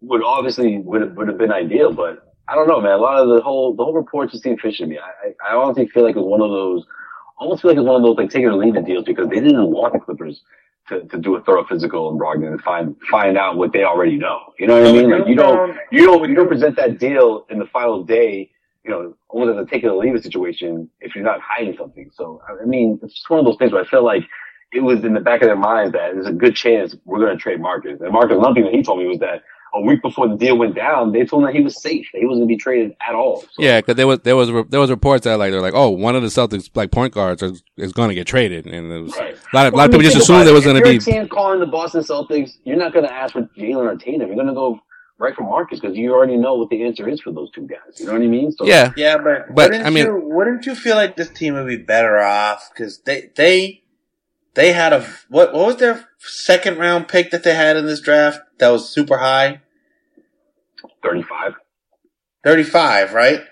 would 0.00 0.22
obviously 0.22 0.78
would 0.78 1.02
have, 1.02 1.12
would 1.16 1.28
have 1.28 1.38
been 1.38 1.52
ideal, 1.52 1.92
but 1.92 2.34
I 2.48 2.54
don't 2.54 2.68
know, 2.68 2.80
man. 2.80 2.92
A 2.92 2.98
lot 2.98 3.20
of 3.20 3.28
the 3.28 3.40
whole 3.40 3.74
the 3.74 3.84
whole 3.84 3.94
report 3.94 4.30
just 4.30 4.42
seemed 4.42 4.60
fishy 4.60 4.84
to 4.84 4.86
me. 4.86 4.98
I, 4.98 5.34
I, 5.50 5.56
honestly 5.56 5.88
feel 5.88 6.04
like 6.04 6.14
it 6.14 6.20
was 6.20 6.28
one 6.28 6.40
of 6.40 6.50
those. 6.50 6.84
Almost 7.38 7.62
feel 7.62 7.72
like 7.72 7.78
it's 7.78 7.86
one 7.86 7.96
of 7.96 8.02
those 8.02 8.16
like 8.16 8.30
take 8.30 8.44
it 8.44 8.46
or 8.46 8.54
leave 8.54 8.76
it 8.76 8.86
deals 8.86 9.04
because 9.04 9.28
they 9.28 9.40
didn't 9.40 9.70
want 9.70 9.92
the 9.92 9.98
Clippers 9.98 10.42
to, 10.88 11.00
to 11.04 11.18
do 11.18 11.34
a 11.34 11.42
thorough 11.42 11.64
physical 11.64 12.10
in 12.10 12.18
Brogdon 12.18 12.52
and 12.52 12.60
find 12.62 12.96
find 13.10 13.36
out 13.36 13.56
what 13.56 13.72
they 13.72 13.82
already 13.82 14.16
know. 14.16 14.54
You 14.58 14.68
know 14.68 14.80
what 14.80 14.88
I 14.88 14.92
mean? 14.92 15.10
Like 15.10 15.28
you 15.28 15.34
don't 15.34 15.76
you 15.90 16.06
don't 16.06 16.28
you 16.28 16.34
don't 16.34 16.48
present 16.48 16.76
that 16.76 16.98
deal 16.98 17.44
in 17.50 17.58
the 17.58 17.66
final 17.66 18.04
day, 18.04 18.50
you 18.84 18.90
know, 18.90 19.14
almost 19.28 19.58
as 19.58 19.66
a 19.66 19.68
take 19.68 19.82
it 19.82 19.88
or 19.88 19.96
leave 19.96 20.14
it 20.14 20.22
situation 20.22 20.88
if 21.00 21.14
you're 21.14 21.24
not 21.24 21.40
hiding 21.40 21.76
something. 21.76 22.10
So 22.14 22.40
I 22.48 22.64
mean, 22.64 23.00
it's 23.02 23.14
just 23.14 23.28
one 23.28 23.40
of 23.40 23.44
those 23.44 23.56
things 23.56 23.72
where 23.72 23.82
I 23.82 23.86
feel 23.86 24.04
like 24.04 24.22
it 24.76 24.82
was 24.82 25.04
in 25.04 25.14
the 25.14 25.20
back 25.20 25.42
of 25.42 25.46
their 25.48 25.56
minds 25.56 25.92
that 25.92 26.12
there's 26.14 26.26
a 26.26 26.32
good 26.32 26.54
chance 26.54 26.94
we're 27.04 27.18
going 27.20 27.36
to 27.36 27.42
trade 27.42 27.60
Marcus. 27.60 28.00
And 28.00 28.12
Marcus, 28.12 28.36
another 28.36 28.54
thing 28.54 28.64
that 28.64 28.74
he 28.74 28.82
told 28.82 28.98
me 29.00 29.06
was 29.06 29.18
that 29.20 29.42
a 29.74 29.80
week 29.80 30.00
before 30.00 30.28
the 30.28 30.36
deal 30.36 30.56
went 30.56 30.74
down, 30.74 31.12
they 31.12 31.24
told 31.26 31.42
him 31.42 31.46
that 31.48 31.54
he 31.54 31.60
was 31.62 31.80
safe. 31.82 32.06
That 32.12 32.20
he 32.20 32.24
wasn't 32.26 32.42
going 32.42 32.48
to 32.48 32.54
be 32.54 32.58
traded 32.58 32.94
at 33.06 33.14
all. 33.14 33.40
So, 33.40 33.46
yeah, 33.58 33.80
because 33.80 33.96
there 33.96 34.06
was 34.06 34.20
there 34.20 34.36
was 34.36 34.48
there 34.70 34.80
was 34.80 34.90
reports 34.90 35.24
that 35.24 35.38
like 35.38 35.50
they're 35.52 35.60
like, 35.60 35.74
oh, 35.74 35.90
one 35.90 36.14
of 36.16 36.22
the 36.22 36.28
Celtics 36.28 36.70
like 36.74 36.90
point 36.92 37.12
guards 37.12 37.42
is, 37.42 37.62
is 37.76 37.92
going 37.92 38.08
to 38.10 38.14
get 38.14 38.26
traded, 38.26 38.66
and 38.66 38.90
it 38.92 39.00
was 39.02 39.16
Right. 39.16 39.34
a 39.52 39.56
lot 39.56 39.66
of, 39.66 39.74
a 39.74 39.76
lot 39.76 39.84
of 39.86 39.90
people 39.90 40.04
just 40.04 40.16
assumed 40.16 40.46
there 40.46 40.54
was 40.54 40.64
going 40.64 40.76
to 40.82 40.88
If 40.88 41.04
be. 41.04 41.10
you're 41.12 41.18
a 41.18 41.20
team 41.24 41.28
calling 41.28 41.60
the 41.60 41.66
Boston 41.66 42.02
Celtics, 42.02 42.52
you're 42.64 42.76
not 42.76 42.92
going 42.94 43.04
to 43.06 43.12
ask 43.12 43.32
for 43.32 43.42
Jaylen 43.58 43.92
or 43.92 43.96
Tatum. 43.96 44.28
You're 44.28 44.36
going 44.36 44.46
to 44.46 44.54
go 44.54 44.78
right 45.18 45.34
for 45.34 45.42
Marcus 45.44 45.80
because 45.80 45.96
you 45.96 46.12
already 46.12 46.36
know 46.36 46.54
what 46.54 46.68
the 46.70 46.82
answer 46.84 47.08
is 47.08 47.20
for 47.20 47.32
those 47.32 47.50
two 47.50 47.66
guys. 47.66 47.98
You 47.98 48.06
know 48.06 48.12
what 48.12 48.20
I 48.22 48.26
mean? 48.26 48.52
So 48.52 48.66
Yeah, 48.66 48.92
Yeah, 48.96 49.16
but, 49.16 49.54
But, 49.54 49.70
wouldn't 49.70 49.86
I 49.86 49.90
mean- 49.90 50.04
you, 50.06 50.20
wouldn't 50.22 50.64
you 50.66 50.74
feel 50.74 50.94
like 50.96 51.16
this 51.16 51.30
team 51.30 51.54
would 51.54 51.66
be 51.66 51.76
better 51.78 52.18
off 52.18 52.70
because 52.72 52.98
they 53.00 53.30
they 53.34 53.82
they 54.56 54.74
had 54.74 54.94
a 54.94 55.02
what 55.30 55.54
what 55.54 55.66
was 55.66 55.78
their 55.78 56.08
second 56.20 56.78
round 56.78 57.08
pick 57.08 57.32
that 57.32 57.44
they 57.44 57.56
had 57.56 57.78
in 57.78 57.86
this 57.86 58.00
draft 58.00 58.40
that 58.60 58.70
was 58.70 58.90
super 58.90 59.18
high 59.18 59.62
35. 61.04 61.54
thirty 62.44 62.64
five 62.64 63.14
right? 63.14 63.42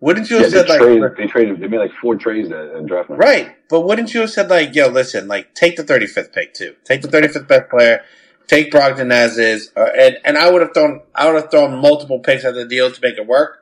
Wouldn't 0.00 0.30
you 0.30 0.36
Yeah, 0.36 0.46
have 0.46 0.48
said 0.48 0.68
like 0.68 0.84
traded, 0.84 1.16
they 1.18 1.26
traded. 1.28 1.60
They 1.60 1.68
made 1.68 1.78
like 1.78 1.92
four 2.02 2.16
trades 2.16 2.50
at 2.52 2.86
draft 2.86 3.10
night. 3.10 3.18
right? 3.18 3.56
But 3.70 3.82
wouldn't 3.82 4.14
you 4.14 4.22
have 4.22 4.30
said 4.30 4.50
like 4.50 4.74
yo 4.74 4.88
listen 4.88 5.28
like 5.28 5.54
take 5.54 5.76
the 5.76 5.84
thirty 5.84 6.06
fifth 6.06 6.32
pick 6.32 6.54
too, 6.54 6.76
take 6.84 7.02
the 7.02 7.08
thirty 7.08 7.28
fifth 7.28 7.48
best 7.48 7.70
player, 7.70 8.02
take 8.48 8.72
Brogdon 8.72 9.12
as 9.12 9.38
is, 9.38 9.72
uh, 9.76 9.88
and 9.98 10.18
and 10.24 10.38
I 10.38 10.50
would 10.50 10.62
have 10.62 10.74
thrown 10.74 11.02
I 11.14 11.26
would 11.32 11.40
have 11.42 11.50
thrown 11.50 11.80
multiple 11.80 12.20
picks 12.20 12.44
at 12.44 12.54
the 12.54 12.66
deal 12.66 12.90
to 12.92 13.00
make 13.02 13.18
it 13.18 13.26
work 13.26 13.60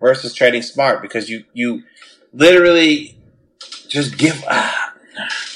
versus 0.00 0.34
trading 0.34 0.62
smart 0.62 1.02
because 1.02 1.30
you 1.30 1.44
you 1.54 1.84
literally 2.32 3.16
just 3.88 4.18
give. 4.18 4.44
ah, 4.48 4.94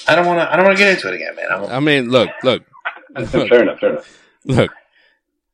I 0.09 0.15
don't 0.15 0.27
want 0.27 0.39
to. 0.41 0.53
I 0.53 0.57
don't 0.57 0.65
want 0.65 0.77
to 0.79 0.83
get 0.85 0.95
into 0.95 1.09
it 1.09 1.15
again, 1.15 1.35
man. 1.37 1.47
I'm, 1.51 1.65
I 1.65 1.81
mean, 1.81 2.11
look, 2.11 2.31
look, 2.43 2.63
fair 3.27 3.63
enough. 3.63 3.79
Fair 3.81 3.91
enough. 3.91 4.19
look. 4.45 4.71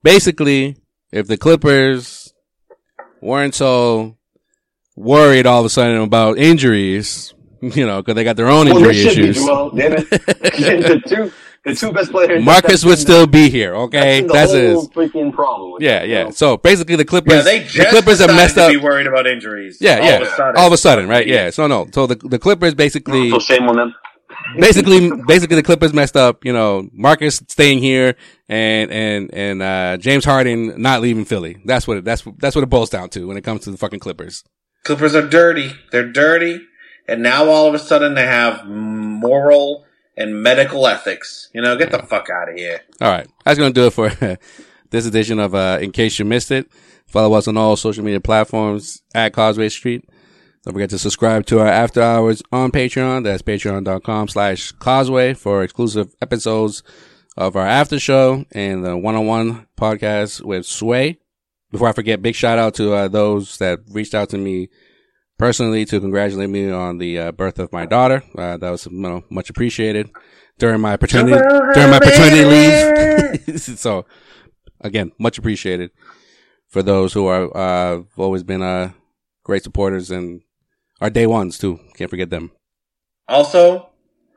Basically, 0.02 0.76
if 1.12 1.26
the 1.28 1.36
Clippers 1.36 2.34
weren't 3.20 3.54
so 3.54 4.16
worried 4.96 5.46
all 5.46 5.60
of 5.60 5.66
a 5.66 5.70
sudden 5.70 5.96
about 6.02 6.38
injuries, 6.38 7.34
you 7.60 7.86
know, 7.86 8.02
because 8.02 8.14
they 8.16 8.24
got 8.24 8.36
their 8.36 8.48
own 8.48 8.66
Well, 8.66 8.78
injury 8.78 8.94
they 8.94 9.02
should 9.08 9.16
be, 9.22 9.28
issues. 9.30 9.46
Damn 9.46 9.92
it. 9.92 10.10
the 10.10 11.02
two, 11.06 11.32
the 11.64 11.74
two 11.76 11.92
best 11.92 12.10
players. 12.10 12.44
Marcus 12.44 12.84
would 12.84 12.98
still 12.98 13.26
be 13.28 13.48
here, 13.48 13.74
okay? 13.76 14.22
That's 14.22 14.32
That's 14.32 14.52
the 14.52 14.70
it. 14.70 14.74
whole 14.74 14.88
freaking 14.88 15.32
problem. 15.32 15.78
Yeah, 15.80 16.02
you 16.02 16.12
yeah. 16.12 16.22
know? 16.24 16.30
So 16.32 16.56
basically, 16.56 16.96
the 16.96 17.04
Clippers, 17.04 17.34
Yeah, 17.34 17.42
they 17.42 17.58
the 17.60 17.86
Clippers 17.90 18.18
have 18.18 18.30
messed 18.30 18.56
to 18.56 18.64
up. 18.64 18.70
be 18.72 18.76
worried 18.78 19.06
about 19.06 19.28
injuries. 19.28 19.78
Yeah, 19.80 19.98
all 19.98 20.04
yeah. 20.04 20.16
Of 20.16 20.22
a 20.22 20.30
sudden. 20.30 20.56
All 20.56 20.66
of 20.66 20.72
a 20.72 20.76
sudden, 20.76 21.08
right? 21.08 21.26
Yeah. 21.26 21.50
So 21.50 21.68
no. 21.68 21.86
So 21.94 22.08
the 22.08 22.16
the 22.16 22.40
Clippers 22.40 22.74
basically, 22.74 23.30
So 23.30 23.38
shame 23.38 23.68
on 23.68 23.76
them. 23.76 23.94
Basically, 24.58 25.10
basically 25.26 25.56
the 25.56 25.62
Clippers 25.62 25.92
messed 25.92 26.16
up. 26.16 26.44
You 26.44 26.52
know, 26.52 26.88
Marcus 26.92 27.36
staying 27.48 27.78
here 27.78 28.16
and 28.48 28.90
and 28.90 29.34
and 29.34 29.62
uh 29.62 29.96
James 29.96 30.24
Harden 30.24 30.80
not 30.80 31.00
leaving 31.00 31.24
Philly. 31.24 31.60
That's 31.64 31.86
what 31.86 31.98
it, 31.98 32.04
that's 32.04 32.22
that's 32.38 32.54
what 32.54 32.62
it 32.62 32.70
boils 32.70 32.90
down 32.90 33.08
to 33.10 33.26
when 33.26 33.36
it 33.36 33.42
comes 33.42 33.62
to 33.62 33.70
the 33.70 33.78
fucking 33.78 34.00
Clippers. 34.00 34.44
Clippers 34.84 35.14
are 35.14 35.26
dirty. 35.26 35.72
They're 35.90 36.10
dirty, 36.10 36.60
and 37.08 37.22
now 37.22 37.48
all 37.48 37.66
of 37.68 37.74
a 37.74 37.78
sudden 37.78 38.14
they 38.14 38.26
have 38.26 38.66
moral 38.66 39.86
and 40.16 40.42
medical 40.42 40.86
ethics. 40.86 41.48
You 41.54 41.62
know, 41.62 41.76
get 41.76 41.90
the 41.90 42.02
fuck 42.02 42.28
out 42.30 42.48
of 42.48 42.56
here. 42.56 42.80
All 43.00 43.10
right, 43.10 43.28
that's 43.44 43.58
gonna 43.58 43.72
do 43.72 43.86
it 43.86 43.92
for 43.92 44.10
this 44.90 45.06
edition 45.06 45.38
of 45.38 45.54
uh 45.54 45.78
In 45.80 45.92
Case 45.92 46.18
You 46.18 46.24
Missed 46.24 46.50
It. 46.50 46.70
Follow 47.06 47.36
us 47.36 47.46
on 47.46 47.56
all 47.56 47.76
social 47.76 48.02
media 48.02 48.20
platforms 48.20 49.02
at 49.14 49.32
Causeway 49.34 49.68
Street. 49.68 50.08
Don't 50.64 50.74
forget 50.74 50.90
to 50.90 50.98
subscribe 50.98 51.44
to 51.46 51.58
our 51.58 51.66
after 51.66 52.00
hours 52.00 52.40
on 52.52 52.70
Patreon. 52.70 53.24
That's 53.24 53.42
patreon.com 53.42 54.28
slash 54.28 54.70
causeway 54.72 55.34
for 55.34 55.64
exclusive 55.64 56.14
episodes 56.22 56.84
of 57.36 57.56
our 57.56 57.66
after 57.66 57.98
show 57.98 58.44
and 58.52 58.84
the 58.84 58.96
one-on-one 58.96 59.66
podcast 59.76 60.42
with 60.42 60.64
Sway. 60.64 61.18
Before 61.72 61.88
I 61.88 61.92
forget, 61.92 62.22
big 62.22 62.36
shout 62.36 62.58
out 62.58 62.74
to 62.74 62.92
uh, 62.92 63.08
those 63.08 63.58
that 63.58 63.80
reached 63.90 64.14
out 64.14 64.28
to 64.28 64.38
me 64.38 64.68
personally 65.36 65.84
to 65.86 65.98
congratulate 65.98 66.50
me 66.50 66.70
on 66.70 66.98
the 66.98 67.18
uh, 67.18 67.32
birth 67.32 67.58
of 67.58 67.72
my 67.72 67.84
daughter. 67.84 68.22
Uh, 68.38 68.56
that 68.58 68.70
was 68.70 68.86
you 68.86 68.92
know, 68.92 69.24
much 69.30 69.50
appreciated 69.50 70.10
during 70.58 70.80
my 70.80 70.96
paternity 70.96 71.40
during 71.74 71.90
my 71.90 71.98
paternity 71.98 72.44
leave. 72.44 73.60
so 73.78 74.06
again, 74.80 75.10
much 75.18 75.38
appreciated 75.38 75.90
for 76.68 76.84
those 76.84 77.12
who 77.14 77.26
are 77.26 77.56
uh, 77.56 78.02
always 78.16 78.44
been 78.44 78.62
uh, 78.62 78.92
great 79.42 79.64
supporters 79.64 80.12
and 80.12 80.42
our 81.02 81.10
day 81.10 81.26
ones 81.26 81.58
too. 81.58 81.78
Can't 81.96 82.08
forget 82.08 82.30
them. 82.30 82.52
Also, 83.28 83.90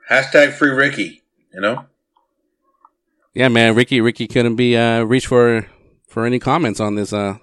hashtag 0.09 0.51
free 0.53 0.71
Ricky. 0.71 1.21
You 1.53 1.61
know, 1.61 1.85
Yeah, 3.33 3.47
man, 3.47 3.75
Ricky 3.75 4.01
Ricky 4.01 4.27
couldn't 4.27 4.57
be 4.57 4.75
uh, 4.75 5.03
reached 5.03 5.27
for 5.27 5.67
for 6.09 6.25
any 6.25 6.39
comments 6.39 6.79
on 6.81 6.95
this 6.95 7.13
uh 7.13 7.37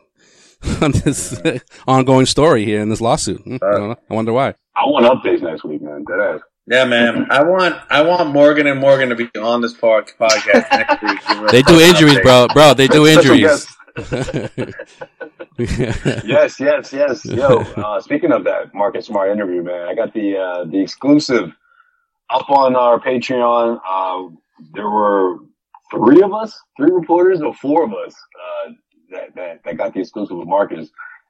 on 0.82 0.92
this 0.92 1.40
ongoing 1.86 2.26
story 2.26 2.64
here 2.64 2.80
in 2.82 2.88
this 2.90 3.00
lawsuit. 3.00 3.40
Hmm, 3.42 3.56
I, 3.62 3.70
don't 3.70 3.88
know. 3.90 3.96
I 4.10 4.14
wonder 4.14 4.32
why. 4.32 4.54
I 4.76 4.84
want 4.86 5.06
updates 5.06 5.42
next 5.42 5.64
week, 5.64 5.82
man. 5.82 6.04
Deadass. 6.04 6.40
yeah, 6.66 6.84
man. 6.84 7.26
I 7.30 7.42
want 7.42 7.74
I 7.90 8.02
want 8.02 8.30
Morgan 8.30 8.66
and 8.66 8.78
Morgan 8.80 9.08
to 9.08 9.14
be 9.16 9.28
on 9.40 9.60
this 9.62 9.72
pod- 9.74 10.10
podcast 10.20 10.70
next 10.70 11.02
week. 11.02 11.20
They 11.50 11.62
do 11.62 11.80
injuries, 11.80 12.18
update. 12.18 12.22
bro. 12.22 12.46
Bro, 12.52 12.74
they 12.74 12.88
do 12.88 13.06
injuries. 13.06 13.66
yes, 15.58 16.58
yes, 16.60 16.92
yes. 16.92 17.24
Yo, 17.24 17.58
uh, 17.76 18.00
speaking 18.00 18.32
of 18.32 18.44
that 18.44 18.74
Marcus 18.74 19.06
Smart 19.06 19.30
interview, 19.30 19.62
man, 19.62 19.88
I 19.88 19.94
got 19.94 20.14
the 20.14 20.36
uh, 20.36 20.64
the 20.64 20.80
exclusive 20.80 21.52
up 22.30 22.48
on 22.50 22.74
our 22.74 22.98
Patreon. 23.00 23.80
Uh, 23.86 24.34
there 24.74 24.88
were 24.88 25.36
three 25.90 26.22
of 26.22 26.32
us, 26.32 26.58
three 26.76 26.90
reporters, 26.90 27.42
or 27.42 27.54
four 27.54 27.84
of 27.84 27.92
us 27.92 28.14
uh, 28.14 28.72
that, 29.10 29.34
that 29.34 29.64
that 29.64 29.76
got 29.76 29.92
the 29.92 30.00
exclusive 30.00 30.36
with 30.36 30.48
Marcus. 30.48 30.88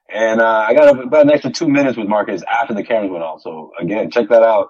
And 0.09 0.41
uh, 0.41 0.65
I 0.67 0.73
got 0.73 0.89
about 0.99 1.25
an 1.25 1.31
extra 1.31 1.51
two 1.51 1.67
minutes 1.67 1.97
with 1.97 2.07
Marcus 2.07 2.43
after 2.43 2.73
the 2.73 2.83
cameras 2.83 3.11
went 3.11 3.23
off. 3.23 3.41
So 3.41 3.71
again, 3.79 4.09
check 4.11 4.29
that 4.29 4.43
out 4.43 4.69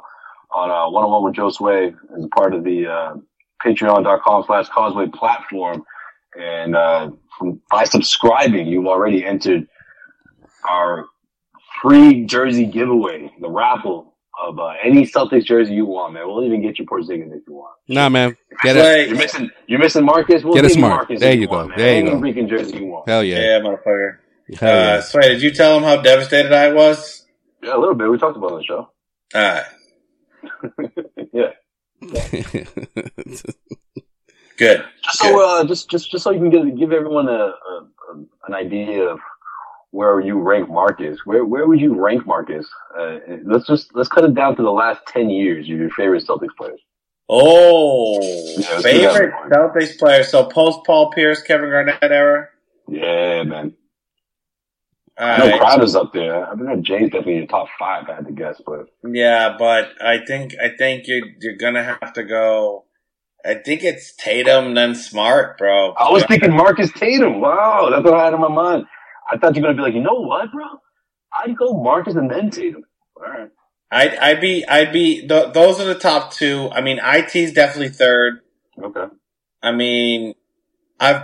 on 0.52 0.70
uh, 0.70 0.90
one 0.90 1.04
on 1.04 1.12
one 1.12 1.24
with 1.24 1.36
Joe 1.36 1.50
Sway 1.50 1.94
as 2.18 2.24
a 2.24 2.28
part 2.30 2.54
of 2.54 2.64
the 2.64 2.88
uh, 2.88 3.16
Patreon.com 3.64 4.44
slash 4.46 4.70
Causeway 4.70 5.08
platform. 5.08 5.84
And 6.40 6.76
uh, 6.76 7.12
from, 7.38 7.62
by 7.70 7.84
subscribing, 7.86 8.68
you've 8.68 8.88
already 8.88 9.24
entered 9.26 9.68
our 10.70 11.06
free 11.82 12.26
jersey 12.26 12.66
giveaway, 12.66 13.32
the 13.42 13.50
raffle 13.50 14.14
of 14.42 14.58
uh, 14.60 14.74
any 14.84 15.06
Celtics 15.06 15.46
jersey 15.46 15.74
you 15.74 15.86
want, 15.86 16.14
man. 16.14 16.28
We'll 16.28 16.44
even 16.46 16.62
get 16.62 16.78
you 16.80 16.86
Porzingis 16.86 17.32
if 17.36 17.44
you 17.48 17.54
want. 17.54 17.76
nah, 17.88 18.10
man, 18.10 18.36
get 18.64 18.76
it. 18.76 19.10
You're 19.10 19.18
missing, 19.18 19.50
you're 19.68 19.80
missing 19.80 20.04
Marcus. 20.06 20.44
We'll 20.44 20.54
Get 20.56 20.66
it 20.66 20.70
give 20.70 20.78
you 20.78 20.82
smart. 20.82 20.96
Marcus 20.96 21.20
There 21.20 21.32
if 21.34 21.40
you 21.40 21.48
go. 21.48 21.54
want, 21.58 21.70
man. 21.70 21.78
There 21.78 21.94
you 21.94 22.00
Any 22.02 22.10
go. 22.10 22.18
freaking 22.20 22.50
jersey 22.50 22.78
you 22.78 22.86
want. 22.86 23.08
Hell 23.08 23.24
yeah. 23.24 23.40
Yeah, 23.40 23.60
motherfucker. 23.60 24.18
Hell 24.60 24.72
Uh, 24.72 24.76
yeah. 24.96 25.00
Sway, 25.02 25.30
did 25.30 25.42
you 25.42 25.52
tell 25.52 25.78
him 25.78 25.84
how 25.84 26.02
devastated 26.02 26.52
I 26.52 26.74
was? 26.74 27.26
Yeah, 27.62 27.76
a 27.76 27.80
little 27.80 27.96
bit. 27.96 28.10
We 28.10 28.18
talked 28.18 28.36
about 28.38 28.52
it 28.52 28.54
on 28.54 28.60
the 28.60 28.66
show. 28.66 28.90
Alright, 29.36 29.66
Yeah. 31.34 31.54
good. 34.58 34.84
Just 35.04 35.20
so, 35.20 35.60
uh, 35.60 35.64
just, 35.66 35.90
just, 35.90 36.12
just 36.12 36.24
so 36.24 36.32
you 36.32 36.40
can 36.40 36.50
give, 36.50 36.78
give 36.78 36.92
everyone 36.92 37.28
a, 37.28 37.32
a, 37.32 37.88
a, 38.12 38.26
an 38.48 38.54
idea 38.54 39.04
of 39.08 39.20
where 39.92 40.20
you 40.20 40.40
rank 40.40 40.70
Marcus. 40.70 41.20
Where, 41.26 41.46
where 41.46 41.68
would 41.68 41.80
you 41.80 41.94
rank 42.00 42.26
Marcus? 42.26 42.68
Uh, 42.98 43.18
let's 43.46 43.68
just, 43.68 43.94
let's 43.96 44.10
cut 44.10 44.24
it 44.24 44.34
down 44.34 44.56
to 44.56 44.62
the 44.64 44.72
last 44.72 45.02
10 45.08 45.30
years 45.30 45.66
of 45.66 45.78
your 45.78 45.90
favorite 45.92 46.26
Celtics 46.26 46.56
players. 46.58 46.82
Oh, 47.30 48.20
Yeah, 48.58 48.80
favorite. 48.82 49.34
Celtics 49.50 49.98
player. 49.98 50.24
So 50.24 50.46
post 50.46 50.80
Paul 50.86 51.12
Pierce, 51.12 51.42
Kevin 51.42 51.70
Garnett 51.70 52.04
era. 52.04 52.50
Yeah, 52.88 53.44
man. 53.44 53.74
All 55.20 55.28
I 55.28 55.38
know 55.38 55.50
right. 55.52 55.60
Crowder's 55.60 55.96
up 55.96 56.12
there. 56.12 56.46
I 56.50 56.56
think 56.56 56.86
James 56.86 57.12
definitely 57.12 57.34
in 57.34 57.38
your 57.40 57.48
top 57.48 57.68
five, 57.78 58.10
I 58.10 58.16
had 58.16 58.26
to 58.26 58.32
guess, 58.34 58.60
but 58.66 58.88
Yeah, 59.08 59.56
but 59.60 59.90
I 60.02 60.26
think 60.26 60.56
I 60.62 60.70
think 60.76 61.08
you're 61.08 61.28
you're 61.40 61.56
gonna 61.56 61.84
have 61.84 62.14
to 62.14 62.24
go. 62.24 62.86
I 63.46 63.56
think 63.56 63.84
it's 63.84 64.16
Tatum 64.16 64.74
then 64.74 64.96
Smart, 64.96 65.58
bro. 65.58 65.92
I 65.94 66.12
was 66.12 66.24
thinking 66.26 66.56
Marcus 66.56 66.92
Tatum. 66.94 67.42
Wow, 67.42 67.90
that's 67.92 68.04
what 68.04 68.14
I 68.14 68.26
had 68.26 68.34
in 68.34 68.40
my 68.40 68.48
mind. 68.48 68.86
I 69.30 69.38
thought 69.38 69.56
you 69.56 69.62
were 69.62 69.70
gonna 69.70 69.78
be 69.78 69.84
like, 69.84 69.94
you 69.94 70.02
know 70.02 70.22
what, 70.22 70.52
bro? 70.52 70.66
I'd 71.34 71.58
go 71.58 71.74
Marcus 71.74 72.16
and 72.16 72.30
then 72.30 72.50
Tatum. 72.50 72.84
All 73.18 73.24
right. 73.24 73.50
I'd 73.92 74.16
I'd 74.16 74.42
be 74.42 74.66
I'd 74.66 74.94
be 74.94 75.28
th- 75.28 75.54
those 75.54 75.80
are 75.80 75.86
the 75.86 75.96
top 75.96 76.34
two. 76.34 76.70
I 76.72 76.82
mean, 76.82 77.00
IT's 77.04 77.54
definitely 77.54 77.90
third. 77.90 78.40
Okay. 78.82 79.06
I 79.62 79.72
mean, 79.72 80.34
I've 81.00 81.24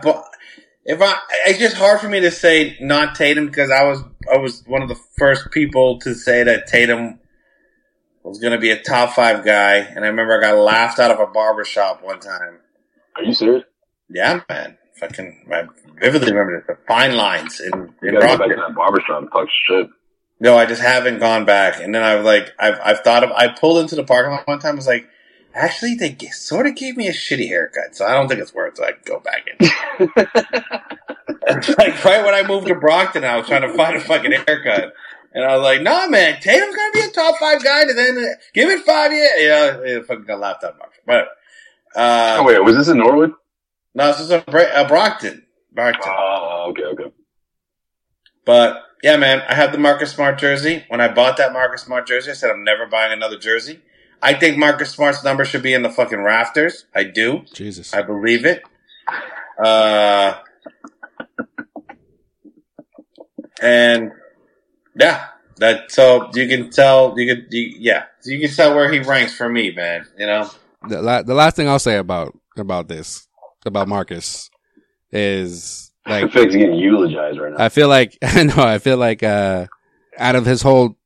if 0.86 1.02
I 1.02 1.18
it's 1.48 1.60
just 1.60 1.78
hard 1.78 2.00
for 2.00 2.10
me 2.10 2.20
to 2.22 2.32
say 2.32 2.78
not 2.80 3.16
Tatum 3.16 3.48
because 3.48 3.72
I 3.72 3.84
was 3.84 4.04
I 4.32 4.38
was 4.38 4.64
one 4.68 4.82
of 4.82 4.90
the 4.90 5.00
first 5.18 5.52
people 5.52 6.00
to 6.00 6.14
say 6.14 6.44
that 6.44 6.68
Tatum 6.68 7.20
was 8.28 8.40
going 8.40 8.54
to 8.54 8.60
be 8.60 8.72
a 8.72 8.82
top 8.82 9.14
five 9.14 9.46
guy, 9.46 9.78
and 9.78 10.04
I 10.04 10.08
remember 10.08 10.38
I 10.38 10.42
got 10.42 10.58
laughed 10.58 11.00
out 11.00 11.12
of 11.12 11.20
a 11.20 11.28
barber 11.28 11.66
shop 11.66 12.04
one 12.04 12.20
time. 12.20 12.60
Are 13.16 13.24
you 13.24 13.34
serious? 13.34 13.64
Yeah, 14.10 14.42
man, 14.50 14.78
fucking 15.00 15.48
I 15.52 15.64
vividly 16.00 16.32
remember 16.32 16.58
this. 16.58 16.68
The 16.68 16.78
fine 16.88 17.16
lines 17.16 17.60
in, 17.60 17.74
in 17.74 17.94
You 18.02 18.12
gotta 18.14 18.28
go 18.28 18.38
back 18.38 18.50
to 18.50 18.56
that 18.56 18.76
barbershop 18.76 19.22
and 19.22 19.32
talk 19.32 19.48
shit. 19.68 19.90
No, 20.40 20.58
I 20.58 20.66
just 20.66 20.82
haven't 20.82 21.20
gone 21.20 21.46
back. 21.46 21.82
And 21.82 21.94
then 21.94 22.02
I 22.02 22.16
was 22.16 22.26
like, 22.26 22.54
I've, 22.58 22.80
I've 22.84 23.00
thought 23.02 23.24
of, 23.24 23.32
I 23.32 23.50
pulled 23.50 23.80
into 23.80 23.96
the 23.96 24.06
parking 24.06 24.32
lot 24.32 24.48
one 24.48 24.60
time. 24.60 24.74
I 24.74 24.76
was 24.76 24.88
like, 24.88 25.08
actually, 25.54 25.96
they 25.96 26.12
g- 26.12 26.30
sort 26.30 26.66
of 26.66 26.76
gave 26.76 26.96
me 26.96 27.08
a 27.08 27.12
shitty 27.12 27.48
haircut, 27.48 27.96
so 27.96 28.06
I 28.06 28.14
don't 28.14 28.30
think 28.30 28.40
it's 28.40 28.54
worth 28.54 28.80
it. 28.80 28.86
I 28.86 28.94
go 29.04 29.20
back 29.20 29.48
in. 29.48 29.68
like 31.78 32.04
right 32.06 32.24
when 32.24 32.34
I 32.34 32.44
moved 32.48 32.68
to 32.68 32.76
Brockton, 32.76 33.24
I 33.24 33.38
was 33.38 33.48
trying 33.48 33.64
to 33.64 33.74
find 33.74 33.98
a 33.98 34.00
fucking 34.00 34.32
haircut. 34.32 34.94
And 35.34 35.46
I 35.46 35.56
was 35.56 35.64
like, 35.64 35.82
nah, 35.82 36.08
man, 36.08 36.40
Tatum's 36.42 36.76
gonna 36.76 36.92
be 36.92 37.02
a 37.02 37.12
top 37.12 37.38
five 37.40 37.64
guy, 37.64 37.82
and 37.82 37.98
then 37.98 38.18
uh, 38.18 38.36
give 38.54 38.70
it 38.70 38.84
five 38.84 39.12
years. 39.12 39.32
Yeah, 39.38 39.48
know, 39.48 39.84
it 39.84 40.06
fucking 40.06 40.26
got 40.26 40.40
laughed 40.40 40.64
out 40.64 40.78
much. 40.80 40.94
But, 41.06 41.28
uh, 41.96 42.38
oh 42.40 42.44
wait, 42.44 42.64
was 42.64 42.76
this 42.76 42.88
in 42.88 42.98
Norwood? 42.98 43.34
no, 43.94 44.08
this 44.08 44.20
is 44.20 44.32
a, 44.32 44.42
Bra- 44.42 44.74
a 44.74 44.88
Brockton. 44.88 45.46
Brockton. 45.72 46.12
Oh, 46.16 46.68
okay, 46.70 46.84
okay. 46.84 47.12
But 48.46 48.84
yeah, 49.04 49.18
man, 49.18 49.44
I 49.48 49.54
have 49.54 49.72
the 49.72 49.78
Marcus 49.78 50.12
Smart 50.12 50.40
jersey. 50.40 50.84
When 50.88 51.00
I 51.00 51.08
bought 51.08 51.38
that 51.38 51.54
Marcus 51.54 51.84
Smart 51.84 52.08
jersey, 52.08 52.32
I 52.32 52.34
said 52.34 52.50
I'm 52.50 52.64
never 52.64 52.86
buying 52.88 53.14
another 53.14 53.38
jersey. 53.38 53.80
I 54.22 54.34
think 54.34 54.58
Marcus 54.58 54.92
Smart's 54.92 55.24
number 55.24 55.46
should 55.46 55.64
be 55.64 55.74
in 55.74 55.84
the 55.84 55.90
fucking 55.90 56.22
rafters. 56.22 56.86
I 56.94 57.04
do. 57.04 57.44
Jesus. 57.54 57.94
I 57.94 58.02
believe 58.02 58.46
it. 58.46 58.64
Uh, 59.64 60.40
and 63.62 64.12
yeah, 65.00 65.28
that 65.58 65.92
so 65.92 66.30
you 66.34 66.48
can 66.48 66.70
tell 66.70 67.14
you 67.18 67.34
can 67.34 67.48
you, 67.50 67.76
yeah 67.80 68.06
so 68.20 68.32
you 68.32 68.40
can 68.40 68.56
tell 68.56 68.76
where 68.76 68.92
he 68.92 69.00
ranks 69.00 69.36
for 69.36 69.50
me, 69.50 69.72
man. 69.72 70.06
You 70.18 70.28
know, 70.28 70.50
the, 70.88 71.02
la- 71.02 71.24
the 71.24 71.34
last 71.34 71.56
thing 71.56 71.68
I'll 71.68 71.80
say 71.80 71.98
about 71.98 72.38
about 72.58 72.88
this 72.88 73.28
about 73.66 73.88
Marcus 73.88 74.50
is 75.12 75.92
I 76.06 76.22
like 76.22 76.32
feel 76.32 76.44
like 76.44 76.52
he's 76.52 76.62
getting 76.62 76.80
eulogized 76.80 77.40
right 77.40 77.54
now. 77.54 77.64
I 77.64 77.70
feel 77.70 77.88
like 77.88 78.18
I 78.24 78.44
know 78.44 78.56
I 78.58 78.80
feel 78.80 78.98
like 78.98 79.24
uh 79.24 79.68
out 80.18 80.36
of 80.36 80.46
his 80.46 80.62
whole 80.62 80.98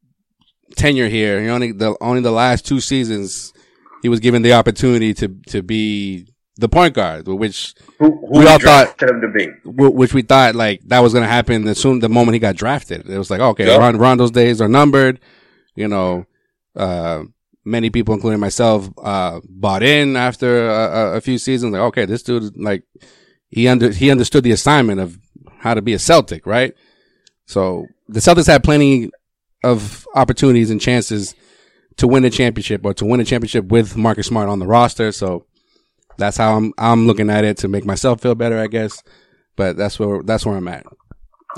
tenure 0.75 1.07
here, 1.07 1.41
he 1.41 1.49
only 1.49 1.71
the 1.71 1.95
only 2.01 2.21
the 2.21 2.31
last 2.31 2.65
two 2.65 2.79
seasons 2.79 3.53
he 4.01 4.09
was 4.09 4.19
given 4.19 4.41
the 4.41 4.53
opportunity 4.53 5.13
to 5.15 5.27
to 5.47 5.61
be 5.61 6.27
the 6.57 6.69
point 6.69 6.93
guard, 6.93 7.27
which 7.27 7.73
Who, 7.99 8.05
who 8.27 8.39
We 8.39 8.47
all 8.47 8.59
thought- 8.59 9.01
him 9.01 9.21
to 9.21 9.31
be? 9.33 9.47
which 9.65 10.13
we 10.13 10.21
thought 10.21 10.53
like 10.55 10.81
that 10.87 10.99
was 10.99 11.13
going 11.13 11.23
to 11.23 11.29
happen 11.29 11.67
as 11.67 11.79
soon 11.79 11.99
the 11.99 12.09
moment 12.09 12.33
he 12.35 12.39
got 12.39 12.55
drafted. 12.55 13.09
It 13.09 13.17
was 13.17 13.31
like, 13.31 13.39
okay, 13.39 13.67
Yeah. 13.67 13.77
Ron, 13.77 13.97
Rondo's 13.97 14.31
days 14.31 14.61
are 14.61 14.67
numbered. 14.67 15.19
You 15.75 15.87
know, 15.87 16.25
uh, 16.75 17.23
many 17.65 17.89
people, 17.89 18.13
including 18.13 18.39
myself, 18.39 18.89
uh, 19.01 19.39
bought 19.49 19.81
in 19.83 20.15
after 20.15 20.69
a, 20.69 20.73
a- 20.73 21.13
a 21.17 21.21
few 21.21 21.37
seasons. 21.39 21.73
Like, 21.73 21.81
okay, 21.81 22.05
this 22.05 22.21
dude, 22.23 22.55
like, 22.55 22.83
he 23.49 23.67
under, 23.67 23.89
he 23.91 24.11
understood 24.11 24.43
the 24.43 24.51
assignment 24.51 24.99
of 24.99 25.17
how 25.59 25.73
to 25.73 25.81
be 25.81 25.93
a 25.93 25.99
Celtic, 25.99 26.45
right? 26.45 26.75
So 27.47 27.87
the 28.07 28.19
Celtics 28.19 28.47
had 28.47 28.63
plenty 28.63 29.09
of 29.63 30.07
opportunities 30.13 30.69
and 30.69 30.79
chances 30.81 31.33
to 31.97 32.07
win 32.07 32.25
a 32.25 32.29
championship 32.29 32.81
or 32.85 32.93
to 32.95 33.05
win 33.05 33.19
a 33.19 33.25
championship 33.25 33.65
with 33.65 33.95
Marcus 33.97 34.27
Smart 34.27 34.49
on 34.49 34.59
the 34.59 34.67
roster. 34.67 35.11
So 35.11 35.45
that's 36.17 36.37
how 36.37 36.55
I'm, 36.57 36.73
I'm 36.77 37.07
looking 37.07 37.29
at 37.29 37.43
it 37.43 37.57
to 37.57 37.67
make 37.67 37.85
myself 37.85 38.21
feel 38.21 38.35
better, 38.35 38.57
I 38.59 38.67
guess. 38.67 39.01
But 39.55 39.77
that's 39.77 39.99
where, 39.99 40.23
that's 40.23 40.45
where 40.45 40.55
I'm 40.55 40.67
at 40.67 40.85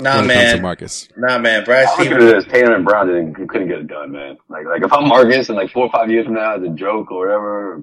Nah, 0.00 0.20
when 0.20 0.30
it 0.30 0.34
comes 0.34 0.46
to 0.50 0.52
man. 0.56 0.62
Marcus. 0.62 1.08
Nah, 1.16 1.38
man. 1.38 1.64
Brad 1.64 1.86
I 1.86 1.90
look 1.92 2.00
at 2.00 2.06
Stevens. 2.06 2.24
it 2.24 2.36
as 2.36 2.44
Tatum 2.46 2.72
and 2.74 2.84
Brown 2.84 3.06
didn't 3.06 3.38
you 3.38 3.46
couldn't 3.46 3.68
get 3.68 3.78
it 3.78 3.86
done, 3.86 4.12
man. 4.12 4.36
Like 4.50 4.66
like 4.66 4.82
if 4.82 4.92
I'm 4.92 5.08
Marcus 5.08 5.48
and 5.48 5.56
like 5.56 5.70
four 5.70 5.84
or 5.84 5.90
five 5.90 6.10
years 6.10 6.26
from 6.26 6.34
now 6.34 6.56
as 6.56 6.62
a 6.62 6.68
joke 6.68 7.10
or 7.10 7.20
whatever, 7.26 7.82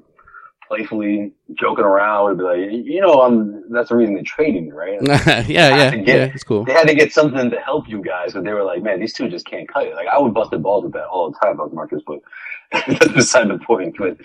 playfully 0.68 1.34
joking 1.60 1.84
around, 1.86 2.26
would 2.26 2.38
be 2.38 2.44
like, 2.44 2.86
you 2.86 3.02
know, 3.02 3.22
I'm 3.22 3.72
that's 3.72 3.90
the 3.90 3.96
reason 3.96 4.14
they 4.16 4.22
traded 4.22 4.64
me, 4.64 4.72
right? 4.72 5.00
yeah, 5.02 5.44
yeah, 5.48 5.96
get- 5.96 6.08
yeah, 6.08 6.16
it's 6.34 6.44
cool. 6.44 6.66
They 6.66 6.74
had 6.74 6.88
to 6.88 6.94
get 6.94 7.12
something 7.12 7.50
to 7.50 7.58
help 7.60 7.90
you 7.90 8.02
guys, 8.04 8.34
but 8.34 8.44
they 8.44 8.54
were 8.54 8.64
like, 8.64 8.84
man, 8.84 9.00
these 9.00 9.14
two 9.14 9.28
just 9.28 9.48
can't 9.48 9.68
cut 9.68 9.88
it. 9.88 9.96
Like 9.96 10.08
I 10.08 10.20
would 10.20 10.36
bust 10.36 10.52
the 10.52 10.60
balls 10.60 10.84
with 10.84 10.94
that 10.94 11.06
all 11.08 11.32
the 11.32 11.38
time 11.40 11.54
about 11.56 11.74
Marcus, 11.74 12.04
but 12.06 12.20
that's 12.88 13.12
beside 13.12 13.50
the 13.50 13.58
point. 13.58 13.96
But 13.98 14.18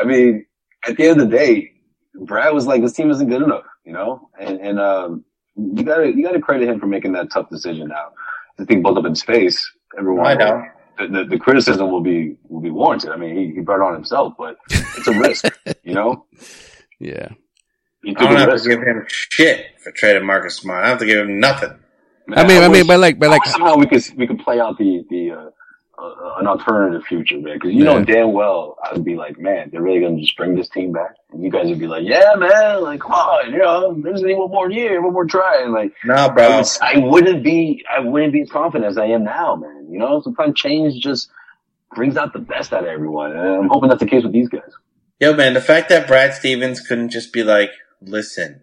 I 0.00 0.04
mean, 0.04 0.46
at 0.86 0.96
the 0.96 1.08
end 1.08 1.20
of 1.20 1.30
the 1.30 1.36
day, 1.36 1.72
Brad 2.18 2.52
was 2.52 2.66
like, 2.66 2.82
this 2.82 2.92
team 2.92 3.10
isn't 3.10 3.28
good 3.28 3.42
enough, 3.42 3.64
you 3.84 3.92
know, 3.92 4.28
and 4.38 4.60
and 4.60 4.80
um, 4.80 5.24
you 5.56 5.84
gotta 5.84 6.08
you 6.14 6.22
gotta 6.22 6.40
credit 6.40 6.68
him 6.68 6.80
for 6.80 6.86
making 6.86 7.12
that 7.12 7.30
tough 7.30 7.48
decision. 7.50 7.88
Now, 7.88 8.12
the 8.56 8.66
thing 8.66 8.82
built 8.82 8.98
up 8.98 9.04
in 9.06 9.14
space. 9.14 9.58
Everyone, 9.98 10.26
I 10.26 10.34
know. 10.34 10.62
The, 10.98 11.06
the, 11.06 11.24
the 11.24 11.38
criticism 11.38 11.90
will 11.90 12.00
be 12.00 12.36
will 12.48 12.60
be 12.60 12.70
warranted. 12.70 13.10
I 13.10 13.16
mean, 13.16 13.36
he, 13.36 13.54
he 13.54 13.60
brought 13.60 13.80
it 13.80 13.86
on 13.86 13.94
himself, 13.94 14.34
but 14.38 14.56
it's 14.70 15.06
a 15.06 15.12
risk, 15.12 15.44
you 15.84 15.94
know. 15.94 16.26
Yeah. 16.98 17.28
He 18.02 18.14
I 18.16 18.20
don't 18.20 18.36
have 18.36 18.48
risk. 18.48 18.64
to 18.64 18.70
give 18.70 18.82
him 18.82 19.04
shit 19.08 19.66
for 19.82 19.92
trading 19.92 20.24
Marcus 20.26 20.56
Smart. 20.56 20.80
I 20.84 20.88
don't 20.88 20.90
have 20.90 20.98
to 21.00 21.06
give 21.06 21.20
him 21.20 21.40
nothing. 21.40 21.78
Man, 22.26 22.38
I 22.38 22.46
mean, 22.46 22.58
I 22.58 22.68
mean, 22.68 22.70
wish- 22.72 22.86
but 22.86 23.00
like, 23.00 23.18
but 23.18 23.30
like, 23.30 23.44
somehow 23.46 23.76
we 23.76 23.86
could 23.86 24.04
we 24.16 24.26
could 24.26 24.38
play 24.40 24.60
out 24.60 24.76
the 24.78 25.04
the 25.08 25.30
uh, 25.30 25.50
uh, 26.00 26.34
an 26.38 26.46
alternative 26.46 27.02
future, 27.04 27.38
man. 27.38 27.54
Because 27.54 27.72
you 27.72 27.84
know 27.84 28.04
damn 28.04 28.32
well 28.32 28.76
I 28.82 28.92
would 28.92 29.04
be 29.04 29.16
like, 29.16 29.38
man, 29.38 29.70
they're 29.70 29.82
really 29.82 30.00
gonna 30.00 30.20
just 30.20 30.36
bring 30.36 30.54
this 30.54 30.68
team 30.68 30.92
back, 30.92 31.14
and 31.32 31.42
you 31.42 31.50
guys 31.50 31.68
would 31.68 31.78
be 31.78 31.86
like, 31.86 32.04
yeah, 32.06 32.34
man, 32.36 32.82
like 32.82 33.00
come 33.00 33.12
on, 33.12 33.52
you 33.52 33.58
know, 33.58 33.94
there's 34.02 34.22
only 34.22 34.34
one 34.34 34.50
more 34.50 34.70
year, 34.70 35.02
one 35.02 35.12
more 35.12 35.24
try, 35.26 35.62
and 35.62 35.72
like 35.72 35.92
Nah, 36.04 36.26
I, 36.26 36.28
bro. 36.28 36.56
would, 36.58 36.66
I 36.80 36.98
wouldn't 36.98 37.42
be 37.42 37.84
I 37.90 38.00
wouldn't 38.00 38.32
be 38.32 38.42
as 38.42 38.50
confident 38.50 38.88
as 38.90 38.98
I 38.98 39.06
am 39.06 39.24
now, 39.24 39.56
man. 39.56 39.88
You 39.90 39.98
know, 39.98 40.20
sometimes 40.20 40.58
change 40.58 41.02
just 41.02 41.30
brings 41.94 42.16
out 42.16 42.32
the 42.32 42.38
best 42.38 42.72
out 42.72 42.84
of 42.84 42.88
everyone, 42.88 43.32
and 43.32 43.40
I'm 43.40 43.68
hoping 43.68 43.88
that's 43.88 44.00
the 44.00 44.06
case 44.06 44.22
with 44.22 44.32
these 44.32 44.48
guys. 44.48 44.70
Yo, 45.20 45.34
man, 45.34 45.54
the 45.54 45.60
fact 45.60 45.88
that 45.88 46.06
Brad 46.06 46.32
Stevens 46.34 46.80
couldn't 46.80 47.08
just 47.10 47.32
be 47.32 47.42
like, 47.42 47.70
listen, 48.00 48.60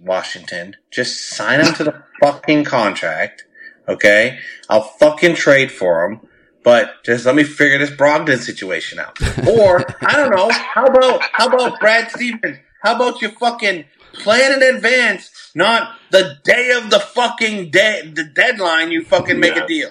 Washington, 0.00 0.76
just 0.90 1.28
sign 1.28 1.60
him 1.60 1.74
to 1.74 1.84
the 1.84 2.02
fucking 2.22 2.64
contract, 2.64 3.44
okay? 3.86 4.38
I'll 4.70 4.82
fucking 4.82 5.34
trade 5.34 5.70
for 5.70 6.04
him, 6.04 6.20
but 6.64 7.02
just 7.04 7.24
let 7.26 7.34
me 7.34 7.44
figure 7.44 7.78
this 7.78 7.90
Brogdon 7.90 8.38
situation 8.38 8.98
out. 8.98 9.18
Or, 9.48 9.84
I 10.02 10.16
don't 10.16 10.30
know, 10.34 10.50
how 10.50 10.84
about, 10.86 11.22
how 11.32 11.46
about 11.48 11.80
Brad 11.80 12.10
Stevens? 12.10 12.58
How 12.82 12.96
about 12.96 13.20
you 13.22 13.30
fucking 13.30 13.84
plan 14.14 14.62
in 14.62 14.74
advance, 14.74 15.30
not 15.54 15.96
the 16.10 16.38
day 16.44 16.70
of 16.72 16.90
the 16.90 16.98
fucking 17.00 17.70
day, 17.70 18.10
the 18.14 18.24
deadline 18.24 18.90
you 18.90 19.04
fucking 19.04 19.38
make 19.38 19.54
Yeah. 19.56 19.64
a 19.64 19.66
deal. 19.66 19.90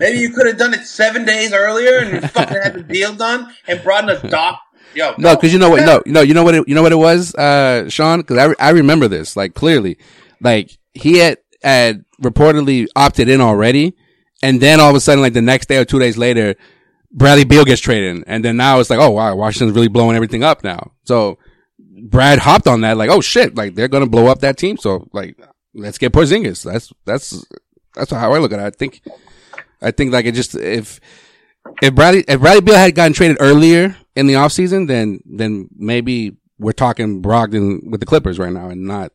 Maybe 0.00 0.18
you 0.18 0.30
could 0.30 0.46
have 0.46 0.56
done 0.56 0.72
it 0.74 0.84
seven 0.86 1.24
days 1.24 1.52
earlier 1.52 1.98
and 1.98 2.12
you 2.22 2.28
fucking 2.28 2.56
had 2.62 2.74
the 2.74 2.82
deal 2.82 3.14
done 3.14 3.52
and 3.66 3.82
brought 3.82 4.04
in 4.04 4.10
a 4.16 4.28
doc. 4.30 4.60
Yo, 4.94 5.14
no, 5.18 5.36
because 5.36 5.52
you 5.52 5.58
know 5.58 5.68
what? 5.68 5.84
No, 5.84 6.02
no, 6.06 6.22
you 6.22 6.32
know 6.32 6.42
what? 6.42 6.54
It, 6.54 6.66
you 6.66 6.74
know 6.74 6.82
what 6.82 6.92
it 6.92 6.96
was, 6.96 7.34
uh, 7.34 7.88
Sean? 7.90 8.20
Because 8.20 8.38
I, 8.38 8.44
re- 8.46 8.54
I 8.58 8.70
remember 8.70 9.06
this 9.06 9.36
like 9.36 9.52
clearly. 9.54 9.98
Like 10.40 10.78
he 10.94 11.18
had 11.18 11.36
had 11.62 12.04
reportedly 12.22 12.86
opted 12.96 13.28
in 13.28 13.42
already, 13.42 13.94
and 14.42 14.60
then 14.60 14.80
all 14.80 14.90
of 14.90 14.96
a 14.96 15.00
sudden, 15.00 15.22
like 15.22 15.32
the 15.32 15.42
next 15.42 15.68
day 15.68 15.78
or 15.78 15.84
two 15.84 15.98
days 15.98 16.16
later, 16.16 16.54
Bradley 17.10 17.44
Beal 17.44 17.64
gets 17.64 17.80
traded, 17.80 18.24
and 18.26 18.44
then 18.44 18.56
now 18.56 18.80
it's 18.80 18.90
like, 18.90 19.00
oh 19.00 19.10
wow, 19.10 19.34
Washington's 19.34 19.74
really 19.74 19.88
blowing 19.88 20.16
everything 20.16 20.44
up 20.44 20.62
now. 20.62 20.92
So 21.04 21.38
Brad 21.78 22.38
hopped 22.38 22.66
on 22.66 22.82
that, 22.82 22.96
like, 22.96 23.10
oh 23.10 23.20
shit, 23.20 23.54
like 23.54 23.74
they're 23.74 23.88
gonna 23.88 24.06
blow 24.06 24.26
up 24.26 24.40
that 24.40 24.56
team. 24.56 24.76
So 24.76 25.08
like, 25.12 25.38
let's 25.74 25.98
get 25.98 26.12
Porzingis. 26.12 26.64
That's 26.64 26.92
that's 27.04 27.44
that's 27.94 28.10
how 28.10 28.32
I 28.32 28.38
look 28.38 28.52
at 28.52 28.60
it. 28.60 28.64
I 28.64 28.70
think, 28.70 29.02
I 29.80 29.90
think 29.90 30.12
like 30.12 30.26
it 30.26 30.34
just 30.34 30.54
if 30.54 31.00
if 31.82 31.94
Bradley 31.94 32.24
if 32.28 32.40
Bradley 32.40 32.60
Beal 32.60 32.76
had 32.76 32.94
gotten 32.94 33.12
traded 33.12 33.38
earlier 33.40 33.96
in 34.14 34.26
the 34.26 34.34
offseason, 34.34 34.86
then 34.86 35.20
then 35.24 35.68
maybe 35.74 36.36
we're 36.58 36.72
talking 36.72 37.22
Brogdon 37.22 37.90
with 37.90 38.00
the 38.00 38.06
Clippers 38.06 38.38
right 38.38 38.52
now, 38.52 38.68
and 38.68 38.84
not 38.84 39.12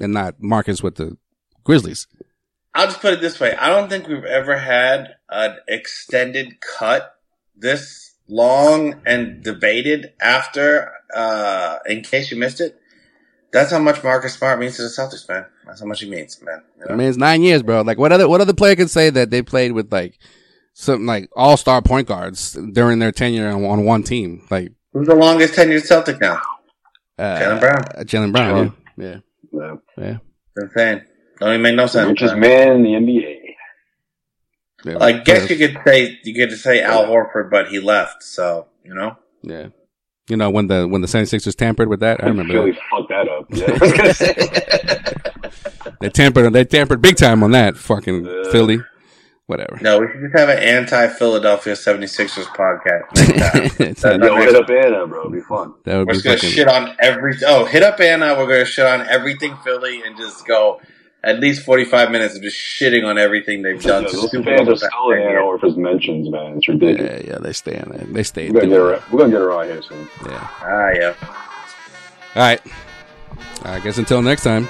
and 0.00 0.12
not 0.12 0.40
Marcus 0.40 0.82
with 0.82 0.96
the 0.96 1.16
Grizzlies. 1.64 2.06
I'll 2.74 2.86
just 2.86 3.00
put 3.00 3.14
it 3.14 3.20
this 3.20 3.40
way. 3.40 3.54
I 3.56 3.68
don't 3.68 3.88
think 3.88 4.06
we've 4.06 4.24
ever 4.24 4.56
had 4.56 5.16
an 5.28 5.56
extended 5.66 6.60
cut 6.60 7.14
this 7.56 8.14
long 8.28 9.00
and 9.04 9.42
debated 9.42 10.12
after, 10.20 10.92
uh, 11.14 11.78
in 11.86 12.02
case 12.02 12.30
you 12.30 12.38
missed 12.38 12.60
it. 12.60 12.76
That's 13.52 13.72
how 13.72 13.80
much 13.80 14.04
Marcus 14.04 14.34
Smart 14.34 14.60
means 14.60 14.76
to 14.76 14.82
the 14.82 14.88
Celtics, 14.88 15.28
man. 15.28 15.44
That's 15.66 15.80
how 15.80 15.86
much 15.86 16.00
he 16.00 16.08
means, 16.08 16.40
man. 16.40 16.62
You 16.78 16.84
know? 16.86 16.94
I 16.94 16.96
mean, 16.96 17.08
it's 17.08 17.18
nine 17.18 17.42
years, 17.42 17.64
bro. 17.64 17.80
Like, 17.82 17.98
what 17.98 18.12
other 18.12 18.28
what 18.28 18.40
other 18.40 18.54
player 18.54 18.76
can 18.76 18.86
say 18.86 19.10
that 19.10 19.30
they 19.30 19.42
played 19.42 19.72
with 19.72 19.92
like 19.92 20.18
something 20.74 21.06
like 21.06 21.28
all 21.34 21.56
star 21.56 21.82
point 21.82 22.06
guards 22.06 22.52
during 22.72 23.00
their 23.00 23.10
tenure 23.10 23.48
on, 23.50 23.64
on 23.64 23.84
one 23.84 24.04
team? 24.04 24.46
Like 24.50 24.70
Who's 24.92 25.08
the 25.08 25.16
longest 25.16 25.54
tenured 25.54 25.84
Celtic 25.84 26.20
now? 26.20 26.40
uh, 27.18 27.38
Jaylen 27.40 27.60
Brown. 27.60 27.78
uh, 27.96 28.02
Jaylen 28.04 28.32
Brown. 28.32 28.76
Yeah, 28.96 29.04
Yeah. 29.04 29.20
yeah, 29.52 29.74
yeah. 29.98 30.16
It's 30.56 30.64
insane. 30.76 31.02
Don't 31.40 31.48
even 31.50 31.62
make 31.62 31.74
no 31.74 31.86
sense. 31.86 32.08
richest 32.08 32.36
man. 32.36 32.82
man 32.82 32.96
in 32.96 33.04
the 33.06 33.12
NBA. 33.22 33.36
yeah. 34.84 34.98
I 35.00 35.12
guess 35.12 35.48
you 35.50 35.56
could 35.56 35.78
say 35.86 36.18
you 36.24 36.34
could 36.34 36.56
say 36.56 36.82
Al 36.82 37.06
Horford, 37.06 37.50
but 37.50 37.68
he 37.68 37.80
left. 37.80 38.22
So 38.22 38.66
you 38.84 38.94
know, 38.94 39.16
Yeah. 39.42 39.68
You 40.28 40.36
know 40.36 40.48
when 40.50 40.68
the 40.68 40.86
when 40.86 41.00
the 41.00 41.08
76ers 41.08 41.56
tampered 41.56 41.88
with 41.88 42.00
that, 42.00 42.22
I 42.22 42.28
remember 42.28 42.52
Philly 42.54 42.70
that. 42.72 42.80
fucked 42.90 43.08
that 43.08 43.28
up. 43.28 43.46
Yeah, 43.50 43.64
I 43.66 43.78
was 43.78 43.92
gonna 43.92 44.14
say. 44.14 45.94
they 46.00 46.08
tampered. 46.08 46.52
They 46.52 46.64
tampered 46.64 47.02
big 47.02 47.16
time 47.16 47.42
on 47.42 47.50
that. 47.52 47.76
Fucking 47.76 48.24
Yeah. 48.26 48.42
Philly, 48.52 48.78
whatever. 49.46 49.78
no, 49.80 49.98
we 49.98 50.06
should 50.06 50.20
just 50.20 50.38
have 50.38 50.48
an 50.48 50.58
anti-Philadelphia 50.58 51.72
76ers 51.74 52.44
podcast. 52.44 53.80
Next 53.80 54.02
time. 54.02 54.20
That- 54.20 54.20
not- 54.20 54.26
Yo, 54.26 54.36
hit 54.36 54.54
up 54.54 54.70
Anna, 54.70 55.06
bro. 55.08 55.20
It'd 55.22 55.32
be 55.32 55.40
fun. 55.40 55.74
that 55.84 55.96
would 55.98 56.06
We're 56.06 56.12
be 56.14 56.20
just 56.20 56.42
gonna 56.42 56.52
shit 56.54 56.68
on 56.68 56.94
every. 57.00 57.34
Oh, 57.46 57.64
hit 57.64 57.82
up 57.82 57.98
Anna. 57.98 58.36
We're 58.38 58.46
gonna 58.46 58.64
shit 58.64 58.86
on 58.86 59.00
everything 59.08 59.56
Philly 59.64 60.02
and 60.02 60.16
just 60.16 60.46
go 60.46 60.80
at 61.22 61.40
least 61.40 61.64
forty-five 61.64 62.10
minutes 62.10 62.36
of 62.36 62.42
just 62.42 62.56
shitting 62.56 63.04
on 63.06 63.18
everything 63.18 63.62
they've 63.62 63.82
done. 63.82 64.04
Yo, 64.04 64.10
to 64.10 64.16
those 64.16 64.30
Super 64.30 64.44
fans 64.44 64.62
Bowl 64.62 64.72
are 64.72 64.76
still 64.76 65.10
in 65.12 65.18
Anna 65.20 65.40
Horford's 65.40 65.76
mentions, 65.76 66.30
man. 66.30 66.56
It's 66.56 66.68
ridiculous. 66.68 67.24
Yeah, 67.24 67.32
yeah, 67.32 67.38
they 67.38 67.52
stay 67.52 67.76
in 67.76 67.90
there. 67.90 68.06
They 68.06 68.22
stay. 68.22 68.50
We're 68.50 68.60
gonna, 68.60 68.68
get 68.68 68.76
doing 68.76 69.00
her, 69.00 69.04
we're 69.10 69.18
gonna 69.18 69.32
get 69.32 69.40
her 69.40 69.52
on 69.52 69.66
here 69.66 69.82
soon. 69.82 70.08
Yeah. 70.26 70.48
Ah, 70.62 70.90
yeah. 70.90 71.14
All 72.36 72.42
right. 72.42 72.60
I 73.62 73.80
guess 73.80 73.98
until 73.98 74.22
next 74.22 74.44
time. 74.44 74.68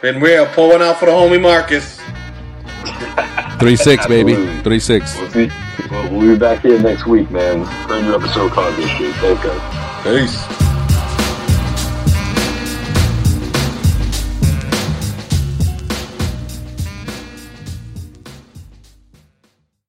Been 0.00 0.20
real. 0.20 0.46
Pull 0.46 0.70
one 0.70 0.82
out 0.82 0.98
for 0.98 1.06
the 1.06 1.12
homie 1.12 1.40
Marcus. 1.40 2.00
Three 3.58 3.76
six, 3.76 4.06
baby. 4.06 4.34
Three 4.62 4.80
six. 4.80 5.18
We'll 5.18 5.30
see. 5.30 5.50
Well, 5.90 6.10
we'll 6.10 6.34
be 6.34 6.38
back 6.38 6.62
here 6.62 6.80
next 6.80 7.06
week, 7.06 7.30
man. 7.30 7.64
Brand 7.86 8.06
new 8.06 8.14
episode 8.14 8.52
called 8.52 8.74
this 8.76 8.88
shit. 8.90 9.14
Thanks, 9.16 9.42
guys. 9.42 10.02
Peace. 10.04 10.55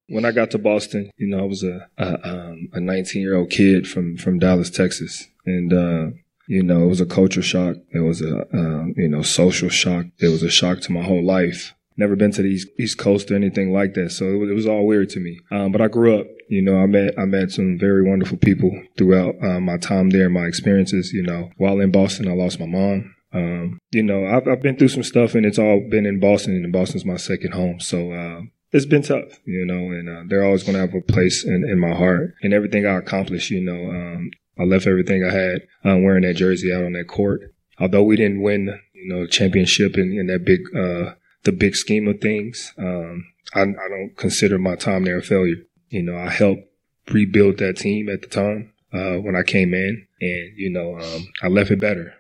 When 0.08 0.26
I 0.26 0.32
got 0.32 0.52
to 0.52 0.58
Boston, 0.58 1.12
you 1.18 1.28
know, 1.28 1.40
I 1.40 1.44
was 1.44 1.64
a 1.64 1.88
a, 1.98 2.30
um, 2.30 2.70
a 2.74 2.80
19 2.80 3.22
year 3.22 3.36
old 3.36 3.50
kid 3.50 3.88
from 3.88 4.18
from 4.18 4.40
Dallas, 4.40 4.70
Texas, 4.70 5.28
and 5.46 5.74
uh, 5.74 6.18
you 6.48 6.64
know, 6.64 6.84
it 6.84 6.88
was 6.88 7.02
a 7.02 7.06
culture 7.06 7.42
shock. 7.42 7.76
It 7.94 8.00
was 8.00 8.22
a 8.22 8.40
uh, 8.40 8.86
you 8.96 9.10
know 9.10 9.22
social 9.22 9.70
shock. 9.70 10.06
It 10.20 10.30
was 10.30 10.44
a 10.44 10.50
shock 10.50 10.80
to 10.82 10.92
my 10.92 11.04
whole 11.04 11.26
life. 11.26 11.74
Never 12.00 12.16
been 12.16 12.32
to 12.34 12.44
the 12.44 12.50
East, 12.50 12.68
East 12.80 13.00
Coast 13.00 13.32
or 13.32 13.36
anything 13.36 13.74
like 13.74 13.96
that, 13.96 14.12
so 14.12 14.26
it 14.26 14.38
was, 14.38 14.50
it 14.52 14.54
was 14.54 14.68
all 14.68 14.86
weird 14.86 15.10
to 15.10 15.20
me. 15.20 15.40
Um, 15.52 15.72
but 15.72 15.82
I 15.82 15.88
grew 15.88 16.20
up. 16.20 16.28
You 16.48 16.62
know, 16.62 16.78
I 16.78 16.86
met 16.86 17.16
I 17.20 17.26
met 17.26 17.52
some 17.52 17.78
very 17.78 18.08
wonderful 18.08 18.38
people 18.38 18.72
throughout 18.98 19.36
uh, 19.44 19.60
my 19.60 19.78
time 19.78 20.12
there, 20.12 20.26
and 20.26 20.34
my 20.34 20.46
experiences. 20.46 21.12
You 21.12 21.24
know, 21.24 21.50
while 21.58 21.80
in 21.80 21.92
Boston, 21.92 22.30
I 22.30 22.34
lost 22.34 22.60
my 22.60 22.66
mom. 22.66 23.14
Um, 23.34 23.80
you 23.92 24.04
know, 24.04 24.26
I've, 24.26 24.48
I've 24.48 24.62
been 24.62 24.78
through 24.78 24.88
some 24.88 25.04
stuff, 25.04 25.36
and 25.36 25.46
it's 25.46 25.60
all 25.60 25.86
been 25.90 26.06
in 26.06 26.20
Boston, 26.20 26.56
and 26.56 26.72
Boston's 26.72 27.04
my 27.04 27.18
second 27.18 27.54
home. 27.54 27.80
So 27.82 28.14
uh, 28.14 28.42
it's 28.78 28.86
been 28.86 29.02
tough, 29.02 29.40
you 29.46 29.66
know, 29.66 29.92
and 29.92 30.08
uh, 30.08 30.24
they're 30.28 30.46
always 30.46 30.64
going 30.64 30.76
to 30.76 30.80
have 30.80 30.94
a 30.94 31.02
place 31.02 31.44
in, 31.44 31.68
in 31.68 31.80
my 31.80 31.96
heart. 31.96 32.36
And 32.44 32.54
everything 32.54 32.86
I 32.86 32.98
accomplished, 32.98 33.50
you 33.50 33.62
know, 33.62 33.90
um, 33.90 34.32
I 34.58 34.64
left 34.64 34.88
everything 34.88 35.24
I 35.24 35.34
had 35.34 35.62
uh, 35.84 35.98
wearing 35.98 36.24
that 36.24 36.36
jersey 36.36 36.72
out 36.72 36.84
on 36.84 36.94
that 36.94 37.08
court. 37.08 37.42
Although 37.80 38.04
we 38.04 38.16
didn't 38.16 38.42
win, 38.42 38.80
you 38.94 39.14
know, 39.14 39.26
championship 39.28 39.98
in, 39.98 40.14
in 40.14 40.28
that 40.28 40.46
big, 40.46 40.62
uh, 40.76 41.16
the 41.44 41.52
big 41.52 41.76
scheme 41.76 42.08
of 42.08 42.22
things, 42.22 42.74
um, 42.78 43.26
I, 43.54 43.62
I 43.62 43.66
don't 43.90 44.14
consider 44.16 44.58
my 44.58 44.76
time 44.76 45.06
there 45.06 45.18
a 45.18 45.24
failure. 45.24 45.56
You 45.90 46.04
know, 46.04 46.18
I 46.18 46.30
helped 46.30 46.64
rebuild 47.12 47.58
that 47.58 47.78
team 47.78 48.10
at 48.10 48.22
the 48.22 48.28
time 48.28 48.74
uh, 48.94 49.18
when 49.18 49.36
I 49.36 49.44
came 49.44 49.74
in, 49.74 50.08
and 50.22 50.52
you 50.56 50.70
know, 50.70 51.00
um, 51.00 51.28
I 51.42 51.48
left 51.48 51.72
it 51.72 51.80
better 51.80 52.14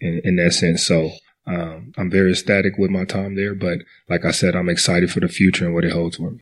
in, 0.00 0.20
in 0.24 0.36
that 0.36 0.52
sense. 0.52 0.86
So 0.86 1.10
um, 1.46 1.92
I'm 1.96 2.10
very 2.10 2.30
ecstatic 2.30 2.78
with 2.78 2.90
my 2.90 3.04
time 3.04 3.34
there, 3.34 3.54
but 3.54 3.78
like 4.08 4.24
I 4.24 4.30
said, 4.30 4.54
I'm 4.54 4.68
excited 4.68 5.10
for 5.10 5.20
the 5.20 5.28
future 5.28 5.66
and 5.66 5.74
what 5.74 5.84
it 5.84 5.92
holds 5.92 6.16
for 6.16 6.30
me. 6.30 6.40